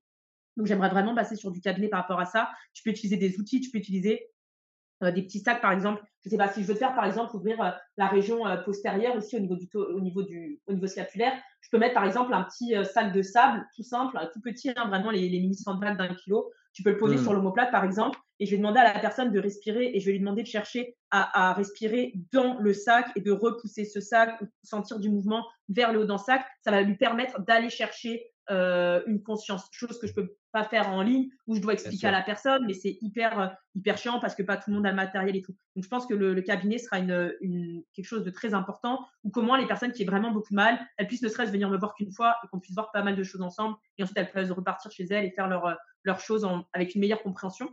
Donc, 0.57 0.67
j'aimerais 0.67 0.89
vraiment 0.89 1.15
passer 1.15 1.35
sur 1.35 1.51
du 1.51 1.61
cabinet 1.61 1.89
par 1.89 2.01
rapport 2.01 2.19
à 2.19 2.25
ça. 2.25 2.49
Tu 2.73 2.83
peux 2.83 2.89
utiliser 2.89 3.17
des 3.17 3.39
outils, 3.39 3.61
tu 3.61 3.69
peux 3.69 3.77
utiliser 3.77 4.32
des 5.01 5.23
petits 5.23 5.39
sacs, 5.39 5.61
par 5.61 5.71
exemple. 5.71 6.01
Je 6.23 6.29
sais 6.29 6.37
pas 6.37 6.47
si 6.47 6.61
je 6.63 6.67
veux 6.67 6.75
faire, 6.75 6.95
par 6.95 7.05
exemple, 7.05 7.35
ouvrir 7.35 7.61
euh, 7.61 7.71
la 7.97 8.07
région 8.07 8.47
euh, 8.47 8.57
postérieure 8.57 9.17
ici 9.17 9.35
au 9.35 9.39
niveau 9.39 9.55
du 9.55 9.67
au 9.73 9.99
niveau 9.99 10.23
du 10.23 10.61
au 10.67 10.73
niveau 10.73 10.87
scapulaire. 10.87 11.33
Je 11.61 11.69
peux 11.69 11.77
mettre, 11.77 11.93
par 11.93 12.05
exemple, 12.05 12.33
un 12.33 12.43
petit 12.43 12.75
sac 12.85 13.13
de 13.13 13.21
sable, 13.21 13.65
tout 13.75 13.83
simple, 13.83 14.17
tout 14.33 14.41
petit, 14.41 14.71
hein, 14.75 14.87
vraiment 14.87 15.11
les, 15.11 15.29
les 15.29 15.39
mini 15.39 15.55
sandbags 15.55 15.97
d'un 15.97 16.13
kilo. 16.13 16.51
Tu 16.73 16.81
peux 16.81 16.91
le 16.91 16.97
poser 16.97 17.17
mmh. 17.17 17.23
sur 17.23 17.33
l'omoplate, 17.33 17.71
par 17.71 17.83
exemple, 17.83 18.17
et 18.39 18.45
je 18.45 18.51
vais 18.51 18.57
demander 18.57 18.79
à 18.79 18.93
la 18.93 18.99
personne 18.99 19.31
de 19.31 19.39
respirer 19.39 19.91
et 19.93 19.99
je 19.99 20.05
vais 20.07 20.13
lui 20.13 20.19
demander 20.19 20.41
de 20.41 20.47
chercher 20.47 20.95
à, 21.11 21.49
à 21.49 21.53
respirer 21.53 22.13
dans 22.31 22.57
le 22.57 22.73
sac 22.73 23.07
et 23.15 23.21
de 23.21 23.31
repousser 23.31 23.85
ce 23.85 24.01
sac 24.01 24.41
ou 24.41 24.45
sentir 24.63 24.99
du 24.99 25.09
mouvement 25.09 25.45
vers 25.69 25.93
le 25.93 25.99
haut 25.99 26.05
dans 26.05 26.15
le 26.15 26.19
sac. 26.19 26.43
Ça 26.61 26.71
va 26.71 26.81
lui 26.81 26.97
permettre 26.97 27.41
d'aller 27.41 27.69
chercher 27.69 28.32
euh, 28.49 29.01
une 29.07 29.23
conscience, 29.23 29.67
chose 29.71 29.99
que 29.99 30.07
je 30.07 30.13
peux 30.13 30.35
pas 30.51 30.63
faire 30.63 30.89
en 30.89 31.01
ligne 31.01 31.29
où 31.47 31.55
je 31.55 31.61
dois 31.61 31.73
expliquer 31.73 32.07
à 32.07 32.11
la 32.11 32.21
personne, 32.21 32.65
mais 32.67 32.73
c'est 32.73 32.97
hyper 33.01 33.39
euh, 33.39 33.47
hyper 33.75 33.97
chiant 33.97 34.19
parce 34.19 34.35
que 34.35 34.43
pas 34.43 34.57
tout 34.57 34.69
le 34.69 34.75
monde 34.75 34.85
a 34.85 34.89
le 34.89 34.95
matériel 34.95 35.35
et 35.35 35.41
tout. 35.41 35.55
Donc 35.75 35.83
je 35.83 35.89
pense 35.89 36.05
que 36.05 36.13
le, 36.13 36.41
cabinet 36.41 36.77
sera 36.77 36.99
une, 36.99 37.33
une, 37.41 37.83
quelque 37.93 38.05
chose 38.05 38.23
de 38.23 38.29
très 38.29 38.53
important 38.53 39.05
ou 39.23 39.29
comment 39.29 39.55
les 39.55 39.65
personnes 39.65 39.91
qui 39.91 40.03
ont 40.03 40.11
vraiment 40.11 40.31
beaucoup 40.31 40.53
mal, 40.53 40.79
elles 40.97 41.07
puissent 41.07 41.23
ne 41.23 41.29
serait-ce 41.29 41.51
venir 41.51 41.69
me 41.69 41.77
voir 41.77 41.95
qu'une 41.95 42.11
fois 42.11 42.35
et 42.43 42.47
qu'on 42.47 42.59
puisse 42.59 42.75
voir 42.75 42.91
pas 42.91 43.01
mal 43.01 43.15
de 43.15 43.23
choses 43.23 43.41
ensemble 43.41 43.75
et 43.97 44.03
ensuite 44.03 44.17
elles 44.17 44.31
peuvent 44.31 44.51
repartir 44.51 44.91
chez 44.91 45.05
elles 45.09 45.25
et 45.25 45.31
faire 45.31 45.47
leur 45.47 45.77
leurs 46.03 46.19
choses 46.19 46.43
en, 46.43 46.65
avec 46.73 46.95
une 46.95 47.01
meilleure 47.01 47.23
compréhension. 47.23 47.69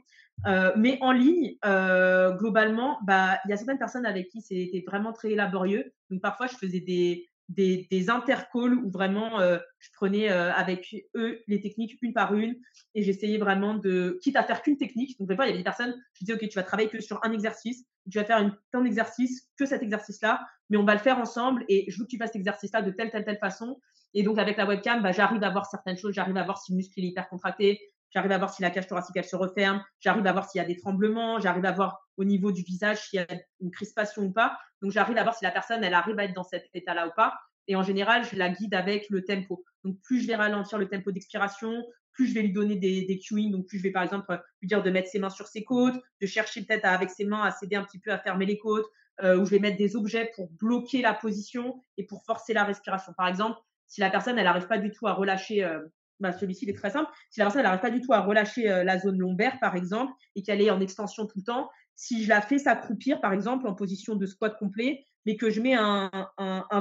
Euh, 0.46 0.72
mais 0.76 0.98
en 1.00 1.12
ligne, 1.12 1.56
euh, 1.64 2.34
globalement, 2.36 2.98
bah, 3.04 3.38
il 3.44 3.50
y 3.50 3.52
a 3.52 3.56
certaines 3.56 3.78
personnes 3.78 4.06
avec 4.06 4.28
qui 4.28 4.40
c'était 4.40 4.84
vraiment 4.86 5.12
très 5.12 5.34
laborieux. 5.34 5.92
Donc 6.10 6.22
parfois, 6.22 6.46
je 6.46 6.54
faisais 6.54 6.80
des, 6.80 7.29
des, 7.50 7.88
des 7.90 8.10
intercalls 8.10 8.74
où 8.74 8.90
vraiment 8.90 9.40
euh, 9.40 9.58
je 9.80 9.90
prenais 9.92 10.30
euh, 10.30 10.52
avec 10.52 10.94
eux 11.16 11.40
les 11.48 11.60
techniques 11.60 11.98
une 12.00 12.12
par 12.12 12.34
une 12.34 12.54
et 12.94 13.02
j'essayais 13.02 13.38
vraiment 13.38 13.74
de, 13.74 14.18
quitte 14.22 14.36
à 14.36 14.44
faire 14.44 14.62
qu'une 14.62 14.76
technique. 14.76 15.18
Donc, 15.18 15.34
fois, 15.34 15.46
il 15.46 15.48
y 15.48 15.50
avait 15.50 15.58
des 15.58 15.64
personnes, 15.64 15.94
je 16.14 16.24
disais, 16.24 16.34
OK, 16.34 16.48
tu 16.48 16.54
vas 16.54 16.62
travailler 16.62 16.88
que 16.88 17.00
sur 17.00 17.22
un 17.24 17.32
exercice, 17.32 17.84
tu 18.10 18.18
vas 18.18 18.24
faire 18.24 18.38
une, 18.38 18.56
un 18.72 18.84
exercice, 18.84 19.50
que 19.58 19.66
cet 19.66 19.82
exercice-là, 19.82 20.40
mais 20.70 20.76
on 20.76 20.84
va 20.84 20.94
le 20.94 21.00
faire 21.00 21.18
ensemble 21.18 21.64
et 21.68 21.90
je 21.90 21.98
veux 21.98 22.04
que 22.04 22.10
tu 22.10 22.18
fasses 22.18 22.30
cet 22.30 22.36
exercice-là 22.36 22.82
de 22.82 22.92
telle, 22.92 23.10
telle, 23.10 23.24
telle 23.24 23.38
façon. 23.38 23.80
Et 24.14 24.22
donc, 24.22 24.38
avec 24.38 24.56
la 24.56 24.66
webcam, 24.66 25.02
bah, 25.02 25.12
j'arrive 25.12 25.42
à 25.42 25.50
voir 25.50 25.66
certaines 25.66 25.96
choses, 25.96 26.14
j'arrive 26.14 26.36
à 26.36 26.44
voir 26.44 26.58
si 26.58 26.72
le 26.72 26.76
muscle 26.76 26.98
est 27.00 27.02
hyper 27.02 27.28
contracté, 27.28 27.80
j'arrive 28.10 28.32
à 28.32 28.38
voir 28.38 28.52
si 28.52 28.62
la 28.62 28.70
cage 28.70 28.86
thoracique 28.86 29.16
elle 29.16 29.24
se 29.24 29.36
referme, 29.36 29.82
j'arrive 30.00 30.26
à 30.26 30.32
voir 30.32 30.48
s'il 30.48 30.60
y 30.60 30.64
a 30.64 30.66
des 30.66 30.76
tremblements, 30.76 31.38
j'arrive 31.40 31.64
à 31.64 31.72
voir 31.72 32.06
au 32.16 32.24
niveau 32.24 32.52
du 32.52 32.62
visage 32.62 32.98
s'il 32.98 33.20
y 33.20 33.22
a 33.22 33.26
une 33.60 33.70
crispation 33.70 34.22
ou 34.22 34.32
pas. 34.32 34.58
Donc 34.82 34.92
j'arrive 34.92 35.16
à 35.18 35.22
voir 35.22 35.34
si 35.34 35.44
la 35.44 35.50
personne 35.50 35.82
elle 35.84 35.94
arrive 35.94 36.18
à 36.18 36.24
être 36.24 36.34
dans 36.34 36.44
cet 36.44 36.68
état-là 36.74 37.08
ou 37.08 37.12
pas. 37.16 37.38
Et 37.68 37.76
en 37.76 37.82
général, 37.82 38.24
je 38.24 38.36
la 38.36 38.50
guide 38.50 38.74
avec 38.74 39.08
le 39.10 39.24
tempo. 39.24 39.64
Donc 39.84 39.96
plus 40.02 40.20
je 40.20 40.26
vais 40.26 40.36
ralentir 40.36 40.78
le 40.78 40.88
tempo 40.88 41.12
d'expiration, 41.12 41.84
plus 42.12 42.26
je 42.26 42.34
vais 42.34 42.42
lui 42.42 42.52
donner 42.52 42.76
des, 42.76 43.04
des 43.04 43.18
cueings. 43.18 43.50
Donc 43.50 43.66
plus 43.66 43.78
je 43.78 43.82
vais 43.82 43.92
par 43.92 44.02
exemple 44.02 44.40
lui 44.60 44.68
dire 44.68 44.82
de 44.82 44.90
mettre 44.90 45.08
ses 45.08 45.18
mains 45.18 45.30
sur 45.30 45.46
ses 45.46 45.64
côtes, 45.64 45.94
de 46.20 46.26
chercher 46.26 46.62
peut-être 46.62 46.84
avec 46.84 47.10
ses 47.10 47.24
mains 47.24 47.42
à 47.42 47.50
s'aider 47.50 47.76
un 47.76 47.84
petit 47.84 48.00
peu 48.00 48.10
à 48.10 48.18
fermer 48.18 48.46
les 48.46 48.58
côtes, 48.58 48.86
euh, 49.22 49.38
ou 49.38 49.44
je 49.44 49.50
vais 49.50 49.58
mettre 49.58 49.76
des 49.76 49.96
objets 49.96 50.30
pour 50.34 50.50
bloquer 50.52 51.02
la 51.02 51.14
position 51.14 51.82
et 51.96 52.04
pour 52.04 52.24
forcer 52.24 52.54
la 52.54 52.64
respiration. 52.64 53.12
Par 53.12 53.28
exemple, 53.28 53.58
si 53.86 54.00
la 54.00 54.10
personne 54.10 54.38
elle 54.38 54.44
n'arrive 54.44 54.66
pas 54.66 54.78
du 54.78 54.90
tout 54.90 55.06
à 55.06 55.12
relâcher 55.12 55.64
euh, 55.64 55.80
bah, 56.20 56.32
celui-ci 56.32 56.64
il 56.64 56.70
est 56.70 56.76
très 56.76 56.90
simple. 56.90 57.10
Si 57.30 57.40
la 57.40 57.46
personne 57.46 57.62
n'arrive 57.62 57.80
pas 57.80 57.90
du 57.90 58.00
tout 58.00 58.12
à 58.12 58.20
relâcher 58.20 58.70
euh, 58.70 58.84
la 58.84 58.98
zone 58.98 59.18
lombaire, 59.18 59.58
par 59.60 59.76
exemple, 59.76 60.12
et 60.36 60.42
qu'elle 60.42 60.60
est 60.60 60.70
en 60.70 60.80
extension 60.80 61.26
tout 61.26 61.38
le 61.38 61.44
temps, 61.44 61.70
si 61.96 62.24
je 62.24 62.28
la 62.28 62.40
fais 62.40 62.58
s'accroupir, 62.58 63.20
par 63.20 63.32
exemple, 63.32 63.66
en 63.66 63.74
position 63.74 64.14
de 64.14 64.26
squat 64.26 64.56
complet, 64.58 65.06
mais 65.26 65.36
que 65.36 65.50
je 65.50 65.60
mets 65.60 65.74
un, 65.74 66.10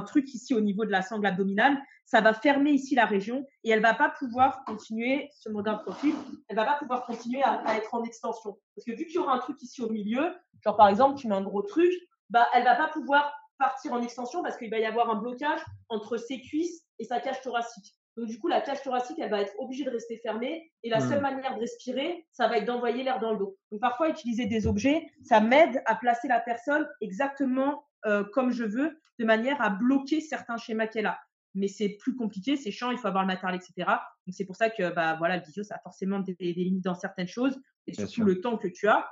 truc 0.07 0.33
ici 0.33 0.53
au 0.53 0.61
niveau 0.61 0.85
de 0.85 0.91
la 0.91 1.01
sangle 1.01 1.25
abdominale, 1.25 1.77
ça 2.05 2.21
va 2.21 2.33
fermer 2.33 2.71
ici 2.71 2.95
la 2.95 3.05
région 3.05 3.45
et 3.65 3.71
elle 3.71 3.81
va 3.81 3.93
pas 3.93 4.09
pouvoir 4.17 4.63
continuer, 4.65 5.29
ce 5.37 5.49
mode 5.49 5.65
d'un 5.65 5.75
profil, 5.75 6.13
elle 6.47 6.55
va 6.55 6.63
pas 6.63 6.77
pouvoir 6.77 7.05
continuer 7.05 7.43
à, 7.43 7.61
à, 7.65 7.75
être 7.75 7.93
en 7.93 8.03
extension. 8.03 8.57
Parce 8.75 8.85
que 8.85 8.91
vu 8.93 9.05
qu'il 9.05 9.15
y 9.15 9.17
aura 9.17 9.33
un 9.33 9.39
truc 9.39 9.61
ici 9.61 9.81
au 9.81 9.89
milieu, 9.89 10.33
genre 10.63 10.77
par 10.77 10.87
exemple, 10.87 11.19
tu 11.19 11.27
mets 11.27 11.35
un 11.35 11.41
gros 11.41 11.63
truc, 11.63 11.91
bah, 12.29 12.47
elle 12.53 12.63
va 12.63 12.75
pas 12.75 12.87
pouvoir 12.87 13.33
partir 13.57 13.93
en 13.93 14.01
extension 14.01 14.41
parce 14.41 14.57
qu'il 14.57 14.69
va 14.69 14.79
y 14.79 14.85
avoir 14.85 15.09
un 15.09 15.15
blocage 15.15 15.59
entre 15.89 16.17
ses 16.17 16.41
cuisses 16.41 16.85
et 16.97 17.03
sa 17.03 17.19
cage 17.19 17.41
thoracique. 17.41 17.93
Donc, 18.19 18.27
du 18.27 18.37
coup, 18.37 18.49
la 18.49 18.59
cage 18.59 18.81
thoracique, 18.81 19.17
elle 19.19 19.29
va 19.29 19.41
être 19.41 19.53
obligée 19.59 19.85
de 19.85 19.89
rester 19.89 20.17
fermée. 20.17 20.71
Et 20.83 20.89
la 20.89 20.99
seule 20.99 21.19
hmm. 21.19 21.21
manière 21.21 21.55
de 21.55 21.61
respirer, 21.61 22.27
ça 22.31 22.47
va 22.47 22.57
être 22.57 22.65
d'envoyer 22.65 23.03
l'air 23.03 23.19
dans 23.19 23.31
le 23.31 23.37
dos. 23.37 23.57
Donc, 23.71 23.79
parfois, 23.79 24.09
utiliser 24.09 24.45
des 24.45 24.67
objets, 24.67 25.09
ça 25.23 25.39
m'aide 25.39 25.81
à 25.85 25.95
placer 25.95 26.27
la 26.27 26.39
personne 26.39 26.87
exactement 27.01 27.85
euh, 28.05 28.23
comme 28.33 28.51
je 28.51 28.63
veux, 28.63 28.99
de 29.19 29.25
manière 29.25 29.61
à 29.61 29.69
bloquer 29.69 30.21
certains 30.21 30.57
schémas 30.57 30.87
qu'elle 30.87 31.05
a. 31.05 31.19
Mais 31.55 31.67
c'est 31.67 31.97
plus 31.99 32.15
compliqué, 32.15 32.57
c'est 32.57 32.71
chiant, 32.71 32.91
il 32.91 32.97
faut 32.97 33.07
avoir 33.07 33.23
le 33.23 33.27
matériel, 33.27 33.59
etc. 33.59 33.89
Donc, 34.25 34.33
c'est 34.33 34.45
pour 34.45 34.55
ça 34.55 34.69
que, 34.69 34.93
bah, 34.93 35.15
voilà, 35.17 35.37
le 35.37 35.43
visio, 35.43 35.63
ça 35.63 35.75
a 35.75 35.79
forcément 35.79 36.19
des, 36.19 36.35
limites 36.39 36.83
dans 36.83 36.95
certaines 36.95 37.27
choses. 37.27 37.57
Et 37.87 37.93
surtout 37.93 38.23
le 38.23 38.41
temps 38.41 38.57
que 38.57 38.67
tu 38.67 38.87
as. 38.87 39.09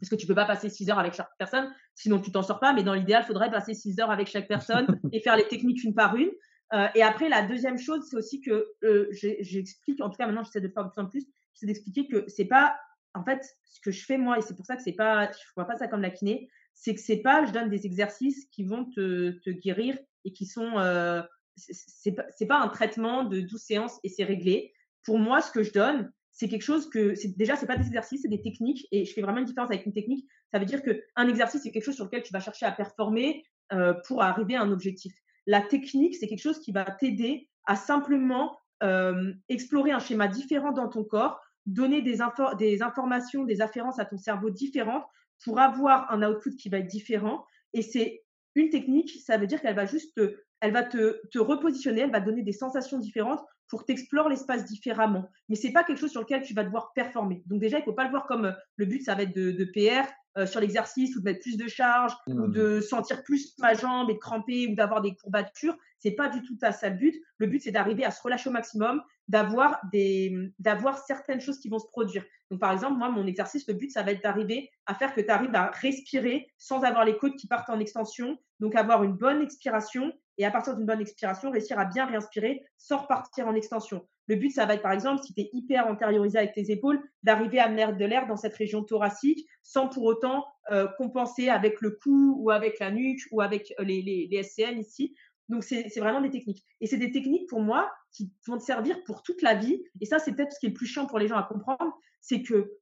Parce 0.00 0.10
que 0.10 0.16
tu 0.16 0.26
peux 0.26 0.34
pas 0.34 0.46
passer 0.46 0.70
6 0.70 0.90
heures 0.90 0.98
avec 0.98 1.12
chaque 1.12 1.30
personne, 1.38 1.70
sinon 1.94 2.20
tu 2.20 2.32
t'en 2.32 2.42
sors 2.42 2.58
pas. 2.58 2.72
Mais 2.72 2.82
dans 2.82 2.94
l'idéal, 2.94 3.22
il 3.22 3.26
faudrait 3.26 3.50
passer 3.50 3.74
6 3.74 4.00
heures 4.00 4.10
avec 4.10 4.28
chaque 4.28 4.48
personne 4.48 4.86
et 5.12 5.20
faire 5.20 5.36
les 5.36 5.46
techniques 5.46 5.84
une 5.84 5.94
par 5.94 6.16
une. 6.16 6.30
Euh, 6.72 6.86
et 6.94 7.02
après, 7.02 7.28
la 7.28 7.42
deuxième 7.42 7.78
chose, 7.78 8.06
c'est 8.08 8.16
aussi 8.16 8.40
que 8.40 8.68
euh, 8.84 9.08
j'explique, 9.10 10.00
en 10.00 10.08
tout 10.10 10.16
cas 10.16 10.26
maintenant, 10.26 10.44
j'essaie 10.44 10.60
de 10.60 10.68
faire 10.68 10.84
de 10.84 10.90
plus 10.90 11.00
en 11.00 11.06
plus, 11.06 11.26
c'est 11.54 11.66
d'expliquer 11.66 12.06
que 12.06 12.24
c'est 12.28 12.44
pas, 12.44 12.76
en 13.14 13.24
fait, 13.24 13.44
ce 13.64 13.80
que 13.80 13.90
je 13.90 14.04
fais 14.04 14.18
moi, 14.18 14.38
et 14.38 14.42
c'est 14.42 14.54
pour 14.54 14.66
ça 14.66 14.76
que 14.76 14.82
c'est 14.82 14.92
pas, 14.92 15.30
je 15.32 15.38
vois 15.56 15.66
pas 15.66 15.76
ça 15.76 15.88
comme 15.88 16.02
la 16.02 16.10
kiné, 16.10 16.48
c'est 16.74 16.94
que 16.94 17.00
c'est 17.00 17.18
pas, 17.18 17.44
je 17.44 17.52
donne 17.52 17.68
des 17.68 17.86
exercices 17.86 18.46
qui 18.46 18.64
vont 18.64 18.84
te, 18.84 19.50
guérir 19.50 19.98
et 20.24 20.32
qui 20.32 20.46
sont, 20.46 20.78
euh, 20.78 21.22
c'est 21.56 22.12
pas, 22.12 22.24
pas 22.48 22.58
un 22.60 22.68
traitement 22.68 23.24
de 23.24 23.40
12 23.40 23.60
séances 23.60 23.98
et 24.04 24.08
c'est 24.08 24.24
réglé. 24.24 24.72
Pour 25.04 25.18
moi, 25.18 25.40
ce 25.40 25.50
que 25.50 25.62
je 25.62 25.72
donne, 25.72 26.12
c'est 26.32 26.48
quelque 26.48 26.62
chose 26.62 26.88
que, 26.88 27.14
déjà, 27.36 27.56
c'est 27.56 27.66
pas 27.66 27.76
des 27.76 27.86
exercices, 27.86 28.22
c'est 28.22 28.28
des 28.28 28.40
techniques 28.40 28.86
et 28.92 29.04
je 29.04 29.12
fais 29.12 29.20
vraiment 29.20 29.38
une 29.38 29.44
différence 29.44 29.70
avec 29.70 29.84
une 29.84 29.92
technique. 29.92 30.26
Ça 30.52 30.58
veut 30.58 30.64
dire 30.64 30.82
que 30.82 31.02
un 31.16 31.28
exercice, 31.28 31.62
c'est 31.62 31.70
quelque 31.70 31.84
chose 31.84 31.96
sur 31.96 32.04
lequel 32.04 32.22
tu 32.22 32.32
vas 32.32 32.40
chercher 32.40 32.64
à 32.64 32.72
performer 32.72 33.44
euh, 33.72 33.94
pour 34.06 34.22
arriver 34.22 34.54
à 34.54 34.62
un 34.62 34.70
objectif. 34.70 35.12
La 35.50 35.60
technique, 35.60 36.14
c'est 36.14 36.28
quelque 36.28 36.42
chose 36.42 36.60
qui 36.60 36.70
va 36.70 36.84
t'aider 36.84 37.48
à 37.66 37.74
simplement 37.74 38.56
euh, 38.84 39.32
explorer 39.48 39.90
un 39.90 39.98
schéma 39.98 40.28
différent 40.28 40.70
dans 40.70 40.86
ton 40.86 41.02
corps, 41.02 41.40
donner 41.66 42.02
des, 42.02 42.18
des 42.56 42.82
informations, 42.82 43.42
des 43.42 43.60
afférences 43.60 43.98
à 43.98 44.04
ton 44.04 44.16
cerveau 44.16 44.50
différentes 44.50 45.02
pour 45.42 45.58
avoir 45.58 46.08
un 46.12 46.22
output 46.22 46.54
qui 46.54 46.68
va 46.68 46.78
être 46.78 46.86
différent. 46.86 47.44
Et 47.72 47.82
c'est 47.82 48.22
une 48.54 48.70
technique, 48.70 49.10
ça 49.26 49.38
veut 49.38 49.48
dire 49.48 49.60
qu'elle 49.60 49.74
va 49.74 49.86
juste 49.86 50.20
elle 50.60 50.72
va 50.72 50.84
te, 50.84 51.20
te 51.32 51.40
repositionner, 51.40 52.02
elle 52.02 52.12
va 52.12 52.20
te 52.20 52.26
donner 52.26 52.42
des 52.42 52.52
sensations 52.52 53.00
différentes 53.00 53.44
pour 53.66 53.84
t'explorer 53.84 54.30
l'espace 54.30 54.66
différemment. 54.66 55.28
Mais 55.48 55.56
c'est 55.56 55.72
pas 55.72 55.82
quelque 55.82 55.98
chose 55.98 56.12
sur 56.12 56.20
lequel 56.20 56.42
tu 56.42 56.54
vas 56.54 56.62
devoir 56.62 56.92
performer. 56.92 57.42
Donc 57.46 57.58
déjà, 57.58 57.80
il 57.80 57.84
faut 57.84 57.92
pas 57.92 58.04
le 58.04 58.10
voir 58.10 58.26
comme 58.26 58.44
euh, 58.44 58.52
le 58.76 58.86
but, 58.86 59.02
ça 59.02 59.16
va 59.16 59.24
être 59.24 59.34
de, 59.34 59.50
de 59.50 59.64
PR 59.64 60.08
euh, 60.38 60.46
sur 60.46 60.60
l'exercice 60.60 61.16
ou 61.16 61.20
de 61.20 61.24
mettre 61.24 61.40
plus 61.40 61.56
de 61.56 61.68
charge 61.68 62.12
ou 62.26 62.34
Mmh. 62.34 62.52
de 62.52 62.80
sentir 62.80 63.22
plus 63.22 63.54
ma 63.58 63.74
jambe 63.74 64.10
et 64.10 64.14
de 64.14 64.18
cramper 64.18 64.68
ou 64.68 64.74
d'avoir 64.74 65.00
des 65.00 65.14
courbatures. 65.14 65.76
C'est 65.98 66.12
pas 66.12 66.28
du 66.28 66.42
tout 66.42 66.56
ça, 66.58 66.72
ça 66.72 66.88
le 66.88 66.96
but. 66.96 67.14
Le 67.38 67.46
but, 67.46 67.60
c'est 67.60 67.72
d'arriver 67.72 68.04
à 68.04 68.10
se 68.10 68.22
relâcher 68.22 68.48
au 68.48 68.52
maximum, 68.52 69.02
d'avoir 69.30 69.80
des, 69.92 70.36
d'avoir 70.58 70.98
certaines 70.98 71.40
choses 71.40 71.60
qui 71.60 71.68
vont 71.68 71.78
se 71.78 71.86
produire. 71.86 72.24
Donc 72.50 72.58
par 72.58 72.72
exemple, 72.72 72.98
moi, 72.98 73.10
mon 73.10 73.28
exercice, 73.28 73.66
le 73.68 73.74
but, 73.74 73.90
ça 73.90 74.02
va 74.02 74.10
être 74.10 74.24
d'arriver 74.24 74.70
à 74.86 74.94
faire 74.94 75.14
que 75.14 75.20
tu 75.20 75.30
arrives 75.30 75.54
à 75.54 75.70
respirer 75.70 76.48
sans 76.58 76.82
avoir 76.82 77.04
les 77.04 77.16
côtes 77.16 77.36
qui 77.36 77.46
partent 77.46 77.70
en 77.70 77.78
extension. 77.78 78.36
Donc 78.58 78.74
avoir 78.74 79.04
une 79.04 79.12
bonne 79.12 79.40
expiration 79.40 80.12
et 80.36 80.44
à 80.44 80.50
partir 80.50 80.74
d'une 80.74 80.86
bonne 80.86 81.00
expiration, 81.00 81.52
réussir 81.52 81.78
à 81.78 81.84
bien 81.84 82.06
réinspirer 82.06 82.64
sans 82.76 82.98
repartir 82.98 83.46
en 83.46 83.54
extension. 83.54 84.04
Le 84.26 84.34
but, 84.34 84.50
ça 84.50 84.66
va 84.66 84.74
être 84.74 84.82
par 84.82 84.92
exemple, 84.92 85.22
si 85.22 85.32
tu 85.32 85.42
es 85.42 85.50
hyper 85.52 85.86
antériorisé 85.86 86.38
avec 86.38 86.52
tes 86.52 86.72
épaules, 86.72 87.00
d'arriver 87.22 87.60
à 87.60 87.66
amener 87.66 87.92
de 87.92 88.04
l'air 88.04 88.26
dans 88.26 88.36
cette 88.36 88.56
région 88.56 88.82
thoracique 88.82 89.46
sans 89.62 89.88
pour 89.88 90.04
autant 90.04 90.44
euh, 90.72 90.88
compenser 90.98 91.48
avec 91.48 91.80
le 91.80 91.98
cou 92.02 92.36
ou 92.38 92.50
avec 92.50 92.80
la 92.80 92.90
nuque 92.90 93.20
ou 93.30 93.40
avec 93.40 93.72
euh, 93.78 93.84
les, 93.84 94.02
les, 94.02 94.28
les 94.28 94.42
SCM 94.42 94.78
ici. 94.78 95.14
Donc, 95.50 95.64
c'est 95.64 95.98
vraiment 95.98 96.20
des 96.20 96.30
techniques. 96.30 96.64
Et 96.80 96.86
c'est 96.86 96.96
des 96.96 97.10
techniques 97.10 97.48
pour 97.48 97.60
moi 97.60 97.90
qui 98.12 98.32
vont 98.46 98.56
te 98.56 98.62
servir 98.62 99.02
pour 99.04 99.22
toute 99.22 99.42
la 99.42 99.54
vie. 99.54 99.82
Et 100.00 100.06
ça, 100.06 100.18
c'est 100.18 100.32
peut-être 100.32 100.52
ce 100.52 100.60
qui 100.60 100.66
est 100.66 100.70
le 100.70 100.74
plus 100.74 100.86
chiant 100.86 101.06
pour 101.06 101.18
les 101.18 101.28
gens 101.28 101.36
à 101.36 101.42
comprendre, 101.42 101.92
c'est 102.20 102.42
que 102.42 102.72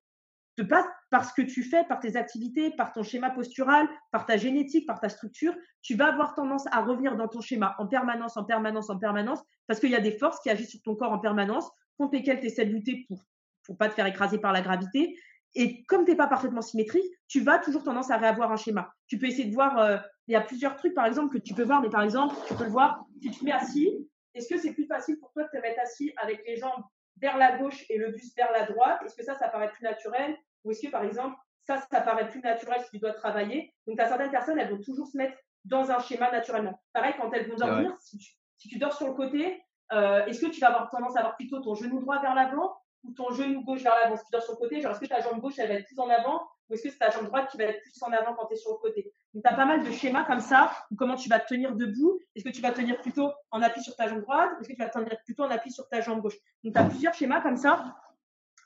de 0.59 0.63
pas 0.65 0.87
par 1.11 1.25
ce 1.25 1.33
que 1.33 1.43
tu 1.43 1.63
fais, 1.63 1.85
par 1.85 1.99
tes 2.01 2.17
activités, 2.17 2.71
par 2.73 2.93
ton 2.93 3.03
schéma 3.03 3.31
postural, 3.31 3.89
par 4.13 4.27
ta 4.27 4.37
génétique, 4.37 4.87
par 4.87 5.01
ta 5.01 5.09
structure, 5.09 5.55
tu 5.81 5.95
vas 5.95 6.13
avoir 6.13 6.35
tendance 6.35 6.67
à 6.71 6.83
revenir 6.83 7.17
dans 7.17 7.29
ton 7.29 7.41
schéma 7.41 7.75
en 7.79 7.87
permanence, 7.87 8.37
en 8.37 8.45
permanence, 8.45 8.91
en 8.91 8.99
permanence, 8.99 9.41
parce 9.67 9.81
qu'il 9.81 9.91
y 9.91 9.97
a 9.97 10.01
des 10.01 10.19
forces 10.19 10.41
qui 10.41 10.51
agissent 10.51 10.73
sur 10.73 10.83
ton 10.83 10.95
corps 10.95 11.13
en 11.13 11.21
permanence, 11.21 11.71
contre 11.97 12.17
lesquelles 12.17 12.41
tu 12.41 12.47
essaies 12.47 12.67
de 12.67 12.73
lutter 12.73 13.07
pour 13.09 13.25
pour 13.69 13.77
pas 13.77 13.89
te 13.89 13.95
faire 13.95 14.07
écraser 14.07 14.39
par 14.39 14.53
la 14.53 14.63
gravité. 14.63 15.15
Et 15.55 15.85
comme 15.85 16.05
tu 16.05 16.11
n'es 16.11 16.17
pas 16.17 16.27
parfaitement 16.27 16.61
symétrique, 16.61 17.07
tu 17.27 17.41
vas 17.41 17.59
toujours 17.59 17.83
tendance 17.83 18.11
à 18.11 18.17
réavoir 18.17 18.53
un 18.53 18.57
schéma. 18.57 18.93
Tu 19.07 19.19
peux 19.19 19.27
essayer 19.27 19.49
de 19.49 19.55
voir, 19.55 19.79
euh, 19.79 19.97
il 20.27 20.33
y 20.33 20.37
a 20.37 20.41
plusieurs 20.41 20.77
trucs 20.77 20.95
par 20.95 21.07
exemple 21.07 21.33
que 21.33 21.43
tu 21.43 21.55
peux 21.55 21.63
voir, 21.63 21.81
mais 21.81 21.91
par 21.91 22.03
exemple, 22.03 22.35
tu 22.47 22.55
peux 22.55 22.65
le 22.65 22.71
voir, 22.71 23.05
si 23.21 23.31
tu 23.31 23.41
te 23.41 23.45
mets 23.45 23.53
assis, 23.53 24.09
est-ce 24.35 24.49
que 24.49 24.59
c'est 24.59 24.73
plus 24.73 24.87
facile 24.87 25.19
pour 25.19 25.33
toi 25.33 25.45
de 25.45 25.49
te 25.49 25.61
mettre 25.61 25.81
assis 25.81 26.13
avec 26.17 26.43
les 26.47 26.57
jambes 26.57 26.85
vers 27.17 27.37
la 27.37 27.59
gauche 27.59 27.85
et 27.89 27.99
le 27.99 28.13
buste 28.13 28.37
vers 28.37 28.53
la 28.53 28.67
droite? 28.67 29.01
Est-ce 29.05 29.17
que 29.17 29.25
ça, 29.25 29.35
ça 29.37 29.49
paraît 29.49 29.71
plus 29.71 29.83
naturel? 29.83 30.37
Ou 30.65 30.71
est-ce 30.71 30.87
que 30.87 30.93
par 30.93 31.05
exemple, 31.05 31.37
ça, 31.67 31.79
ça 31.91 32.01
paraît 32.01 32.29
plus 32.29 32.41
naturel 32.41 32.81
si 32.85 32.91
tu 32.91 32.99
dois 32.99 33.13
travailler? 33.13 33.75
Donc, 33.87 33.97
tu 33.97 34.03
as 34.03 34.09
certaines 34.09 34.31
personnes, 34.31 34.59
elles 34.59 34.71
vont 34.71 34.83
toujours 34.83 35.07
se 35.07 35.17
mettre 35.17 35.37
dans 35.65 35.91
un 35.91 35.99
schéma 35.99 36.31
naturellement. 36.31 36.81
Pareil, 36.93 37.15
quand 37.21 37.33
elles 37.33 37.49
vont 37.49 37.57
dormir, 37.57 37.95
si, 38.01 38.19
tu, 38.19 38.33
si 38.57 38.69
tu 38.69 38.79
dors 38.79 38.93
sur 38.93 39.09
le 39.09 39.15
côté, 39.15 39.63
euh, 39.93 40.25
est-ce 40.27 40.41
que 40.41 40.51
tu 40.51 40.61
vas 40.61 40.69
avoir 40.69 40.91
tendance 40.91 41.17
à 41.17 41.21
avoir 41.21 41.37
plutôt 41.37 41.61
ton 41.61 41.75
genou 41.75 42.01
droit 42.01 42.21
vers 42.21 42.35
l'avant 42.35 42.77
ton 43.15 43.31
genou 43.31 43.63
gauche 43.63 43.83
vers 43.83 43.95
l'avant 43.95 44.17
Si 44.17 44.25
tu 44.25 44.31
dors 44.33 44.43
sur 44.43 44.53
le 44.53 44.59
côté, 44.59 44.81
genre 44.81 44.93
est-ce 44.93 45.01
que 45.01 45.07
ta 45.07 45.21
jambe 45.21 45.41
gauche, 45.41 45.59
elle 45.59 45.69
va 45.69 45.75
être 45.75 45.87
plus 45.87 45.99
en 45.99 46.09
avant 46.09 46.43
ou 46.69 46.75
est-ce 46.75 46.83
que 46.83 46.91
c'est 46.91 46.99
ta 46.99 47.11
jambe 47.11 47.27
droite 47.27 47.51
qui 47.51 47.57
va 47.57 47.65
être 47.65 47.81
plus 47.81 48.03
en 48.03 48.13
avant 48.13 48.35
quand 48.35 48.47
tu 48.47 48.55
es 48.55 48.57
sur 48.57 48.73
le 48.73 48.77
côté? 48.77 49.11
Donc, 49.33 49.43
tu 49.43 49.51
as 49.51 49.57
pas 49.57 49.65
mal 49.65 49.83
de 49.85 49.91
schémas 49.91 50.25
comme 50.25 50.41
ça, 50.41 50.71
comment 50.99 51.17
tu 51.17 51.29
vas 51.29 51.41
te 51.41 51.49
tenir 51.49 51.75
debout. 51.75 52.21
Est-ce 52.35 52.45
que 52.45 52.51
tu 52.51 52.61
vas 52.61 52.73
tenir 52.73 53.01
plutôt 53.01 53.31
en 53.51 53.63
appui 53.63 53.83
sur 53.83 53.97
ta 53.97 54.07
jambe 54.07 54.21
droite 54.21 54.51
est-ce 54.61 54.69
que 54.69 54.75
tu 54.75 54.83
vas 54.83 54.89
tenir 54.89 55.17
plutôt 55.25 55.45
en 55.45 55.51
appui 55.51 55.73
sur 55.73 55.89
ta 55.89 56.01
jambe 56.01 56.21
gauche? 56.21 56.37
Donc, 56.65 56.75
tu 56.75 56.79
as 56.79 56.85
plusieurs 56.85 57.15
schémas 57.15 57.41
comme 57.41 57.57
ça 57.57 57.97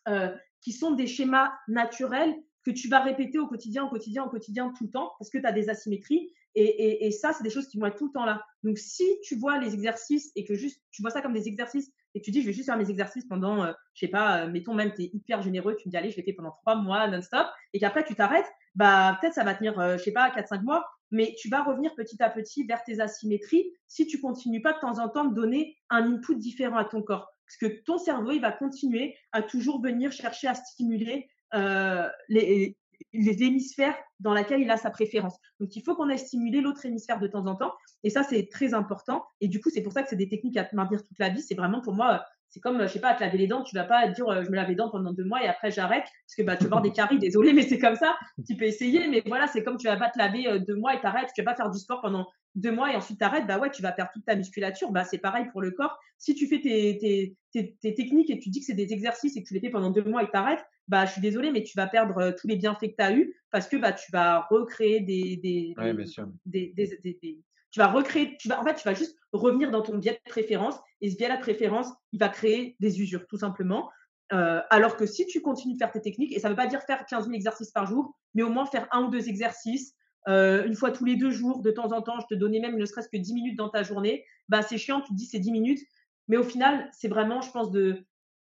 euh, 0.09 0.35
qui 0.61 0.73
sont 0.73 0.93
des 0.93 1.07
schémas 1.07 1.53
naturels 1.69 2.35
que 2.65 2.71
tu 2.71 2.89
vas 2.89 3.01
répéter 3.01 3.39
au 3.39 3.47
quotidien, 3.47 3.85
au 3.85 3.89
quotidien, 3.89 4.25
au 4.25 4.29
quotidien, 4.29 4.73
tout 4.77 4.85
le 4.85 4.91
temps, 4.91 5.13
parce 5.19 5.31
que 5.31 5.39
tu 5.39 5.47
as 5.47 5.53
des 5.53 5.69
asymétries. 5.69 6.33
Et, 6.55 6.65
et, 6.65 7.07
et 7.07 7.11
ça, 7.11 7.33
c'est 7.33 7.43
des 7.43 7.51
choses 7.51 7.69
qui 7.69 7.79
vont 7.79 7.87
être 7.87 7.97
tout 7.97 8.07
le 8.07 8.13
temps 8.13 8.25
là. 8.25 8.45
Donc, 8.63 8.79
si 8.79 9.05
tu 9.23 9.37
vois 9.37 9.59
les 9.59 9.75
exercices 9.75 10.33
et 10.37 10.45
que 10.45 10.55
juste, 10.55 10.83
tu 10.91 11.03
vois 11.03 11.11
ça 11.11 11.23
comme 11.23 11.33
des 11.33 11.49
exercices 11.49 11.91
et 12.15 12.21
tu 12.21 12.31
dis, 12.31 12.43
je 12.43 12.47
vais 12.47 12.53
juste 12.53 12.67
faire 12.67 12.77
mes 12.77 12.91
exercices 12.91 13.25
pendant, 13.25 13.65
euh, 13.65 13.73
je 13.95 14.07
sais 14.07 14.11
pas, 14.11 14.43
euh, 14.43 14.51
mettons 14.51 14.75
même, 14.75 14.93
tu 14.93 15.03
es 15.03 15.11
hyper 15.13 15.43
généreux, 15.43 15.77
tu 15.77 15.89
me 15.89 15.91
dis, 15.91 15.97
allez, 15.97 16.11
je 16.11 16.17
l'ai 16.17 16.23
fait 16.23 16.33
pendant 16.33 16.53
trois 16.63 16.77
mois 16.77 17.09
non-stop, 17.09 17.47
et 17.73 17.79
qu'après, 17.79 18.05
tu 18.05 18.15
t'arrêtes, 18.15 18.51
bah, 18.75 19.19
peut-être 19.21 19.35
ça 19.35 19.45
va 19.45 19.55
tenir, 19.55 19.79
euh, 19.79 19.97
je 19.97 20.03
sais 20.03 20.13
pas, 20.13 20.31
quatre, 20.31 20.49
cinq 20.49 20.63
mois, 20.63 20.87
mais 21.11 21.35
tu 21.39 21.49
vas 21.49 21.63
revenir 21.63 21.95
petit 21.95 22.23
à 22.23 22.31
petit 22.31 22.65
vers 22.65 22.83
tes 22.85 23.01
asymétries 23.01 23.71
si 23.87 24.07
tu 24.07 24.21
continues 24.21 24.63
pas 24.63 24.73
de 24.73 24.79
temps 24.79 24.99
en 24.99 25.09
temps 25.09 25.25
de 25.25 25.35
donner 25.35 25.77
un 25.91 26.11
input 26.11 26.37
différent 26.37 26.77
à 26.77 26.85
ton 26.85 27.03
corps. 27.03 27.29
Parce 27.47 27.57
que 27.59 27.83
ton 27.85 27.99
cerveau, 27.99 28.31
il 28.31 28.41
va 28.41 28.51
continuer 28.51 29.15
à 29.33 29.43
toujours 29.43 29.83
venir 29.83 30.11
chercher 30.11 30.49
à 30.49 30.55
stimuler 30.55 31.29
euh, 31.55 32.09
les, 32.29 32.79
les 33.13 33.43
hémisphères 33.43 33.97
dans 34.21 34.35
lesquels 34.35 34.61
il 34.61 34.71
a 34.71 34.77
sa 34.77 34.91
préférence. 34.91 35.37
Donc, 35.61 35.75
il 35.77 35.83
faut 35.83 35.95
qu'on 35.95 36.09
ait 36.09 36.17
stimulé 36.17 36.61
l'autre 36.61 36.85
hémisphère 36.87 37.19
de 37.19 37.27
temps 37.27 37.47
en 37.47 37.57
temps. 37.57 37.73
Et 38.05 38.11
ça, 38.11 38.23
c'est 38.23 38.49
très 38.51 38.75
important. 38.75 39.25
Et 39.41 39.49
du 39.49 39.61
coup, 39.61 39.71
c'est 39.71 39.83
pour 39.83 39.93
ça 39.93 40.03
que 40.03 40.09
c'est 40.09 40.17
des 40.17 40.29
techniques 40.29 40.57
à 40.57 40.69
maintenir 40.73 41.03
toute 41.03 41.19
la 41.19 41.29
vie. 41.29 41.43
C'est 41.43 41.55
vraiment 41.55 41.81
pour 41.81 41.95
moi, 41.95 42.25
c'est 42.49 42.61
comme, 42.61 42.83
je 42.83 42.87
sais 42.87 43.01
pas, 43.01 43.11
à 43.11 43.15
te 43.15 43.21
laver 43.23 43.39
les 43.39 43.47
dents. 43.47 43.63
Tu 43.63 43.75
vas 43.75 43.85
pas 43.85 44.09
dire, 44.09 44.43
je 44.43 44.51
me 44.51 44.57
lave 44.57 44.69
les 44.69 44.75
dents 44.75 44.91
pendant 44.91 45.13
deux 45.13 45.25
mois 45.25 45.43
et 45.43 45.49
après 45.49 45.71
j'arrête 45.71 46.05
parce 46.05 46.35
que 46.37 46.43
bah, 46.43 46.57
tu 46.57 46.65
vas 46.65 46.69
avoir 46.69 46.83
des 46.83 46.93
caries. 46.93 47.19
Désolé, 47.19 47.53
mais 47.55 47.63
c'est 47.63 47.79
comme 47.79 47.97
ça. 47.97 48.15
Tu 48.47 48.57
peux 48.57 48.67
essayer, 48.67 49.09
mais 49.09 49.23
voilà, 49.27 49.47
c'est 49.47 49.63
comme 49.63 49.79
tu 49.79 49.87
vas 49.87 49.97
pas 49.97 50.11
te 50.11 50.19
laver 50.19 50.61
deux 50.61 50.77
mois 50.77 50.95
et 50.95 51.01
t'arrêtes. 51.01 51.31
Tu 51.35 51.43
vas 51.43 51.53
pas 51.53 51.57
faire 51.57 51.71
du 51.71 51.79
sport 51.79 52.03
pendant 52.03 52.27
deux 52.55 52.73
mois 52.73 52.93
et 52.93 52.97
ensuite 52.97 53.19
t'arrêtes. 53.19 53.47
Bah 53.47 53.59
ouais, 53.59 53.71
tu 53.71 53.83
vas 53.83 53.93
perdre 53.93 54.11
toute 54.13 54.25
ta 54.25 54.37
musculature. 54.37 54.91
Bah 54.91 55.05
c'est 55.05 55.19
pareil 55.19 55.47
pour 55.53 55.63
le 55.63 55.71
corps. 55.71 55.99
Si 56.19 56.35
tu 56.35 56.47
fais 56.47 56.61
tes, 56.61 56.99
tes, 56.99 57.37
tes, 57.53 57.77
tes 57.81 57.95
techniques 57.95 58.31
et 58.31 58.39
tu 58.39 58.51
dis 58.51 58.61
que 58.61 58.67
c'est 58.67 58.75
des 58.75 58.93
exercices 58.93 59.37
et 59.37 59.43
que 59.43 59.49
tu 59.49 59.55
les 59.55 59.61
fais 59.61 59.71
pendant 59.71 59.91
deux 59.91 60.05
mois 60.05 60.23
et 60.23 60.31
t'arrêtes, 60.31 60.65
bah 60.89 61.07
je 61.07 61.13
suis 61.13 61.21
désolée, 61.21 61.51
mais 61.51 61.63
tu 61.63 61.77
vas 61.77 61.87
perdre 61.87 62.31
tous 62.33 62.47
les 62.47 62.57
bienfaits 62.57 62.91
que 62.91 62.97
tu 62.97 63.05
as 63.05 63.15
eu 63.15 63.35
parce 63.51 63.69
que 63.69 63.77
bah 63.77 63.93
tu 63.93 64.11
vas 64.13 64.47
recréer 64.51 65.01
des, 65.01 65.37
des, 65.37 65.75
ouais, 65.77 65.93
bien 65.95 66.07
sûr. 66.07 66.29
des, 66.47 66.73
des, 66.77 66.99
des, 67.03 67.19
des 67.23 67.41
tu 67.73 67.81
vas 67.81 67.89
recréer, 67.89 68.37
tu 68.39 68.49
vas, 68.49 68.61
en 68.61 68.65
fait, 68.65 68.75
tu 68.75 68.87
vas 68.87 68.95
juste 68.95 69.17
revenir 69.33 69.71
dans 69.71 69.81
ton 69.81 69.97
biais 69.97 70.13
de 70.13 70.31
préférence 70.31 70.77
et 71.01 71.11
ce 71.11 71.17
biais 71.17 71.35
de 71.35 71.41
préférence, 71.41 71.89
il 72.13 72.21
va 72.21 72.29
créer 72.29 72.77
des 72.81 73.01
usures, 73.01 73.27
tout 73.27 73.39
simplement. 73.39 73.91
Euh, 74.33 74.61
alors 74.71 74.97
que 74.97 75.07
si 75.07 75.27
tu 75.27 75.41
continues 75.41 75.75
de 75.75 75.79
faire 75.79 75.91
tes 75.91 76.01
techniques, 76.01 76.33
et 76.33 76.39
ça 76.39 76.49
ne 76.49 76.53
veut 76.53 76.57
pas 76.57 76.67
dire 76.67 76.83
faire 76.83 77.05
15 77.07 77.25
000 77.25 77.35
exercices 77.35 77.71
par 77.71 77.87
jour, 77.87 78.15
mais 78.35 78.43
au 78.43 78.51
moins 78.51 78.67
faire 78.67 78.87
un 78.93 79.05
ou 79.05 79.09
deux 79.09 79.29
exercices, 79.29 79.95
euh, 80.29 80.65
une 80.65 80.75
fois 80.75 80.91
tous 80.91 81.05
les 81.05 81.17
deux 81.17 81.31
jours, 81.31 81.63
de 81.63 81.71
temps 81.71 81.93
en 81.93 82.03
temps, 82.03 82.21
je 82.21 82.35
te 82.35 82.39
donnais 82.39 82.61
même 82.61 82.77
ne 82.77 82.85
serait-ce 82.85 83.09
que 83.09 83.17
10 83.17 83.35
minutes 83.35 83.57
dans 83.57 83.69
ta 83.69 83.83
journée, 83.83 84.25
bah, 84.49 84.63
c'est 84.63 84.79
chiant, 84.79 85.01
tu 85.01 85.13
te 85.13 85.17
dis 85.17 85.27
c'est 85.27 85.39
10 85.39 85.53
minutes, 85.53 85.81
mais 86.29 86.37
au 86.37 86.45
final, 86.45 86.89
c'est 86.93 87.09
vraiment, 87.09 87.41
je 87.41 87.51
pense, 87.51 87.71
de, 87.71 88.05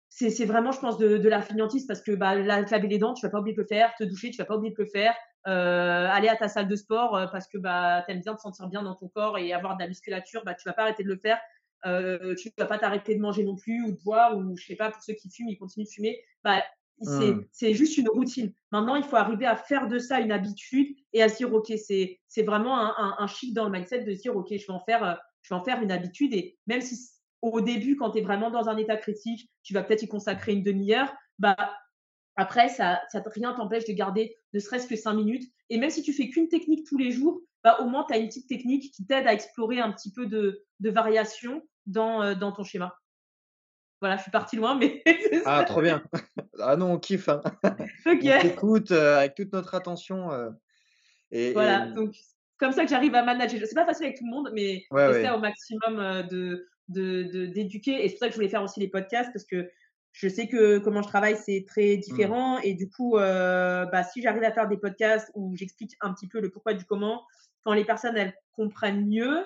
c'est 0.10 0.46
vraiment, 0.46 0.72
je 0.72 0.80
pense, 0.80 0.98
de, 0.98 1.28
la 1.28 1.42
fainéantise 1.42 1.86
parce 1.86 2.02
que 2.02 2.12
bah, 2.12 2.36
la, 2.36 2.62
laver 2.62 2.88
les 2.88 2.98
dents, 2.98 3.14
tu 3.14 3.26
vas 3.26 3.30
pas 3.30 3.40
oublier 3.40 3.56
de 3.56 3.62
le 3.62 3.68
faire, 3.68 3.94
te 3.98 4.04
doucher, 4.04 4.32
tu 4.32 4.38
vas 4.38 4.46
pas 4.46 4.58
oublier 4.58 4.74
de 4.74 4.82
le 4.82 4.88
faire, 4.88 5.14
euh, 5.48 6.08
aller 6.10 6.28
à 6.28 6.36
ta 6.36 6.48
salle 6.48 6.68
de 6.68 6.76
sport 6.76 7.16
euh, 7.16 7.28
parce 7.28 7.48
que 7.48 7.58
bah, 7.58 8.04
tu 8.06 8.12
aimes 8.12 8.22
bien 8.22 8.36
te 8.36 8.42
sentir 8.42 8.68
bien 8.68 8.84
dans 8.84 8.96
ton 8.96 9.08
corps 9.08 9.38
et 9.38 9.54
avoir 9.54 9.78
de 9.78 9.82
la 9.82 9.88
musculature, 9.88 10.44
bah, 10.44 10.56
tu 10.56 10.68
vas 10.68 10.74
pas 10.74 10.84
arrêter 10.84 11.04
de 11.04 11.10
le 11.10 11.18
faire. 11.18 11.40
Euh, 11.86 12.36
tu 12.36 12.52
vas 12.58 12.66
pas 12.66 12.78
t'arrêter 12.78 13.16
de 13.16 13.22
manger 13.22 13.44
non 13.44 13.56
plus 13.56 13.82
ou 13.84 13.92
de 13.94 14.04
boire 14.04 14.36
ou 14.36 14.58
je 14.58 14.66
sais 14.66 14.76
pas 14.76 14.92
pour 14.92 15.02
ceux 15.02 15.14
qui 15.14 15.30
fument 15.30 15.48
ils 15.48 15.58
continuent 15.58 15.86
de 15.86 15.90
fumer. 15.90 16.20
Bah 16.44 16.62
Mmh. 17.02 17.46
c'est 17.54 17.74
juste 17.74 17.98
une 17.98 18.10
routine 18.10 18.52
maintenant 18.74 18.96
il 18.96 19.04
faut 19.04 19.16
arriver 19.16 19.46
à 19.46 19.56
faire 19.56 19.88
de 19.88 20.00
ça 20.00 20.20
une 20.20 20.34
habitude 20.34 20.94
et 21.14 21.24
à 21.24 21.30
se 21.30 21.38
dire 21.38 21.54
ok 21.54 21.72
c'est 21.78 22.20
c'est 22.28 22.44
vraiment 22.44 22.78
un, 22.78 22.94
un, 22.98 23.16
un 23.20 23.28
chic 23.28 23.54
dans 23.54 23.64
le 23.64 23.72
mindset 23.72 24.04
de 24.04 24.14
se 24.14 24.20
dire 24.20 24.36
ok 24.36 24.48
je 24.50 24.68
vais 24.68 24.74
en 24.74 24.82
faire 24.82 25.04
euh, 25.06 25.14
je 25.42 25.54
vais 25.54 25.60
en 25.60 25.64
faire 25.64 25.82
une 25.82 25.92
habitude 25.92 26.34
et 26.34 26.58
même 26.68 26.82
si 26.82 27.00
au 27.42 27.62
début 27.62 27.96
quand 27.96 28.12
tu 28.12 28.18
es 28.18 28.22
vraiment 28.22 28.52
dans 28.52 28.68
un 28.68 28.76
état 28.76 28.98
critique 28.98 29.50
tu 29.64 29.74
vas 29.74 29.82
peut-être 29.82 30.04
y 30.04 30.08
consacrer 30.10 30.52
une 30.52 30.64
demi-heure 30.64 31.14
bah 31.38 31.56
après 32.36 32.68
ça, 32.68 33.02
ça 33.10 33.24
rien 33.28 33.54
t'empêche 33.54 33.86
de 33.86 33.94
garder 33.94 34.36
ne 34.54 34.60
serait-ce 34.60 34.88
que 34.88 34.98
cinq 34.98 35.14
minutes 35.14 35.50
et 35.70 35.78
même 35.78 35.90
si 35.90 36.02
tu 36.02 36.12
fais 36.12 36.28
qu'une 36.28 36.50
technique 36.50 36.86
tous 36.86 36.98
les 36.98 37.12
jours 37.12 37.42
bah, 37.64 37.78
au 37.82 37.86
moins 37.86 38.06
tu 38.08 38.14
as 38.14 38.18
une 38.18 38.28
petite 38.28 38.48
technique 38.48 38.94
qui 38.94 39.06
t'aide 39.06 39.28
à 39.28 39.34
explorer 39.34 39.80
un 39.80 39.92
petit 39.92 40.12
peu 40.12 40.26
de, 40.26 40.66
de 40.80 40.90
variation 40.90 41.62
dans, 41.86 42.22
euh, 42.22 42.36
dans 42.36 42.52
ton 42.52 42.64
schéma. 42.64 42.96
Voilà, 44.00 44.16
je 44.16 44.22
suis 44.22 44.32
partie 44.32 44.56
loin, 44.56 44.76
mais. 44.76 45.04
ah, 45.46 45.66
trop 45.66 45.82
bien. 45.82 46.02
Ah 46.62 46.76
non, 46.76 46.94
on 46.94 47.00
kiffe. 47.00 47.30
Hein. 47.30 47.42
On 48.06 48.42
t'écoute 48.42 48.92
euh, 48.92 49.18
avec 49.18 49.36
toute 49.36 49.54
notre 49.54 49.76
attention. 49.76 50.32
Euh, 50.32 50.50
et, 51.32 51.54
voilà, 51.54 51.88
et... 51.88 51.94
donc 51.94 52.16
comme 52.60 52.72
ça 52.74 52.84
que 52.84 52.90
j'arrive 52.90 53.16
à 53.16 53.24
manager. 53.24 53.60
C'est 53.66 53.74
pas 53.74 53.86
facile 53.86 54.08
avec 54.08 54.18
tout 54.18 54.26
le 54.26 54.32
monde, 54.32 54.52
mais 54.54 54.84
ouais, 54.92 55.08
j'essaie 55.08 55.30
ouais. 55.30 55.36
au 55.36 55.40
maximum 55.40 56.00
euh, 56.00 56.24
de 56.24 56.66
d'éduquer. 56.90 57.98
De, 57.98 58.00
et 58.00 58.10
c'est 58.10 58.16
pour 58.16 58.20
ça 58.20 58.26
que 58.28 58.32
je 58.34 58.38
voulais 58.38 58.50
faire 58.50 58.64
aussi 58.64 58.80
les 58.80 58.88
podcasts, 58.88 59.32
parce 59.32 59.46
que 59.46 59.70
je 60.12 60.28
sais 60.28 60.48
que 60.48 60.80
comment 60.80 61.02
je 61.02 61.08
travaille, 61.08 61.38
c'est 61.38 61.66
très 61.68 61.98
différent. 61.98 62.58
Mmh. 62.58 62.62
Et 62.64 62.74
du 62.74 62.90
coup, 62.90 63.18
euh, 63.18 63.86
bah, 63.86 64.04
si 64.04 64.22
j'arrive 64.22 64.44
à 64.44 64.52
faire 64.52 64.68
des 64.68 64.78
podcasts 64.78 65.32
où 65.36 65.56
j'explique 65.56 65.96
un 66.02 66.14
petit 66.14 66.28
peu 66.28 66.42
le 66.42 66.50
pourquoi 66.50 66.74
du 66.74 66.84
comment, 66.86 67.24
quand 67.64 67.74
les 67.74 67.86
personnes 67.86 68.18
elles 68.18 68.34
comprennent 68.52 69.06
mieux, 69.08 69.46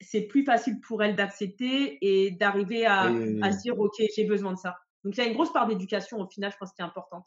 c'est 0.00 0.22
plus 0.22 0.44
facile 0.44 0.80
pour 0.80 1.02
elles 1.02 1.14
d'accepter 1.14 1.98
et 2.00 2.32
d'arriver 2.32 2.86
à, 2.86 3.02
à, 3.42 3.52
se 3.52 3.62
dire 3.62 3.78
ok 3.78 3.94
j'ai 4.14 4.24
besoin 4.24 4.52
de 4.52 4.58
ça. 4.58 4.76
Donc 5.04 5.16
il 5.16 5.18
y 5.18 5.22
a 5.22 5.26
une 5.26 5.34
grosse 5.34 5.52
part 5.52 5.66
d'éducation 5.66 6.20
au 6.20 6.28
final, 6.28 6.52
je 6.52 6.56
pense 6.58 6.72
qui 6.72 6.82
est 6.82 6.84
importante. 6.84 7.26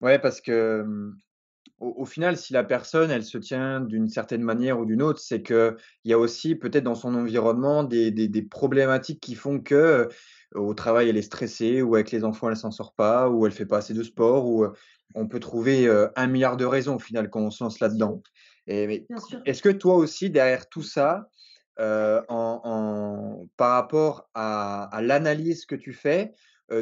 Ouais, 0.00 0.18
parce 0.18 0.40
que 0.40 0.84
au, 1.80 1.94
au, 1.98 2.04
final, 2.04 2.36
si 2.36 2.52
la 2.52 2.64
personne 2.64 3.10
elle 3.10 3.24
se 3.24 3.38
tient 3.38 3.80
d'une 3.80 4.08
certaine 4.08 4.42
manière 4.42 4.78
ou 4.78 4.84
d'une 4.84 5.02
autre, 5.02 5.20
c'est 5.20 5.42
que 5.42 5.76
il 6.04 6.10
y 6.10 6.14
a 6.14 6.18
aussi 6.18 6.54
peut-être 6.54 6.84
dans 6.84 6.94
son 6.94 7.14
environnement 7.14 7.84
des, 7.84 8.10
des, 8.10 8.28
des, 8.28 8.42
problématiques 8.42 9.20
qui 9.20 9.34
font 9.34 9.60
que 9.60 9.74
euh, 9.74 10.08
au 10.54 10.74
travail 10.74 11.08
elle 11.08 11.16
est 11.16 11.22
stressée 11.22 11.82
ou 11.82 11.94
avec 11.94 12.10
les 12.10 12.24
enfants 12.24 12.48
elle 12.48 12.56
s'en 12.56 12.70
sort 12.70 12.94
pas 12.94 13.28
ou 13.28 13.46
elle 13.46 13.52
fait 13.52 13.66
pas 13.66 13.78
assez 13.78 13.94
de 13.94 14.02
sport 14.02 14.46
ou 14.46 14.66
on 15.14 15.28
peut 15.28 15.40
trouver 15.40 15.86
euh, 15.86 16.08
un 16.16 16.26
milliard 16.26 16.56
de 16.56 16.64
raisons 16.64 16.96
au 16.96 16.98
final 16.98 17.30
quand 17.30 17.40
on 17.40 17.50
se 17.50 17.62
lance 17.62 17.80
là-dedans. 17.80 18.22
Est-ce 18.66 19.62
que 19.62 19.68
toi 19.68 19.94
aussi, 19.94 20.30
derrière 20.30 20.68
tout 20.68 20.82
ça, 20.82 21.28
en, 21.78 23.46
par 23.56 23.72
rapport 23.72 24.28
à, 24.34 24.98
l'analyse 25.02 25.66
que 25.66 25.76
tu 25.76 25.92
fais, 25.92 26.34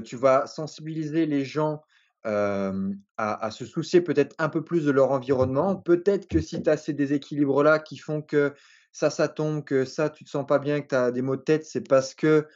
tu 0.04 0.16
vas 0.16 0.46
sensibiliser 0.46 1.26
les 1.26 1.44
gens 1.44 1.82
à, 2.24 3.50
se 3.50 3.66
soucier 3.66 4.00
peut-être 4.00 4.34
un 4.38 4.48
peu 4.48 4.64
plus 4.64 4.84
de 4.84 4.90
leur 4.90 5.10
environnement. 5.10 5.76
Peut-être 5.76 6.26
que 6.26 6.40
si 6.40 6.62
tu 6.62 6.70
as 6.70 6.76
ces 6.76 6.94
déséquilibres-là 6.94 7.78
qui 7.78 7.98
font 7.98 8.22
que 8.22 8.54
ça, 8.92 9.10
ça 9.10 9.28
tombe, 9.28 9.64
que 9.64 9.84
ça, 9.84 10.08
tu 10.08 10.24
te 10.24 10.30
sens 10.30 10.46
pas 10.46 10.58
bien, 10.58 10.80
que 10.80 10.88
tu 10.88 10.94
as 10.94 11.10
des 11.10 11.22
maux 11.22 11.36
de 11.36 11.42
tête, 11.42 11.64
c'est 11.64 11.86
parce 11.86 12.14
que 12.14 12.46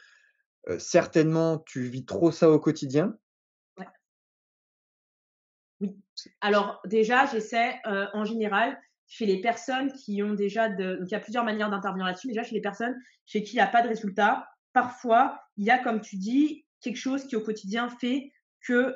certainement 0.77 1.59
tu 1.59 1.83
vis 1.83 2.05
trop 2.05 2.31
ça 2.31 2.49
au 2.49 2.59
quotidien. 2.59 3.15
Oui. 5.79 5.95
Alors 6.41 6.81
déjà, 6.85 7.25
j'essaie 7.25 7.79
en 7.85 8.25
général 8.25 8.79
chez 9.07 9.25
les 9.25 9.41
personnes 9.41 9.91
qui 9.93 10.21
ont 10.23 10.33
déjà. 10.33 10.69
Donc 10.69 11.07
il 11.07 11.11
y 11.11 11.15
a 11.15 11.19
plusieurs 11.19 11.43
manières 11.43 11.69
d'intervenir 11.69 12.05
là-dessus. 12.05 12.27
Déjà 12.27 12.43
chez 12.43 12.55
les 12.55 12.61
personnes 12.61 12.95
chez 13.25 13.43
qui 13.43 13.53
il 13.53 13.55
n'y 13.55 13.61
a 13.61 13.67
pas 13.67 13.81
de 13.81 13.87
résultat, 13.87 14.47
parfois 14.73 15.41
il 15.57 15.65
y 15.65 15.71
a, 15.71 15.77
comme 15.77 16.01
tu 16.01 16.15
dis, 16.15 16.65
quelque 16.81 16.97
chose 16.97 17.25
qui 17.25 17.35
au 17.35 17.41
quotidien 17.41 17.89
fait 17.89 18.31
que 18.61 18.95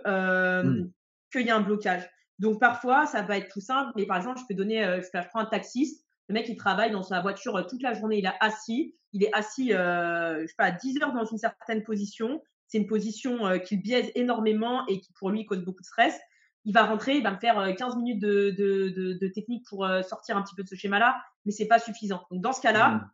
mmh. 0.63 0.91
qu'il 1.31 1.45
y 1.45 1.49
a 1.49 1.55
un 1.55 1.61
blocage. 1.61 2.07
Donc 2.39 2.59
parfois, 2.59 3.05
ça 3.05 3.21
va 3.21 3.37
être 3.37 3.51
tout 3.51 3.61
simple, 3.61 3.91
mais 3.95 4.05
par 4.05 4.17
exemple, 4.17 4.39
je 4.39 4.45
peux 4.47 4.53
donner, 4.53 4.83
je, 5.01 5.27
prends 5.29 5.39
un 5.39 5.45
taxiste, 5.45 6.05
le 6.29 6.33
mec 6.33 6.47
il 6.49 6.57
travaille 6.57 6.91
dans 6.91 7.03
sa 7.03 7.21
voiture 7.21 7.65
toute 7.67 7.81
la 7.81 7.93
journée, 7.93 8.17
il 8.17 8.25
est 8.25 8.33
assis, 8.39 8.95
il 9.13 9.23
est 9.23 9.33
assis, 9.33 9.69
je 9.69 10.45
sais 10.47 10.55
pas, 10.57 10.71
10 10.71 11.01
heures 11.01 11.13
dans 11.13 11.25
une 11.25 11.37
certaine 11.37 11.83
position. 11.83 12.41
C'est 12.67 12.79
une 12.79 12.87
position 12.87 13.59
qui 13.59 13.77
biaise 13.77 14.11
énormément 14.15 14.85
et 14.87 14.99
qui 14.99 15.13
pour 15.13 15.29
lui 15.29 15.45
cause 15.45 15.63
beaucoup 15.63 15.81
de 15.81 15.85
stress. 15.85 16.19
Il 16.65 16.73
va 16.73 16.85
rentrer, 16.85 17.17
il 17.17 17.23
va 17.23 17.31
me 17.31 17.37
faire 17.37 17.75
15 17.75 17.97
minutes 17.97 18.19
de, 18.19 18.49
de, 18.57 19.17
de, 19.19 19.27
technique 19.27 19.65
pour 19.67 19.87
sortir 20.07 20.37
un 20.37 20.41
petit 20.41 20.55
peu 20.55 20.63
de 20.63 20.67
ce 20.67 20.75
schéma-là, 20.75 21.21
mais 21.45 21.51
c'est 21.51 21.67
pas 21.67 21.77
suffisant. 21.77 22.25
Donc 22.31 22.41
dans 22.41 22.53
ce 22.53 22.61
cas-là, 22.61 22.89
mmh. 22.89 23.11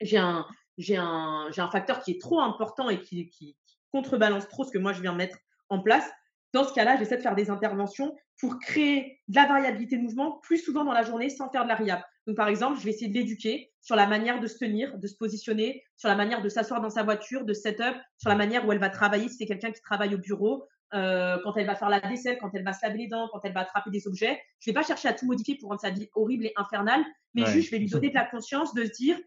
j'ai 0.00 0.18
un, 0.18 0.46
j'ai 0.78 0.96
un, 0.96 1.48
j'ai 1.50 1.60
un 1.60 1.70
facteur 1.70 2.00
qui 2.02 2.12
est 2.12 2.20
trop 2.20 2.40
important 2.40 2.88
et 2.88 3.00
qui, 3.00 3.28
qui 3.28 3.56
contrebalance 3.92 4.48
trop 4.48 4.64
ce 4.64 4.72
que 4.72 4.78
moi 4.78 4.92
je 4.92 5.00
viens 5.00 5.14
mettre 5.14 5.38
en 5.68 5.80
place. 5.80 6.08
Dans 6.52 6.64
ce 6.64 6.74
cas-là, 6.74 6.96
j'essaie 6.98 7.16
de 7.16 7.22
faire 7.22 7.34
des 7.34 7.48
interventions 7.50 8.14
pour 8.38 8.58
créer 8.58 9.20
de 9.28 9.36
la 9.36 9.46
variabilité 9.46 9.96
de 9.96 10.02
mouvement 10.02 10.38
plus 10.42 10.58
souvent 10.58 10.84
dans 10.84 10.92
la 10.92 11.02
journée 11.02 11.30
sans 11.30 11.48
faire 11.50 11.64
de 11.64 11.68
la 11.68 11.76
variable. 11.76 12.04
Donc, 12.26 12.36
par 12.36 12.48
exemple, 12.48 12.78
je 12.78 12.84
vais 12.84 12.90
essayer 12.90 13.08
de 13.08 13.14
l'éduquer 13.14 13.72
sur 13.80 13.96
la 13.96 14.06
manière 14.06 14.38
de 14.38 14.46
se 14.46 14.58
tenir, 14.58 14.98
de 14.98 15.06
se 15.06 15.16
positionner, 15.16 15.82
sur 15.96 16.08
la 16.08 16.14
manière 16.14 16.42
de 16.42 16.48
s'asseoir 16.48 16.80
dans 16.80 16.90
sa 16.90 17.02
voiture, 17.02 17.44
de 17.44 17.52
setup, 17.52 17.96
sur 18.18 18.28
la 18.28 18.36
manière 18.36 18.66
où 18.66 18.72
elle 18.72 18.78
va 18.78 18.90
travailler 18.90 19.28
si 19.28 19.36
c'est 19.36 19.46
quelqu'un 19.46 19.72
qui 19.72 19.80
travaille 19.80 20.14
au 20.14 20.18
bureau, 20.18 20.66
euh, 20.94 21.38
quand 21.42 21.56
elle 21.56 21.66
va 21.66 21.74
faire 21.74 21.88
la 21.88 22.00
vaisselle, 22.00 22.38
quand 22.38 22.50
elle 22.54 22.64
va 22.64 22.74
se 22.74 22.84
laver 22.84 22.98
les 22.98 23.08
dents, 23.08 23.28
quand 23.32 23.40
elle 23.44 23.54
va 23.54 23.60
attraper 23.60 23.90
des 23.90 24.06
objets. 24.06 24.40
Je 24.60 24.70
ne 24.70 24.74
vais 24.74 24.80
pas 24.80 24.86
chercher 24.86 25.08
à 25.08 25.14
tout 25.14 25.26
modifier 25.26 25.56
pour 25.56 25.70
rendre 25.70 25.80
sa 25.80 25.90
vie 25.90 26.10
horrible 26.14 26.46
et 26.46 26.52
infernale, 26.56 27.02
mais 27.34 27.46
juste 27.46 27.66
je 27.66 27.70
vais 27.70 27.78
lui 27.78 27.88
donner 27.88 28.10
de 28.10 28.14
la 28.14 28.26
conscience 28.26 28.74
de 28.74 28.84
se 28.84 28.90
dire, 28.90 29.18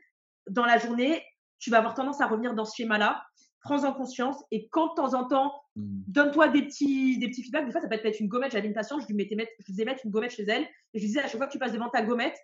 dans 0.47 0.65
la 0.65 0.77
journée, 0.77 1.23
tu 1.57 1.71
vas 1.71 1.79
avoir 1.79 1.95
tendance 1.95 2.21
à 2.21 2.27
revenir 2.27 2.53
dans 2.53 2.65
ce 2.65 2.75
schéma-là 2.75 3.25
prends-en 3.65 3.91
conscience 3.93 4.37
et 4.51 4.69
quand 4.69 4.89
de 4.89 4.93
temps 4.93 5.13
en 5.15 5.27
temps, 5.27 5.53
mmh. 5.75 6.03
donne-toi 6.07 6.49
des 6.49 6.61
petits, 6.61 7.17
des 7.17 7.27
petits 7.27 7.43
feedbacks. 7.43 7.65
Des 7.65 7.71
fois, 7.71 7.81
ça 7.81 7.87
peut 7.87 7.99
être 8.01 8.19
une 8.19 8.27
gommette. 8.27 8.51
J'avais 8.51 8.67
une 8.67 8.73
patiente, 8.73 9.01
je 9.01 9.07
lui 9.07 9.15
mettais 9.15 9.35
mettre, 9.35 9.51
je 9.59 9.65
faisais 9.65 9.85
mettre 9.85 10.05
une 10.05 10.11
gommette 10.11 10.31
chez 10.31 10.43
elle 10.43 10.63
et 10.63 10.99
je 10.99 10.99
lui 10.99 11.07
disais 11.07 11.19
à 11.19 11.23
chaque 11.23 11.37
fois 11.37 11.47
que 11.47 11.51
tu 11.51 11.59
passes 11.59 11.73
devant 11.73 11.89
ta 11.89 12.03
gommette, 12.03 12.37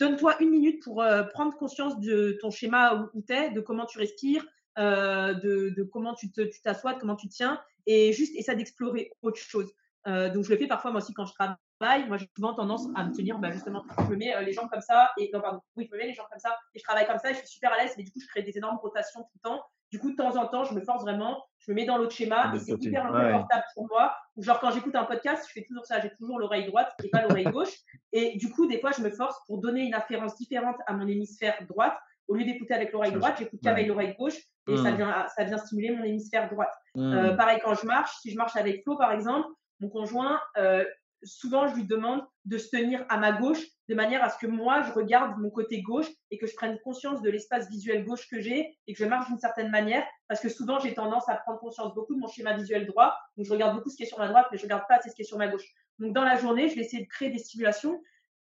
donne-toi 0.00 0.42
une 0.42 0.50
minute 0.50 0.82
pour 0.82 1.02
euh, 1.02 1.22
prendre 1.24 1.54
conscience 1.56 2.00
de 2.00 2.38
ton 2.40 2.50
schéma 2.50 3.10
où, 3.14 3.22
tu 3.22 3.34
es, 3.34 3.50
de 3.50 3.60
comment 3.60 3.84
tu 3.84 3.98
respires, 3.98 4.44
euh, 4.78 5.34
de, 5.34 5.74
de, 5.76 5.82
comment 5.82 6.14
tu 6.14 6.30
t'assois, 6.64 6.94
de 6.94 6.98
comment 6.98 7.16
tu 7.16 7.28
tiens 7.28 7.60
et 7.86 8.12
juste 8.12 8.34
essaie 8.34 8.56
d'explorer 8.56 9.12
autre 9.22 9.38
chose. 9.38 9.70
Euh, 10.06 10.32
donc, 10.32 10.44
je 10.44 10.50
le 10.50 10.56
fais 10.56 10.66
parfois 10.66 10.90
moi 10.90 11.00
aussi 11.00 11.12
quand 11.12 11.26
je 11.26 11.34
travaille. 11.34 11.56
Moi, 11.80 12.16
j'ai 12.16 12.28
souvent 12.34 12.54
tendance 12.54 12.86
à 12.94 13.04
me 13.04 13.14
tenir, 13.14 13.38
bah, 13.38 13.50
justement, 13.50 13.84
je 13.98 14.04
me 14.04 14.16
mets 14.16 14.44
les 14.44 14.52
jambes 14.52 14.70
comme 14.70 14.80
ça 14.80 15.10
et 15.18 15.30
non, 15.32 15.40
pardon, 15.40 15.60
oui, 15.76 15.86
je 15.88 15.94
me 15.94 16.00
mets 16.00 16.06
les 16.06 16.14
jambes 16.14 16.26
comme 16.30 16.40
ça 16.40 16.56
et 16.74 16.78
je 16.78 16.84
travaille 16.84 17.06
comme 17.06 17.18
ça 17.18 17.30
et 17.30 17.34
je 17.34 17.38
suis 17.40 17.48
super 17.48 17.72
à 17.72 17.82
l'aise, 17.82 17.94
mais 17.96 18.04
du 18.04 18.10
coup, 18.10 18.20
je 18.20 18.26
crée 18.28 18.42
des 18.42 18.56
énormes 18.56 18.78
rotations 18.78 19.20
tout 19.22 19.30
le 19.34 19.50
temps 19.50 19.62
du 19.92 19.98
coup, 20.00 20.10
de 20.10 20.16
temps 20.16 20.36
en 20.36 20.46
temps, 20.46 20.64
je 20.64 20.74
me 20.74 20.80
force 20.80 21.02
vraiment, 21.02 21.44
je 21.58 21.70
me 21.70 21.76
mets 21.76 21.84
dans 21.84 21.96
l'autre 21.96 22.14
schéma 22.14 22.52
et 22.54 22.58
c'est 22.58 22.72
hyper 22.72 23.06
inconfortable 23.06 23.64
pour 23.74 23.86
moi. 23.88 24.14
genre, 24.36 24.58
quand 24.60 24.70
j'écoute 24.72 24.94
un 24.94 25.04
podcast, 25.04 25.44
je 25.48 25.52
fais 25.52 25.64
toujours 25.66 25.86
ça, 25.86 26.00
j'ai 26.00 26.10
toujours 26.10 26.38
l'oreille 26.38 26.66
droite 26.66 26.92
et 27.04 27.08
pas 27.08 27.22
l'oreille 27.22 27.44
gauche. 27.44 27.72
Et 28.12 28.36
du 28.36 28.50
coup, 28.50 28.66
des 28.66 28.80
fois, 28.80 28.90
je 28.90 29.02
me 29.02 29.10
force 29.10 29.36
pour 29.46 29.58
donner 29.58 29.82
une 29.82 29.94
afférence 29.94 30.36
différente 30.36 30.76
à 30.86 30.92
mon 30.92 31.06
hémisphère 31.06 31.56
droite. 31.68 31.96
Au 32.26 32.34
lieu 32.34 32.44
d'écouter 32.44 32.74
avec 32.74 32.92
l'oreille 32.92 33.12
droite, 33.12 33.36
j'écoute 33.38 33.60
qu'avec 33.62 33.86
l'oreille 33.86 34.16
gauche 34.18 34.36
et 34.68 34.76
ça, 34.76 34.90
mmh. 34.90 34.96
vient, 34.96 35.26
ça 35.28 35.44
vient 35.44 35.58
stimuler 35.58 35.94
mon 35.94 36.02
hémisphère 36.02 36.50
droite. 36.50 36.74
Mmh. 36.96 37.12
Euh, 37.12 37.36
pareil, 37.36 37.60
quand 37.62 37.74
je 37.74 37.86
marche, 37.86 38.16
si 38.20 38.32
je 38.32 38.36
marche 38.36 38.56
avec 38.56 38.82
Flo, 38.82 38.96
par 38.96 39.12
exemple, 39.12 39.46
mon 39.78 39.88
conjoint, 39.88 40.40
euh, 40.56 40.84
souvent, 41.26 41.68
je 41.68 41.74
lui 41.74 41.84
demande 41.84 42.24
de 42.44 42.58
se 42.58 42.70
tenir 42.70 43.04
à 43.08 43.18
ma 43.18 43.32
gauche 43.32 43.62
de 43.88 43.94
manière 43.94 44.22
à 44.24 44.30
ce 44.30 44.38
que 44.38 44.46
moi, 44.46 44.82
je 44.82 44.92
regarde 44.92 45.38
mon 45.38 45.50
côté 45.50 45.82
gauche 45.82 46.08
et 46.30 46.38
que 46.38 46.46
je 46.46 46.54
prenne 46.54 46.78
conscience 46.80 47.22
de 47.22 47.30
l'espace 47.30 47.68
visuel 47.68 48.04
gauche 48.04 48.28
que 48.28 48.40
j'ai 48.40 48.76
et 48.86 48.92
que 48.92 48.98
je 48.98 49.04
marche 49.04 49.28
d'une 49.28 49.38
certaine 49.38 49.70
manière. 49.70 50.04
Parce 50.28 50.40
que 50.40 50.48
souvent, 50.48 50.78
j'ai 50.78 50.94
tendance 50.94 51.28
à 51.28 51.36
prendre 51.36 51.58
conscience 51.60 51.94
beaucoup 51.94 52.14
de 52.14 52.20
mon 52.20 52.28
schéma 52.28 52.56
visuel 52.56 52.86
droit. 52.86 53.16
Donc, 53.36 53.46
je 53.46 53.52
regarde 53.52 53.76
beaucoup 53.76 53.90
ce 53.90 53.96
qui 53.96 54.02
est 54.02 54.06
sur 54.06 54.18
ma 54.18 54.28
droite, 54.28 54.46
mais 54.50 54.58
je 54.58 54.64
regarde 54.64 54.84
pas 54.88 54.96
assez 54.96 55.10
ce 55.10 55.14
qui 55.14 55.22
est 55.22 55.26
sur 55.26 55.38
ma 55.38 55.48
gauche. 55.48 55.66
Donc, 55.98 56.12
dans 56.12 56.24
la 56.24 56.36
journée, 56.36 56.68
je 56.68 56.74
vais 56.74 56.82
essayer 56.82 57.04
de 57.04 57.08
créer 57.08 57.30
des 57.30 57.38
stimulations 57.38 58.00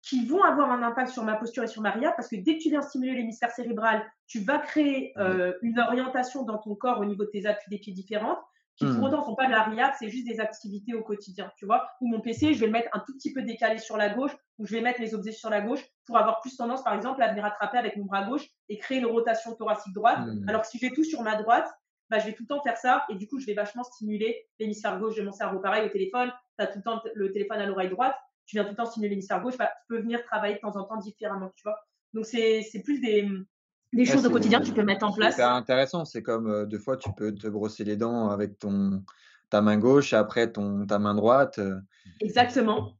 qui 0.02 0.24
vont 0.24 0.42
avoir 0.42 0.70
un 0.70 0.82
impact 0.82 1.10
sur 1.10 1.24
ma 1.24 1.34
posture 1.34 1.64
et 1.64 1.66
sur 1.66 1.82
ma 1.82 1.90
RIA 1.90 2.12
parce 2.12 2.28
que 2.28 2.36
dès 2.36 2.56
que 2.56 2.62
tu 2.62 2.70
viens 2.70 2.82
stimuler 2.82 3.14
l'hémisphère 3.14 3.50
cérébral, 3.50 4.06
tu 4.26 4.40
vas 4.40 4.58
créer 4.58 5.12
euh, 5.18 5.52
une 5.62 5.78
orientation 5.78 6.44
dans 6.44 6.58
ton 6.58 6.74
corps 6.74 7.00
au 7.00 7.04
niveau 7.04 7.24
de 7.24 7.30
tes 7.30 7.46
appuis 7.46 7.68
des 7.70 7.78
pieds 7.78 7.92
différentes 7.92 8.38
qui 8.78 8.84
pour 8.84 8.94
mmh. 8.94 9.04
autant 9.04 9.24
sont 9.24 9.34
pas 9.34 9.46
de 9.46 9.50
la 9.50 9.64
RIAP, 9.64 9.94
c'est 9.98 10.08
juste 10.08 10.26
des 10.26 10.38
activités 10.38 10.94
au 10.94 11.02
quotidien, 11.02 11.50
tu 11.56 11.66
vois. 11.66 11.88
Ou 12.00 12.06
mon 12.06 12.20
PC, 12.20 12.54
je 12.54 12.60
vais 12.60 12.66
le 12.66 12.72
mettre 12.72 12.88
un 12.92 13.00
tout 13.00 13.12
petit 13.14 13.32
peu 13.32 13.42
décalé 13.42 13.78
sur 13.78 13.96
la 13.96 14.08
gauche, 14.08 14.30
ou 14.58 14.66
je 14.66 14.72
vais 14.72 14.80
mettre 14.80 15.00
les 15.00 15.14
objets 15.16 15.32
sur 15.32 15.50
la 15.50 15.60
gauche 15.60 15.84
pour 16.06 16.16
avoir 16.16 16.40
plus 16.40 16.56
tendance, 16.56 16.84
par 16.84 16.94
exemple, 16.94 17.20
à 17.20 17.28
venir 17.28 17.44
attraper 17.44 17.76
avec 17.76 17.96
mon 17.96 18.04
bras 18.04 18.24
gauche 18.24 18.46
et 18.68 18.78
créer 18.78 18.98
une 18.98 19.06
rotation 19.06 19.54
thoracique 19.54 19.92
droite. 19.92 20.20
Mmh. 20.20 20.48
Alors 20.48 20.62
que 20.62 20.68
si 20.68 20.78
j'ai 20.78 20.92
tout 20.92 21.02
sur 21.02 21.22
ma 21.22 21.34
droite, 21.34 21.68
bah, 22.08 22.20
je 22.20 22.26
vais 22.26 22.34
tout 22.34 22.44
le 22.44 22.54
temps 22.54 22.62
faire 22.62 22.76
ça 22.76 23.04
et 23.08 23.16
du 23.16 23.26
coup, 23.26 23.40
je 23.40 23.46
vais 23.46 23.54
vachement 23.54 23.82
stimuler 23.82 24.46
l'hémisphère 24.60 24.98
gauche 25.00 25.16
de 25.16 25.22
mon 25.22 25.32
cerveau. 25.32 25.58
Pareil 25.58 25.84
au 25.84 25.90
téléphone, 25.90 26.30
tu 26.56 26.64
as 26.64 26.68
tout 26.68 26.78
le 26.78 26.84
temps 26.84 27.02
le 27.14 27.32
téléphone 27.32 27.58
à 27.58 27.66
l'oreille 27.66 27.90
droite, 27.90 28.14
tu 28.46 28.56
viens 28.56 28.64
tout 28.64 28.70
le 28.70 28.76
temps 28.76 28.86
stimuler 28.86 29.10
l'hémisphère 29.10 29.42
gauche, 29.42 29.58
bah, 29.58 29.70
tu 29.80 29.86
peux 29.88 30.00
venir 30.00 30.22
travailler 30.22 30.54
de 30.54 30.60
temps 30.60 30.76
en 30.76 30.84
temps 30.84 30.98
différemment, 30.98 31.50
tu 31.56 31.64
vois. 31.64 31.78
Donc, 32.14 32.26
c'est 32.26 32.82
plus 32.84 33.00
des, 33.00 33.28
des 33.92 34.04
choses 34.04 34.26
au 34.26 34.30
quotidien 34.30 34.60
que 34.60 34.66
tu 34.66 34.72
peux 34.72 34.82
mettre 34.82 35.06
en 35.06 35.12
place. 35.12 35.36
C'est 35.36 35.42
intéressant. 35.42 36.04
C'est 36.04 36.22
comme 36.22 36.48
euh, 36.48 36.66
deux 36.66 36.78
fois, 36.78 36.96
tu 36.96 37.10
peux 37.16 37.34
te 37.34 37.46
brosser 37.48 37.84
les 37.84 37.96
dents 37.96 38.30
avec 38.30 38.58
ton, 38.58 39.02
ta 39.50 39.62
main 39.62 39.78
gauche 39.78 40.12
et 40.12 40.16
après 40.16 40.52
ton, 40.52 40.86
ta 40.86 40.98
main 40.98 41.14
droite. 41.14 41.58
Euh. 41.58 41.80
Exactement. 42.20 42.96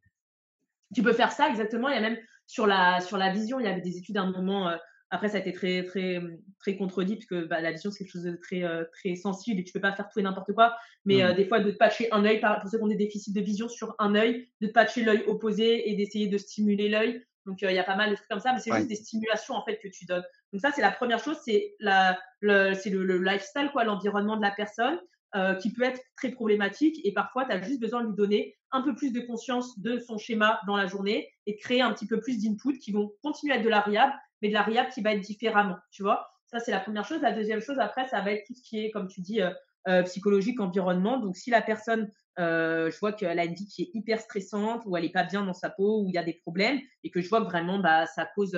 Tu 0.95 1.03
peux 1.03 1.13
faire 1.13 1.33
ça 1.33 1.49
exactement. 1.49 1.89
Il 1.89 1.95
y 1.95 1.99
a 1.99 2.01
même 2.01 2.19
sur 2.47 2.67
la, 2.67 3.01
sur 3.01 3.19
la 3.19 3.31
vision, 3.31 3.61
il 3.61 3.67
y 3.67 3.69
avait 3.69 3.83
des 3.83 3.99
études 3.99 4.17
à 4.17 4.23
un 4.23 4.31
moment. 4.31 4.69
Euh, 4.71 4.77
après, 5.11 5.29
ça 5.29 5.39
a 5.39 5.41
été 5.41 5.53
très, 5.53 5.85
très, 5.85 6.21
très 6.59 6.77
contredit 6.77 7.17
puisque 7.17 7.49
bah, 7.49 7.63
la 7.63 7.73
vision, 7.73 7.91
c'est 7.91 8.05
quelque 8.05 8.13
chose 8.13 8.25
de 8.25 8.37
très, 8.37 8.63
très 8.93 9.15
sensible 9.15 9.59
et 9.61 9.65
tu 9.65 9.73
peux 9.73 9.81
pas 9.81 9.95
faire 9.95 10.07
tout 10.11 10.19
et 10.19 10.23
n'importe 10.23 10.53
quoi. 10.53 10.77
Mais 11.07 11.23
mmh. 11.23 11.35
des 11.35 11.47
fois, 11.47 11.61
de 11.61 11.71
te 11.71 11.77
patcher 11.79 12.13
un 12.13 12.27
œil, 12.27 12.41
pour 12.41 12.71
ceux 12.71 12.77
qui 12.77 12.85
ont 12.85 12.89
des 12.89 12.95
déficits 12.95 13.33
de 13.33 13.41
vision 13.41 13.71
sur 13.71 13.95
un 13.99 14.15
œil, 14.15 14.51
de 14.61 14.67
te 14.67 14.73
patcher 14.73 15.05
l'œil 15.05 15.25
opposé 15.27 15.91
et 15.91 15.97
d'essayer 15.97 16.29
de 16.29 16.37
stimuler 16.37 16.91
l'œil. 16.91 17.25
Donc, 17.49 17.63
il 17.63 17.73
y 17.73 17.79
a 17.79 17.85
pas 17.85 17.97
mal 17.97 18.11
de 18.11 18.15
trucs 18.15 18.29
comme 18.29 18.41
ça, 18.41 18.53
mais 18.53 18.61
c'est 18.61 18.73
juste 18.73 18.89
des 18.89 18.95
stimulations 18.95 19.55
en 19.55 19.65
fait 19.65 19.79
que 19.79 19.89
tu 19.89 20.05
donnes. 20.05 20.25
Donc, 20.53 20.61
ça, 20.61 20.71
c'est 20.71 20.83
la 20.83 20.93
première 20.93 21.19
chose, 21.19 21.39
c'est 21.45 21.75
le, 21.81 22.75
c'est 22.75 22.91
le, 22.91 23.19
lifestyle, 23.19 23.71
quoi, 23.73 23.85
l'environnement 23.85 24.37
de 24.37 24.43
la 24.43 24.51
personne. 24.51 25.01
Euh, 25.35 25.55
qui 25.57 25.71
peut 25.75 25.83
être 25.83 26.01
très 26.17 26.31
problématique 26.31 27.03
et 27.05 27.13
parfois 27.13 27.45
tu 27.45 27.53
as 27.53 27.61
juste 27.61 27.81
besoin 27.81 28.01
de 28.03 28.09
lui 28.09 28.17
donner 28.17 28.57
un 28.71 28.81
peu 28.81 28.95
plus 28.95 29.13
de 29.13 29.21
conscience 29.21 29.79
de 29.79 29.99
son 29.99 30.17
schéma 30.17 30.59
dans 30.67 30.75
la 30.75 30.87
journée 30.87 31.31
et 31.45 31.53
de 31.53 31.59
créer 31.59 31.83
un 31.83 31.93
petit 31.93 32.07
peu 32.07 32.19
plus 32.19 32.43
d'input 32.43 32.79
qui 32.79 32.93
vont 32.93 33.13
continuer 33.23 33.53
à 33.53 33.57
être 33.59 33.63
de 33.63 33.69
la 33.69 33.83
RIAB, 33.83 34.11
mais 34.41 34.49
de 34.49 34.55
la 34.55 34.63
RIAB 34.63 34.89
qui 34.89 35.03
va 35.03 35.13
être 35.13 35.21
différemment, 35.21 35.77
tu 35.91 36.03
vois. 36.03 36.31
Ça, 36.47 36.61
c'est 36.61 36.71
la 36.71 36.81
première 36.81 37.05
chose. 37.05 37.21
La 37.21 37.33
deuxième 37.33 37.61
chose, 37.61 37.79
après, 37.79 38.09
ça 38.09 38.23
va 38.23 38.33
être 38.33 38.47
tout 38.47 38.55
ce 38.55 38.63
qui 38.63 38.83
est, 38.83 38.91
comme 38.91 39.07
tu 39.07 39.21
dis, 39.21 39.43
euh, 39.43 39.51
euh, 39.89 40.03
psychologique, 40.05 40.61
environnement. 40.61 41.19
Donc, 41.19 41.37
si 41.37 41.51
la 41.51 41.63
personne, 41.63 42.11
je 42.37 42.99
vois 43.01 43.13
qu'elle 43.13 43.41
a 43.41 43.45
une 43.45 43.55
vie 43.55 43.67
qui 43.67 43.83
est 43.83 43.91
hyper 43.95 44.21
stressante 44.21 44.83
ou 44.87 44.97
elle 44.97 45.03
n'est 45.03 45.11
pas 45.11 45.25
bien 45.25 45.45
dans 45.45 45.55
sa 45.55 45.71
peau 45.71 46.03
ou 46.03 46.09
il 46.09 46.15
y 46.15 46.19
a 46.19 46.23
des 46.23 46.35
problèmes 46.35 46.79
et 47.03 47.11
que 47.11 47.21
je 47.21 47.29
vois 47.29 47.41
que 47.41 47.47
vraiment, 47.47 47.81
bah, 47.81 48.07
ça 48.07 48.29
cause 48.35 48.57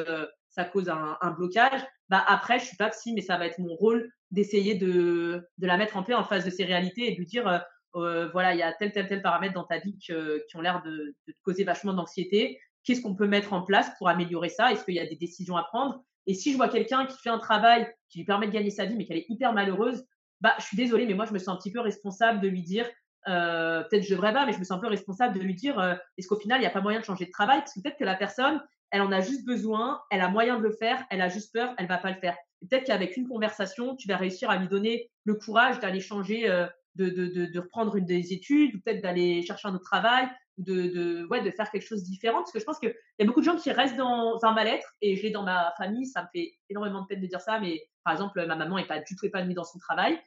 ça 0.51 0.65
cause 0.65 0.89
un, 0.89 1.31
blocage. 1.31 1.81
Bah 2.09 2.25
après, 2.27 2.59
je 2.59 2.65
suis 2.65 2.77
pas 2.77 2.91
psy, 2.91 3.13
mais 3.15 3.23
ça 3.23 3.39
va 3.39 3.47
être 3.47 3.59
mon 3.59 3.75
rôle 3.75 4.11
d'essayer 4.31 4.75
de, 4.75 5.49
la 5.59 5.77
mettre 5.77 5.97
en 5.97 6.03
paix 6.03 6.15
en 6.15 6.25
face 6.25 6.45
de 6.45 6.51
ses 6.51 6.65
réalités 6.65 7.09
et 7.09 7.13
de 7.13 7.17
lui 7.17 7.27
dire 7.27 7.47
euh, 7.49 7.59
euh, 7.97 8.29
voilà, 8.33 8.55
il 8.55 8.59
y 8.59 8.63
a 8.63 8.73
tel, 8.73 8.93
tel, 8.93 9.07
tel 9.09 9.23
paramètre 9.23 9.55
dans 9.55 9.65
ta 9.65 9.79
vie 9.79 9.97
qui 9.99 10.13
ont 10.13 10.61
l'air 10.61 10.83
de, 10.83 11.15
de, 11.27 11.33
te 11.33 11.39
causer 11.43 11.65
vachement 11.65 11.93
d'anxiété. 11.93 12.61
Qu'est-ce 12.85 13.01
qu'on 13.01 13.15
peut 13.15 13.27
mettre 13.27 13.53
en 13.53 13.63
place 13.63 13.91
pour 13.99 14.09
améliorer 14.09 14.49
ça? 14.49 14.73
Est-ce 14.73 14.85
qu'il 14.85 14.95
y 14.95 15.01
a 15.01 15.07
des 15.07 15.17
décisions 15.17 15.57
à 15.57 15.65
prendre? 15.65 16.03
Et 16.27 16.35
si 16.35 16.53
je 16.53 16.57
vois 16.57 16.69
quelqu'un 16.69 17.07
qui 17.07 17.19
fait 17.19 17.31
un 17.31 17.39
travail 17.39 17.89
qui 18.09 18.19
lui 18.19 18.25
permet 18.25 18.47
de 18.47 18.53
gagner 18.53 18.71
sa 18.71 18.85
vie, 18.85 18.97
mais 18.97 19.07
qu'elle 19.07 19.19
est 19.19 19.27
hyper 19.29 19.53
malheureuse, 19.53 20.05
bah, 20.41 20.55
je 20.59 20.65
suis 20.65 20.77
désolée, 20.77 21.07
mais 21.07 21.15
moi, 21.15 21.27
je 21.27 21.33
me 21.33 21.39
sens 21.39 21.49
un 21.49 21.57
petit 21.57 21.73
peu 21.73 21.81
responsable 21.81 22.41
de 22.41 22.49
lui 22.49 22.63
dire, 22.63 22.87
euh, 23.29 23.83
peut-être 23.85 24.05
je 24.05 24.11
devrais 24.11 24.33
pas, 24.33 24.47
mais 24.47 24.53
je 24.53 24.59
me 24.59 24.65
sens 24.65 24.79
un 24.79 24.81
peu 24.81 24.89
responsable 24.89 25.35
de 25.35 25.41
lui 25.41 25.55
dire, 25.55 25.79
euh, 25.79 25.95
est-ce 26.17 26.27
qu'au 26.27 26.39
final, 26.39 26.59
il 26.59 26.63
n'y 26.63 26.67
a 26.67 26.71
pas 26.71 26.81
moyen 26.81 27.01
de 27.01 27.05
changer 27.05 27.27
de 27.27 27.31
travail? 27.31 27.59
Parce 27.59 27.75
que 27.75 27.81
peut-être 27.81 27.99
que 27.99 28.05
la 28.05 28.15
personne, 28.15 28.63
elle 28.91 29.03
en 29.03 29.13
a 29.13 29.21
juste 29.21 29.45
besoin, 29.45 30.01
elle 30.11 30.21
a 30.21 30.29
moyen 30.29 30.59
de 30.59 30.63
le 30.63 30.73
faire, 30.73 31.05
elle 31.11 31.21
a 31.21 31.29
juste 31.29 31.53
peur, 31.53 31.75
elle 31.79 31.87
va 31.87 31.99
pas 31.99 32.11
le 32.11 32.19
faire. 32.19 32.37
Peut-être 32.69 32.85
qu'avec 32.85 33.17
une 33.17 33.29
conversation, 33.29 33.97
tu 33.97 34.09
vas 34.09 34.17
réussir 34.17 34.51
à 34.51 34.57
lui 34.57 34.69
donner 34.69 35.11
le 35.25 35.35
courage 35.35 35.79
d'aller 35.81 36.01
changer, 36.01 36.51
euh, 36.51 36.67
de, 36.97 37.09
de, 37.09 37.27
de, 37.27 37.47
de, 37.47 37.59
reprendre 37.61 37.97
une 37.97 38.05
des 38.05 38.33
études, 38.33 38.75
ou 38.75 38.81
peut-être 38.81 39.03
d'aller 39.03 39.43
chercher 39.43 39.69
un 39.69 39.75
autre 39.75 39.85
travail, 39.85 40.29
de, 40.61 40.83
de, 40.89 41.27
ouais, 41.31 41.43
de 41.43 41.51
faire 41.51 41.71
quelque 41.71 41.87
chose 41.87 42.03
de 42.03 42.09
différent. 42.09 42.39
Parce 42.39 42.53
que 42.53 42.61
je 42.61 42.65
pense 42.65 42.79
qu'il 42.79 42.95
y 43.19 43.23
a 43.23 43.27
beaucoup 43.27 43.41
de 43.41 43.45
gens 43.45 43.57
qui 43.57 43.73
restent 43.73 43.97
dans 43.97 44.39
un 44.43 44.53
mal-être, 44.53 44.95
et 45.01 45.17
je 45.17 45.23
l'ai 45.23 45.31
dans 45.31 45.43
ma 45.43 45.73
famille, 45.77 46.07
ça 46.07 46.23
me 46.23 46.29
fait 46.33 46.53
énormément 46.69 47.03
de 47.03 47.07
peine 47.07 47.21
de 47.21 47.27
dire 47.27 47.41
ça, 47.41 47.61
mais 47.61 47.83
par 48.05 48.13
exemple, 48.13 48.45
ma 48.47 48.57
maman 48.57 48.77
n'est 48.77 48.87
pas 48.87 49.01
du 49.01 49.17
tout 49.17 49.27
épanouie 49.27 49.55
dans 49.55 49.65
son 49.65 49.79
travail. 49.79 50.19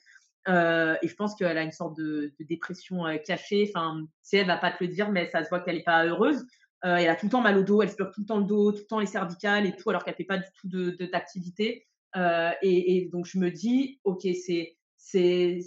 Euh, 0.50 0.96
et 1.02 1.08
je 1.08 1.16
pense 1.16 1.36
qu'elle 1.36 1.58
a 1.58 1.64
une 1.64 1.72
sorte 1.72 1.98
de, 1.98 2.34
dépression 2.40 3.06
euh, 3.06 3.18
cachée. 3.18 3.72
Enfin, 3.74 4.06
c'est 4.22 4.38
elle 4.38 4.48
va 4.48 4.58
pas 4.58 4.72
te 4.72 4.84
le 4.84 4.90
dire, 4.90 5.10
mais 5.12 5.30
ça 5.30 5.44
se 5.44 5.50
voit 5.50 5.62
qu'elle 5.62 5.78
n'est 5.78 5.84
pas 5.84 6.06
heureuse. 6.06 6.46
Euh, 6.86 6.98
elle 6.98 7.10
a 7.10 7.16
tout 7.16 7.28
le 7.28 7.32
temps 7.32 7.42
mal 7.42 7.58
au 7.58 7.64
dos, 7.64 7.82
elle 7.82 7.90
se 7.90 7.96
pleure 7.96 8.12
tout 8.12 8.22
le 8.22 8.28
temps 8.28 8.40
le 8.40 8.44
dos, 8.44 8.72
tout 8.74 8.80
le 8.80 8.86
temps 8.86 9.00
les 9.00 9.06
cervicales 9.06 9.66
et 9.66 9.76
tout, 9.76 9.90
alors 9.90 10.04
qu'elle 10.04 10.16
fait 10.16 10.26
pas 10.26 10.38
du 10.38 10.48
tout 10.60 10.68
de 10.68 10.92
d'activité. 11.06 11.88
et, 12.16 12.98
et, 12.98 13.10
donc 13.10 13.26
je 13.26 13.38
me 13.38 13.50
dis, 13.52 14.02
ok, 14.04 14.28
c'est 14.46 14.78
c'est 15.06 15.60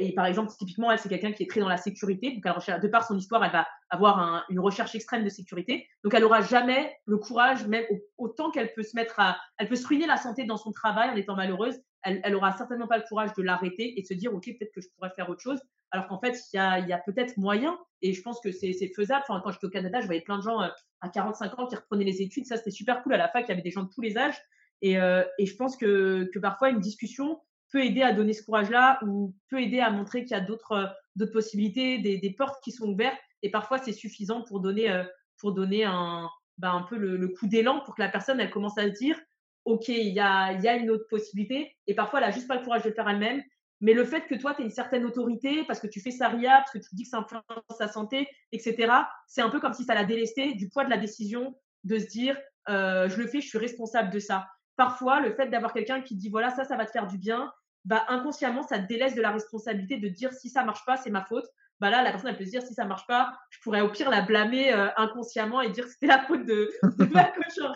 et 0.00 0.12
par 0.14 0.24
exemple 0.24 0.50
typiquement 0.58 0.90
elle 0.90 0.98
c'est 0.98 1.10
quelqu'un 1.10 1.32
qui 1.32 1.42
est 1.42 1.46
très 1.46 1.60
dans 1.60 1.68
la 1.68 1.76
sécurité. 1.76 2.32
Donc 2.32 2.62
elle 2.66 2.80
de 2.80 2.88
par 2.88 3.06
son 3.06 3.18
histoire 3.18 3.44
elle 3.44 3.52
va 3.52 3.68
avoir 3.90 4.46
une 4.48 4.58
recherche 4.58 4.94
extrême 4.94 5.24
de 5.24 5.28
sécurité. 5.28 5.86
Donc 6.02 6.14
elle 6.14 6.24
aura 6.24 6.40
jamais 6.40 6.96
le 7.04 7.18
courage 7.18 7.66
même 7.66 7.84
autant 8.16 8.50
qu'elle 8.50 8.72
peut 8.72 8.82
se 8.82 8.96
mettre 8.96 9.20
à 9.20 9.36
elle 9.58 9.68
peut 9.68 9.76
se 9.76 9.86
ruiner 9.86 10.06
la 10.06 10.16
santé 10.16 10.44
dans 10.44 10.56
son 10.56 10.72
travail 10.72 11.10
en 11.10 11.16
étant 11.16 11.36
malheureuse 11.36 11.78
elle, 12.02 12.22
elle 12.24 12.34
aura 12.34 12.56
certainement 12.56 12.86
pas 12.86 12.96
le 12.96 13.04
courage 13.06 13.34
de 13.36 13.42
l'arrêter 13.42 13.98
et 13.98 14.02
de 14.02 14.06
se 14.06 14.14
dire 14.14 14.34
ok 14.34 14.44
peut-être 14.44 14.72
que 14.72 14.80
je 14.80 14.88
pourrais 14.96 15.10
faire 15.10 15.28
autre 15.28 15.42
chose. 15.42 15.60
Alors 15.90 16.08
qu'en 16.08 16.18
fait 16.18 16.40
il 16.54 16.56
y 16.56 16.58
a, 16.58 16.78
y 16.78 16.92
a 16.94 16.98
peut-être 16.98 17.36
moyen 17.36 17.78
et 18.00 18.14
je 18.14 18.22
pense 18.22 18.40
que 18.40 18.52
c'est 18.52 18.72
faisable. 18.96 19.22
Enfin, 19.28 19.42
quand 19.44 19.52
j'étais 19.52 19.66
au 19.66 19.70
Canada 19.70 20.00
je 20.00 20.06
voyais 20.06 20.22
plein 20.22 20.38
de 20.38 20.44
gens 20.44 20.62
euh, 20.62 20.68
à 21.02 21.10
45 21.10 21.58
ans 21.58 21.66
qui 21.66 21.76
reprenaient 21.76 22.04
les 22.04 22.22
études. 22.22 22.46
Ça 22.46 22.56
c'était 22.56 22.70
super 22.70 23.02
cool. 23.02 23.12
À 23.12 23.18
la 23.18 23.28
fac 23.28 23.44
il 23.46 23.50
y 23.50 23.52
avait 23.52 23.60
des 23.60 23.70
gens 23.70 23.82
de 23.82 23.90
tous 23.90 24.00
les 24.00 24.16
âges. 24.16 24.40
Et, 24.80 24.98
euh, 24.98 25.24
et 25.38 25.44
je 25.44 25.54
pense 25.56 25.76
que, 25.76 26.30
que 26.32 26.38
parfois 26.38 26.70
une 26.70 26.80
discussion 26.80 27.38
peut 27.70 27.84
aider 27.84 28.02
à 28.02 28.12
donner 28.12 28.32
ce 28.32 28.42
courage-là 28.42 28.98
ou 29.04 29.34
peut 29.48 29.60
aider 29.60 29.80
à 29.80 29.90
montrer 29.90 30.22
qu'il 30.22 30.36
y 30.36 30.40
a 30.40 30.40
d'autres 30.40 30.94
euh, 31.20 31.26
possibilités, 31.26 31.98
des, 31.98 32.18
des, 32.18 32.30
portes 32.30 32.62
qui 32.62 32.72
sont 32.72 32.88
ouvertes. 32.88 33.18
Et 33.42 33.50
parfois, 33.50 33.78
c'est 33.78 33.92
suffisant 33.92 34.42
pour 34.42 34.60
donner, 34.60 34.90
euh, 34.90 35.04
pour 35.38 35.52
donner 35.52 35.84
un, 35.84 36.28
bah, 36.58 36.72
un 36.72 36.82
peu 36.82 36.96
le, 36.96 37.28
coup 37.28 37.46
d'élan 37.46 37.80
pour 37.80 37.94
que 37.94 38.02
la 38.02 38.08
personne, 38.08 38.40
elle 38.40 38.50
commence 38.50 38.78
à 38.78 38.84
se 38.84 38.98
dire, 38.98 39.18
OK, 39.64 39.88
il 39.88 40.12
y 40.12 40.20
a, 40.20 40.52
y 40.52 40.68
a 40.68 40.76
une 40.76 40.90
autre 40.90 41.06
possibilité. 41.08 41.76
Et 41.86 41.94
parfois, 41.94 42.20
elle 42.20 42.26
n'a 42.26 42.32
juste 42.32 42.48
pas 42.48 42.56
le 42.56 42.62
courage 42.62 42.82
de 42.82 42.88
le 42.88 42.94
faire 42.94 43.08
elle-même. 43.08 43.42
Mais 43.80 43.92
le 43.92 44.04
fait 44.04 44.22
que 44.22 44.34
toi, 44.34 44.54
tu 44.54 44.62
aies 44.62 44.64
une 44.64 44.70
certaine 44.70 45.04
autorité, 45.04 45.64
parce 45.64 45.78
que 45.78 45.86
tu 45.86 46.00
fais 46.00 46.10
ça 46.10 46.28
RIA, 46.28 46.58
parce 46.58 46.72
que 46.72 46.78
tu 46.78 46.94
dis 46.94 47.04
que 47.04 47.10
ça 47.10 47.18
influence 47.18 47.44
sa 47.76 47.86
santé, 47.86 48.26
etc., 48.50 48.92
c'est 49.28 49.40
un 49.40 49.50
peu 49.50 49.60
comme 49.60 49.72
si 49.72 49.84
ça 49.84 49.94
l'a 49.94 50.04
délesté 50.04 50.54
du 50.54 50.68
poids 50.68 50.84
de 50.84 50.90
la 50.90 50.96
décision 50.96 51.54
de 51.84 51.98
se 51.98 52.06
dire, 52.06 52.36
euh, 52.68 53.08
je 53.08 53.16
le 53.18 53.28
fais, 53.28 53.40
je 53.40 53.46
suis 53.46 53.58
responsable 53.58 54.10
de 54.10 54.18
ça 54.18 54.48
parfois, 54.78 55.20
le 55.20 55.34
fait 55.34 55.48
d'avoir 55.48 55.74
quelqu'un 55.74 56.00
qui 56.00 56.14
dit 56.14 56.30
voilà, 56.30 56.50
ça, 56.50 56.64
ça 56.64 56.76
va 56.76 56.86
te 56.86 56.92
faire 56.92 57.08
du 57.08 57.18
bien, 57.18 57.52
bah, 57.84 58.04
inconsciemment, 58.08 58.62
ça 58.62 58.78
te 58.78 58.86
délaisse 58.86 59.14
de 59.14 59.20
la 59.20 59.32
responsabilité 59.32 59.98
de 59.98 60.08
dire 60.08 60.32
si 60.32 60.48
ça 60.48 60.64
marche 60.64 60.84
pas, 60.86 60.96
c'est 60.96 61.10
ma 61.10 61.24
faute. 61.24 61.46
Bah 61.80 61.90
là, 61.90 62.02
la 62.02 62.10
personne, 62.10 62.30
elle 62.30 62.38
peut 62.38 62.44
se 62.44 62.50
dire 62.50 62.62
si 62.62 62.74
ça 62.74 62.84
marche 62.84 63.06
pas, 63.06 63.38
je 63.50 63.58
pourrais 63.60 63.82
au 63.82 63.90
pire 63.90 64.10
la 64.10 64.22
blâmer 64.22 64.72
euh, 64.72 64.88
inconsciemment 64.96 65.60
et 65.60 65.70
dire 65.70 65.84
que 65.84 65.90
c'était 65.90 66.06
la 66.06 66.24
faute 66.24 66.44
de, 66.44 66.70
de 66.82 67.04
ma 67.12 67.24
coach 67.32 67.58
en 67.60 67.72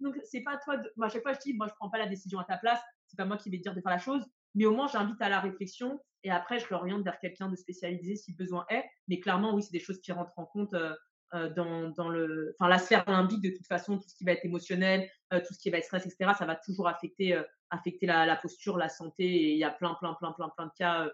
Donc, 0.00 0.16
c'est 0.24 0.42
pas 0.42 0.56
toi. 0.58 0.76
De... 0.76 0.92
Moi, 0.96 1.06
à 1.06 1.08
chaque 1.08 1.22
fois, 1.22 1.32
je 1.32 1.38
dis 1.40 1.54
moi, 1.54 1.66
je 1.68 1.74
prends 1.74 1.90
pas 1.90 1.98
la 1.98 2.06
décision 2.06 2.38
à 2.38 2.44
ta 2.44 2.56
place. 2.56 2.80
C'est 3.06 3.16
pas 3.16 3.24
moi 3.24 3.36
qui 3.36 3.50
vais 3.50 3.58
te 3.58 3.62
dire 3.62 3.74
de 3.74 3.80
faire 3.80 3.92
la 3.92 3.98
chose. 3.98 4.24
Mais 4.54 4.64
au 4.64 4.74
moins, 4.74 4.88
j'invite 4.88 5.20
à 5.20 5.28
la 5.28 5.40
réflexion 5.40 6.00
et 6.22 6.30
après, 6.30 6.58
je 6.58 6.66
l'oriente 6.70 7.04
vers 7.04 7.18
quelqu'un 7.18 7.48
de 7.48 7.56
spécialisé 7.56 8.16
si 8.16 8.34
besoin 8.34 8.64
est. 8.68 8.84
Mais 9.08 9.20
clairement, 9.20 9.54
oui, 9.54 9.62
c'est 9.62 9.72
des 9.72 9.80
choses 9.80 10.00
qui 10.00 10.12
rentrent 10.12 10.38
en 10.38 10.46
compte. 10.46 10.74
Euh, 10.74 10.94
dans, 11.32 11.90
dans, 11.90 12.08
le, 12.08 12.54
enfin, 12.58 12.68
la 12.68 12.78
sphère 12.78 13.04
limbique, 13.08 13.42
de 13.42 13.50
toute 13.50 13.66
façon, 13.66 13.98
tout 13.98 14.08
ce 14.08 14.14
qui 14.14 14.24
va 14.24 14.32
être 14.32 14.44
émotionnel, 14.44 15.10
euh, 15.32 15.40
tout 15.46 15.54
ce 15.54 15.58
qui 15.58 15.70
va 15.70 15.78
être 15.78 15.84
stress, 15.84 16.06
etc., 16.06 16.32
ça 16.38 16.46
va 16.46 16.56
toujours 16.56 16.88
affecter, 16.88 17.34
euh, 17.34 17.42
affecter 17.70 18.06
la, 18.06 18.36
posture, 18.36 18.76
la 18.76 18.88
santé. 18.88 19.24
Et 19.24 19.52
il 19.52 19.58
y 19.58 19.64
a 19.64 19.70
plein, 19.70 19.94
plein, 19.94 20.14
plein, 20.14 20.32
plein, 20.32 20.48
plein 20.50 20.66
de 20.66 20.72
cas. 20.76 21.10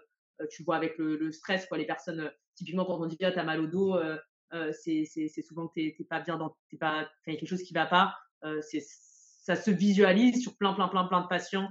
tu 0.51 0.63
vois, 0.63 0.75
avec 0.75 0.97
le, 0.97 1.31
stress, 1.31 1.65
quoi, 1.65 1.77
les 1.77 1.85
personnes, 1.85 2.31
typiquement, 2.55 2.85
quand 2.85 2.99
on 2.99 3.05
dit, 3.05 3.17
ah, 3.23 3.31
t'as 3.31 3.43
mal 3.43 3.59
au 3.59 3.67
dos, 3.67 3.97
c'est 4.71 5.05
souvent 5.45 5.67
que 5.67 5.73
t'es 5.75 5.95
pas 6.09 6.19
bien, 6.19 6.39
t'es 6.69 6.77
pas, 6.77 7.09
il 7.25 7.33
y 7.33 7.35
a 7.35 7.39
quelque 7.39 7.49
chose 7.49 7.63
qui 7.63 7.73
va 7.73 7.85
pas. 7.85 8.15
c'est 8.61 8.83
ça 9.45 9.57
se 9.57 9.71
visualise 9.71 10.41
sur 10.41 10.55
plein, 10.55 10.73
plein, 10.73 10.87
plein, 10.87 11.03
plein 11.03 11.19
de 11.19 11.27
patients 11.27 11.69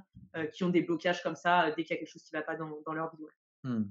qui 0.52 0.62
ont 0.62 0.68
des 0.68 0.82
blocages 0.82 1.22
comme 1.22 1.36
ça 1.36 1.70
dès 1.70 1.84
qu'il 1.84 1.94
y 1.94 1.96
a 1.96 2.00
quelque 2.00 2.12
chose 2.12 2.22
qui 2.22 2.34
ne 2.34 2.40
va 2.40 2.44
pas 2.44 2.54
dans, 2.54 2.68
dans 2.84 2.92
leur 2.92 3.16
vie. 3.16 3.24
Mmh. 3.64 3.84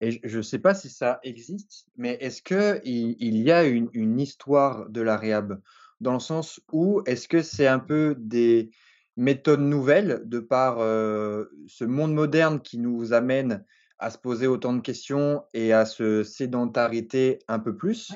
Et 0.00 0.20
je 0.24 0.36
ne 0.36 0.42
sais 0.42 0.58
pas 0.58 0.74
si 0.74 0.90
ça 0.90 1.20
existe, 1.22 1.86
mais 1.96 2.18
est-ce 2.20 2.42
qu'il 2.42 3.16
il 3.18 3.36
y 3.38 3.52
a 3.52 3.64
une, 3.64 3.88
une 3.92 4.20
histoire 4.20 4.88
de 4.88 5.00
la 5.00 5.16
réhab? 5.16 5.60
Dans 6.00 6.12
le 6.12 6.20
sens 6.20 6.60
où 6.72 7.02
est-ce 7.06 7.28
que 7.28 7.42
c'est 7.42 7.68
un 7.68 7.78
peu 7.78 8.16
des 8.18 8.70
méthodes 9.16 9.60
nouvelles 9.60 10.22
de 10.24 10.40
par 10.40 10.78
ce 10.78 11.84
monde 11.84 12.12
moderne 12.12 12.60
qui 12.60 12.78
nous 12.78 13.12
amène 13.12 13.64
à 13.98 14.10
se 14.10 14.18
poser 14.18 14.46
autant 14.46 14.72
de 14.72 14.80
questions 14.80 15.44
et 15.54 15.72
à 15.72 15.86
se 15.86 16.24
sédentarité 16.24 17.38
un 17.48 17.60
peu 17.60 17.76
plus? 17.76 18.12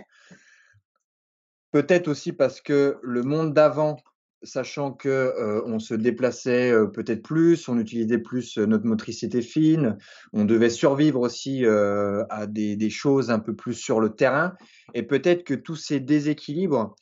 Peut-être 1.70 2.08
aussi 2.08 2.32
parce 2.32 2.60
que 2.60 2.98
le 3.02 3.22
monde 3.22 3.54
d'avant 3.54 3.96
sachant 4.42 4.92
que 4.92 5.62
on 5.66 5.78
se 5.78 5.94
déplaçait 5.94 6.72
peut-être 6.92 7.22
plus, 7.22 7.68
on 7.68 7.78
utilisait 7.78 8.18
plus 8.18 8.58
notre 8.58 8.86
motricité 8.86 9.42
fine, 9.42 9.96
on 10.32 10.44
devait 10.44 10.70
survivre 10.70 11.20
aussi 11.20 11.64
à 11.66 12.46
des, 12.46 12.90
choses 12.90 13.30
un 13.30 13.38
peu 13.38 13.54
plus 13.54 13.74
sur 13.74 14.00
le 14.00 14.10
terrain, 14.10 14.54
et 14.94 15.02
peut-être 15.02 15.44
que 15.44 15.54
tous 15.54 15.76
ces 15.76 16.00
déséquilibres 16.00 16.94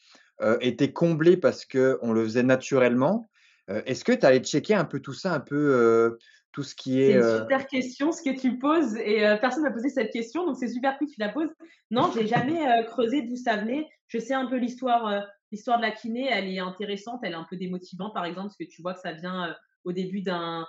étaient 0.61 0.93
comblés 0.93 1.37
parce 1.37 1.65
que 1.65 1.99
on 2.03 2.13
le 2.13 2.25
faisait 2.25 2.43
naturellement. 2.43 3.29
Est-ce 3.69 4.05
que 4.05 4.13
tu 4.13 4.25
allais 4.25 4.41
checker 4.41 4.75
un 4.75 4.85
peu 4.85 5.01
tout 5.01 5.15
ça, 5.15 5.35
un 5.35 5.41
peu 5.41 6.19
tout 6.53 6.63
ce 6.63 6.75
qui 6.75 7.03
est. 7.03 7.21
C'est 7.21 7.29
une 7.29 7.39
super 7.43 7.67
question 7.67 8.13
ce 8.13 8.23
que 8.23 8.39
tu 8.39 8.59
poses 8.59 8.97
et 8.97 9.21
personne 9.41 9.63
m'a 9.63 9.71
posé 9.71 9.91
cette 9.91 10.11
question, 10.11 10.47
donc 10.47 10.57
c'est 10.59 10.69
super 10.69 10.97
cool 10.97 11.09
que 11.09 11.13
tu 11.13 11.21
la 11.21 11.29
poses. 11.29 11.51
Non, 11.91 12.11
j'ai 12.15 12.27
jamais 12.27 12.65
creusé 12.87 13.23
d'où 13.23 13.37
ça 13.37 13.57
venait. 13.57 13.87
Je 14.09 14.19
sais 14.19 14.35
un 14.35 14.47
peu 14.47 14.57
l'histoire 14.57 15.27
l'histoire 15.53 15.79
de 15.79 15.83
la 15.83 15.91
kiné, 15.91 16.29
elle 16.31 16.49
est 16.49 16.59
intéressante, 16.59 17.21
elle 17.23 17.33
est 17.33 17.37
un 17.37 17.47
peu 17.49 17.57
démotivante, 17.57 18.15
par 18.15 18.25
exemple, 18.25 18.49
parce 18.49 18.57
que 18.57 18.65
tu 18.65 18.83
vois 18.83 18.95
que 18.95 19.01
ça 19.01 19.13
vient 19.13 19.49
euh, 19.49 19.53
au 19.85 19.93
début 19.93 20.23
d'un 20.23 20.67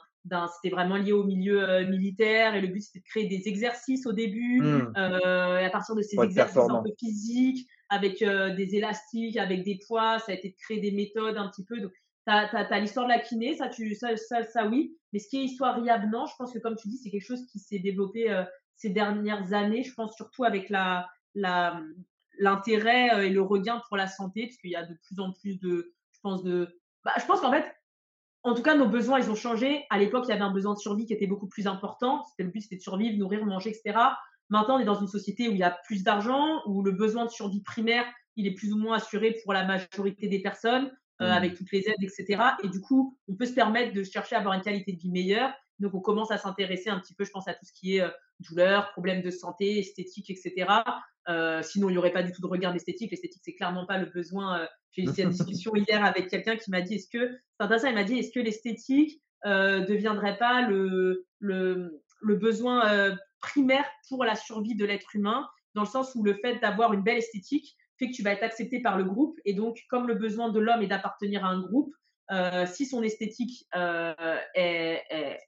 c'était 0.55 0.75
vraiment 0.75 0.97
lié 0.97 1.13
au 1.13 1.23
milieu 1.23 1.63
euh, 1.63 1.87
militaire 1.87 2.53
et 2.53 2.59
le 2.59 2.67
but 2.67 2.81
c'était 2.81 2.99
de 2.99 3.05
créer 3.05 3.27
des 3.27 3.47
exercices 3.47 4.05
au 4.05 4.11
début 4.11 4.59
mmh. 4.59 4.93
euh, 4.97 5.59
et 5.59 5.63
à 5.63 5.69
partir 5.69 5.95
de 5.95 6.01
ces 6.01 6.19
exercices 6.21 6.57
un 6.57 6.83
peu 6.83 6.91
physiques 6.99 7.65
avec 7.87 8.19
des 8.19 8.75
élastiques 8.75 9.37
avec 9.37 9.63
des 9.63 9.79
poids 9.87 10.19
ça 10.19 10.33
a 10.33 10.35
été 10.35 10.49
de 10.49 10.55
créer 10.61 10.81
des 10.81 10.91
méthodes 10.91 11.37
un 11.37 11.47
petit 11.47 11.63
peu. 11.63 11.79
Donc 11.79 11.93
tu 12.27 12.33
as, 12.33 12.79
l'histoire 12.81 13.05
de 13.05 13.13
la 13.13 13.19
kiné 13.19 13.55
ça 13.55 13.69
tu 13.69 13.95
ça, 13.95 14.17
ça, 14.17 14.43
ça, 14.43 14.67
oui. 14.67 14.97
Mais 15.13 15.19
ce 15.19 15.29
qui 15.29 15.37
est 15.37 15.43
histoire 15.45 15.81
riable 15.81 16.09
non 16.11 16.25
je 16.25 16.33
pense 16.37 16.51
que 16.51 16.59
comme 16.59 16.75
tu 16.75 16.89
dis 16.89 16.97
c'est 16.97 17.09
quelque 17.09 17.25
chose 17.25 17.45
qui 17.49 17.59
s'est 17.59 17.79
développé 17.79 18.43
ces 18.75 18.89
dernières 18.89 19.53
années 19.53 19.83
je 19.83 19.93
pense 19.93 20.13
surtout 20.13 20.43
avec 20.43 20.69
la 20.69 21.07
la 21.35 21.81
l'intérêt 22.39 23.13
euh, 23.13 23.25
et 23.25 23.29
le 23.29 23.41
regain 23.41 23.81
pour 23.87 23.97
la 23.97 24.07
santé, 24.07 24.47
parce 24.47 24.57
qu'il 24.57 24.71
y 24.71 24.75
a 24.75 24.85
de 24.85 24.95
plus 25.05 25.19
en 25.19 25.31
plus 25.31 25.59
de, 25.59 25.93
je 26.11 26.19
pense, 26.21 26.43
de, 26.43 26.79
bah, 27.03 27.13
je 27.19 27.25
pense 27.25 27.41
qu'en 27.41 27.51
fait, 27.51 27.65
en 28.43 28.53
tout 28.53 28.61
cas, 28.61 28.75
nos 28.75 28.87
besoins, 28.87 29.19
ils 29.19 29.29
ont 29.29 29.35
changé. 29.35 29.85
À 29.89 29.97
l'époque, 29.97 30.25
il 30.27 30.29
y 30.29 30.33
avait 30.33 30.41
un 30.41 30.51
besoin 30.51 30.73
de 30.73 30.79
survie 30.79 31.05
qui 31.05 31.13
était 31.13 31.27
beaucoup 31.27 31.47
plus 31.47 31.67
important. 31.67 32.23
C'était 32.29 32.43
le 32.43 32.49
but, 32.49 32.61
c'était 32.61 32.77
de 32.77 32.81
survivre, 32.81 33.17
nourrir, 33.17 33.45
manger, 33.45 33.71
etc. 33.71 33.97
Maintenant, 34.49 34.77
on 34.77 34.79
est 34.79 34.85
dans 34.85 34.99
une 34.99 35.07
société 35.07 35.49
où 35.49 35.51
il 35.51 35.57
y 35.57 35.63
a 35.63 35.77
plus 35.85 36.03
d'argent, 36.03 36.61
où 36.65 36.81
le 36.81 36.91
besoin 36.91 37.25
de 37.25 37.29
survie 37.29 37.61
primaire, 37.61 38.05
il 38.37 38.47
est 38.47 38.53
plus 38.53 38.71
ou 38.71 38.77
moins 38.77 38.97
assuré 38.97 39.35
pour 39.43 39.51
la 39.51 39.65
majorité 39.65 40.27
des 40.27 40.41
personnes, 40.41 40.91
euh, 41.21 41.27
mmh. 41.27 41.31
avec 41.31 41.55
toutes 41.55 41.71
les 41.71 41.89
aides, 41.89 42.01
etc. 42.01 42.41
Et 42.63 42.69
du 42.69 42.79
coup, 42.79 43.17
on 43.27 43.35
peut 43.35 43.45
se 43.45 43.53
permettre 43.53 43.93
de 43.93 44.03
chercher 44.03 44.35
à 44.35 44.39
avoir 44.39 44.53
une 44.53 44.61
qualité 44.61 44.93
de 44.93 44.99
vie 44.99 45.11
meilleure. 45.11 45.51
Donc, 45.79 45.93
on 45.93 45.99
commence 45.99 46.31
à 46.31 46.37
s'intéresser 46.37 46.89
un 46.89 46.99
petit 46.99 47.13
peu, 47.13 47.25
je 47.25 47.31
pense, 47.31 47.47
à 47.47 47.53
tout 47.53 47.65
ce 47.65 47.73
qui 47.73 47.97
est 47.97 48.01
euh, 48.01 48.09
douleur, 48.39 48.91
problèmes 48.91 49.21
de 49.21 49.31
santé, 49.31 49.79
esthétique, 49.79 50.29
etc. 50.29 50.67
Euh, 51.27 51.61
sinon, 51.61 51.89
il 51.89 51.93
n'y 51.93 51.97
aurait 51.97 52.13
pas 52.13 52.23
du 52.23 52.31
tout 52.31 52.41
de 52.41 52.47
regard 52.47 52.75
esthétique. 52.75 53.11
L'esthétique, 53.11 53.41
c'est 53.43 53.55
clairement 53.55 53.85
pas 53.85 53.97
le 53.97 54.05
besoin. 54.05 54.61
Euh, 54.61 54.65
j'ai 54.91 55.03
eu 55.03 55.07
cette 55.07 55.29
discussion 55.29 55.75
hier 55.75 56.03
avec 56.03 56.29
quelqu'un 56.29 56.55
qui 56.55 56.71
m'a 56.71 56.81
dit 56.81 56.95
est-ce 56.95 57.09
que, 57.09 57.29
c'est 57.29 57.63
intéressant, 57.63 57.87
il 57.89 57.95
m'a 57.95 58.03
dit 58.03 58.17
est-ce 58.17 58.31
que 58.31 58.39
l'esthétique 58.39 59.21
euh, 59.45 59.85
deviendrait 59.85 60.37
pas 60.37 60.61
le, 60.67 61.25
le, 61.39 62.01
le 62.21 62.35
besoin 62.35 62.91
euh, 62.91 63.15
primaire 63.41 63.85
pour 64.09 64.23
la 64.23 64.35
survie 64.35 64.75
de 64.75 64.85
l'être 64.85 65.15
humain, 65.15 65.47
dans 65.75 65.81
le 65.81 65.87
sens 65.87 66.15
où 66.15 66.23
le 66.23 66.33
fait 66.35 66.59
d'avoir 66.59 66.93
une 66.93 67.03
belle 67.03 67.17
esthétique 67.17 67.75
fait 67.99 68.09
que 68.09 68.15
tu 68.15 68.23
vas 68.23 68.31
être 68.31 68.43
accepté 68.43 68.81
par 68.81 68.97
le 68.97 69.03
groupe. 69.03 69.37
Et 69.43 69.53
donc, 69.53 69.79
comme 69.89 70.07
le 70.07 70.15
besoin 70.15 70.49
de 70.49 70.59
l'homme 70.59 70.81
est 70.81 70.87
d'appartenir 70.87 71.43
à 71.45 71.49
un 71.49 71.61
groupe, 71.61 71.93
si 72.67 72.85
son 72.85 73.01
esthétique 73.03 73.67
est, 73.73 75.03
est 75.09 75.39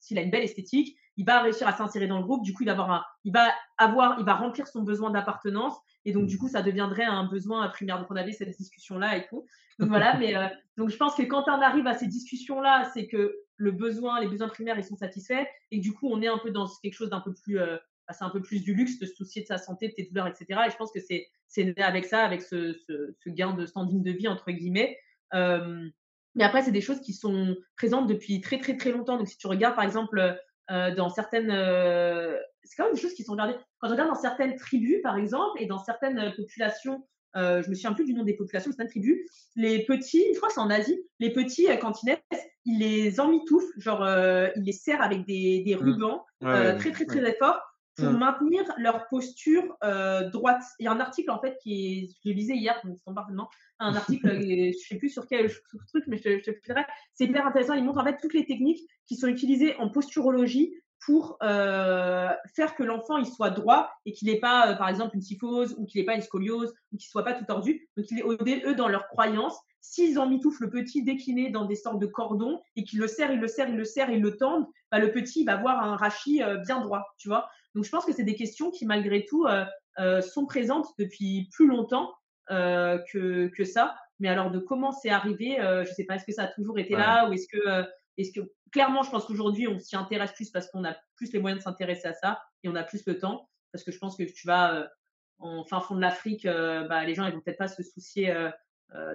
s'il 0.00 0.18
a 0.18 0.22
une 0.22 0.30
belle 0.30 0.44
esthétique, 0.44 0.96
il 1.18 1.26
va 1.26 1.42
réussir 1.42 1.66
à 1.66 1.72
s'insérer 1.72 2.06
dans 2.06 2.18
le 2.18 2.24
groupe. 2.24 2.44
Du 2.44 2.54
coup, 2.54 2.62
il 2.62 2.72
va 2.72 2.80
un, 2.80 3.04
il 3.24 3.32
va 3.32 3.52
avoir, 3.76 4.18
il 4.20 4.24
va 4.24 4.34
remplir 4.34 4.68
son 4.68 4.82
besoin 4.82 5.10
d'appartenance. 5.10 5.74
Et 6.04 6.12
donc, 6.12 6.26
du 6.26 6.38
coup, 6.38 6.48
ça 6.48 6.62
deviendrait 6.62 7.04
un 7.04 7.24
besoin 7.24 7.68
primaire. 7.68 7.98
Donc, 7.98 8.06
on 8.10 8.16
avait 8.16 8.32
cette 8.32 8.56
discussion-là 8.56 9.16
et 9.16 9.26
tout. 9.26 9.44
Donc, 9.80 9.88
voilà. 9.88 10.16
mais 10.16 10.36
euh, 10.36 10.46
donc, 10.76 10.90
je 10.90 10.96
pense 10.96 11.16
que 11.16 11.22
quand 11.24 11.44
on 11.48 11.60
arrive 11.60 11.88
à 11.88 11.94
ces 11.94 12.06
discussions-là, 12.06 12.88
c'est 12.94 13.08
que 13.08 13.34
le 13.56 13.72
besoin, 13.72 14.20
les 14.20 14.28
besoins 14.28 14.48
primaires, 14.48 14.78
ils 14.78 14.84
sont 14.84 14.96
satisfaits. 14.96 15.44
Et 15.72 15.80
du 15.80 15.92
coup, 15.92 16.08
on 16.08 16.22
est 16.22 16.28
un 16.28 16.38
peu 16.38 16.52
dans 16.52 16.68
quelque 16.82 16.94
chose 16.94 17.10
d'un 17.10 17.20
peu 17.20 17.34
plus, 17.34 17.58
euh, 17.58 17.76
bah, 18.06 18.14
c'est 18.16 18.24
un 18.24 18.30
peu 18.30 18.40
plus 18.40 18.62
du 18.62 18.72
luxe 18.72 19.00
de 19.00 19.06
se 19.06 19.14
soucier 19.16 19.42
de 19.42 19.48
sa 19.48 19.58
santé, 19.58 19.88
de 19.88 19.94
tes 19.94 20.04
douleurs, 20.04 20.28
etc. 20.28 20.46
Et 20.68 20.70
je 20.70 20.76
pense 20.76 20.92
que 20.92 21.00
c'est, 21.00 21.26
c'est 21.48 21.76
avec 21.80 22.04
ça, 22.04 22.24
avec 22.24 22.42
ce, 22.42 22.74
ce, 22.86 23.12
ce, 23.18 23.28
gain 23.28 23.54
de 23.54 23.66
standing 23.66 24.04
de 24.04 24.12
vie, 24.12 24.28
entre 24.28 24.52
guillemets. 24.52 24.96
Euh, 25.34 25.88
mais 26.36 26.44
après, 26.44 26.62
c'est 26.62 26.70
des 26.70 26.80
choses 26.80 27.00
qui 27.00 27.12
sont 27.12 27.56
présentes 27.76 28.06
depuis 28.06 28.40
très, 28.40 28.60
très, 28.60 28.76
très 28.76 28.92
longtemps. 28.92 29.16
Donc, 29.16 29.26
si 29.26 29.36
tu 29.36 29.48
regardes, 29.48 29.74
par 29.74 29.84
exemple, 29.84 30.38
dans 30.68 31.08
certaines. 31.08 31.50
c'est 32.64 32.76
quand 32.76 32.84
même 32.84 32.94
des 32.94 33.00
choses 33.00 33.14
qui 33.14 33.24
sont 33.24 33.32
regardées. 33.32 33.56
Quand 33.78 33.88
on 33.88 33.90
regarde 33.92 34.10
dans 34.10 34.20
certaines 34.20 34.56
tribus, 34.56 35.00
par 35.02 35.16
exemple, 35.16 35.60
et 35.62 35.66
dans 35.66 35.78
certaines 35.78 36.32
populations 36.36 37.02
euh, 37.36 37.62
je 37.62 37.70
me 37.70 37.74
souviens 37.74 37.92
plus 37.92 38.04
du 38.04 38.14
nom 38.14 38.24
des 38.24 38.34
populations, 38.34 38.70
c'est 38.74 38.82
une 38.82 38.88
tribu. 38.88 39.26
Les 39.56 39.84
petits, 39.84 40.24
je 40.32 40.36
crois 40.36 40.48
que 40.48 40.54
c'est 40.54 40.60
en 40.60 40.70
Asie, 40.70 41.00
les 41.20 41.32
petits, 41.32 41.66
quand 41.80 42.02
ils 42.02 42.06
naissent, 42.06 42.44
ils 42.64 42.78
les 42.78 43.20
emmitouflent, 43.20 43.80
genre, 43.80 44.02
euh, 44.02 44.48
ils 44.56 44.64
les 44.64 44.72
serrent 44.72 45.02
avec 45.02 45.24
des, 45.26 45.62
des 45.64 45.76
mmh. 45.76 45.78
rubans 45.78 46.24
euh, 46.44 46.76
très, 46.78 46.90
très, 46.90 47.04
très, 47.04 47.20
très 47.20 47.34
forts 47.34 47.60
pour 47.98 48.12
mmh. 48.12 48.18
maintenir 48.18 48.64
leur 48.78 49.08
posture 49.08 49.76
euh, 49.82 50.30
droite. 50.30 50.62
Il 50.78 50.84
y 50.84 50.86
a 50.86 50.92
un 50.92 51.00
article, 51.00 51.30
en 51.30 51.40
fait, 51.40 51.58
qui 51.62 51.72
est, 51.72 52.08
je 52.24 52.28
le 52.28 52.34
lisais 52.34 52.54
hier, 52.54 52.80
donc 52.84 52.96
c'est 52.96 53.14
parfaitement, 53.14 53.50
un 53.80 53.94
article, 53.94 54.28
je 54.40 54.78
sais 54.88 54.96
plus 54.96 55.10
sur 55.10 55.26
quel 55.26 55.50
truc, 55.88 56.04
mais 56.06 56.16
je, 56.16 56.38
je 56.38 56.50
te 56.52 56.64
dirai. 56.64 56.84
C'est 57.14 57.24
hyper 57.24 57.46
intéressant. 57.46 57.74
Il 57.74 57.84
montre, 57.84 57.98
en 57.98 58.04
fait, 58.04 58.18
toutes 58.20 58.34
les 58.34 58.46
techniques 58.46 58.80
qui 59.06 59.16
sont 59.16 59.26
utilisées 59.26 59.76
en 59.76 59.88
posturologie 59.88 60.72
pour 61.04 61.38
euh, 61.42 62.28
faire 62.54 62.74
que 62.74 62.82
l'enfant 62.82 63.18
il 63.18 63.26
soit 63.26 63.50
droit 63.50 63.90
et 64.04 64.12
qu'il 64.12 64.28
n'ait 64.28 64.40
pas, 64.40 64.70
euh, 64.70 64.74
par 64.74 64.88
exemple, 64.88 65.14
une 65.14 65.22
syphose 65.22 65.74
ou 65.78 65.86
qu'il 65.86 66.00
n'ait 66.00 66.06
pas 66.06 66.14
une 66.14 66.22
scoliose 66.22 66.74
ou 66.92 66.96
qu'il 66.96 67.08
soit 67.08 67.24
pas 67.24 67.34
tout 67.34 67.44
tordu. 67.44 67.88
Donc, 67.96 68.06
il 68.10 68.18
est, 68.48 68.66
eux, 68.66 68.74
dans 68.74 68.88
leur 68.88 69.06
croyance, 69.08 69.56
s'ils 69.80 70.18
emmitouflent 70.18 70.64
le 70.64 70.70
petit 70.70 71.02
décliné 71.02 71.50
dans 71.50 71.64
des 71.64 71.76
sortes 71.76 72.00
de 72.00 72.06
cordons 72.06 72.60
et 72.76 72.84
qu'ils 72.84 72.98
le 72.98 73.06
serrent, 73.06 73.32
ils 73.32 73.40
le 73.40 73.48
serrent, 73.48 73.70
ils 73.70 73.76
le 73.76 73.84
serrent, 73.84 74.10
ils 74.10 74.20
le 74.20 74.36
tendent, 74.36 74.66
bah, 74.90 74.98
le 74.98 75.12
petit 75.12 75.44
va 75.44 75.54
avoir 75.54 75.82
un 75.82 75.96
rachis 75.96 76.42
euh, 76.42 76.58
bien 76.58 76.80
droit, 76.80 77.04
tu 77.18 77.28
vois. 77.28 77.48
Donc, 77.74 77.84
je 77.84 77.90
pense 77.90 78.04
que 78.04 78.12
c'est 78.12 78.24
des 78.24 78.34
questions 78.34 78.70
qui, 78.70 78.86
malgré 78.86 79.24
tout, 79.24 79.46
sont 80.22 80.46
présentes 80.46 80.86
depuis 80.98 81.48
plus 81.52 81.66
longtemps 81.66 82.12
que, 82.48 83.48
que 83.48 83.64
ça. 83.64 83.96
Mais 84.20 84.28
alors, 84.28 84.50
de 84.50 84.58
comment 84.58 84.92
c'est 84.92 85.10
arrivé, 85.10 85.56
je 85.58 85.88
ne 85.88 85.94
sais 85.94 86.04
pas, 86.04 86.16
est-ce 86.16 86.24
que 86.24 86.32
ça 86.32 86.44
a 86.44 86.48
toujours 86.48 86.78
été 86.78 86.96
là 86.96 87.28
ou 87.28 87.32
est-ce 87.32 87.46
que 87.48 87.86
est-ce 88.16 88.32
que 88.32 88.50
clairement, 88.70 89.02
je 89.02 89.10
pense 89.10 89.24
qu'aujourd'hui, 89.26 89.68
on 89.68 89.78
s'y 89.78 89.96
intéresse 89.96 90.32
plus 90.32 90.50
parce 90.50 90.68
qu'on 90.70 90.84
a 90.84 90.96
plus 91.16 91.32
les 91.32 91.38
moyens 91.38 91.60
de 91.60 91.64
s'intéresser 91.64 92.08
à 92.08 92.14
ça 92.14 92.42
et 92.62 92.68
on 92.68 92.74
a 92.74 92.82
plus 92.82 93.04
le 93.06 93.18
temps. 93.18 93.48
Parce 93.72 93.84
que 93.84 93.92
je 93.92 93.98
pense 93.98 94.16
que 94.16 94.22
tu 94.24 94.46
vas 94.46 94.74
euh, 94.74 94.86
en 95.38 95.64
fin 95.64 95.80
fond 95.80 95.94
de 95.94 96.00
l'Afrique, 96.00 96.46
euh, 96.46 96.86
bah, 96.88 97.04
les 97.04 97.14
gens 97.14 97.26
ils 97.26 97.32
vont 97.32 97.40
peut-être 97.40 97.58
pas 97.58 97.68
se 97.68 97.82
soucier 97.82 98.30
euh, 98.30 98.50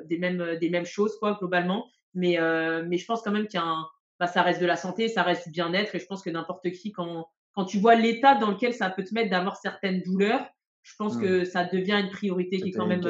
des 0.05 0.17
mêmes 0.17 0.57
des 0.59 0.69
mêmes 0.69 0.85
choses 0.85 1.17
quoi 1.17 1.34
globalement. 1.39 1.88
Mais 2.13 2.38
mais 2.85 2.97
je 2.97 3.05
pense 3.05 3.21
quand 3.23 3.31
même 3.31 3.47
qu'il 3.47 3.59
y 3.59 3.63
a 3.63 3.65
un, 3.65 3.88
bah, 4.19 4.27
ça 4.27 4.43
reste 4.43 4.61
de 4.61 4.65
la 4.67 4.75
santé, 4.75 5.07
ça 5.07 5.23
reste 5.23 5.47
du 5.47 5.51
bien-être 5.51 5.95
et 5.95 5.99
je 5.99 6.05
pense 6.05 6.21
que 6.21 6.30
n'importe 6.30 6.71
qui 6.71 6.91
quand 6.91 7.27
quand 7.53 7.65
tu 7.65 7.77
vois 7.80 7.95
l'état 7.95 8.35
dans 8.35 8.51
lequel 8.51 8.73
ça 8.73 8.89
peut 8.89 9.03
te 9.03 9.13
mettre 9.13 9.30
d'avoir 9.30 9.57
certaines 9.57 10.01
douleurs, 10.01 10.45
je 10.81 10.93
pense 10.97 11.17
que 11.17 11.41
mmh. 11.41 11.45
ça 11.45 11.65
devient 11.65 12.01
une 12.03 12.09
priorité 12.09 12.59
qui 12.59 12.69
est 12.69 12.73
quand 12.73 12.88
même 12.88 13.01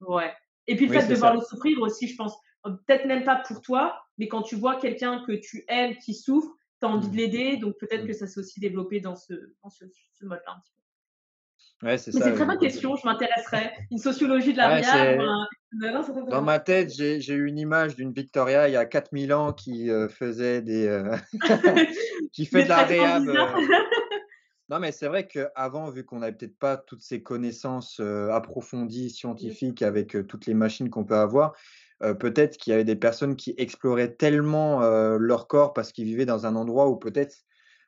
ouais. 0.00 0.32
Et 0.66 0.76
puis 0.76 0.86
le 0.86 0.92
fait 0.92 1.08
de 1.08 1.14
voir 1.14 1.34
le 1.34 1.40
souffrir 1.40 1.80
aussi, 1.80 2.08
je 2.08 2.16
pense 2.16 2.36
peut-être 2.62 3.06
même 3.06 3.24
pas 3.24 3.36
pour 3.36 3.62
toi, 3.62 4.00
mais 4.18 4.28
quand 4.28 4.42
tu 4.42 4.56
vois 4.56 4.76
quelqu'un 4.76 5.24
que 5.24 5.32
tu 5.32 5.64
aimes 5.68 5.96
qui 5.96 6.14
souffre, 6.14 6.50
tu 6.80 6.86
as 6.86 6.90
envie 6.90 7.08
de 7.08 7.14
mmh. 7.14 7.16
l'aider. 7.16 7.56
Donc 7.56 7.78
peut-être 7.78 8.04
mmh. 8.04 8.08
que 8.08 8.12
ça 8.12 8.26
s'est 8.26 8.40
aussi 8.40 8.60
développé 8.60 9.00
dans 9.00 9.16
ce, 9.16 9.32
dans 9.62 9.70
ce, 9.70 9.84
mode-là 10.22 10.52
un 10.56 10.60
petit 10.60 10.72
peu. 10.72 11.86
Ouais, 11.86 11.96
c'est 11.96 12.12
ça. 12.12 12.20
C'est 12.20 12.30
une 12.30 12.34
très 12.34 12.44
bonne 12.44 12.58
question, 12.58 12.96
je 12.96 13.06
m'intéresserais. 13.06 13.74
Une 13.90 13.98
sociologie 13.98 14.52
de 14.52 14.58
la 14.58 14.74
ouais, 14.74 15.18
Dans 15.72 16.42
ma 16.42 16.58
tête, 16.58 16.90
j'ai 16.90 17.34
eu 17.34 17.46
une 17.46 17.58
image 17.58 17.94
d'une 17.94 18.12
Victoria 18.12 18.68
il 18.68 18.72
y 18.72 18.76
a 18.76 18.86
4000 18.86 19.32
ans 19.34 19.52
qui 19.52 19.90
euh, 19.90 20.08
faisait 20.08 20.62
des. 20.62 20.86
Euh, 20.86 21.16
qui 22.32 22.46
fait 22.46 22.64
de 22.64 22.68
la 22.68 22.84
réhab. 22.84 23.28
Euh. 23.28 23.34
Non, 24.70 24.80
mais 24.80 24.92
c'est 24.92 25.08
vrai 25.08 25.26
qu'avant, 25.26 25.88
vu 25.88 26.04
qu'on 26.04 26.18
n'avait 26.18 26.36
peut-être 26.36 26.58
pas 26.58 26.76
toutes 26.76 27.00
ces 27.00 27.22
connaissances 27.22 28.00
approfondies, 28.00 29.08
scientifiques, 29.08 29.80
avec 29.80 30.14
toutes 30.28 30.44
les 30.44 30.52
machines 30.52 30.90
qu'on 30.90 31.06
peut 31.06 31.16
avoir, 31.16 31.54
peut-être 32.18 32.58
qu'il 32.58 32.72
y 32.72 32.74
avait 32.74 32.84
des 32.84 32.94
personnes 32.94 33.34
qui 33.34 33.54
exploraient 33.56 34.12
tellement 34.12 34.80
leur 35.16 35.48
corps 35.48 35.72
parce 35.72 35.90
qu'ils 35.90 36.04
vivaient 36.04 36.26
dans 36.26 36.44
un 36.44 36.54
endroit 36.54 36.90
où 36.90 36.96
peut-être 36.96 37.46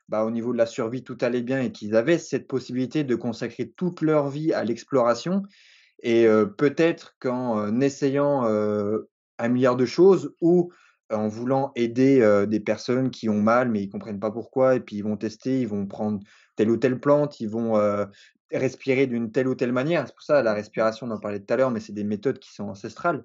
bah, 0.09 0.25
au 0.25 0.31
niveau 0.31 0.55
de 0.55 0.59
la 0.59 0.65
survie 0.65 1.05
tout 1.05 1.19
allait 1.21 1.43
bien 1.43 1.61
et 1.61 1.71
qu'ils 1.71 1.95
avaient 1.95 2.17
cette 2.17 2.49
possibilité 2.49 3.05
de 3.05 3.15
consacrer 3.15 3.69
toute 3.69 4.01
leur 4.01 4.31
vie 4.31 4.55
à 4.55 4.65
l'exploration. 4.65 5.43
Et 6.03 6.27
peut-être 6.57 7.17
qu'en 7.21 7.81
essayant 7.81 8.45
un 8.45 9.49
milliard 9.49 9.77
de 9.77 9.87
choses 9.87 10.35
ou 10.41 10.73
en 11.11 11.29
voulant 11.29 11.73
aider 11.75 12.45
des 12.49 12.61
personnes 12.61 13.11
qui 13.11 13.29
ont 13.29 13.41
mal 13.41 13.69
mais 13.69 13.83
ils 13.83 13.91
comprennent 13.91 14.21
pas 14.21 14.31
pourquoi 14.31 14.77
et 14.77 14.81
puis 14.81 14.97
ils 14.97 15.05
vont 15.05 15.17
tester, 15.17 15.61
ils 15.61 15.69
vont 15.69 15.87
prendre 15.87 16.21
telle 16.57 16.71
ou 16.71 16.77
telle 16.77 17.01
plante, 17.01 17.41
ils 17.41 17.49
vont 17.49 17.75
respirer 18.51 19.07
d'une 19.07 19.31
telle 19.31 19.49
ou 19.49 19.55
telle 19.55 19.73
manière. 19.73 20.07
C'est 20.07 20.15
pour 20.15 20.23
ça 20.23 20.43
la 20.43 20.55
respiration, 20.55 21.07
on 21.07 21.11
en 21.11 21.21
parlait 21.21 21.41
tout 21.41 21.53
à 21.53 21.57
l'heure, 21.57 21.71
mais 21.71 21.81
c'est 21.81 21.93
des 21.93 22.05
méthodes 22.05 22.39
qui 22.39 22.53
sont 22.53 22.69
ancestrales. 22.69 23.25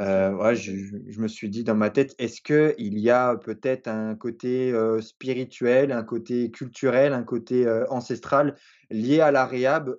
Euh, 0.00 0.54
je, 0.56 1.20
me 1.20 1.28
suis 1.28 1.48
dit 1.48 1.62
dans 1.62 1.76
ma 1.76 1.88
tête, 1.88 2.16
est-ce 2.18 2.40
qu'il 2.42 2.98
y 2.98 3.10
a 3.10 3.36
peut-être 3.36 3.86
un 3.86 4.16
côté 4.16 4.74
spirituel, 5.00 5.92
un 5.92 6.02
côté 6.02 6.50
culturel, 6.50 7.12
un 7.12 7.22
côté 7.22 7.66
ancestral 7.88 8.56
lié 8.90 9.20
à 9.20 9.30
la 9.30 9.46
réhab 9.46 9.96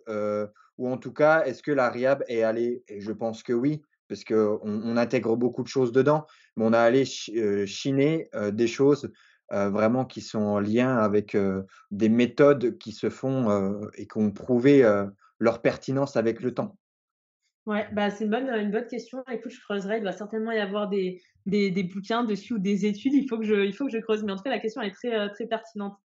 Ou 0.77 0.89
en 0.89 0.97
tout 0.97 1.13
cas, 1.13 1.43
est-ce 1.45 1.63
que 1.63 1.71
la 1.71 1.89
réhab 1.89 2.23
est 2.27 2.43
allée, 2.43 2.83
et 2.87 2.99
je 3.01 3.11
pense 3.11 3.43
que 3.43 3.53
oui, 3.53 3.81
parce 4.07 4.23
qu'on 4.23 4.59
on 4.63 4.97
intègre 4.97 5.35
beaucoup 5.35 5.63
de 5.63 5.67
choses 5.67 5.91
dedans, 5.91 6.25
mais 6.55 6.65
on 6.65 6.73
a 6.73 6.79
allé 6.79 7.05
chiner 7.05 8.29
des 8.51 8.67
choses 8.67 9.11
vraiment 9.49 10.05
qui 10.05 10.21
sont 10.21 10.41
en 10.41 10.59
lien 10.59 10.97
avec 10.97 11.35
des 11.91 12.09
méthodes 12.09 12.77
qui 12.77 12.91
se 12.91 13.09
font 13.09 13.81
et 13.95 14.07
qui 14.07 14.17
ont 14.17 14.31
prouvé 14.31 14.83
leur 15.39 15.61
pertinence 15.61 16.17
avec 16.17 16.41
le 16.41 16.53
temps. 16.53 16.77
Ouais, 17.65 17.87
bah, 17.93 18.11
c'est 18.11 18.25
une 18.25 18.29
bonne, 18.29 18.47
une 18.47 18.69
bonne 18.69 18.85
question. 18.85 19.23
Écoute, 19.31 19.51
je 19.51 19.59
creuserai. 19.59 19.97
Il 19.97 20.03
doit 20.03 20.11
certainement 20.11 20.51
y 20.51 20.59
avoir 20.59 20.87
des, 20.87 21.19
des, 21.47 21.71
des 21.71 21.83
bouquins 21.83 22.23
dessus 22.23 22.53
ou 22.53 22.59
des 22.59 22.85
études. 22.85 23.13
Il 23.15 23.27
faut 23.27 23.39
que 23.39 23.43
je, 23.43 23.55
il 23.55 23.73
faut 23.73 23.85
que 23.85 23.91
je 23.91 23.97
creuse. 23.97 24.23
Mais 24.23 24.31
en 24.31 24.35
tout 24.35 24.43
cas, 24.43 24.51
la 24.51 24.59
question 24.59 24.81
est 24.83 24.91
très, 24.91 25.17
euh, 25.17 25.29
très 25.29 25.47
pertinente. 25.47 25.97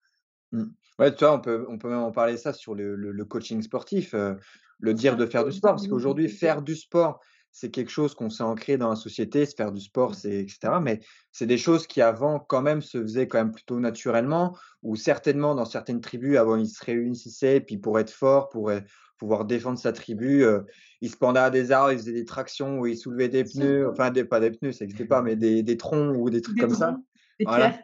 Mmh. 0.51 0.63
Ouais, 0.99 1.13
tu 1.13 1.23
vois, 1.23 1.33
on 1.33 1.39
peut, 1.39 1.65
on 1.69 1.77
peut 1.77 1.89
même 1.89 1.99
en 1.99 2.11
parler 2.11 2.37
ça 2.37 2.53
sur 2.53 2.75
le, 2.75 2.95
le, 2.95 3.25
coaching 3.25 3.61
sportif, 3.61 4.13
euh, 4.13 4.33
le 4.79 4.93
dire 4.93 5.15
de 5.15 5.25
faire 5.25 5.45
du 5.45 5.51
sport. 5.51 5.71
Parce 5.71 5.87
qu'aujourd'hui, 5.87 6.27
faire 6.27 6.61
du 6.61 6.75
sport, 6.75 7.19
c'est 7.51 7.71
quelque 7.71 7.89
chose 7.91 8.13
qu'on 8.13 8.29
s'est 8.29 8.43
ancré 8.43 8.77
dans 8.77 8.89
la 8.89 8.95
société. 8.95 9.45
Se 9.45 9.55
faire 9.55 9.71
du 9.71 9.81
sport, 9.81 10.15
c'est 10.15 10.39
etc. 10.39 10.73
Mais 10.81 10.99
c'est 11.31 11.45
des 11.45 11.57
choses 11.57 11.87
qui 11.87 12.01
avant, 12.01 12.39
quand 12.39 12.61
même, 12.61 12.81
se 12.81 13.01
faisaient 13.01 13.27
quand 13.27 13.37
même 13.37 13.51
plutôt 13.51 13.79
naturellement. 13.79 14.57
Ou 14.83 14.95
certainement, 14.95 15.55
dans 15.55 15.65
certaines 15.65 16.01
tribus, 16.01 16.37
avant, 16.37 16.57
ils 16.57 16.67
se 16.67 16.83
réunissaient, 16.83 17.61
puis 17.61 17.77
pour 17.77 17.99
être 17.99 18.11
fort, 18.11 18.49
pour 18.49 18.71
pouvoir 19.19 19.45
défendre 19.45 19.77
sa 19.77 19.91
tribu. 19.91 20.43
Euh, 20.43 20.61
il 21.01 21.11
se 21.11 21.17
pendait 21.17 21.41
à 21.41 21.51
des 21.51 21.71
arbres, 21.71 21.91
il 21.91 21.99
faisait 21.99 22.13
des 22.13 22.25
tractions 22.25 22.79
où 22.79 22.87
il 22.87 22.97
soulevait 22.97 23.29
des 23.29 23.43
pneus, 23.43 23.87
enfin 23.89 24.09
des, 24.09 24.23
pas 24.23 24.39
des 24.39 24.51
pneus, 24.51 24.71
ça 24.71 24.85
n'existait 24.85 25.05
pas, 25.05 25.21
mais 25.21 25.35
des, 25.35 25.61
des, 25.61 25.77
troncs 25.77 26.15
ou 26.17 26.29
des 26.31 26.41
trucs 26.41 26.57
comme 26.59 26.73
ça. 26.73 26.97
Voilà. 27.45 27.77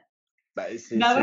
Bah, 0.56 0.64
c'est 0.78 0.98
bah 0.98 1.18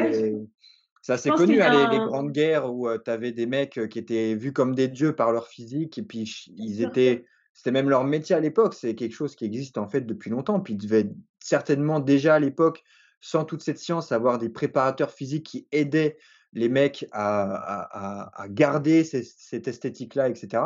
assez 1.09 1.31
connu, 1.31 1.61
hein, 1.61 1.91
les, 1.91 1.99
grandes 1.99 2.33
guerres 2.33 2.73
où 2.73 2.89
euh, 2.89 2.99
tu 3.05 3.11
avais 3.11 3.33
des 3.33 3.47
mecs 3.47 3.89
qui 3.89 3.99
étaient 3.99 4.35
vus 4.35 4.53
comme 4.53 4.75
des 4.75 4.89
dieux 4.89 5.15
par 5.15 5.33
leur 5.33 5.49
physique 5.49 5.99
et 5.99 6.03
puis 6.03 6.53
ils 6.57 6.83
étaient. 6.83 7.25
C'était 7.55 7.71
même 7.71 7.91
leur 7.91 8.05
métier 8.05 8.35
à 8.35 8.41
l'époque, 8.41 8.73
c'est 8.73 8.95
quelque 8.95 9.13
chose 9.13 9.37
qui 9.37 9.45
existe 9.45 9.77
en 9.77 9.87
fait 9.87 10.01
depuis 10.03 10.31
longtemps. 10.31 10.61
Puis 10.61 10.73
ils 10.73 10.79
devaient 10.79 11.11
certainement 11.39 12.01
déjà 12.01 12.37
à 12.37 12.39
l'époque, 12.39 12.83
sans 13.21 13.45
toute 13.45 13.63
cette 13.63 13.79
science, 13.79 14.11
avoir 14.11 14.39
des 14.39 14.49
préparateurs 14.49 15.11
physiques 15.11 15.45
qui 15.45 15.69
aidaient 15.71 16.17
les 16.55 16.71
mecs 16.71 17.07
à, 17.13 18.33
garder 18.49 19.05
cette 19.05 19.69
esthétique-là, 19.69 20.31
etc. 20.31 20.63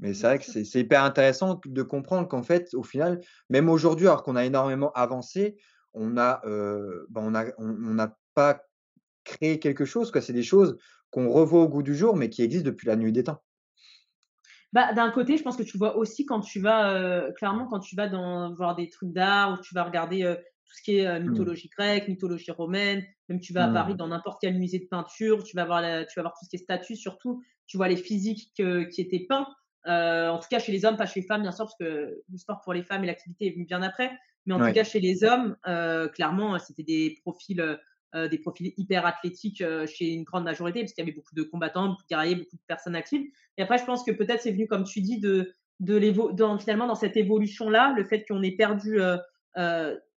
Mais 0.00 0.14
c'est 0.14 0.26
vrai 0.26 0.38
que 0.40 0.44
c'est 0.44 0.80
hyper 0.80 1.04
intéressant 1.04 1.60
de 1.64 1.82
comprendre 1.82 2.26
qu'en 2.26 2.42
fait, 2.42 2.74
au 2.74 2.82
final, 2.82 3.20
même 3.48 3.68
aujourd'hui, 3.68 4.08
alors 4.08 4.24
qu'on 4.24 4.36
a 4.36 4.44
énormément 4.44 4.90
avancé, 4.92 5.56
on 5.94 6.16
a, 6.16 6.40
ben, 7.08 7.52
on 7.58 7.70
n'a 7.94 8.16
pas 8.34 8.65
créé 9.26 9.58
quelque 9.58 9.84
chose. 9.84 10.10
C'est 10.20 10.32
des 10.32 10.42
choses 10.42 10.78
qu'on 11.10 11.28
revoit 11.28 11.62
au 11.62 11.68
goût 11.68 11.82
du 11.82 11.94
jour, 11.94 12.16
mais 12.16 12.30
qui 12.30 12.42
existent 12.42 12.66
depuis 12.66 12.86
la 12.86 12.96
nuit 12.96 13.12
des 13.12 13.24
temps. 13.24 13.42
Bah, 14.72 14.92
d'un 14.94 15.10
côté, 15.10 15.36
je 15.36 15.42
pense 15.42 15.56
que 15.56 15.62
tu 15.62 15.76
vois 15.76 15.96
aussi 15.96 16.24
quand 16.24 16.40
tu 16.40 16.60
vas, 16.60 17.30
clairement, 17.36 17.66
quand 17.66 17.80
tu 17.80 17.96
vas 17.96 18.08
dans, 18.08 18.54
voir 18.54 18.74
des 18.74 18.88
trucs 18.88 19.12
d'art 19.12 19.52
ou 19.52 19.62
tu 19.62 19.74
vas 19.74 19.84
regarder 19.84 20.22
tout 20.66 20.74
ce 20.74 20.82
qui 20.82 20.98
est 20.98 21.20
mmh. 21.20 21.30
mythologie 21.30 21.70
grecque, 21.76 22.08
mythologie 22.08 22.50
romaine. 22.50 23.04
Même 23.28 23.40
tu 23.40 23.52
vas 23.52 23.64
à 23.64 23.72
Paris 23.72 23.94
mmh. 23.94 23.98
dans 23.98 24.08
n'importe 24.08 24.38
quel 24.40 24.58
musée 24.58 24.78
de 24.78 24.86
peinture, 24.86 25.44
tu 25.44 25.56
vas 25.56 25.64
voir, 25.64 25.82
tu 26.06 26.14
vas 26.16 26.22
voir 26.22 26.34
tout 26.38 26.44
ce 26.44 26.50
qui 26.50 26.56
est 26.56 26.64
statues, 26.64 26.96
surtout. 26.96 27.42
Tu 27.66 27.76
vois 27.76 27.88
les 27.88 27.96
physiques 27.96 28.52
qui 28.54 29.00
étaient 29.00 29.26
peints. 29.28 29.46
en 29.84 30.38
tout 30.38 30.48
cas 30.50 30.58
chez 30.58 30.72
les 30.72 30.84
hommes, 30.84 30.96
pas 30.96 31.06
chez 31.06 31.20
les 31.20 31.26
femmes, 31.26 31.42
bien 31.42 31.52
sûr, 31.52 31.64
parce 31.64 31.76
que 31.78 32.22
le 32.30 32.38
sport 32.38 32.60
pour 32.62 32.74
les 32.74 32.82
femmes 32.82 33.04
et 33.04 33.06
l'activité 33.06 33.46
est 33.46 33.52
venu 33.52 33.64
bien 33.64 33.82
après. 33.82 34.10
Mais 34.46 34.54
en 34.54 34.64
tout 34.64 34.72
cas 34.72 34.84
chez 34.84 35.00
les 35.00 35.24
hommes, 35.24 35.56
clairement, 36.12 36.58
c'était 36.58 36.84
des 36.84 37.16
profils, 37.22 37.78
des 38.30 38.38
profils 38.38 38.72
hyper 38.76 39.04
athlétiques 39.06 39.62
chez 39.86 40.12
une 40.12 40.24
grande 40.24 40.44
majorité, 40.44 40.80
parce 40.80 40.92
qu'il 40.92 41.04
y 41.04 41.08
avait 41.08 41.16
beaucoup 41.16 41.34
de 41.34 41.42
combattants, 41.42 41.88
beaucoup 41.88 42.02
de 42.02 42.08
guerriers, 42.08 42.36
beaucoup 42.36 42.56
de 42.56 42.62
personnes 42.66 42.96
actives. 42.96 43.22
Et 43.58 43.62
après, 43.62 43.78
je 43.78 43.84
pense 43.84 44.04
que 44.04 44.10
peut-être 44.10 44.42
c'est 44.42 44.52
venu, 44.52 44.66
comme 44.66 44.84
tu 44.84 45.00
dis, 45.00 45.20
de, 45.20 45.54
de 45.80 46.32
dans, 46.32 46.58
finalement 46.58 46.86
dans 46.86 46.94
cette 46.94 47.16
évolution-là, 47.16 47.94
le 47.96 48.04
fait 48.04 48.24
qu'on 48.26 48.42
ait 48.42 48.56
perdu 48.56 48.98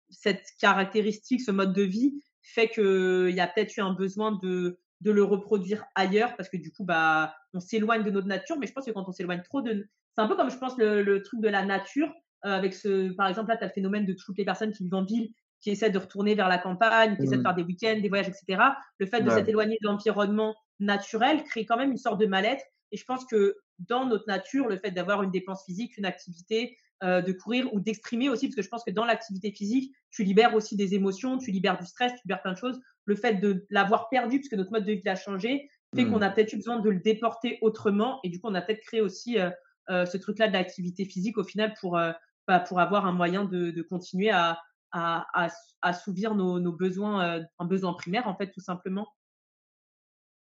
cette 0.10 0.44
caractéristique, 0.60 1.42
ce 1.42 1.52
mode 1.52 1.74
de 1.74 1.84
vie, 1.84 2.22
fait 2.42 2.70
qu'il 2.70 3.34
y 3.34 3.40
a 3.40 3.48
peut-être 3.48 3.76
eu 3.78 3.82
un 3.82 3.94
besoin 3.94 4.40
de, 4.42 4.80
de 5.02 5.12
le 5.12 5.24
reproduire 5.24 5.86
ailleurs 5.96 6.36
parce 6.36 6.50
que 6.50 6.58
du 6.58 6.72
coup, 6.72 6.84
bah, 6.84 7.36
on 7.54 7.60
s'éloigne 7.60 8.04
de 8.04 8.12
notre 8.12 8.28
nature. 8.28 8.58
Mais 8.58 8.68
je 8.68 8.74
pense 8.74 8.86
que 8.86 8.92
quand 8.92 9.08
on 9.08 9.12
s'éloigne 9.12 9.42
trop 9.44 9.62
de. 9.62 9.88
C'est 10.16 10.22
un 10.22 10.28
peu 10.28 10.36
comme 10.36 10.50
je 10.50 10.58
pense 10.58 10.78
le, 10.78 11.22
truc 11.22 11.42
de 11.42 11.50
la 11.50 11.66
nature. 11.66 12.12
Euh, 12.46 12.50
avec 12.50 12.74
ce, 12.74 13.12
par 13.14 13.28
exemple, 13.28 13.50
là, 13.50 13.58
tu 13.58 13.64
as 13.64 13.68
le 13.68 13.74
phénomène 13.74 14.06
de 14.06 14.14
toutes 14.14 14.38
les 14.38 14.46
personnes 14.46 14.72
qui 14.72 14.84
vivent 14.84 14.94
en 14.94 15.04
ville 15.04 15.32
qui 15.62 15.72
essaie 15.72 15.90
de 15.90 15.98
retourner 15.98 16.36
vers 16.36 16.48
la 16.48 16.58
campagne, 16.58 17.16
qui 17.16 17.24
essaie 17.24 17.36
de 17.36 17.42
mmh. 17.42 17.44
faire 17.44 17.56
des 17.56 17.64
week-ends, 17.64 18.00
des 18.00 18.10
voyages, 18.10 18.30
etc. 18.30 18.62
Le 19.00 19.06
fait 19.06 19.22
de 19.22 19.30
s'être 19.30 19.50
éloigné 19.50 19.78
de 19.82 19.88
l'environnement 19.88 20.56
naturel 20.80 21.44
crée 21.44 21.66
quand 21.66 21.78
même 21.78 21.92
une 21.92 21.98
sorte 21.98 22.20
de 22.20 22.26
mal-être. 22.26 22.64
Et 22.92 22.98
je 22.98 23.04
pense 23.06 23.26
que 23.26 23.58
dans 23.80 24.06
notre 24.06 24.28
nature, 24.28 24.68
le 24.68 24.78
fait 24.78 24.92
d'avoir 24.92 25.24
une 25.24 25.32
dépense 25.32 25.64
physique, 25.66 25.98
une 25.98 26.06
activité, 26.06 26.78
euh, 27.04 27.22
de 27.22 27.32
courir 27.32 27.72
ou 27.74 27.80
d'exprimer 27.80 28.30
aussi, 28.30 28.48
parce 28.48 28.56
que 28.56 28.62
je 28.64 28.70
pense 28.70 28.84
que 28.84 28.92
dans 28.92 29.06
l'activité 29.06 29.52
physique, 29.52 29.94
tu 30.10 30.24
libères 30.24 30.56
aussi 30.56 30.76
des 30.76 30.96
émotions, 30.96 31.38
tu 31.38 31.52
libères 31.52 31.78
du 31.78 31.86
stress, 31.86 32.12
tu 32.14 32.22
libères 32.26 32.42
plein 32.42 32.54
de 32.54 32.58
choses. 32.58 32.80
Le 33.06 33.16
fait 33.16 33.36
de 33.36 33.68
l'avoir 33.70 34.10
perdu, 34.10 34.40
puisque 34.40 34.56
notre 34.56 34.72
mode 34.72 34.86
de 34.86 34.94
vie 34.94 35.08
a 35.08 35.16
changé, 35.16 35.70
fait 35.96 36.06
qu'on 36.06 36.20
mmh. 36.20 36.24
a 36.24 36.30
peut-être 36.32 36.54
eu 36.54 36.58
besoin 36.58 36.80
de 36.80 36.90
le 36.90 37.00
déporter 37.00 37.60
autrement. 37.62 38.20
Et 38.24 38.30
du 38.30 38.40
coup, 38.40 38.48
on 38.50 38.56
a 38.56 38.62
peut-être 38.62 38.82
créé 38.82 39.00
aussi 39.00 39.40
euh, 39.40 39.50
euh, 39.90 40.06
ce 40.06 40.18
truc-là 40.18 40.48
de 40.48 40.54
l'activité 40.54 41.06
physique 41.06 41.38
au 41.38 41.44
final 41.44 41.74
pour, 41.80 42.00
bah, 42.48 42.60
pour 42.60 42.80
avoir 42.80 43.06
un 43.06 43.14
moyen 43.14 43.46
de, 43.46 43.72
de 43.72 43.82
continuer 43.84 44.32
à, 44.32 44.60
à, 44.92 45.26
à, 45.34 45.50
assouvir 45.82 46.36
nos, 46.36 46.60
nos 46.60 46.72
besoins, 46.72 47.42
un 47.60 47.66
besoin 47.66 47.94
primaire, 47.94 48.28
en 48.28 48.36
fait, 48.36 48.52
tout 48.52 48.62
simplement. 48.62 49.08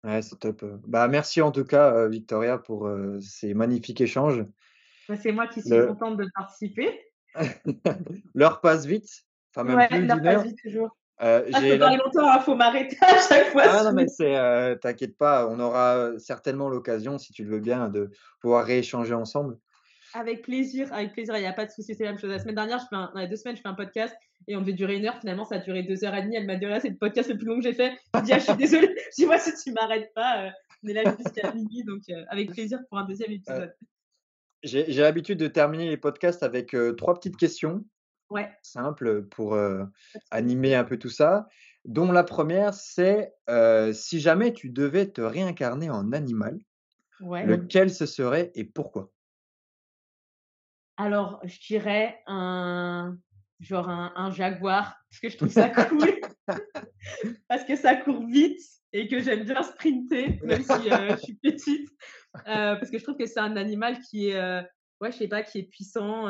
Ouais, 0.03 0.21
c'est 0.21 0.39
top. 0.39 0.65
Bah, 0.85 1.07
merci 1.07 1.41
en 1.41 1.51
tout 1.51 1.63
cas, 1.63 2.07
Victoria, 2.07 2.57
pour 2.57 2.89
ces 3.21 3.53
magnifiques 3.53 4.01
échanges. 4.01 4.45
Bah, 5.07 5.15
c'est 5.15 5.31
moi 5.31 5.47
qui 5.47 5.61
suis 5.61 5.87
contente 5.87 6.17
de 6.17 6.27
participer. 6.35 6.99
L'heure 8.35 8.61
passe 8.61 8.85
vite. 8.85 9.25
Enfin, 9.55 9.63
même 9.63 9.87
plus 9.87 10.05
l'heure 10.05 10.21
passe 10.21 10.43
vite 10.43 10.59
toujours. 10.61 10.97
Euh, 11.21 11.47
ah, 11.53 11.61
j'ai 11.61 11.77
parler 11.77 11.97
longtemps, 11.97 12.25
il 12.25 12.37
hein, 12.37 12.39
faut 12.39 12.55
m'arrêter 12.55 12.97
à 13.01 13.19
chaque 13.21 13.47
fois. 13.51 13.63
Ah 13.65 13.83
non, 13.83 13.93
mais 13.93 14.07
c'est, 14.07 14.35
t'inquiète 14.81 15.17
pas, 15.17 15.47
on 15.47 15.59
aura 15.59 16.17
certainement 16.17 16.69
l'occasion, 16.69 17.17
si 17.17 17.31
tu 17.33 17.43
le 17.43 17.51
veux 17.51 17.59
bien, 17.59 17.87
de 17.87 18.11
pouvoir 18.41 18.65
rééchanger 18.65 19.13
ensemble. 19.13 19.57
Avec 20.15 20.43
plaisir, 20.43 20.91
avec 20.91 21.13
plaisir, 21.13 21.35
il 21.37 21.41
n'y 21.41 21.47
a 21.47 21.53
pas 21.53 21.65
de 21.65 21.71
souci, 21.71 21.95
c'est 21.95 22.03
la 22.03 22.11
même 22.11 22.19
chose. 22.19 22.29
La 22.29 22.39
semaine 22.39 22.55
dernière, 22.55 22.79
je 22.79 22.85
fais 22.89 22.95
un, 22.95 23.11
dans 23.13 23.19
les 23.19 23.27
deux 23.27 23.35
semaines, 23.35 23.55
je 23.55 23.61
fais 23.61 23.67
un 23.67 23.73
podcast 23.73 24.15
et 24.47 24.55
on 24.55 24.61
devait 24.61 24.73
durer 24.73 24.97
une 24.97 25.05
heure. 25.05 25.19
Finalement, 25.19 25.45
ça 25.45 25.55
a 25.55 25.59
duré 25.59 25.83
deux 25.83 26.03
heures 26.03 26.15
et 26.15 26.21
demie. 26.21 26.35
Elle 26.35 26.45
m'a 26.45 26.55
dit, 26.55 26.65
là, 26.65 26.79
c'est 26.79 26.89
le 26.89 26.97
podcast 26.97 27.29
le 27.29 27.37
plus 27.37 27.47
long 27.47 27.57
que 27.57 27.63
j'ai 27.63 27.73
fait. 27.73 27.97
Je 28.15 28.21
dis, 28.21 28.33
ah, 28.33 28.39
je 28.39 28.43
suis 28.43 28.55
désolée. 28.55 28.95
Je 29.11 29.21
dis, 29.21 29.25
moi, 29.25 29.37
si 29.37 29.51
tu 29.63 29.71
m'arrêtes 29.71 30.13
pas, 30.13 30.45
euh, 30.45 30.49
on 30.83 30.87
est 30.87 30.93
là 30.93 31.03
jusqu'à 31.17 31.53
minuit. 31.53 31.83
Donc, 31.83 32.01
euh, 32.09 32.23
avec 32.29 32.51
plaisir 32.51 32.79
pour 32.89 32.97
un 32.97 33.05
deuxième 33.05 33.31
épisode. 33.31 33.75
J'ai 34.63 34.85
l'habitude 34.85 35.39
de 35.39 35.47
terminer 35.47 35.89
les 35.89 35.97
podcasts 35.97 36.41
avec 36.41 36.73
euh, 36.73 36.93
trois 36.93 37.13
petites 37.15 37.37
questions. 37.37 37.83
Ouais. 38.29 38.49
Simples 38.61 39.23
pour 39.23 39.57
animer 40.31 40.73
un 40.73 40.83
peu 40.83 40.97
tout 40.97 41.09
ça. 41.09 41.47
Dont 41.85 42.11
la 42.11 42.23
première, 42.23 42.73
c'est 42.73 43.33
si 43.93 44.19
jamais 44.19 44.53
tu 44.53 44.69
devais 44.69 45.07
te 45.11 45.21
réincarner 45.21 45.89
en 45.89 46.11
animal, 46.13 46.57
lequel 47.19 47.91
ce 47.91 48.05
serait 48.05 48.51
et 48.55 48.63
pourquoi? 48.63 49.11
Alors, 50.97 51.39
je 51.43 51.59
dirais 51.59 52.21
un 52.27 53.17
genre 53.63 53.89
un, 53.89 54.31
jaguar, 54.31 54.95
parce 55.09 55.19
que 55.21 55.29
je 55.29 55.37
trouve 55.37 55.49
ça 55.49 55.69
cool, 55.69 56.19
parce 57.47 57.63
que 57.63 57.75
ça 57.75 57.95
court 57.95 58.25
vite 58.27 58.61
et 58.91 59.07
que 59.07 59.19
j'aime 59.19 59.43
bien 59.43 59.63
sprinter, 59.63 60.39
même 60.43 60.61
si 60.61 60.91
euh, 60.91 61.15
je 61.15 61.21
suis 61.21 61.35
petite, 61.35 61.89
euh, 62.47 62.75
parce 62.75 62.91
que 62.91 62.99
je 62.99 63.03
trouve 63.03 63.17
que 63.17 63.25
c'est 63.25 63.39
un 63.39 63.55
animal 63.55 63.99
qui 63.99 64.29
est, 64.29 64.35
euh, 64.35 64.61
ouais, 65.01 65.11
je 65.11 65.17
sais 65.17 65.27
pas, 65.27 65.41
qui 65.43 65.59
est 65.59 65.63
puissant, 65.63 66.27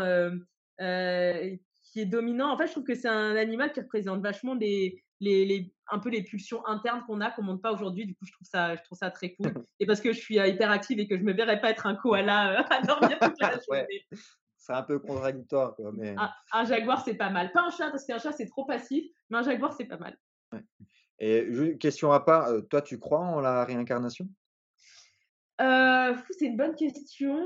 qui 0.80 2.00
est 2.00 2.06
dominant. 2.06 2.52
En 2.52 2.58
fait, 2.58 2.68
je 2.68 2.72
trouve 2.72 2.86
que 2.86 2.96
c'est 2.96 3.10
un 3.10 3.36
animal 3.36 3.72
qui 3.72 3.82
représente 3.82 4.22
vachement 4.22 4.54
les, 4.54 5.04
les, 5.20 5.46
les, 5.46 5.74
un 5.92 6.00
peu 6.00 6.10
les 6.10 6.24
pulsions 6.24 6.66
internes 6.66 7.04
qu'on 7.06 7.22
a, 7.22 7.32
qu'on 7.32 7.44
monte 7.44 7.62
pas 7.62 7.72
aujourd'hui. 7.72 8.06
Du 8.06 8.16
coup, 8.16 8.26
je 8.26 8.32
trouve 8.32 8.48
ça, 8.48 8.76
je 8.76 8.82
trouve 8.84 8.98
ça 8.98 9.12
très 9.12 9.34
cool. 9.34 9.54
Et 9.80 9.86
parce 9.86 10.02
que 10.02 10.14
je 10.14 10.20
suis 10.20 10.38
hyper 10.38 10.72
active 10.72 11.00
et 11.00 11.08
que 11.08 11.18
je 11.18 11.24
me 11.24 11.34
verrais 11.34 11.60
pas 11.60 11.70
être 11.70 11.86
un 11.86 11.96
koala 11.96 12.66
à 12.72 12.82
dormir 12.82 13.20
toute 13.20 13.40
la 13.42 13.60
journée 13.60 14.06
c'est 14.64 14.74
un 14.74 14.84
peu 14.84 14.98
contradictoire. 14.98 15.76
Quoi, 15.76 15.92
mais... 15.94 16.16
un, 16.54 16.66
jaguar, 16.66 17.04
c'est 17.04 17.16
pas 17.16 17.30
mal. 17.30 17.52
Pas 17.52 17.64
un 17.64 17.70
chat, 17.70 17.92
parce 17.92 18.06
qu'un 18.06 18.18
chat, 18.18 18.32
c'est 18.32 18.48
trop 18.48 18.64
passif, 18.64 19.04
mais 19.30 19.40
un 19.40 19.44
jaguar, 19.44 19.74
c'est 19.74 19.86
pas 19.86 19.98
mal. 19.98 20.18
Et 21.20 21.78
question 21.80 22.14
à 22.14 22.22
part, 22.22 22.48
euh, 22.48 22.62
toi, 22.62 22.82
tu 22.82 22.98
crois 22.98 23.20
en 23.20 23.42
la 23.42 23.66
réincarnation? 23.66 24.26
Euh, 25.60 26.16
C'est 26.32 26.46
une 26.46 26.56
bonne 26.56 26.76
question. 26.76 27.46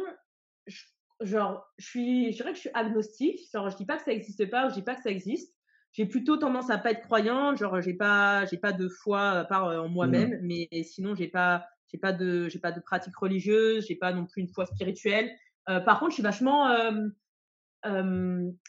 genre, 1.21 1.67
je, 1.79 1.85
suis, 1.85 2.31
je 2.31 2.37
dirais 2.37 2.51
que 2.51 2.57
je 2.57 2.61
suis 2.61 2.71
agnostique. 2.75 3.39
Genre, 3.51 3.67
je 3.69 3.77
dis 3.77 3.85
pas 3.85 3.97
que 3.97 4.03
ça 4.03 4.11
n'existe 4.11 4.47
pas 4.51 4.67
ou 4.67 4.69
je 4.69 4.75
dis 4.75 4.83
pas 4.83 4.93
que 4.93 5.01
ça 5.01 5.09
existe. 5.09 5.55
J'ai 5.93 6.05
plutôt 6.05 6.37
tendance 6.37 6.69
à 6.69 6.77
pas 6.77 6.91
être 6.91 7.01
croyante. 7.01 7.57
Genre, 7.57 7.81
j'ai 7.81 7.95
pas, 7.95 8.45
j'ai 8.45 8.57
pas 8.57 8.73
de 8.73 8.87
foi 8.87 9.47
euh, 9.51 9.79
en 9.79 9.89
moi-même, 9.89 10.39
mmh. 10.39 10.45
mais 10.45 10.83
sinon, 10.83 11.15
j'ai 11.15 11.29
pas, 11.29 11.65
j'ai 11.91 11.97
pas 11.97 12.13
de, 12.13 12.47
j'ai 12.47 12.59
pas 12.59 12.71
de 12.71 12.79
pratique 12.79 13.17
religieuse. 13.17 13.87
J'ai 13.87 13.95
pas 13.95 14.13
non 14.13 14.27
plus 14.27 14.43
une 14.43 14.49
foi 14.49 14.67
spirituelle. 14.67 15.31
Euh, 15.69 15.79
par 15.79 15.99
contre, 15.99 16.11
je 16.11 16.15
suis 16.15 16.23
vachement 16.23 16.69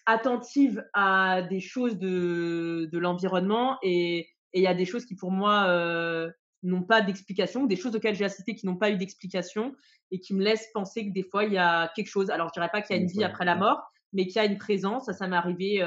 attentive 0.06 0.84
à 0.92 1.42
des 1.42 1.60
choses 1.60 1.98
de, 1.98 2.88
de 2.90 2.98
l'environnement 2.98 3.78
et 3.82 4.28
il 4.52 4.62
y 4.62 4.66
a 4.66 4.74
des 4.74 4.84
choses 4.84 5.04
qui 5.04 5.16
pour 5.16 5.30
moi 5.30 6.30
n'ont 6.62 6.82
pas 6.82 7.00
d'explication, 7.00 7.66
des 7.66 7.76
choses 7.76 7.94
auxquelles 7.96 8.14
j'ai 8.14 8.24
assisté 8.24 8.54
qui 8.54 8.66
n'ont 8.66 8.76
pas 8.76 8.90
eu 8.90 8.96
d'explication 8.96 9.74
et 10.10 10.20
qui 10.20 10.34
me 10.34 10.42
laissent 10.42 10.68
penser 10.72 11.06
que 11.06 11.12
des 11.12 11.22
fois 11.22 11.44
il 11.44 11.52
y 11.52 11.58
a 11.58 11.88
quelque 11.94 12.08
chose. 12.08 12.30
Alors 12.30 12.48
je 12.48 12.52
dirais 12.52 12.70
pas 12.70 12.80
qu'il 12.80 12.96
y 12.96 12.98
a 12.98 13.02
une 13.02 13.08
vie 13.08 13.24
après 13.24 13.44
la 13.44 13.56
mort, 13.56 13.82
mais 14.12 14.26
qu'il 14.26 14.36
y 14.36 14.38
a 14.38 14.44
une 14.44 14.58
présence. 14.58 15.06
Ça, 15.06 15.12
ça 15.12 15.26
m'est 15.26 15.36
arrivé. 15.36 15.82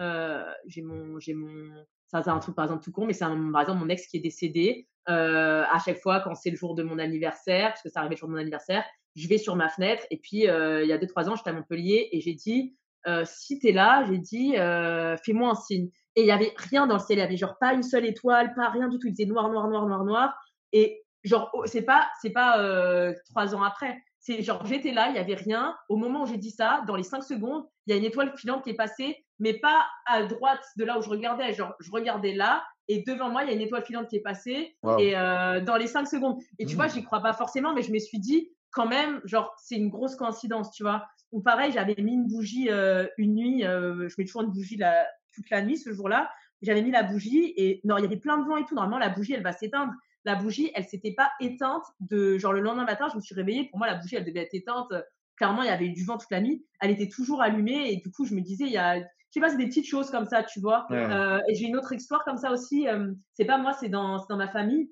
Euh, 0.00 0.44
j'ai 0.66 0.82
mon, 0.82 1.18
j'ai 1.18 1.34
mon, 1.34 1.84
ça 2.06 2.22
c'est 2.22 2.30
un 2.30 2.38
truc 2.38 2.54
par 2.54 2.64
exemple 2.64 2.84
tout 2.84 2.92
con, 2.92 3.06
mais 3.06 3.12
c'est 3.12 3.24
par 3.24 3.60
exemple 3.60 3.80
mon 3.80 3.88
ex 3.88 4.06
qui 4.06 4.18
est 4.18 4.20
décédé. 4.20 4.86
Euh, 5.08 5.64
à 5.70 5.78
chaque 5.78 5.98
fois 5.98 6.20
quand 6.20 6.34
c'est 6.34 6.50
le 6.50 6.56
jour 6.56 6.74
de 6.74 6.82
mon 6.82 6.98
anniversaire, 6.98 7.68
parce 7.68 7.82
que 7.82 7.88
ça 7.88 8.00
arrivait 8.00 8.14
le 8.14 8.18
jour 8.18 8.28
de 8.28 8.34
mon 8.34 8.40
anniversaire, 8.40 8.84
je 9.18 9.28
vais 9.28 9.38
sur 9.38 9.56
ma 9.56 9.68
fenêtre. 9.68 10.04
Et 10.10 10.18
puis, 10.18 10.48
euh, 10.48 10.82
il 10.82 10.88
y 10.88 10.92
a 10.92 10.98
deux, 10.98 11.06
trois 11.06 11.28
ans, 11.28 11.36
j'étais 11.36 11.50
à 11.50 11.52
Montpellier 11.52 12.08
et 12.12 12.20
j'ai 12.20 12.34
dit, 12.34 12.76
euh, 13.06 13.24
si 13.26 13.58
tu 13.58 13.68
es 13.68 13.72
là, 13.72 14.04
j'ai 14.08 14.18
dit, 14.18 14.56
euh, 14.56 15.16
fais-moi 15.24 15.50
un 15.50 15.54
signe. 15.54 15.90
Et 16.14 16.22
il 16.22 16.26
y 16.26 16.30
avait 16.30 16.52
rien 16.56 16.86
dans 16.86 16.94
le 16.94 17.00
ciel. 17.00 17.18
Il 17.18 17.22
y 17.22 17.24
avait 17.24 17.36
genre 17.36 17.58
pas 17.58 17.74
une 17.74 17.82
seule 17.82 18.06
étoile, 18.06 18.54
pas 18.54 18.70
rien 18.70 18.88
du 18.88 18.98
tout. 18.98 19.06
Il 19.08 19.12
faisait 19.12 19.26
noir, 19.26 19.50
noir, 19.50 19.68
noir, 19.68 19.86
noir, 19.86 20.04
noir. 20.04 20.34
Et 20.72 21.02
genre, 21.24 21.50
oh, 21.52 21.64
c'est 21.66 21.82
pas, 21.82 22.08
c'est 22.20 22.30
pas 22.30 23.12
trois 23.30 23.54
ans 23.54 23.62
après. 23.62 23.96
C'est 24.28 24.42
genre, 24.42 24.62
j'étais 24.66 24.92
là, 24.92 25.08
il 25.08 25.16
y 25.16 25.18
avait 25.18 25.36
rien. 25.36 25.74
Au 25.88 25.96
moment 25.96 26.24
où 26.24 26.26
j'ai 26.26 26.36
dit 26.36 26.50
ça, 26.50 26.82
dans 26.86 26.96
les 26.96 27.02
cinq 27.02 27.22
secondes, 27.22 27.64
il 27.86 27.92
y 27.92 27.94
a 27.94 27.96
une 27.96 28.04
étoile 28.04 28.30
filante 28.36 28.62
qui 28.62 28.68
est 28.68 28.74
passée, 28.74 29.24
mais 29.38 29.54
pas 29.54 29.86
à 30.04 30.24
droite 30.24 30.62
de 30.76 30.84
là 30.84 30.98
où 30.98 31.02
je 31.02 31.08
regardais. 31.08 31.54
Genre, 31.54 31.72
je 31.80 31.90
regardais 31.90 32.34
là 32.34 32.62
et 32.88 33.04
devant 33.06 33.30
moi, 33.30 33.44
il 33.44 33.48
y 33.48 33.52
a 33.52 33.54
une 33.54 33.62
étoile 33.62 33.86
filante 33.86 34.06
qui 34.08 34.16
est 34.16 34.20
passée. 34.20 34.76
Et 34.98 35.12
dans 35.12 35.76
les 35.78 35.86
cinq 35.86 36.06
secondes. 36.06 36.36
Et 36.58 36.66
tu 36.66 36.74
mmh. 36.74 36.76
vois, 36.76 36.88
j'y 36.88 37.02
crois 37.02 37.22
pas 37.22 37.32
forcément, 37.32 37.72
mais 37.72 37.80
je 37.80 37.90
me 37.90 37.98
suis 37.98 38.18
dit, 38.18 38.50
quand 38.70 38.86
même, 38.86 39.22
genre, 39.24 39.54
c'est 39.56 39.76
une 39.76 39.88
grosse 39.88 40.14
coïncidence, 40.14 40.72
tu 40.72 40.82
vois. 40.82 41.06
Ou 41.32 41.40
pareil, 41.40 41.72
j'avais 41.72 41.96
mis 41.96 42.12
une 42.12 42.26
bougie 42.26 42.68
euh, 42.70 43.06
une 43.16 43.34
nuit, 43.34 43.64
euh, 43.64 44.10
je 44.10 44.14
mets 44.18 44.26
toujours 44.26 44.42
une 44.42 44.50
bougie 44.50 44.76
la, 44.76 45.06
toute 45.34 45.48
la 45.48 45.62
nuit 45.62 45.78
ce 45.78 45.90
jour-là. 45.90 46.30
J'avais 46.60 46.82
mis 46.82 46.90
la 46.90 47.02
bougie 47.02 47.54
et 47.56 47.80
non, 47.84 47.96
il 47.96 48.02
y 48.02 48.06
avait 48.06 48.18
plein 48.18 48.36
de 48.36 48.46
vent 48.46 48.58
et 48.58 48.64
tout. 48.66 48.74
Normalement, 48.74 48.98
la 48.98 49.08
bougie, 49.08 49.32
elle 49.32 49.42
va 49.42 49.52
s'éteindre. 49.52 49.92
La 50.28 50.34
bougie, 50.34 50.70
elle 50.74 50.84
s'était 50.84 51.14
pas 51.14 51.30
éteinte 51.40 51.84
de 52.00 52.38
genre 52.38 52.52
le 52.52 52.60
lendemain 52.60 52.84
matin, 52.84 53.08
je 53.10 53.16
me 53.16 53.20
suis 53.20 53.34
réveillée. 53.34 53.68
Pour 53.68 53.78
moi, 53.78 53.86
la 53.86 53.94
bougie, 53.94 54.16
elle 54.16 54.24
devait 54.24 54.42
être 54.42 54.54
éteinte. 54.54 54.92
Clairement, 55.36 55.62
il 55.62 55.68
y 55.68 55.70
avait 55.70 55.86
eu 55.86 55.92
du 55.92 56.04
vent 56.04 56.18
toute 56.18 56.30
la 56.30 56.40
nuit. 56.40 56.64
Elle 56.80 56.90
était 56.90 57.08
toujours 57.08 57.40
allumée 57.40 57.92
et 57.92 57.96
du 57.96 58.10
coup, 58.10 58.24
je 58.24 58.34
me 58.34 58.40
disais, 58.40 58.64
il 58.64 58.72
y 58.72 58.78
a, 58.78 58.98
je 58.98 59.04
sais 59.30 59.40
pas, 59.40 59.48
c'est 59.50 59.56
des 59.56 59.66
petites 59.66 59.86
choses 59.86 60.10
comme 60.10 60.26
ça, 60.26 60.42
tu 60.42 60.60
vois. 60.60 60.86
Euh, 60.90 61.38
et 61.48 61.54
j'ai 61.54 61.66
une 61.66 61.76
autre 61.76 61.92
histoire 61.92 62.24
comme 62.24 62.36
ça 62.36 62.52
aussi. 62.52 62.86
c'est 63.32 63.44
pas 63.44 63.58
moi, 63.58 63.72
c'est 63.72 63.88
dans, 63.88 64.24
dans 64.26 64.36
ma 64.36 64.48
famille. 64.48 64.90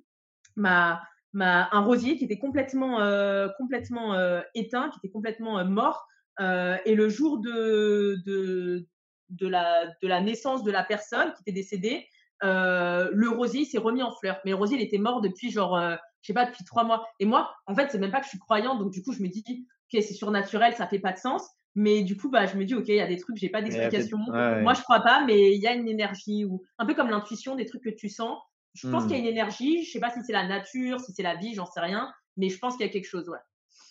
Ma, 0.56 1.02
un 1.42 1.80
rosier 1.80 2.16
qui 2.16 2.24
était 2.24 2.38
complètement, 2.38 3.00
euh, 3.00 3.48
complètement 3.58 4.14
euh, 4.14 4.40
éteint, 4.54 4.90
qui 4.90 4.98
était 4.98 5.12
complètement 5.12 5.58
euh, 5.58 5.64
mort. 5.64 6.06
et 6.40 6.94
le 6.94 7.08
jour 7.08 7.38
de, 7.38 8.16
de, 8.24 8.86
de, 9.30 9.48
la, 9.48 9.86
de 10.02 10.08
la 10.08 10.20
naissance 10.20 10.62
de 10.62 10.70
la 10.70 10.84
personne 10.84 11.32
qui 11.34 11.42
était 11.42 11.52
décédée, 11.52 12.06
le 12.42 13.28
rosier 13.28 13.64
s'est 13.64 13.78
remis 13.78 14.02
en 14.02 14.12
fleurs. 14.12 14.40
Mais 14.44 14.50
le 14.50 14.56
rosier, 14.56 14.76
il 14.76 14.82
était 14.82 14.98
mort 14.98 15.20
depuis 15.20 15.50
genre, 15.50 15.78
je 16.22 16.26
sais 16.26 16.34
pas, 16.34 16.46
depuis 16.46 16.64
trois 16.64 16.84
mois. 16.84 17.06
Et 17.20 17.24
moi, 17.24 17.54
en 17.66 17.74
fait, 17.74 17.90
c'est 17.90 17.98
même 17.98 18.10
pas 18.10 18.18
que 18.18 18.24
je 18.24 18.30
suis 18.30 18.38
croyante, 18.38 18.78
donc 18.78 18.90
du 18.90 19.02
coup, 19.02 19.12
je 19.12 19.22
me 19.22 19.28
dis, 19.28 19.44
ok, 19.48 20.02
c'est 20.02 20.14
surnaturel, 20.14 20.74
ça 20.74 20.86
fait 20.86 20.98
pas 20.98 21.12
de 21.12 21.18
sens. 21.18 21.48
Mais 21.78 22.02
du 22.02 22.16
coup, 22.16 22.30
bah, 22.30 22.46
je 22.46 22.56
me 22.56 22.64
dis, 22.64 22.74
ok, 22.74 22.88
il 22.88 22.94
y 22.94 23.00
a 23.00 23.06
des 23.06 23.18
trucs, 23.18 23.36
j'ai 23.36 23.50
pas 23.50 23.60
d'explication. 23.60 24.18
Moi, 24.18 24.72
je 24.72 24.82
crois 24.82 25.00
pas, 25.00 25.24
mais 25.24 25.54
il 25.54 25.60
y 25.60 25.66
a 25.66 25.74
une 25.74 25.88
énergie 25.88 26.44
ou 26.44 26.62
un 26.78 26.86
peu 26.86 26.94
comme 26.94 27.10
l'intuition, 27.10 27.54
des 27.54 27.66
trucs 27.66 27.82
que 27.82 27.90
tu 27.90 28.08
sens. 28.08 28.38
Je 28.74 28.88
pense 28.88 29.04
qu'il 29.04 29.12
y 29.12 29.16
a 29.16 29.18
une 29.18 29.26
énergie. 29.26 29.84
Je 29.84 29.90
sais 29.90 30.00
pas 30.00 30.10
si 30.10 30.20
c'est 30.24 30.32
la 30.32 30.46
nature, 30.46 31.00
si 31.00 31.12
c'est 31.12 31.22
la 31.22 31.36
vie, 31.36 31.54
j'en 31.54 31.66
sais 31.66 31.80
rien. 31.80 32.12
Mais 32.36 32.48
je 32.50 32.58
pense 32.58 32.76
qu'il 32.76 32.84
y 32.84 32.88
a 32.88 32.92
quelque 32.92 33.08
chose, 33.08 33.28
ouais. 33.28 33.38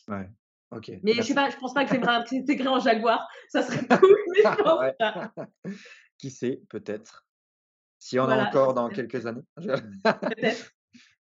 Ouais. 0.07 0.29
Ok. 0.71 0.91
Mais 1.03 1.13
je 1.13 1.21
sais 1.21 1.33
pas, 1.33 1.49
je 1.49 1.57
pense 1.57 1.73
pas 1.73 1.85
que 1.85 1.91
j'aimerais 1.91 2.15
intégrer 2.15 2.67
en 2.67 2.79
Jaguar. 2.79 3.27
Ça 3.49 3.63
serait 3.63 3.85
cool, 3.99 4.17
mais 4.33 4.41
je 4.43 4.63
pense 4.63 4.93
pas. 4.99 5.31
Qui 6.17 6.29
sait, 6.29 6.61
peut-être. 6.69 7.25
Si 8.05 8.19
on 8.19 8.29
a 8.29 8.37
encore 8.37 8.75
dans 8.75 8.87
quelques 8.89 9.25
années. 9.25 9.41
peut-être. 9.57 10.71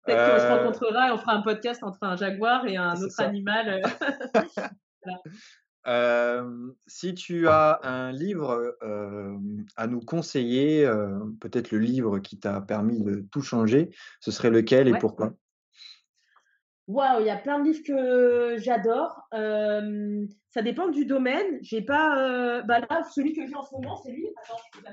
Peut-être 0.04 0.32
qu'on 0.32 0.38
se 0.38 0.44
euh 0.44 0.58
rencontrera 0.58 1.08
et 1.08 1.12
on 1.12 1.16
fera 1.16 1.32
un 1.32 1.40
podcast 1.40 1.82
entre 1.82 1.96
un 2.02 2.14
jaguar 2.14 2.66
et 2.66 2.76
un 2.76 2.94
autre 3.00 3.20
animal. 3.22 3.80
Euh. 3.82 4.42
voilà 5.86 6.42
si 6.86 7.14
tu 7.14 7.48
as 7.48 7.80
un 7.84 8.12
livre 8.12 8.76
à 9.76 9.86
nous 9.86 10.00
conseiller, 10.00 10.86
peut-être 11.40 11.70
le 11.70 11.78
livre 11.78 12.18
qui 12.18 12.38
t'a 12.38 12.60
permis 12.60 13.00
de 13.00 13.26
tout 13.32 13.40
changer, 13.40 13.88
ce 14.20 14.30
serait 14.30 14.50
lequel 14.50 14.86
et 14.86 14.98
pourquoi? 14.98 15.32
Waouh, 16.86 17.20
il 17.20 17.26
y 17.26 17.30
a 17.30 17.38
plein 17.38 17.60
de 17.60 17.64
livres 17.64 17.82
que 17.82 18.56
j'adore. 18.58 19.22
ça 19.32 20.60
dépend 20.60 20.88
du 20.88 21.06
domaine. 21.06 21.60
J'ai 21.62 21.80
pas. 21.80 22.60
bah 22.60 22.80
là, 22.80 23.04
celui 23.14 23.32
que 23.32 23.46
j'ai 23.46 23.54
en 23.54 23.62
ce 23.62 23.72
moment, 23.72 23.96
c'est 24.04 24.12
lui. 24.12 24.28
Attends, 24.42 24.60
je 24.70 24.78
peux 24.78 24.84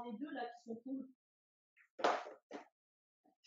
j'en 0.00 0.10
ai 0.10 0.16
deux 0.18 0.34
là 0.34 0.40
qui 0.42 0.68
sont 0.68 0.74
cool. 0.84 1.06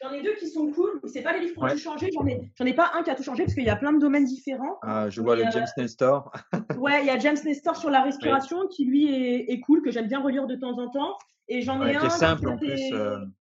J'en 0.02 0.12
ai 0.12 0.22
deux 0.22 0.36
qui 0.36 0.48
sont 0.48 0.72
cool. 0.72 1.02
C'est 1.06 1.22
pas 1.22 1.34
les 1.34 1.40
livres 1.40 1.54
qui 1.54 1.64
ont 1.64 1.68
tout 1.68 1.78
changé. 1.78 2.10
J'en 2.14 2.26
ai, 2.28 2.52
j'en 2.56 2.66
ai 2.66 2.74
pas 2.74 2.92
un 2.96 3.04
qui 3.04 3.10
a 3.10 3.16
tout 3.16 3.24
changé 3.24 3.44
parce 3.44 3.54
qu'il 3.54 3.64
y 3.64 3.70
a 3.70 3.76
plein 3.76 3.94
de 3.94 4.00
domaines 4.00 4.26
différents. 4.26 4.78
Ah, 4.82 5.10
je 5.10 5.22
vois 5.22 5.36
le 5.36 5.44
James 5.52 5.68
Nestor. 5.78 6.32
ouais, 6.78 7.02
il 7.02 7.08
y 7.08 7.10
a 7.10 7.18
James 7.20 7.38
Nestor 7.44 7.78
sur 7.78 7.90
la 7.90 8.02
respiration 8.02 8.68
qui 8.68 8.86
lui 8.86 9.14
est, 9.14 9.52
est, 9.52 9.60
cool, 9.62 9.82
que 9.82 9.92
j'aime 9.92 10.08
bien 10.08 10.22
relire 10.22 10.48
de 10.48 10.56
temps 10.56 10.78
en 10.78 10.90
temps. 10.90 11.18
Et 11.48 11.62
j'en 11.62 11.82
ai 11.86 11.96
un. 11.96 12.00
Qui 12.00 12.06
est 12.08 12.10
simple 12.10 12.50
en 12.50 12.58
plus. 12.58 12.94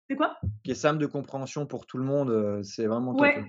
C'est 0.07 0.15
quoi? 0.15 0.37
Qui 0.63 0.71
est 0.71 0.75
simple 0.75 0.99
de 0.99 1.07
compréhension 1.07 1.65
pour 1.65 1.87
tout 1.87 1.97
le 1.97 2.03
monde. 2.03 2.61
C'est 2.63 2.85
vraiment 2.85 3.13
top. 3.13 3.21
Ouais. 3.21 3.43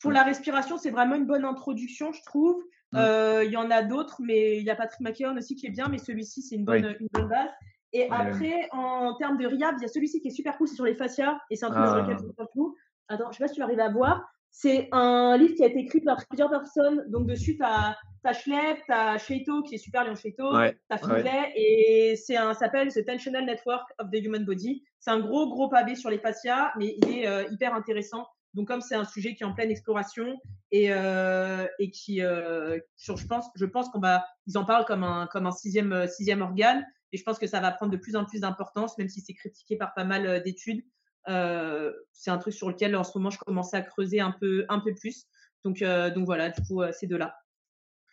Pour 0.00 0.10
la 0.10 0.22
respiration, 0.22 0.78
c'est 0.78 0.90
vraiment 0.90 1.14
une 1.14 1.26
bonne 1.26 1.44
introduction, 1.44 2.12
je 2.12 2.22
trouve. 2.24 2.56
Mm. 2.92 2.96
Euh, 2.96 3.44
il 3.44 3.52
y 3.52 3.56
en 3.56 3.70
a 3.70 3.82
d'autres, 3.82 4.20
mais 4.20 4.58
il 4.58 4.64
y 4.64 4.70
a 4.70 4.74
Patrick 4.74 5.00
McKeown 5.00 5.38
aussi 5.38 5.54
qui 5.54 5.66
est 5.66 5.70
bien, 5.70 5.88
mais 5.88 5.98
celui-ci, 5.98 6.42
c'est 6.42 6.56
une 6.56 6.64
bonne, 6.64 6.96
une 6.98 7.08
bonne 7.12 7.28
base. 7.28 7.50
Et 7.92 8.08
après, 8.10 8.68
en 8.72 9.14
termes 9.14 9.36
de 9.36 9.46
RIAB, 9.46 9.76
il 9.78 9.82
y 9.82 9.84
a 9.84 9.88
celui-ci 9.88 10.20
qui 10.20 10.28
est 10.28 10.32
super 10.32 10.56
cool, 10.56 10.68
c'est 10.68 10.76
sur 10.76 10.84
les 10.84 10.94
fascias, 10.94 11.38
et 11.50 11.56
c'est 11.56 11.66
un 11.66 11.70
truc 11.70 11.86
sur 11.86 11.96
lequel 11.96 12.18
je 12.18 12.24
ah. 12.38 12.44
tout. 12.52 12.76
Attends, 13.08 13.32
je 13.32 13.38
sais 13.38 13.44
pas 13.44 13.48
si 13.48 13.54
tu 13.54 13.62
arrives 13.62 13.80
à 13.80 13.90
voir. 13.90 14.24
C'est 14.52 14.88
un 14.92 15.36
livre 15.36 15.54
qui 15.54 15.62
a 15.62 15.66
été 15.66 15.80
écrit 15.80 16.00
par 16.00 16.24
plusieurs 16.28 16.50
personnes. 16.50 17.04
Donc, 17.08 17.26
dessus, 17.26 17.56
tu 17.56 17.62
as, 17.62 17.96
as 18.24 18.32
Schlepp, 18.32 18.78
tu 18.84 18.92
as 18.92 19.18
Sheito, 19.18 19.62
qui 19.62 19.76
est 19.76 19.78
super, 19.78 20.04
Léon 20.04 20.16
Sheito, 20.16 20.50
tu 20.52 20.76
as 20.90 20.98
Finlay, 20.98 21.52
et 21.56 22.16
c'est 22.16 22.36
un, 22.36 22.54
s'appelle 22.54 22.92
The 22.92 23.04
Tensional 23.04 23.44
Network 23.44 23.88
of 23.98 24.10
the 24.10 24.16
Human 24.16 24.44
Body. 24.44 24.84
C'est 24.98 25.10
un 25.10 25.20
gros, 25.20 25.48
gros 25.48 25.68
pavé 25.68 25.94
sur 25.94 26.10
les 26.10 26.18
fascias, 26.18 26.72
mais 26.78 26.96
il 26.98 27.18
est 27.18 27.28
euh, 27.28 27.44
hyper 27.50 27.74
intéressant. 27.74 28.26
Donc, 28.54 28.66
comme 28.66 28.80
c'est 28.80 28.96
un 28.96 29.04
sujet 29.04 29.34
qui 29.34 29.42
est 29.42 29.46
en 29.46 29.54
pleine 29.54 29.70
exploration 29.70 30.38
et, 30.72 30.92
euh, 30.92 31.66
et 31.78 31.90
qui, 31.90 32.22
euh, 32.22 32.78
je 32.96 33.26
pense, 33.26 33.46
je 33.54 33.64
pense 33.64 33.88
qu'on 33.90 34.00
va, 34.00 34.24
ils 34.46 34.58
en 34.58 34.64
parlent 34.64 34.84
comme 34.84 35.04
un, 35.04 35.26
comme 35.28 35.46
un 35.46 35.52
sixième, 35.52 35.92
euh, 35.92 36.06
sixième 36.08 36.42
organe. 36.42 36.84
Et 37.12 37.16
je 37.16 37.24
pense 37.24 37.38
que 37.38 37.46
ça 37.46 37.60
va 37.60 37.70
prendre 37.72 37.92
de 37.92 37.96
plus 37.96 38.16
en 38.16 38.24
plus 38.24 38.40
d'importance, 38.40 38.96
même 38.98 39.08
si 39.08 39.20
c'est 39.20 39.34
critiqué 39.34 39.76
par 39.76 39.94
pas 39.94 40.04
mal 40.04 40.26
euh, 40.26 40.40
d'études. 40.40 40.82
Euh, 41.28 41.92
c'est 42.12 42.30
un 42.30 42.38
truc 42.38 42.54
sur 42.54 42.68
lequel, 42.68 42.94
en 42.96 43.04
ce 43.04 43.16
moment, 43.18 43.30
je 43.30 43.38
commence 43.38 43.74
à 43.74 43.82
creuser 43.82 44.20
un 44.20 44.32
peu, 44.32 44.64
un 44.68 44.80
peu 44.80 44.94
plus. 44.94 45.26
Donc, 45.64 45.82
euh, 45.82 46.10
donc 46.10 46.24
voilà, 46.24 46.50
du 46.50 46.62
coup, 46.62 46.82
ces 46.92 47.06
deux-là. 47.06 47.36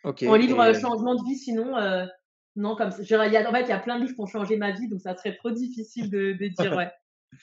Okay, 0.03 0.27
en 0.27 0.35
livre 0.35 0.73
changement 0.73 1.15
de 1.15 1.23
vie, 1.27 1.37
sinon, 1.37 1.75
non, 2.55 2.75
comme 2.75 2.91
ça. 2.91 3.01
en 3.01 3.03
fait, 3.03 3.27
il 3.27 3.69
y 3.69 3.71
a 3.71 3.79
plein 3.79 3.97
de 3.97 4.01
livres 4.01 4.15
qui 4.15 4.21
ont 4.21 4.27
changé 4.27 4.57
ma 4.57 4.71
vie, 4.71 4.87
donc 4.89 5.01
ça 5.01 5.15
serait 5.15 5.35
trop 5.35 5.51
difficile 5.51 6.09
de, 6.09 6.33
de 6.33 6.47
dire, 6.47 6.75
ouais. 6.75 6.91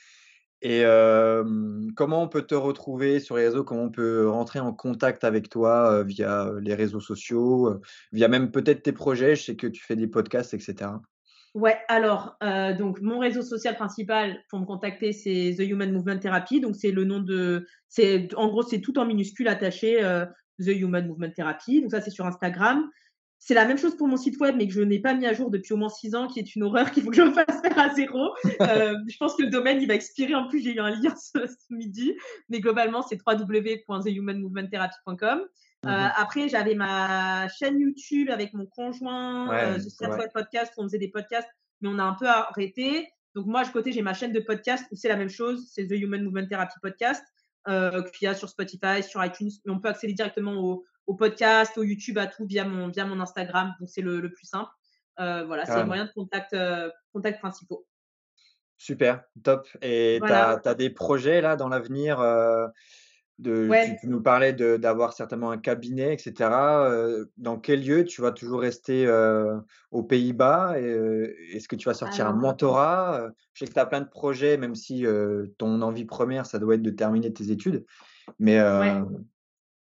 Et 0.62 0.82
comment 1.94 2.22
on 2.22 2.28
peut 2.28 2.43
te 2.43 2.55
retrouver 2.55 3.20
sur 3.20 3.36
les 3.36 3.44
réseaux? 3.44 3.64
Comment 3.64 3.85
on 3.85 3.90
peut 3.90 4.28
rentrer 4.28 4.60
en 4.60 4.72
contact 4.72 5.24
avec 5.24 5.51
toi 5.51 6.02
via 6.05 6.51
les 6.60 6.74
réseaux 6.74 7.01
sociaux, 7.01 7.81
via 8.12 8.28
même 8.28 8.51
peut-être 8.51 8.82
tes 8.82 8.93
projets? 8.93 9.36
Je 9.36 9.43
sais 9.43 9.56
que 9.56 9.66
tu 9.66 9.82
fais 9.82 9.97
des 9.97 10.06
podcasts, 10.06 10.55
etc. 10.55 10.93
Ouais, 11.55 11.78
alors, 11.89 12.36
donc 12.78 13.01
mon 13.01 13.20
réseau 13.20 13.43
social 13.43 13.76
principal 13.76 14.43
pour 14.51 14.59
me 14.59 14.66
contacter, 14.66 15.12
c'est 15.12 15.55
The 15.56 15.60
Human 15.60 15.93
Movement 15.93 16.18
Therapy. 16.18 16.60
Donc, 16.60 16.74
c'est 16.74 16.90
le 16.90 17.05
nom 17.05 17.20
de. 17.20 17.64
c'est 17.89 18.35
En 18.35 18.48
gros, 18.48 18.62
c'est 18.62 18.81
tout 18.81 18.98
en 18.98 19.06
minuscule 19.06 19.47
attaché, 19.47 20.01
The 20.59 20.68
Human 20.68 21.06
Movement 21.06 21.31
Therapy. 21.31 21.81
Donc, 21.81 21.93
ça, 21.93 22.01
c'est 22.01 22.10
sur 22.10 22.26
Instagram. 22.26 22.90
C'est 23.47 23.52
la 23.52 23.66
même 23.66 23.76
chose 23.76 23.94
pour 23.94 24.09
mon 24.09 24.16
site 24.16 24.40
web, 24.40 24.56
mais 24.56 24.66
que 24.66 24.72
je 24.72 24.81
n'ai 24.81 25.01
pas 25.01 25.12
mis 25.12 25.26
à 25.26 25.35
jour 25.35 25.51
depuis 25.51 25.74
au 25.74 25.76
moins 25.76 25.90
six 25.90 26.14
ans, 26.14 26.28
qui 26.28 26.39
est 26.39 26.56
une 26.56 26.62
horreur 26.62 26.90
qu'il 26.93 27.02
faut 27.02 27.10
que 27.10 27.16
je 27.16 27.31
fasse 27.31 27.60
faire 27.60 27.78
à 27.78 27.94
zéro. 27.94 28.35
Euh, 28.62 28.94
je 29.06 29.18
pense 29.18 29.36
que 29.36 29.43
le 29.43 29.51
domaine, 29.51 29.82
il 29.82 29.86
va 29.86 29.93
expirer. 29.93 30.35
En 30.35 30.48
plus, 30.48 30.62
j'ai 30.62 30.74
eu 30.74 30.81
un 30.81 30.89
lien 30.89 31.14
ce, 31.35 31.40
midi. 31.68 32.14
Mais 32.48 32.60
globalement, 32.60 33.02
c'est 33.02 33.18
www.thehumanmovementtherapy.com. 33.26 35.43
Euh, 35.86 35.90
mhm. 35.90 36.12
après, 36.16 36.48
j'avais 36.48 36.74
ma 36.74 37.48
chaîne 37.48 37.78
YouTube 37.78 38.31
avec 38.31 38.52
mon 38.55 38.66
conjoint, 38.66 39.48
ouais, 39.48 39.78
euh, 39.78 40.28
Podcast, 40.32 40.73
où 40.77 40.82
on 40.82 40.85
faisait 40.85 40.98
des 40.98 41.11
podcasts, 41.11 41.48
mais 41.81 41.89
on 41.89 41.98
a 41.98 42.05
un 42.05 42.15
peu 42.15 42.27
arrêté. 42.27 43.09
Donc 43.35 43.47
moi, 43.47 43.65
de 43.65 43.70
côté, 43.70 43.93
j'ai 43.93 44.02
ma 44.02 44.15
chaîne 44.15 44.32
de 44.32 44.40
podcast 44.40 44.86
où 44.93 44.97
c'est 44.97 45.09
la 45.09 45.16
même 45.16 45.28
chose, 45.28 45.69
c'est 45.73 45.86
The 45.86 45.93
Human 45.93 46.23
Movement 46.23 46.47
Therapy 46.47 46.77
Podcast, 46.81 47.24
euh, 47.69 48.02
qu'il 48.02 48.27
y 48.27 48.28
a 48.28 48.35
sur 48.35 48.48
Spotify, 48.48 49.02
sur 49.02 49.24
iTunes, 49.24 49.51
mais 49.65 49.73
on 49.73 49.81
peut 49.81 49.89
accéder 49.89 50.12
directement 50.12 50.55
au, 50.55 50.85
au 51.06 51.15
podcast, 51.15 51.77
au 51.77 51.82
YouTube, 51.82 52.19
à 52.19 52.27
tout 52.27 52.47
via 52.47 52.65
mon, 52.65 52.89
via 52.89 53.05
mon 53.05 53.20
Instagram. 53.20 53.74
Donc, 53.81 53.89
c'est 53.90 54.02
le, 54.02 54.20
le, 54.20 54.32
plus 54.32 54.47
simple. 54.47 54.70
Euh, 55.19 55.44
voilà, 55.44 55.65
c'est 55.65 55.77
les 55.77 55.85
moyens 55.85 56.09
de 56.09 56.15
contact, 56.15 56.52
euh, 56.55 56.90
contact 57.12 57.40
principaux. 57.40 57.86
Super, 58.78 59.24
top. 59.43 59.66
Et 59.82 60.20
tu 60.24 60.32
as, 60.32 60.74
des 60.74 60.90
projets 60.90 61.40
là 61.40 61.56
dans 61.56 61.69
l'avenir 61.69 62.20
euh, 63.47 63.85
tu, 64.01 64.09
nous 64.09 64.23
parlais 64.23 64.52
d'avoir 64.52 65.12
certainement 65.12 65.51
un 65.51 65.59
cabinet, 65.59 66.12
etc. 66.12 66.51
Euh, 66.52 67.27
dans 67.36 67.59
quel 67.59 67.85
lieu 67.85 68.05
tu 68.05 68.20
vas 68.20 68.32
toujours 68.32 68.61
rester 68.61 69.06
euh, 69.06 69.59
aux 69.90 70.02
Pays-Bas 70.02 70.74
Est-ce 70.78 71.69
que 71.69 71.77
tu 71.77 71.86
vas 71.86 71.94
sortir 71.94 72.27
un 72.27 72.32
mentorat 72.32 73.28
Je 73.52 73.61
sais 73.61 73.69
que 73.69 73.74
tu 73.74 73.81
as 73.81 73.86
plein 73.86 74.01
de 74.01 74.09
projets, 74.09 74.56
même 74.56 74.74
si 74.74 75.05
ton 75.59 75.82
envie 75.82 76.05
première, 76.05 76.47
ça 76.47 76.59
doit 76.59 76.74
être 76.74 76.82
de 76.82 76.90
terminer 76.90 77.32
tes 77.32 77.51
études. 77.51 77.85
Mais 78.39 78.59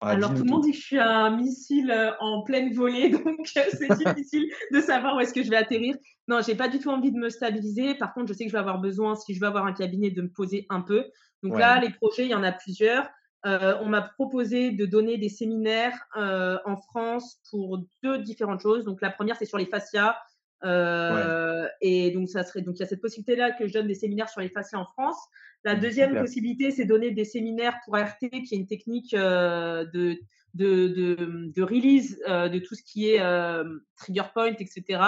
alors, 0.00 0.34
tout 0.34 0.44
le 0.44 0.50
monde 0.50 0.62
dit 0.62 0.70
que 0.70 0.76
je 0.76 0.82
suis 0.82 0.98
un 0.98 1.36
missile 1.36 1.90
euh, 1.90 2.12
en 2.20 2.42
pleine 2.42 2.72
volée, 2.72 3.10
donc 3.24 3.46
euh, 3.56 3.60
c'est 3.70 4.04
difficile 4.04 4.50
de 4.72 4.80
savoir 4.80 5.16
où 5.16 5.20
est-ce 5.20 5.34
que 5.34 5.42
je 5.42 5.50
vais 5.50 5.56
atterrir. 5.56 5.94
Non, 6.26 6.40
j'ai 6.44 6.54
pas 6.54 6.68
du 6.68 6.78
tout 6.78 6.88
envie 6.88 7.12
de 7.12 7.18
me 7.18 7.28
stabiliser. 7.28 7.94
Par 7.94 8.14
contre, 8.14 8.28
je 8.28 8.32
sais 8.32 8.44
que 8.44 8.50
je 8.50 8.54
vais 8.54 8.60
avoir 8.60 8.80
besoin, 8.80 9.14
si 9.14 9.34
je 9.34 9.40
veux 9.40 9.46
avoir 9.46 9.66
un 9.66 9.74
cabinet, 9.74 10.10
de 10.10 10.22
me 10.22 10.30
poser 10.30 10.66
un 10.70 10.80
peu. 10.80 11.04
Donc 11.42 11.58
là, 11.58 11.80
les 11.80 11.90
projets, 11.90 12.24
il 12.24 12.30
y 12.30 12.34
en 12.34 12.42
a 12.42 12.52
plusieurs. 12.52 13.08
Euh, 13.46 13.76
on 13.80 13.86
m'a 13.86 14.02
proposé 14.02 14.70
de 14.70 14.84
donner 14.84 15.16
des 15.16 15.30
séminaires 15.30 15.98
euh, 16.16 16.58
en 16.66 16.76
France 16.76 17.40
pour 17.50 17.82
deux 18.02 18.18
différentes 18.18 18.60
choses. 18.60 18.84
Donc 18.84 19.00
la 19.00 19.10
première, 19.10 19.36
c'est 19.36 19.46
sur 19.46 19.58
les 19.58 19.66
fascias. 19.66 20.16
Euh, 20.62 21.66
Et 21.80 22.10
donc 22.10 22.28
ça 22.28 22.42
serait 22.42 22.60
donc 22.60 22.76
il 22.76 22.80
y 22.80 22.82
a 22.82 22.86
cette 22.86 23.00
possibilité 23.00 23.34
là 23.34 23.50
que 23.50 23.66
je 23.66 23.72
donne 23.72 23.86
des 23.86 23.94
séminaires 23.94 24.28
sur 24.28 24.42
les 24.42 24.50
fascias 24.50 24.78
en 24.78 24.84
France. 24.84 25.16
La 25.64 25.74
mmh, 25.74 25.80
deuxième 25.80 26.18
possibilité, 26.18 26.70
c'est 26.70 26.84
donner 26.84 27.10
des 27.10 27.24
séminaires 27.24 27.78
pour 27.84 27.96
RT, 27.96 28.28
qui 28.30 28.54
est 28.54 28.58
une 28.58 28.66
technique 28.66 29.14
euh, 29.14 29.84
de, 29.86 30.18
de, 30.54 30.88
de, 30.88 31.50
de, 31.54 31.62
release 31.62 32.18
euh, 32.28 32.48
de 32.48 32.58
tout 32.58 32.74
ce 32.74 32.82
qui 32.82 33.10
est 33.10 33.20
euh, 33.20 33.64
trigger 33.96 34.24
point, 34.32 34.54
etc. 34.58 35.02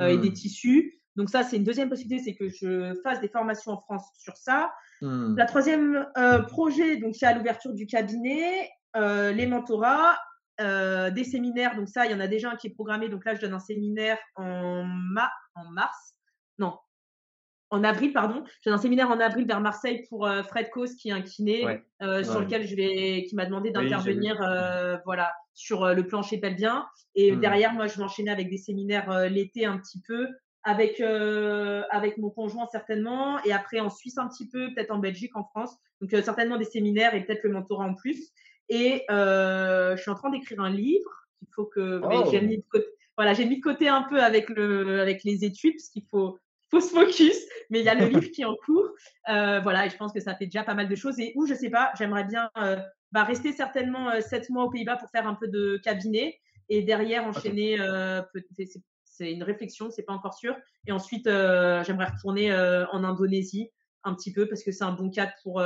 et 0.00 0.18
des 0.18 0.30
mmh. 0.30 0.32
tissus. 0.32 1.00
Donc 1.16 1.30
ça, 1.30 1.42
c'est 1.42 1.56
une 1.56 1.64
deuxième 1.64 1.88
possibilité, 1.88 2.22
c'est 2.24 2.34
que 2.34 2.48
je 2.48 2.94
fasse 3.02 3.20
des 3.20 3.28
formations 3.28 3.72
en 3.72 3.80
France 3.80 4.10
sur 4.18 4.36
ça. 4.36 4.72
Mmh. 5.02 5.36
La 5.36 5.46
troisième 5.46 6.06
projet, 6.48 6.96
donc 6.96 7.14
c'est 7.14 7.26
à 7.26 7.34
l'ouverture 7.34 7.72
du 7.72 7.86
cabinet, 7.86 8.70
les 8.94 9.46
mentorats, 9.46 10.18
des 10.58 11.24
séminaires. 11.24 11.76
Donc 11.76 11.88
ça, 11.88 12.06
il 12.06 12.12
y 12.12 12.14
en 12.14 12.20
a 12.20 12.26
déjà 12.26 12.50
un 12.50 12.56
qui 12.56 12.68
est 12.68 12.74
programmé. 12.74 13.08
Donc 13.08 13.24
là, 13.24 13.34
je 13.34 13.40
donne 13.40 13.54
un 13.54 13.60
séminaire 13.60 14.18
en, 14.36 14.84
ma 14.84 15.30
en 15.54 15.70
mars. 15.70 16.14
Non, 16.58 16.74
en 17.74 17.82
avril, 17.82 18.12
pardon. 18.12 18.44
J'ai 18.62 18.70
un 18.70 18.78
séminaire 18.78 19.10
en 19.10 19.18
avril 19.18 19.46
vers 19.46 19.60
Marseille 19.60 20.04
pour 20.08 20.26
euh, 20.26 20.42
Fred 20.44 20.70
Cause, 20.70 20.94
qui 20.94 21.08
est 21.08 21.12
un 21.12 21.22
kiné, 21.22 21.82
euh, 22.02 22.22
sur 22.22 22.40
lequel 22.40 22.66
je 22.66 22.76
vais, 22.76 23.24
qui 23.28 23.34
m'a 23.34 23.46
demandé 23.46 23.70
d'intervenir, 23.70 24.40
euh, 24.42 24.96
voilà, 25.04 25.32
sur 25.54 25.92
le 25.92 26.06
plancher 26.06 26.38
pelvien. 26.38 26.86
Et 27.16 27.32
mmh. 27.32 27.40
derrière, 27.40 27.72
moi, 27.72 27.86
je 27.88 27.96
vais 27.96 28.04
enchaîner 28.04 28.30
avec 28.30 28.48
des 28.48 28.58
séminaires 28.58 29.28
l'été 29.28 29.66
un 29.66 29.78
petit 29.78 30.00
peu, 30.06 30.28
avec 30.64 31.00
avec 31.00 32.18
mon 32.18 32.30
conjoint 32.30 32.66
certainement, 32.70 33.42
et 33.44 33.52
après 33.52 33.80
en 33.80 33.90
Suisse 33.90 34.18
un 34.18 34.28
petit 34.28 34.48
peu, 34.48 34.72
peut-être 34.74 34.90
en 34.90 34.98
Belgique, 34.98 35.36
en 35.36 35.44
France. 35.44 35.76
Donc 36.00 36.10
certainement 36.10 36.56
des 36.56 36.64
séminaires 36.64 37.14
et 37.14 37.24
peut-être 37.24 37.44
le 37.44 37.50
mentorat 37.50 37.84
en 37.84 37.94
plus. 37.94 38.32
Et 38.68 39.04
je 39.08 39.96
suis 40.00 40.10
en 40.10 40.14
train 40.14 40.30
d'écrire 40.30 40.60
un 40.60 40.70
livre 40.70 41.10
qu'il 41.38 41.48
faut 41.54 41.66
que 41.66 42.00
oh. 42.02 42.28
j'ai 42.30 42.40
mis 42.40 42.58
de 42.58 42.64
côté. 42.68 42.86
Voilà, 43.16 43.32
j'ai 43.34 43.44
mis 43.44 43.58
de 43.58 43.62
côté 43.62 43.88
un 43.88 44.02
peu 44.02 44.20
avec 44.20 44.48
le 44.48 45.00
avec 45.00 45.22
les 45.24 45.44
études, 45.44 45.74
parce 45.74 45.88
qu'il 45.88 46.04
faut 46.10 46.38
se 46.80 46.90
focus, 46.90 47.36
mais 47.70 47.80
il 47.80 47.84
y 47.84 47.88
a 47.88 47.94
le 47.94 48.06
livre 48.06 48.30
qui 48.30 48.42
est 48.42 48.46
en 48.46 48.56
cours. 48.56 48.88
Euh, 49.28 49.60
voilà, 49.60 49.86
et 49.86 49.90
je 49.90 49.96
pense 49.96 50.12
que 50.12 50.20
ça 50.20 50.34
fait 50.34 50.46
déjà 50.46 50.64
pas 50.64 50.74
mal 50.74 50.88
de 50.88 50.94
choses. 50.94 51.18
Et 51.18 51.32
où, 51.36 51.46
je 51.46 51.54
sais 51.54 51.70
pas, 51.70 51.92
j'aimerais 51.98 52.24
bien 52.24 52.50
euh, 52.58 52.76
bah, 53.12 53.24
rester 53.24 53.52
certainement 53.52 54.10
euh, 54.10 54.20
sept 54.20 54.50
mois 54.50 54.64
aux 54.64 54.70
Pays-Bas 54.70 54.96
pour 54.96 55.10
faire 55.10 55.26
un 55.26 55.34
peu 55.34 55.48
de 55.48 55.80
cabinet 55.82 56.38
et 56.68 56.82
derrière 56.82 57.24
enchaîner. 57.24 57.78
C'est 59.16 59.32
une 59.32 59.42
réflexion, 59.42 59.90
c'est 59.90 60.02
pas 60.02 60.12
encore 60.12 60.34
sûr. 60.34 60.54
Et 60.86 60.92
ensuite, 60.92 61.24
j'aimerais 61.26 62.06
retourner 62.06 62.54
en 62.54 63.04
Indonésie 63.04 63.70
un 64.04 64.14
petit 64.14 64.32
peu 64.32 64.46
parce 64.46 64.62
que 64.62 64.72
c'est 64.72 64.84
un 64.84 64.92
bon 64.92 65.10
cadre 65.10 65.32
pour 65.42 65.62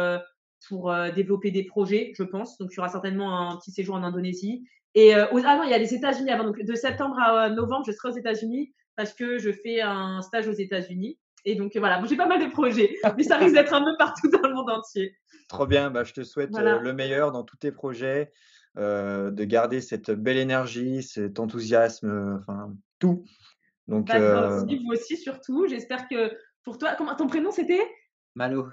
pour 0.67 0.93
développer 1.15 1.51
des 1.51 1.65
projets, 1.65 2.13
je 2.17 2.25
pense. 2.25 2.59
Donc, 2.59 2.71
il 2.73 2.77
y 2.77 2.79
aura 2.81 2.89
certainement 2.89 3.51
un 3.51 3.57
petit 3.57 3.71
séjour 3.71 3.95
en 3.95 4.03
Indonésie. 4.03 4.67
Et 4.95 5.15
ah 5.15 5.31
non, 5.33 5.63
il 5.65 5.71
y 5.71 5.75
a 5.75 5.79
les 5.79 5.95
États-Unis 5.95 6.31
avant. 6.31 6.45
Donc, 6.45 6.61
de 6.61 6.75
septembre 6.75 7.19
à 7.19 7.49
novembre, 7.51 7.85
je 7.87 7.93
serai 7.93 8.09
aux 8.11 8.17
États-Unis 8.17 8.73
parce 8.97 9.15
que 9.15 9.39
je 9.39 9.53
fais 9.53 9.81
un 9.81 10.21
stage 10.23 10.49
aux 10.49 10.53
États-Unis. 10.53 11.19
Et 11.45 11.55
donc 11.55 11.77
voilà, 11.77 12.03
j'ai 12.07 12.17
pas 12.17 12.27
mal 12.27 12.45
de 12.45 12.51
projets, 12.51 12.97
mais 13.17 13.23
ça 13.23 13.37
risque 13.37 13.55
d'être 13.55 13.73
un 13.73 13.85
peu 13.85 13.97
partout 13.97 14.29
dans 14.29 14.47
le 14.47 14.55
monde 14.55 14.71
entier. 14.71 15.17
Trop 15.49 15.67
bien, 15.67 15.91
bah, 15.91 16.05
je 16.05 16.13
te 16.13 16.25
souhaite 16.25 16.55
euh, 16.57 16.81
le 16.81 16.93
meilleur 16.93 17.33
dans 17.33 17.45
tous 17.45 17.57
tes 17.57 17.73
projets, 17.73 18.33
euh, 18.77 19.31
de 19.31 19.45
garder 19.45 19.81
cette 19.81 20.11
belle 20.11 20.37
énergie, 20.37 21.03
cet 21.03 21.39
enthousiasme, 21.39 22.11
euh, 22.11 22.37
enfin 22.39 22.75
tout. 22.99 23.25
Donc, 23.87 24.07
bah, 24.09 24.65
vous 24.65 24.93
aussi 24.93 25.17
surtout. 25.17 25.67
J'espère 25.67 26.09
que 26.09 26.37
pour 26.63 26.79
toi, 26.79 26.95
comment 26.97 27.15
ton 27.15 27.27
prénom 27.27 27.51
c'était? 27.51 27.87
Malo. 28.35 28.69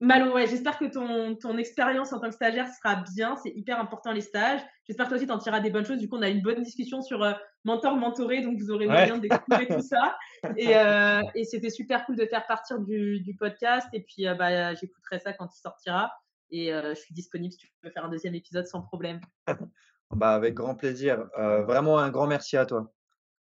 Malo, 0.00 0.34
ouais, 0.34 0.46
j'espère 0.46 0.78
que 0.78 0.86
ton, 0.86 1.36
ton 1.36 1.56
expérience 1.56 2.12
en 2.12 2.20
tant 2.20 2.28
que 2.28 2.34
stagiaire 2.34 2.68
sera 2.68 3.02
bien. 3.14 3.36
C'est 3.36 3.50
hyper 3.50 3.80
important 3.80 4.12
les 4.12 4.20
stages. 4.20 4.60
J'espère 4.86 5.06
que 5.06 5.10
toi 5.10 5.16
aussi, 5.16 5.26
tu 5.26 5.32
en 5.32 5.38
tireras 5.38 5.60
des 5.60 5.70
bonnes 5.70 5.86
choses. 5.86 5.98
Du 5.98 6.08
coup, 6.08 6.16
on 6.16 6.22
a 6.22 6.28
une 6.28 6.42
bonne 6.42 6.62
discussion 6.62 7.00
sur 7.00 7.22
euh, 7.22 7.32
mentor, 7.64 7.96
mentoré, 7.96 8.42
donc 8.42 8.58
vous 8.58 8.70
aurez 8.70 8.86
moyen 8.86 9.18
d'explorer 9.18 9.68
tout 9.68 9.80
ça. 9.80 10.16
Et, 10.58 10.76
euh, 10.76 11.22
et 11.34 11.44
c'était 11.44 11.70
super 11.70 12.04
cool 12.04 12.16
de 12.16 12.26
faire 12.26 12.44
partir 12.46 12.78
du, 12.78 13.20
du 13.20 13.34
podcast. 13.34 13.88
Et 13.94 14.02
puis, 14.02 14.26
euh, 14.26 14.34
bah, 14.34 14.74
j'écouterai 14.74 15.20
ça 15.20 15.32
quand 15.32 15.48
il 15.54 15.58
sortira. 15.58 16.12
Et 16.50 16.70
je 16.70 16.94
suis 16.94 17.14
disponible 17.14 17.52
si 17.52 17.58
tu 17.58 17.68
veux 17.82 17.90
faire 17.90 18.04
un 18.04 18.10
deuxième 18.10 18.34
épisode 18.34 18.66
sans 18.66 18.82
problème. 18.82 19.20
bah, 20.10 20.34
avec 20.34 20.54
grand 20.54 20.74
plaisir. 20.74 21.26
vraiment 21.36 21.98
un 21.98 22.10
grand 22.10 22.26
merci 22.26 22.56
à 22.56 22.66
toi. 22.66 22.92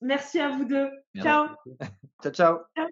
Merci 0.02 0.40
à 0.40 0.50
vous 0.50 0.66
deux. 0.66 0.90
ciao. 1.22 1.48
ciao. 2.22 2.32
ciao. 2.76 2.92